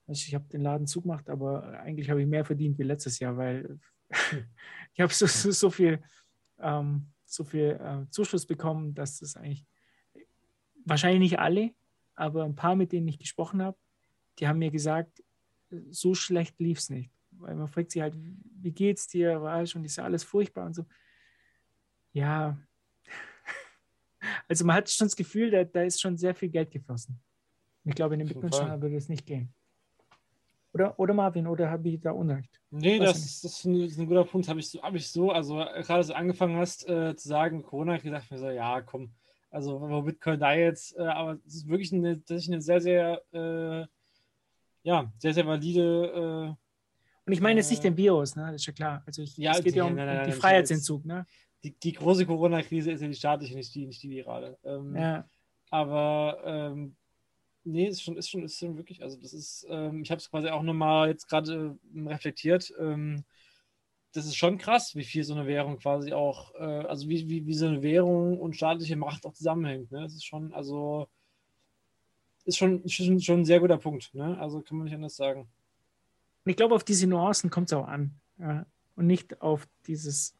ich 0.07 0.33
habe 0.33 0.45
den 0.49 0.61
Laden 0.61 0.87
zugemacht, 0.87 1.29
aber 1.29 1.79
eigentlich 1.79 2.09
habe 2.09 2.21
ich 2.21 2.27
mehr 2.27 2.43
verdient 2.43 2.77
wie 2.79 2.83
letztes 2.83 3.19
Jahr, 3.19 3.37
weil 3.37 3.79
ich 4.93 4.99
habe 4.99 5.13
so, 5.13 5.25
so, 5.25 5.51
so, 5.51 5.69
viel, 5.69 6.01
ähm, 6.59 7.13
so 7.25 7.43
viel 7.43 7.79
äh, 7.79 8.09
Zuschuss 8.09 8.45
bekommen, 8.45 8.93
dass 8.93 9.19
das 9.19 9.35
eigentlich 9.35 9.65
wahrscheinlich 10.89 11.31
nicht 11.31 11.39
alle, 11.39 11.71
aber 12.15 12.43
ein 12.43 12.55
paar, 12.55 12.75
mit 12.75 12.91
denen 12.91 13.07
ich 13.07 13.19
gesprochen 13.19 13.61
habe, 13.61 13.77
die 14.39 14.47
haben 14.47 14.59
mir 14.59 14.71
gesagt, 14.71 15.23
so 15.89 16.15
schlecht 16.15 16.59
lief 16.59 16.79
es 16.79 16.89
nicht. 16.89 17.11
Weil 17.31 17.55
man 17.55 17.67
fragt 17.67 17.91
sich 17.91 18.01
halt, 18.01 18.15
wie 18.17 18.71
geht's 18.71 19.07
dir? 19.07 19.41
Weißt 19.41 19.75
und 19.75 19.85
ist 19.85 19.97
ja 19.97 20.03
alles 20.03 20.23
furchtbar 20.23 20.65
und 20.65 20.73
so. 20.73 20.85
Ja, 22.11 22.57
also 24.47 24.65
man 24.65 24.77
hat 24.77 24.89
schon 24.89 25.07
das 25.07 25.15
Gefühl, 25.15 25.51
da, 25.51 25.63
da 25.63 25.83
ist 25.83 26.01
schon 26.01 26.17
sehr 26.17 26.35
viel 26.35 26.49
Geld 26.49 26.71
geflossen. 26.71 27.19
Ich 27.85 27.95
glaube, 27.95 28.15
in 28.15 28.19
dem 28.19 28.27
Bitcoin 28.27 28.81
würde 28.81 28.97
es 28.97 29.09
nicht 29.09 29.25
gehen. 29.25 29.53
Oder, 30.73 30.99
oder 30.99 31.13
Marvin, 31.13 31.47
oder 31.47 31.69
habe 31.71 31.89
ich 31.89 31.99
da 31.99 32.11
Unrecht? 32.11 32.59
Nee, 32.69 32.99
das, 32.99 33.41
das, 33.41 33.43
ist 33.43 33.65
ein, 33.65 33.79
das, 33.79 33.91
ist 33.91 33.99
ein, 33.99 34.05
guter 34.05 34.25
Punkt. 34.25 34.47
Habe 34.47 34.59
ich, 34.59 34.69
so, 34.69 34.81
hab 34.83 34.93
ich 34.93 35.07
so, 35.07 35.31
also 35.31 35.55
gerade 35.55 36.03
so 36.03 36.13
angefangen 36.13 36.57
hast 36.57 36.87
äh, 36.87 37.15
zu 37.15 37.27
sagen, 37.27 37.63
Corona, 37.63 37.95
ich 37.95 38.03
gesagt, 38.03 38.29
mir 38.29 38.37
so, 38.37 38.49
ja, 38.49 38.81
komm, 38.81 39.11
also 39.49 39.81
wo 39.81 40.01
Bitcoin 40.01 40.39
da 40.39 40.53
jetzt, 40.53 40.97
äh, 40.97 41.01
aber 41.01 41.39
es 41.45 41.55
ist 41.55 41.67
wirklich 41.67 41.91
eine, 41.93 42.17
das 42.17 42.43
ist 42.43 42.49
eine 42.49 42.61
sehr, 42.61 42.81
sehr, 42.81 43.21
äh, 43.33 43.85
ja, 44.83 45.11
sehr, 45.17 45.33
sehr 45.33 45.45
valide. 45.45 46.05
Äh, 46.05 46.55
Und 47.25 47.33
ich 47.33 47.41
meine 47.41 47.59
jetzt 47.59 47.69
nicht 47.69 47.83
den 47.83 47.95
Bios, 47.95 48.35
ne? 48.35 48.45
Das 48.51 48.61
ist 48.61 48.67
ja 48.67 48.73
klar. 48.73 49.03
Also 49.05 49.21
ich, 49.21 49.37
ja, 49.37 49.51
es 49.51 49.63
geht 49.63 49.75
ja 49.75 49.83
um 49.83 49.95
nein, 49.95 50.05
nein, 50.07 50.25
die 50.25 50.31
Freiheitsentzug, 50.31 51.05
ne? 51.05 51.25
Die, 51.63 51.71
die 51.77 51.93
große 51.93 52.25
Corona-Krise 52.25 52.91
ist 52.91 53.01
ja 53.01 53.07
die 53.07 53.13
staatliche, 53.13 53.55
nicht 53.55 53.73
die, 53.75 53.85
nicht 53.85 54.01
die 54.01 54.09
virale. 54.09 54.57
Ähm, 54.63 54.95
ja. 54.95 55.25
Aber 55.69 56.41
ähm, 56.45 56.95
nee, 57.63 57.87
ist 57.87 58.01
schon, 58.01 58.17
ist 58.17 58.29
schon, 58.29 58.43
ist 58.43 58.57
schon 58.57 58.77
wirklich, 58.77 59.03
also 59.03 59.17
das 59.17 59.33
ist, 59.33 59.67
ähm, 59.69 60.01
ich 60.01 60.09
habe 60.09 60.19
es 60.19 60.29
quasi 60.29 60.47
auch 60.47 60.63
nochmal 60.63 61.09
jetzt 61.09 61.27
gerade 61.27 61.77
äh, 61.93 62.07
reflektiert. 62.07 62.73
Ähm, 62.79 63.23
das 64.13 64.25
ist 64.25 64.35
schon 64.35 64.57
krass, 64.57 64.95
wie 64.95 65.03
viel 65.03 65.23
so 65.23 65.33
eine 65.33 65.45
Währung 65.45 65.77
quasi 65.77 66.13
auch, 66.13 66.53
äh, 66.55 66.63
also 66.63 67.07
wie, 67.07 67.29
wie, 67.29 67.45
wie 67.45 67.53
so 67.53 67.67
eine 67.67 67.81
Währung 67.81 68.39
und 68.39 68.55
staatliche 68.55 68.95
Macht 68.95 69.25
auch 69.25 69.33
zusammenhängt. 69.33 69.91
Ne? 69.91 70.01
Das 70.01 70.13
ist 70.13 70.25
schon, 70.25 70.53
also 70.53 71.07
ist 72.45 72.57
schon, 72.57 72.87
schon, 72.89 73.19
schon 73.19 73.41
ein 73.41 73.45
sehr 73.45 73.59
guter 73.59 73.77
Punkt. 73.77 74.13
Ne? 74.13 74.37
Also 74.39 74.61
kann 74.61 74.77
man 74.77 74.85
nicht 74.85 74.95
anders 74.95 75.15
sagen. 75.15 75.47
Ich 76.45 76.55
glaube, 76.55 76.73
auf 76.73 76.83
diese 76.83 77.05
Nuancen 77.05 77.49
kommt 77.49 77.67
es 77.67 77.73
auch 77.73 77.87
an. 77.87 78.19
Ja? 78.39 78.65
Und 78.95 79.05
nicht 79.05 79.41
auf 79.41 79.67
dieses, 79.85 80.35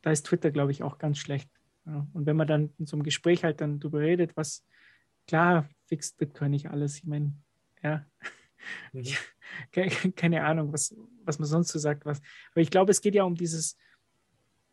da 0.00 0.10
ist 0.10 0.26
Twitter, 0.26 0.50
glaube 0.50 0.72
ich, 0.72 0.82
auch 0.82 0.96
ganz 0.98 1.18
schlecht. 1.18 1.50
Ja? 1.86 2.06
Und 2.14 2.24
wenn 2.24 2.36
man 2.36 2.46
dann 2.46 2.72
in 2.78 2.86
so 2.86 2.96
einem 2.96 3.02
Gespräch 3.02 3.44
halt 3.44 3.60
dann 3.60 3.80
drüber 3.80 4.00
redet, 4.00 4.36
was, 4.36 4.64
klar, 5.26 5.68
fixt 5.84 6.16
Bitcoin 6.16 6.52
nicht 6.52 6.70
alles. 6.70 6.96
Ich 6.96 7.04
meine, 7.04 7.34
ja. 7.82 8.06
Mhm. 8.92 10.14
keine 10.16 10.44
Ahnung, 10.44 10.72
was, 10.72 10.94
was 11.24 11.38
man 11.38 11.48
sonst 11.48 11.68
so 11.68 11.78
sagt. 11.78 12.04
Was. 12.06 12.20
Aber 12.52 12.60
ich 12.60 12.70
glaube, 12.70 12.90
es 12.90 13.00
geht 13.00 13.14
ja 13.14 13.24
um 13.24 13.34
dieses, 13.34 13.76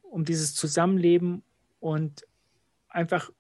um 0.01 0.25
dieses 0.25 0.55
Zusammenleben 0.55 1.43
und 1.79 2.25
einfach, 2.89 3.31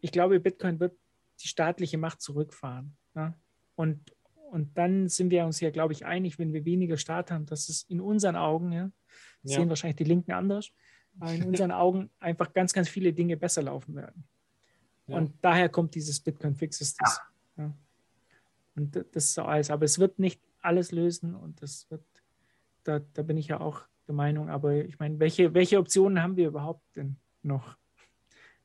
ich 0.00 0.12
glaube, 0.12 0.40
Bitcoin 0.40 0.80
wird 0.80 0.96
die 1.40 1.48
staatliche 1.48 1.98
Macht 1.98 2.20
zurückfahren. 2.20 2.96
Ja? 3.14 3.34
Und, 3.76 4.14
und 4.50 4.76
dann 4.76 5.08
sind 5.08 5.30
wir 5.30 5.44
uns 5.44 5.60
ja, 5.60 5.70
glaube 5.70 5.92
ich, 5.92 6.04
einig, 6.04 6.38
wenn 6.38 6.52
wir 6.52 6.64
weniger 6.64 6.96
Staat 6.96 7.30
haben, 7.30 7.46
dass 7.46 7.68
es 7.68 7.84
in 7.84 8.00
unseren 8.00 8.36
Augen, 8.36 8.72
ja, 8.72 8.90
ja. 9.42 9.56
sehen 9.56 9.68
wahrscheinlich 9.68 9.96
die 9.96 10.04
Linken 10.04 10.32
anders, 10.32 10.70
aber 11.18 11.32
in 11.32 11.44
unseren 11.48 11.70
Augen 11.70 12.10
einfach 12.20 12.52
ganz, 12.52 12.72
ganz 12.72 12.88
viele 12.88 13.12
Dinge 13.12 13.36
besser 13.36 13.62
laufen 13.62 13.94
werden. 13.96 14.24
Ja. 15.06 15.16
Und 15.16 15.32
daher 15.42 15.68
kommt 15.68 15.94
dieses 15.94 16.20
Bitcoin 16.20 16.54
Fixes. 16.54 16.94
Das, 16.96 17.20
ja. 17.56 17.74
Und 18.76 18.96
das 18.96 19.24
ist 19.24 19.38
alles. 19.38 19.70
Aber 19.70 19.84
es 19.84 19.98
wird 19.98 20.18
nicht 20.18 20.40
alles 20.60 20.92
lösen 20.92 21.34
und 21.34 21.62
das 21.62 21.90
wird, 21.90 22.02
da, 22.84 23.00
da 23.12 23.22
bin 23.22 23.36
ich 23.36 23.48
ja 23.48 23.60
auch 23.60 23.82
der 24.06 24.14
Meinung. 24.14 24.48
Aber 24.48 24.74
ich 24.74 24.98
meine, 24.98 25.18
welche, 25.20 25.54
welche 25.54 25.78
Optionen 25.78 26.22
haben 26.22 26.36
wir 26.36 26.48
überhaupt 26.48 26.82
denn 26.96 27.16
noch? 27.42 27.76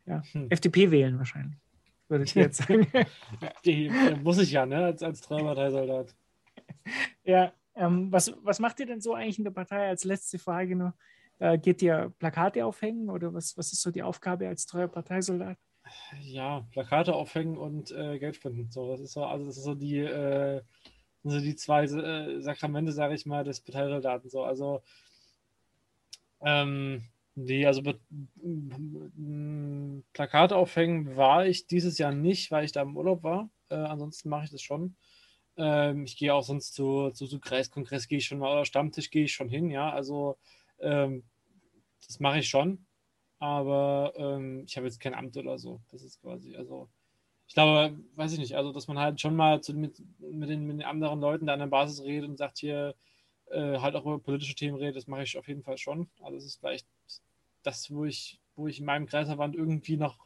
Ja, 0.06 0.24
hm. 0.32 0.48
FDP 0.50 0.92
wählen 0.92 1.18
wahrscheinlich, 1.18 1.60
würde 2.08 2.24
ich 2.24 2.34
jetzt 2.34 2.64
sagen. 2.64 2.88
Die, 3.66 3.92
muss 4.24 4.40
ich 4.40 4.52
ja, 4.52 4.66
ne, 4.66 4.86
als, 4.86 5.04
als 5.04 5.22
Trauerparteisoldat. 5.22 6.16
Ja, 7.24 7.54
ähm, 7.76 8.12
was, 8.12 8.34
was 8.44 8.60
macht 8.60 8.80
ihr 8.80 8.88
denn 8.88 9.02
so 9.02 9.14
eigentlich 9.14 9.38
in 9.38 9.44
der 9.44 9.52
Partei 9.52 9.88
als 9.88 10.04
letzte 10.04 10.40
Frage 10.40 10.76
noch? 10.76 10.94
Äh, 11.38 11.58
geht 11.58 11.82
ihr 11.82 12.12
Plakate 12.20 12.66
aufhängen 12.66 13.10
oder 13.10 13.34
was, 13.34 13.58
was 13.58 13.72
ist 13.72 13.82
so 13.82 13.92
die 13.92 14.04
Aufgabe 14.04 14.48
als 14.48 14.66
treuer 14.66 14.88
Parteisoldat? 14.88 15.58
Ja, 16.22 16.66
Plakate 16.72 17.14
aufhängen 17.14 17.58
und 17.58 17.92
äh, 17.92 18.20
Geld 18.20 18.36
spenden. 18.36 18.72
So, 18.72 18.90
das 18.90 19.00
ist 19.00 19.14
so, 19.14 19.24
also 19.24 19.46
das 19.46 19.58
ist 19.58 19.64
so 19.64 19.76
die, 19.76 19.98
äh, 20.00 20.62
so 21.24 21.40
die 21.40 21.56
zwei 21.56 21.84
äh, 21.84 22.42
Sakramente, 22.42 22.92
sage 22.92 23.16
ich 23.16 23.26
mal, 23.26 23.44
des 23.44 23.62
Parteisoldaten. 23.62 24.30
So, 24.30 24.44
also 24.44 24.82
ähm, 26.42 27.04
nee, 27.36 27.66
also 27.66 27.82
Plakate 30.14 30.56
aufhängen 30.56 31.16
war 31.16 31.46
ich 31.46 31.68
dieses 31.68 31.98
Jahr 31.98 32.12
nicht, 32.12 32.52
weil 32.52 32.66
ich 32.66 32.72
da 32.72 32.82
im 32.82 32.96
Urlaub 32.98 33.24
war. 33.24 33.50
Äh, 33.70 33.76
ansonsten 33.76 34.30
mache 34.30 34.46
ich 34.46 34.52
das 34.52 34.62
schon. 34.62 34.96
Ähm, 35.58 36.06
ich 36.06 36.18
gehe 36.18 36.34
auch 36.34 36.44
sonst 36.44 36.74
zu, 36.74 37.12
zu, 37.12 37.28
zu 37.28 37.40
Kreiskongress 37.40 38.08
gehe 38.08 38.20
ich 38.20 38.26
schon 38.26 38.40
mal 38.40 38.52
oder 38.52 38.66
Stammtisch 38.66 39.10
gehe 39.12 39.26
ich 39.26 39.34
schon 39.34 39.50
hin, 39.50 39.70
ja. 39.70 39.92
Also 39.92 40.38
ähm, 40.80 41.24
das 42.08 42.20
mache 42.20 42.40
ich 42.40 42.50
schon 42.50 42.86
aber 43.40 44.14
ähm, 44.18 44.64
ich 44.66 44.76
habe 44.78 44.88
jetzt 44.88 45.00
kein 45.00 45.14
Amt 45.14 45.38
oder 45.38 45.58
so. 45.58 45.82
Das 45.92 46.04
ist 46.04 46.22
quasi, 46.22 46.56
also 46.56 46.90
ich 47.48 47.56
glaube, 47.56 47.98
weiß 48.16 48.34
ich 48.34 48.40
nicht, 48.40 48.56
also 48.56 48.72
dass 48.72 48.88
man 48.88 49.00
halt 49.00 49.20
schon 49.20 49.36
mal 49.36 49.62
zu, 49.62 49.74
mit, 49.74 50.02
mit, 50.20 50.50
den, 50.50 50.68
mit 50.68 50.80
den 50.80 50.86
anderen 50.86 51.20
Leuten 51.20 51.48
da 51.48 51.54
an 51.54 51.60
der 51.60 51.68
Basis 51.68 52.04
redet 52.04 52.30
und 52.30 52.38
sagt 52.38 52.60
hier, 52.60 52.96
äh, 53.50 53.80
halt 53.80 53.96
auch 53.96 54.06
über 54.06 54.20
politische 54.20 54.56
Themen 54.56 54.78
redet, 54.78 54.98
das 54.98 55.08
mache 55.08 55.24
ich 55.24 55.38
auf 55.38 55.48
jeden 55.48 55.64
Fall 55.64 55.78
schon. 55.78 56.10
Also 56.22 56.38
es 56.38 56.46
ist 56.46 56.60
vielleicht 56.60 56.88
das, 57.64 57.92
wo 57.92 58.06
ich, 58.06 58.40
wo 58.56 58.68
ich 58.68 58.80
in 58.80 58.86
meinem 58.86 59.08
Kreisverband 59.08 59.56
irgendwie 59.56 59.98
noch 59.98 60.18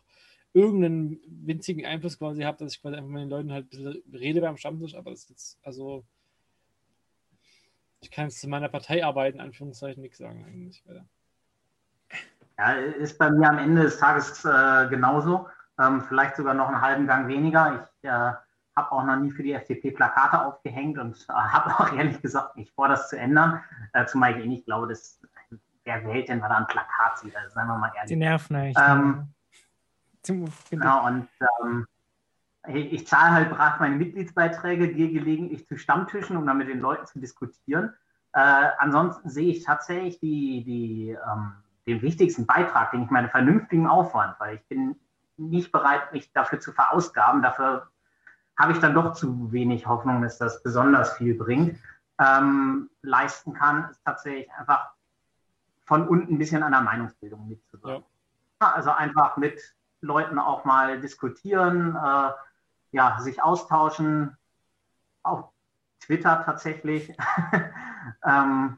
irgendeinen 0.53 1.19
winzigen 1.25 1.85
Einfluss 1.85 2.19
quasi 2.19 2.43
habe, 2.43 2.57
dass 2.57 2.73
ich 2.73 2.81
quasi 2.81 2.97
einfach 2.97 3.09
mit 3.09 3.21
den 3.21 3.29
Leuten 3.29 3.51
halt 3.51 3.67
rede 4.13 4.41
beim 4.41 4.57
Stammtisch, 4.57 4.95
aber 4.95 5.11
das 5.11 5.21
ist 5.21 5.29
jetzt, 5.29 5.59
also 5.63 6.03
ich 8.01 8.11
kann 8.11 8.25
jetzt 8.25 8.41
zu 8.41 8.49
meiner 8.49 8.69
Parteiarbeit 8.69 9.35
in 9.35 9.39
Anführungszeichen 9.39 10.01
nichts 10.01 10.17
sagen 10.17 10.43
eigentlich. 10.43 10.85
Weiter. 10.85 11.07
Ja, 12.63 12.71
ist 12.75 13.17
bei 13.17 13.29
mir 13.29 13.49
am 13.49 13.57
Ende 13.57 13.83
des 13.83 13.97
Tages 13.97 14.45
äh, 14.45 14.87
genauso. 14.89 15.49
Ähm, 15.79 16.01
vielleicht 16.01 16.37
sogar 16.37 16.53
noch 16.53 16.69
einen 16.69 16.81
halben 16.81 17.07
Gang 17.07 17.27
weniger. 17.27 17.87
Ich 18.01 18.09
äh, 18.09 18.09
habe 18.09 18.91
auch 18.91 19.03
noch 19.03 19.17
nie 19.17 19.31
für 19.31 19.43
die 19.43 19.51
FDP 19.51 19.91
Plakate 19.91 20.45
aufgehängt 20.45 20.97
und 20.97 21.17
äh, 21.29 21.33
habe 21.33 21.71
auch 21.71 21.91
ehrlich 21.91 22.21
gesagt 22.21 22.55
nicht 22.55 22.73
vor, 22.73 22.87
das 22.87 23.09
zu 23.09 23.17
ändern. 23.17 23.61
Äh, 23.91 24.05
zumal 24.05 24.37
ich 24.37 24.45
eh 24.45 24.47
nicht 24.47 24.65
glaube, 24.65 24.87
dass 24.87 25.19
wer 25.83 26.05
wählt 26.05 26.29
denn, 26.29 26.41
weil 26.41 26.49
da 26.49 26.57
ein 26.57 26.67
Plakat 26.67 27.19
sieht. 27.19 27.35
Also 27.35 27.53
seien 27.53 27.67
wir 27.67 27.77
mal 27.77 27.91
ehrlich. 27.95 28.07
Die 28.07 28.15
nerven 28.15 28.55
echt. 28.55 28.79
Ähm, 28.79 29.33
genau, 30.69 31.05
und 31.05 31.27
ähm, 31.61 31.85
ich, 32.69 32.93
ich 32.93 33.07
zahle 33.07 33.31
halt 33.31 33.49
brav 33.49 33.81
meine 33.81 33.97
Mitgliedsbeiträge, 33.97 34.87
gehe 34.87 35.11
gelegentlich 35.11 35.67
zu 35.67 35.77
Stammtischen, 35.77 36.37
um 36.37 36.47
dann 36.47 36.59
mit 36.59 36.69
den 36.69 36.79
Leuten 36.79 37.05
zu 37.07 37.19
diskutieren. 37.19 37.93
Äh, 38.31 38.69
ansonsten 38.77 39.29
sehe 39.29 39.51
ich 39.51 39.65
tatsächlich 39.65 40.19
die, 40.21 40.63
die 40.63 41.09
ähm, 41.09 41.62
den 41.87 42.01
wichtigsten 42.01 42.45
Beitrag, 42.45 42.91
den 42.91 43.03
ich 43.03 43.09
meine 43.09 43.29
vernünftigen 43.29 43.87
Aufwand, 43.87 44.39
weil 44.39 44.55
ich 44.55 44.65
bin 44.67 44.95
nicht 45.37 45.71
bereit, 45.71 46.13
mich 46.13 46.31
dafür 46.31 46.59
zu 46.59 46.71
verausgaben. 46.71 47.41
Dafür 47.41 47.89
habe 48.57 48.71
ich 48.71 48.79
dann 48.79 48.93
doch 48.93 49.13
zu 49.13 49.51
wenig 49.51 49.87
Hoffnung, 49.87 50.21
dass 50.21 50.37
das 50.37 50.63
besonders 50.63 51.13
viel 51.17 51.35
bringt. 51.35 51.79
Ähm, 52.19 52.89
leisten 53.01 53.53
kann, 53.53 53.89
ist 53.89 54.03
tatsächlich 54.05 54.51
einfach 54.53 54.91
von 55.85 56.07
unten 56.07 56.35
ein 56.35 56.37
bisschen 56.37 56.63
an 56.63 56.71
der 56.71 56.81
Meinungsbildung 56.81 57.47
mitzuwirken. 57.47 58.05
Ja. 58.61 58.73
Also 58.73 58.91
einfach 58.91 59.37
mit 59.37 59.75
Leuten 60.01 60.39
auch 60.39 60.63
mal 60.65 60.99
diskutieren, 61.01 61.95
äh, 61.95 62.31
ja, 62.91 63.19
sich 63.19 63.41
austauschen, 63.41 64.37
auf 65.23 65.49
Twitter 65.99 66.43
tatsächlich. 66.45 67.15
ähm, 68.25 68.77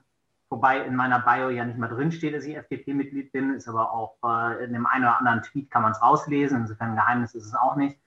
wobei 0.55 0.79
in 0.79 0.95
meiner 0.95 1.19
Bio 1.19 1.49
ja 1.49 1.65
nicht 1.65 1.77
mal 1.77 1.89
drin 1.89 2.13
steht, 2.13 2.33
dass 2.33 2.45
ich 2.45 2.55
FDP-Mitglied 2.55 3.33
bin, 3.33 3.53
ist 3.55 3.67
aber 3.67 3.91
auch 3.91 4.15
äh, 4.23 4.63
in 4.63 4.71
dem 4.71 4.85
einen 4.85 5.03
oder 5.03 5.19
anderen 5.19 5.41
Tweet 5.41 5.69
kann 5.69 5.81
man 5.81 5.91
es 5.91 6.01
rauslesen, 6.01 6.61
insofern 6.61 6.91
ein 6.91 6.95
Geheimnis 6.95 7.35
ist 7.35 7.45
es 7.45 7.55
auch 7.55 7.75
nicht. 7.75 7.99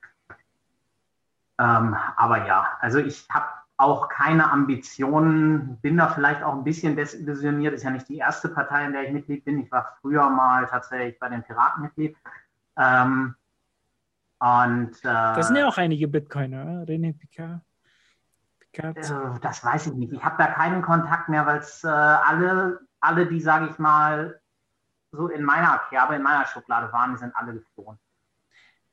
Ähm, 1.59 1.95
aber 2.17 2.47
ja, 2.47 2.67
also 2.79 2.97
ich 2.97 3.27
habe 3.29 3.45
auch 3.77 4.09
keine 4.09 4.51
Ambitionen, 4.51 5.77
bin 5.81 5.97
da 5.97 6.07
vielleicht 6.07 6.41
auch 6.41 6.53
ein 6.53 6.63
bisschen 6.63 6.95
desillusioniert, 6.95 7.75
ist 7.75 7.83
ja 7.83 7.91
nicht 7.91 8.09
die 8.09 8.17
erste 8.17 8.49
Partei, 8.49 8.85
in 8.85 8.93
der 8.93 9.03
ich 9.03 9.13
Mitglied 9.13 9.45
bin. 9.45 9.59
Ich 9.59 9.71
war 9.71 9.97
früher 10.01 10.27
mal 10.29 10.65
tatsächlich 10.65 11.19
bei 11.19 11.29
den 11.29 11.43
Piraten 11.43 11.83
Mitglied. 11.83 12.17
Ähm, 12.77 13.35
und, 14.39 14.97
äh, 15.03 15.35
das 15.35 15.47
sind 15.47 15.57
ja 15.57 15.67
auch 15.67 15.77
einige 15.77 16.07
Bitcoiner, 16.07 16.83
René 16.87 17.15
Picard. 17.15 17.61
Picard. 18.79 18.97
Äh, 18.97 19.39
das 19.41 19.63
weiß 19.63 19.87
ich 19.87 19.93
nicht. 19.93 20.13
Ich 20.13 20.23
habe 20.23 20.35
da 20.37 20.47
keinen 20.47 20.81
Kontakt 20.81 21.29
mehr, 21.29 21.45
weil 21.45 21.59
es 21.59 21.83
äh, 21.83 21.87
alle, 21.87 22.79
alle, 22.99 23.27
die, 23.27 23.39
sage 23.39 23.69
ich 23.69 23.77
mal, 23.79 24.39
so 25.11 25.27
in 25.27 25.43
meiner 25.43 25.81
Kerbe, 25.89 26.15
in 26.15 26.21
meiner 26.21 26.45
Schublade 26.45 26.91
waren, 26.91 27.13
die 27.13 27.19
sind 27.19 27.35
alle 27.35 27.53
geflohen. 27.53 27.97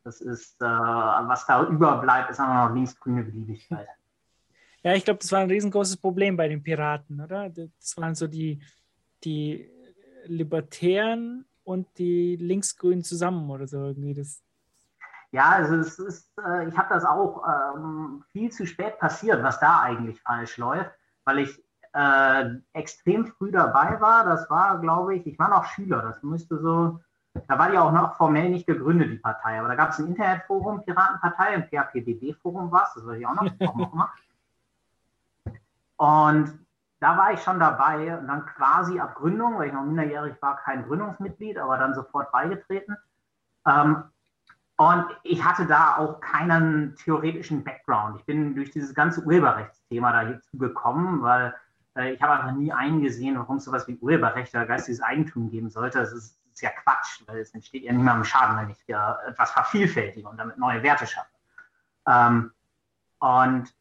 Das 0.05 0.21
ist, 0.21 0.61
äh, 0.63 0.67
was 0.67 1.47
da 1.47 1.65
überbleibt, 1.65 2.31
ist 2.31 2.41
einfach 2.41 2.69
noch 2.69 2.75
linksgrüne 2.75 3.23
Beliebigkeit. 3.25 3.89
Ja, 4.83 4.95
ich 4.95 5.05
glaube, 5.05 5.19
das 5.19 5.33
war 5.33 5.41
ein 5.41 5.51
riesengroßes 5.51 5.97
Problem 5.97 6.37
bei 6.37 6.47
den 6.47 6.63
Piraten, 6.63 7.21
oder? 7.21 7.51
Das 7.51 7.97
waren 7.97 8.15
so 8.15 8.29
die, 8.29 8.63
die 9.25 9.69
Libertären 10.27 11.45
und 11.65 11.89
die 11.99 12.37
Linksgrünen 12.37 13.03
zusammen 13.03 13.51
oder 13.51 13.67
so 13.67 13.79
irgendwie. 13.79 14.15
Das, 14.15 14.45
ja, 15.37 15.51
also 15.51 15.77
es 15.77 15.99
ist, 15.99 16.31
äh, 16.39 16.67
ich 16.67 16.79
habe 16.79 16.89
das 16.89 17.05
auch 17.05 17.45
ähm, 17.47 18.25
viel 18.33 18.51
zu 18.51 18.67
spät 18.67 18.99
passiert, 18.99 19.43
was 19.43 19.61
da 19.61 19.83
eigentlich 19.83 20.19
falsch 20.23 20.57
läuft, 20.57 20.91
weil 21.25 21.41
ich 21.41 21.63
äh, 21.93 22.55
extrem 22.73 23.27
früh 23.27 23.51
dabei 23.51 24.01
war. 24.01 24.25
Das 24.25 24.49
war, 24.49 24.81
glaube 24.81 25.15
ich, 25.15 25.27
ich 25.27 25.39
war 25.39 25.51
noch 25.51 25.67
Schüler. 25.67 26.01
Das 26.01 26.23
müsste 26.23 26.59
so, 26.59 27.01
da 27.49 27.59
war 27.59 27.71
die 27.71 27.77
auch 27.77 27.93
noch 27.93 28.17
formell 28.17 28.49
nicht 28.49 28.67
gegründet, 28.67 29.11
die 29.11 29.19
Partei. 29.19 29.59
Aber 29.59 29.69
da 29.69 29.75
gab 29.75 29.91
es 29.91 29.99
ein 29.99 30.07
Internetforum, 30.07 30.83
Piratenpartei, 30.87 31.49
ein 31.49 31.69
PHPDB-Forum 31.69 32.73
war 32.73 32.85
es, 32.85 32.95
das 32.95 33.07
weiß 33.07 33.19
ich 33.19 33.27
auch 33.27 33.35
noch, 33.35 33.51
auch 33.61 33.77
noch 33.77 33.93
mal. 33.93 34.09
Und 35.99 36.59
da 37.01 37.19
war 37.19 37.35
ich 37.35 37.43
schon 37.43 37.61
dabei 37.61 38.17
und 38.17 38.27
dann 38.27 38.47
quasi 38.47 38.99
ab 38.99 39.17
Gründung, 39.17 39.59
weil 39.59 39.67
ich 39.69 39.75
noch 39.75 39.85
minderjährig 39.85 40.41
war, 40.41 40.57
kein 40.57 40.87
Gründungsmitglied, 40.87 41.59
aber 41.59 41.77
dann 41.77 41.93
sofort 41.93 42.33
beigetreten. 42.33 42.97
Ähm, 43.67 44.05
und 44.77 45.07
ich 45.23 45.43
hatte 45.43 45.67
da 45.67 45.97
auch 45.97 46.21
keinen 46.21 46.95
theoretischen 46.97 47.65
Background. 47.65 48.21
Ich 48.21 48.27
bin 48.27 48.55
durch 48.55 48.71
dieses 48.71 48.95
ganze 48.95 49.23
Urheberrechtsthema 49.23 50.13
da 50.13 50.21
hierzu 50.29 50.59
gekommen, 50.59 51.23
weil 51.23 51.55
äh, 51.97 52.13
ich 52.13 52.23
habe 52.23 52.35
einfach 52.35 52.53
nie 52.53 52.73
eingesehen, 52.73 53.39
warum 53.39 53.57
es 53.57 53.65
sowas 53.65 53.89
wie 53.89 53.97
Urheberrecht 53.97 54.55
oder 54.55 54.67
geistiges 54.67 55.01
Eigentum 55.01 55.51
geben 55.51 55.71
sollte. 55.71 55.99
Das 55.99 56.13
ist, 56.13 56.39
ist 56.53 56.61
ja 56.61 56.71
Quatsch, 56.71 57.23
weil 57.27 57.39
es 57.39 57.55
entsteht 57.55 57.85
ja 57.85 57.93
niemandem 57.93 58.25
Schaden, 58.25 58.59
wenn 58.59 58.71
ich 58.71 58.87
ja 58.87 59.19
etwas 59.27 59.51
vervielfältige 59.53 60.29
und 60.29 60.37
damit 60.37 60.59
neue 60.59 60.83
Werte 60.83 61.07
schaffe. 61.07 61.31
Ähm, 62.07 62.53
und 63.19 63.75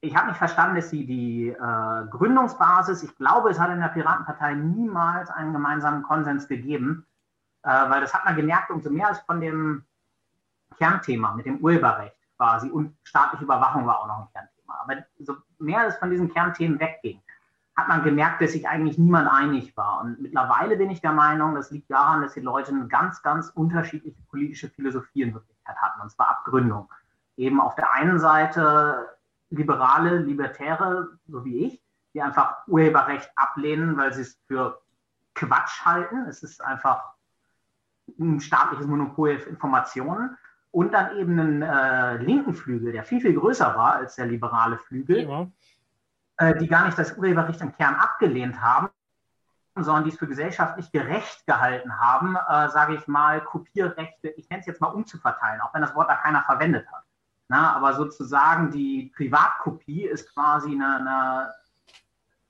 ich 0.00 0.16
habe 0.16 0.28
nicht 0.28 0.38
verstanden, 0.38 0.76
dass 0.76 0.90
sie 0.90 1.06
die 1.06 1.48
äh, 1.48 2.06
Gründungsbasis, 2.10 3.04
ich 3.04 3.16
glaube, 3.16 3.50
es 3.50 3.58
hat 3.58 3.70
in 3.70 3.80
der 3.80 3.88
Piratenpartei 3.88 4.54
niemals 4.54 5.30
einen 5.30 5.52
gemeinsamen 5.52 6.02
Konsens 6.02 6.48
gegeben, 6.48 7.06
äh, 7.62 7.68
weil 7.68 8.00
das 8.00 8.14
hat 8.14 8.24
man 8.24 8.34
gemerkt, 8.34 8.70
umso 8.70 8.90
mehr 8.90 9.08
als 9.08 9.20
von 9.20 9.40
dem 9.40 9.84
Kernthema 10.78 11.34
mit 11.34 11.46
dem 11.46 11.58
Urheberrecht 11.58 12.16
quasi 12.36 12.70
und 12.70 12.96
staatliche 13.02 13.44
Überwachung 13.44 13.86
war 13.86 14.00
auch 14.00 14.06
noch 14.06 14.18
ein 14.20 14.28
Kernthema. 14.32 14.78
Aber 14.82 14.94
so 15.18 15.36
mehr 15.58 15.80
als 15.80 15.98
von 15.98 16.10
diesen 16.10 16.32
Kernthemen 16.32 16.80
wegging, 16.80 17.20
hat 17.76 17.88
man 17.88 18.02
gemerkt, 18.02 18.40
dass 18.40 18.52
sich 18.52 18.68
eigentlich 18.68 18.98
niemand 18.98 19.30
einig 19.30 19.76
war. 19.76 20.00
Und 20.00 20.20
mittlerweile 20.20 20.76
bin 20.76 20.90
ich 20.90 21.00
der 21.00 21.12
Meinung, 21.12 21.54
das 21.54 21.70
liegt 21.70 21.90
daran, 21.90 22.22
dass 22.22 22.34
die 22.34 22.40
Leute 22.40 22.72
eine 22.72 22.88
ganz, 22.88 23.22
ganz 23.22 23.50
unterschiedliche 23.50 24.20
politische 24.22 24.68
Philosophie 24.68 25.22
in 25.22 25.34
Wirklichkeit 25.34 25.76
hatten, 25.76 26.00
und 26.00 26.10
zwar 26.10 26.30
Abgründung. 26.30 26.90
Eben 27.36 27.60
auf 27.60 27.76
der 27.76 27.92
einen 27.92 28.18
Seite 28.18 29.16
Liberale, 29.50 30.18
Libertäre, 30.18 31.08
so 31.28 31.44
wie 31.44 31.66
ich, 31.66 31.82
die 32.14 32.20
einfach 32.20 32.66
Urheberrecht 32.66 33.30
ablehnen, 33.36 33.96
weil 33.96 34.12
sie 34.12 34.22
es 34.22 34.36
für 34.48 34.80
Quatsch 35.34 35.84
halten. 35.84 36.26
Es 36.28 36.42
ist 36.42 36.60
einfach 36.60 37.04
ein 38.18 38.40
staatliches 38.40 38.86
Monopol 38.86 39.38
für 39.38 39.50
Informationen 39.50 40.36
und 40.70 40.92
dann 40.92 41.16
eben 41.16 41.38
einen 41.38 41.62
äh, 41.62 42.16
linken 42.18 42.54
Flügel, 42.54 42.92
der 42.92 43.04
viel, 43.04 43.20
viel 43.20 43.34
größer 43.34 43.74
war 43.74 43.94
als 43.94 44.16
der 44.16 44.26
liberale 44.26 44.78
Flügel, 44.78 45.28
ja. 45.28 45.46
äh, 46.36 46.56
die 46.58 46.68
gar 46.68 46.84
nicht 46.86 46.98
das 46.98 47.16
Urheberrecht 47.16 47.60
im 47.60 47.72
Kern 47.72 47.94
abgelehnt 47.94 48.60
haben, 48.60 48.90
sondern 49.74 50.04
die 50.04 50.10
es 50.10 50.18
für 50.18 50.26
gesellschaftlich 50.26 50.90
gerecht 50.92 51.46
gehalten 51.46 51.98
haben, 51.98 52.36
äh, 52.36 52.68
sage 52.68 52.94
ich 52.94 53.06
mal, 53.08 53.42
Kopierrechte, 53.42 54.28
ich 54.28 54.48
nenne 54.50 54.60
es 54.60 54.66
jetzt 54.66 54.80
mal 54.80 54.88
umzuverteilen, 54.88 55.60
auch 55.60 55.72
wenn 55.72 55.82
das 55.82 55.94
Wort 55.94 56.10
da 56.10 56.16
keiner 56.16 56.42
verwendet 56.42 56.86
hat. 56.92 57.04
Na, 57.48 57.74
aber 57.74 57.94
sozusagen 57.94 58.70
die 58.70 59.10
Privatkopie 59.16 60.04
ist 60.04 60.32
quasi 60.34 60.72
eine, 60.72 61.54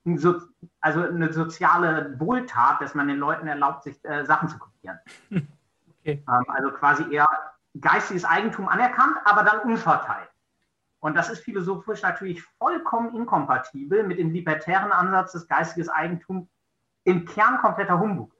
eine 0.03 0.17
so, 0.17 0.41
also 0.81 1.03
eine 1.03 1.31
soziale 1.31 2.19
Wohltat, 2.19 2.81
dass 2.81 2.95
man 2.95 3.07
den 3.07 3.17
Leuten 3.17 3.47
erlaubt, 3.47 3.83
sich 3.83 4.03
äh, 4.03 4.25
Sachen 4.25 4.49
zu 4.49 4.57
kopieren. 4.57 4.99
Okay. 6.01 6.23
Ähm, 6.29 6.45
also 6.47 6.71
quasi 6.71 7.03
eher 7.13 7.27
geistiges 7.81 8.25
Eigentum 8.25 8.67
anerkannt, 8.67 9.17
aber 9.25 9.43
dann 9.43 9.59
umverteilt. 9.61 10.29
Und 10.99 11.15
das 11.15 11.29
ist 11.29 11.43
philosophisch 11.43 12.01
natürlich 12.01 12.43
vollkommen 12.43 13.15
inkompatibel 13.15 14.03
mit 14.03 14.19
dem 14.19 14.31
libertären 14.31 14.91
Ansatz, 14.91 15.31
dass 15.31 15.47
geistiges 15.47 15.89
Eigentum 15.89 16.49
im 17.05 17.25
Kern 17.25 17.59
kompletter 17.59 17.99
Humbug 17.99 18.33
ist. 18.33 18.39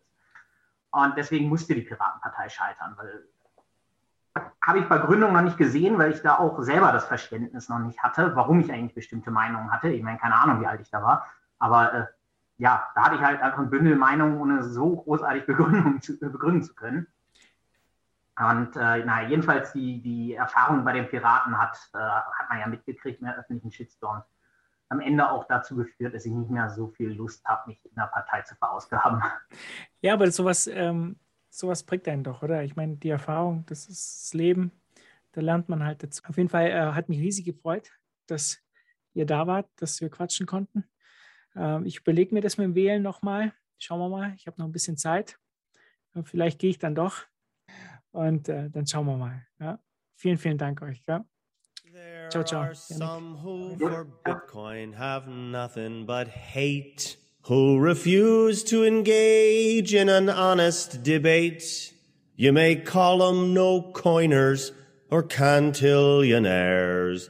Und 0.91 1.15
deswegen 1.15 1.47
musste 1.47 1.75
die 1.75 1.81
Piratenpartei 1.81 2.49
scheitern, 2.49 2.95
weil 2.97 3.25
habe 4.61 4.79
ich 4.79 4.87
bei 4.87 4.99
Gründung 4.99 5.33
noch 5.33 5.41
nicht 5.41 5.57
gesehen, 5.57 5.97
weil 5.97 6.11
ich 6.11 6.21
da 6.21 6.37
auch 6.37 6.61
selber 6.61 6.91
das 6.91 7.05
Verständnis 7.05 7.69
noch 7.69 7.79
nicht 7.79 8.01
hatte, 8.03 8.35
warum 8.35 8.59
ich 8.59 8.71
eigentlich 8.71 8.93
bestimmte 8.93 9.31
Meinungen 9.31 9.71
hatte. 9.71 9.89
Ich 9.89 10.03
meine, 10.03 10.19
keine 10.19 10.35
Ahnung, 10.35 10.61
wie 10.61 10.67
alt 10.67 10.81
ich 10.81 10.91
da 10.91 11.01
war. 11.01 11.25
Aber 11.57 11.93
äh, 11.93 12.05
ja, 12.57 12.87
da 12.93 13.05
hatte 13.05 13.15
ich 13.15 13.21
halt 13.21 13.41
einfach 13.41 13.59
ein 13.59 13.69
Bündel 13.69 13.95
Meinungen, 13.95 14.37
ohne 14.37 14.63
so 14.63 14.97
großartig 14.97 15.45
Begründung 15.47 16.01
zu, 16.01 16.19
begründen 16.19 16.63
zu 16.63 16.75
können. 16.75 17.07
Und 18.39 18.75
äh, 18.77 19.03
na, 19.05 19.27
jedenfalls 19.27 19.73
die, 19.73 20.01
die 20.01 20.35
Erfahrung 20.35 20.85
bei 20.85 20.93
den 20.93 21.09
Piraten 21.09 21.57
hat, 21.57 21.77
äh, 21.93 21.97
hat 21.97 22.49
man 22.49 22.59
ja 22.59 22.67
mitgekriegt 22.67 23.21
der 23.21 23.37
öffentlichen 23.37 23.71
Shitstorm. 23.71 24.23
Am 24.87 25.01
Ende 25.01 25.29
auch 25.29 25.45
dazu 25.45 25.75
geführt, 25.75 26.13
dass 26.13 26.25
ich 26.25 26.31
nicht 26.31 26.49
mehr 26.49 26.69
so 26.69 26.87
viel 26.87 27.09
Lust 27.09 27.45
habe, 27.45 27.69
mich 27.69 27.83
in 27.83 27.93
der 27.95 28.07
Partei 28.07 28.41
zu 28.43 28.55
verausgaben. 28.55 29.21
Ja, 30.01 30.13
aber 30.13 30.31
sowas, 30.31 30.67
ähm, 30.67 31.19
sowas 31.49 31.83
prägt 31.83 32.07
einen 32.07 32.23
doch, 32.23 32.41
oder? 32.41 32.63
Ich 32.63 32.77
meine, 32.77 32.95
die 32.95 33.09
Erfahrung, 33.09 33.65
das 33.65 33.89
ist 33.89 34.23
das 34.23 34.33
Leben, 34.33 34.71
da 35.33 35.41
lernt 35.41 35.67
man 35.67 35.83
halt 35.83 36.01
dazu. 36.01 36.23
Auf 36.25 36.37
jeden 36.37 36.49
Fall 36.49 36.67
äh, 36.67 36.93
hat 36.93 37.09
mich 37.09 37.19
riesig 37.19 37.43
gefreut, 37.43 37.91
dass 38.27 38.63
ihr 39.13 39.25
da 39.25 39.45
wart, 39.47 39.67
dass 39.75 39.99
wir 39.99 40.09
quatschen 40.09 40.47
konnten. 40.47 40.85
Ähm, 41.55 41.85
ich 41.85 41.99
überlege 41.99 42.33
mir 42.33 42.41
das 42.41 42.57
mit 42.57 42.63
dem 42.63 42.75
Wählen 42.75 43.03
nochmal. 43.03 43.53
Schauen 43.77 43.99
wir 43.99 44.09
mal, 44.09 44.33
ich 44.37 44.47
habe 44.47 44.57
noch 44.59 44.65
ein 44.65 44.71
bisschen 44.71 44.95
Zeit. 44.95 45.37
Vielleicht 46.23 46.59
gehe 46.59 46.69
ich 46.69 46.79
dann 46.79 46.95
doch. 46.95 47.25
Und 48.11 48.49
äh, 48.49 48.69
dann 48.69 48.87
schauen 48.87 49.05
wir 49.05 49.17
mal. 49.17 49.45
Ja? 49.59 49.79
Vielen, 50.15 50.37
vielen 50.37 50.57
Dank 50.57 50.81
euch. 50.81 51.03
Ja? 51.07 51.23
There 51.91 52.29
ciao, 52.29 52.43
ciao. 52.43 52.61
Are 52.61 52.75
some 52.75 53.37
who 53.37 53.75
for 53.77 54.05
Bitcoin 54.25 54.93
have 54.93 55.27
nothing 55.27 56.05
but 56.05 56.27
hate, 56.27 57.17
who 57.43 57.79
refuse 57.79 58.63
to 58.65 58.83
engage 58.83 59.93
in 59.93 60.09
an 60.09 60.29
honest 60.29 61.03
debate. 61.03 61.93
You 62.35 62.53
may 62.53 62.75
call 62.75 63.19
them 63.19 63.53
no 63.53 63.91
coiners 63.91 64.71
or 65.09 65.23
cantillionaires. 65.23 67.29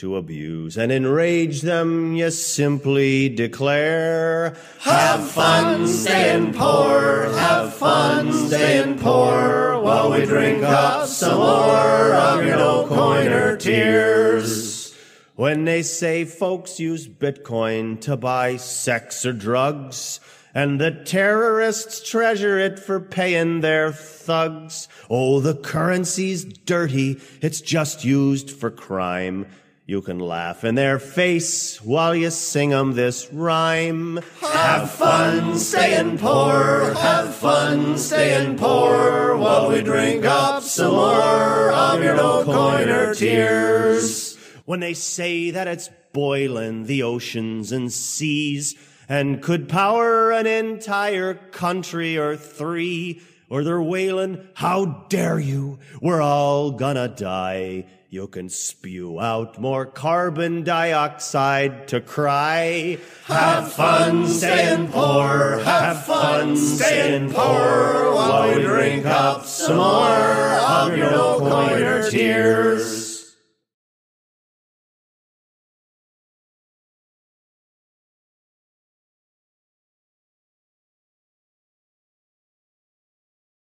To 0.00 0.16
abuse 0.16 0.78
and 0.78 0.90
enrage 0.90 1.60
them, 1.60 2.14
you 2.14 2.30
simply 2.30 3.28
declare, 3.28 4.56
Have 4.78 5.30
fun 5.30 5.86
staying 5.86 6.54
poor, 6.54 7.30
have 7.34 7.74
fun 7.74 8.32
staying 8.32 8.98
poor, 8.98 9.78
while 9.78 10.10
we 10.10 10.24
drink 10.24 10.62
up 10.62 11.06
some 11.06 11.36
more 11.36 12.14
of 12.14 12.46
your 12.46 12.56
no 12.56 12.86
coiner 12.86 13.58
tears. 13.58 14.94
When 15.34 15.66
they 15.66 15.82
say 15.82 16.24
folks 16.24 16.80
use 16.80 17.06
Bitcoin 17.06 18.00
to 18.00 18.16
buy 18.16 18.56
sex 18.56 19.26
or 19.26 19.34
drugs, 19.34 20.18
and 20.54 20.80
the 20.80 20.92
terrorists 20.92 22.08
treasure 22.08 22.58
it 22.58 22.78
for 22.78 23.00
paying 23.00 23.60
their 23.60 23.92
thugs. 23.92 24.88
Oh, 25.10 25.40
the 25.40 25.56
currency's 25.56 26.44
dirty. 26.44 27.20
It's 27.42 27.60
just 27.60 28.02
used 28.02 28.50
for 28.50 28.70
crime. 28.70 29.44
You 29.90 30.02
can 30.02 30.20
laugh 30.20 30.62
in 30.62 30.76
their 30.76 31.00
face 31.00 31.82
while 31.82 32.14
you 32.14 32.30
sing 32.30 32.72
'em 32.72 32.94
this 32.94 33.26
rhyme. 33.32 34.20
Have 34.40 34.88
fun 34.88 35.58
staying 35.58 36.18
poor, 36.18 36.94
have 36.94 37.34
fun 37.34 37.98
staying 37.98 38.56
poor, 38.56 39.36
while 39.36 39.68
we 39.68 39.82
drink 39.82 40.24
up 40.24 40.62
some 40.62 40.92
more 40.92 41.72
of 41.72 42.04
your 42.04 42.14
no 42.14 42.44
coiner 42.44 43.12
tears. 43.16 44.36
When 44.64 44.78
they 44.78 44.94
say 44.94 45.50
that 45.50 45.66
it's 45.66 45.90
boiling 46.12 46.84
the 46.84 47.02
oceans 47.02 47.72
and 47.72 47.92
seas, 47.92 48.76
and 49.08 49.42
could 49.42 49.68
power 49.68 50.30
an 50.30 50.46
entire 50.46 51.34
country 51.34 52.16
or 52.16 52.36
three. 52.36 53.22
Or 53.48 53.64
they're 53.64 53.82
wailing, 53.82 54.38
how 54.54 55.06
dare 55.08 55.40
you? 55.40 55.80
We're 56.00 56.22
all 56.22 56.70
gonna 56.70 57.08
die. 57.08 57.86
You 58.12 58.26
can 58.26 58.48
spew 58.48 59.20
out 59.20 59.60
more 59.60 59.86
carbon 59.86 60.64
dioxide 60.64 61.86
to 61.88 62.00
cry. 62.00 62.98
Have 63.26 63.72
fun 63.72 64.26
staying 64.26 64.88
poor, 64.88 65.60
have 65.60 66.06
fun 66.06 66.56
staying 66.56 67.30
poor, 67.30 68.12
while 68.12 68.52
we 68.52 68.62
drink 68.64 69.06
up 69.06 69.44
some 69.44 69.76
more 69.76 69.86
of 69.86 70.98
your 70.98 71.08
no 71.08 71.38
coiner 71.38 72.10
tears. 72.10 73.09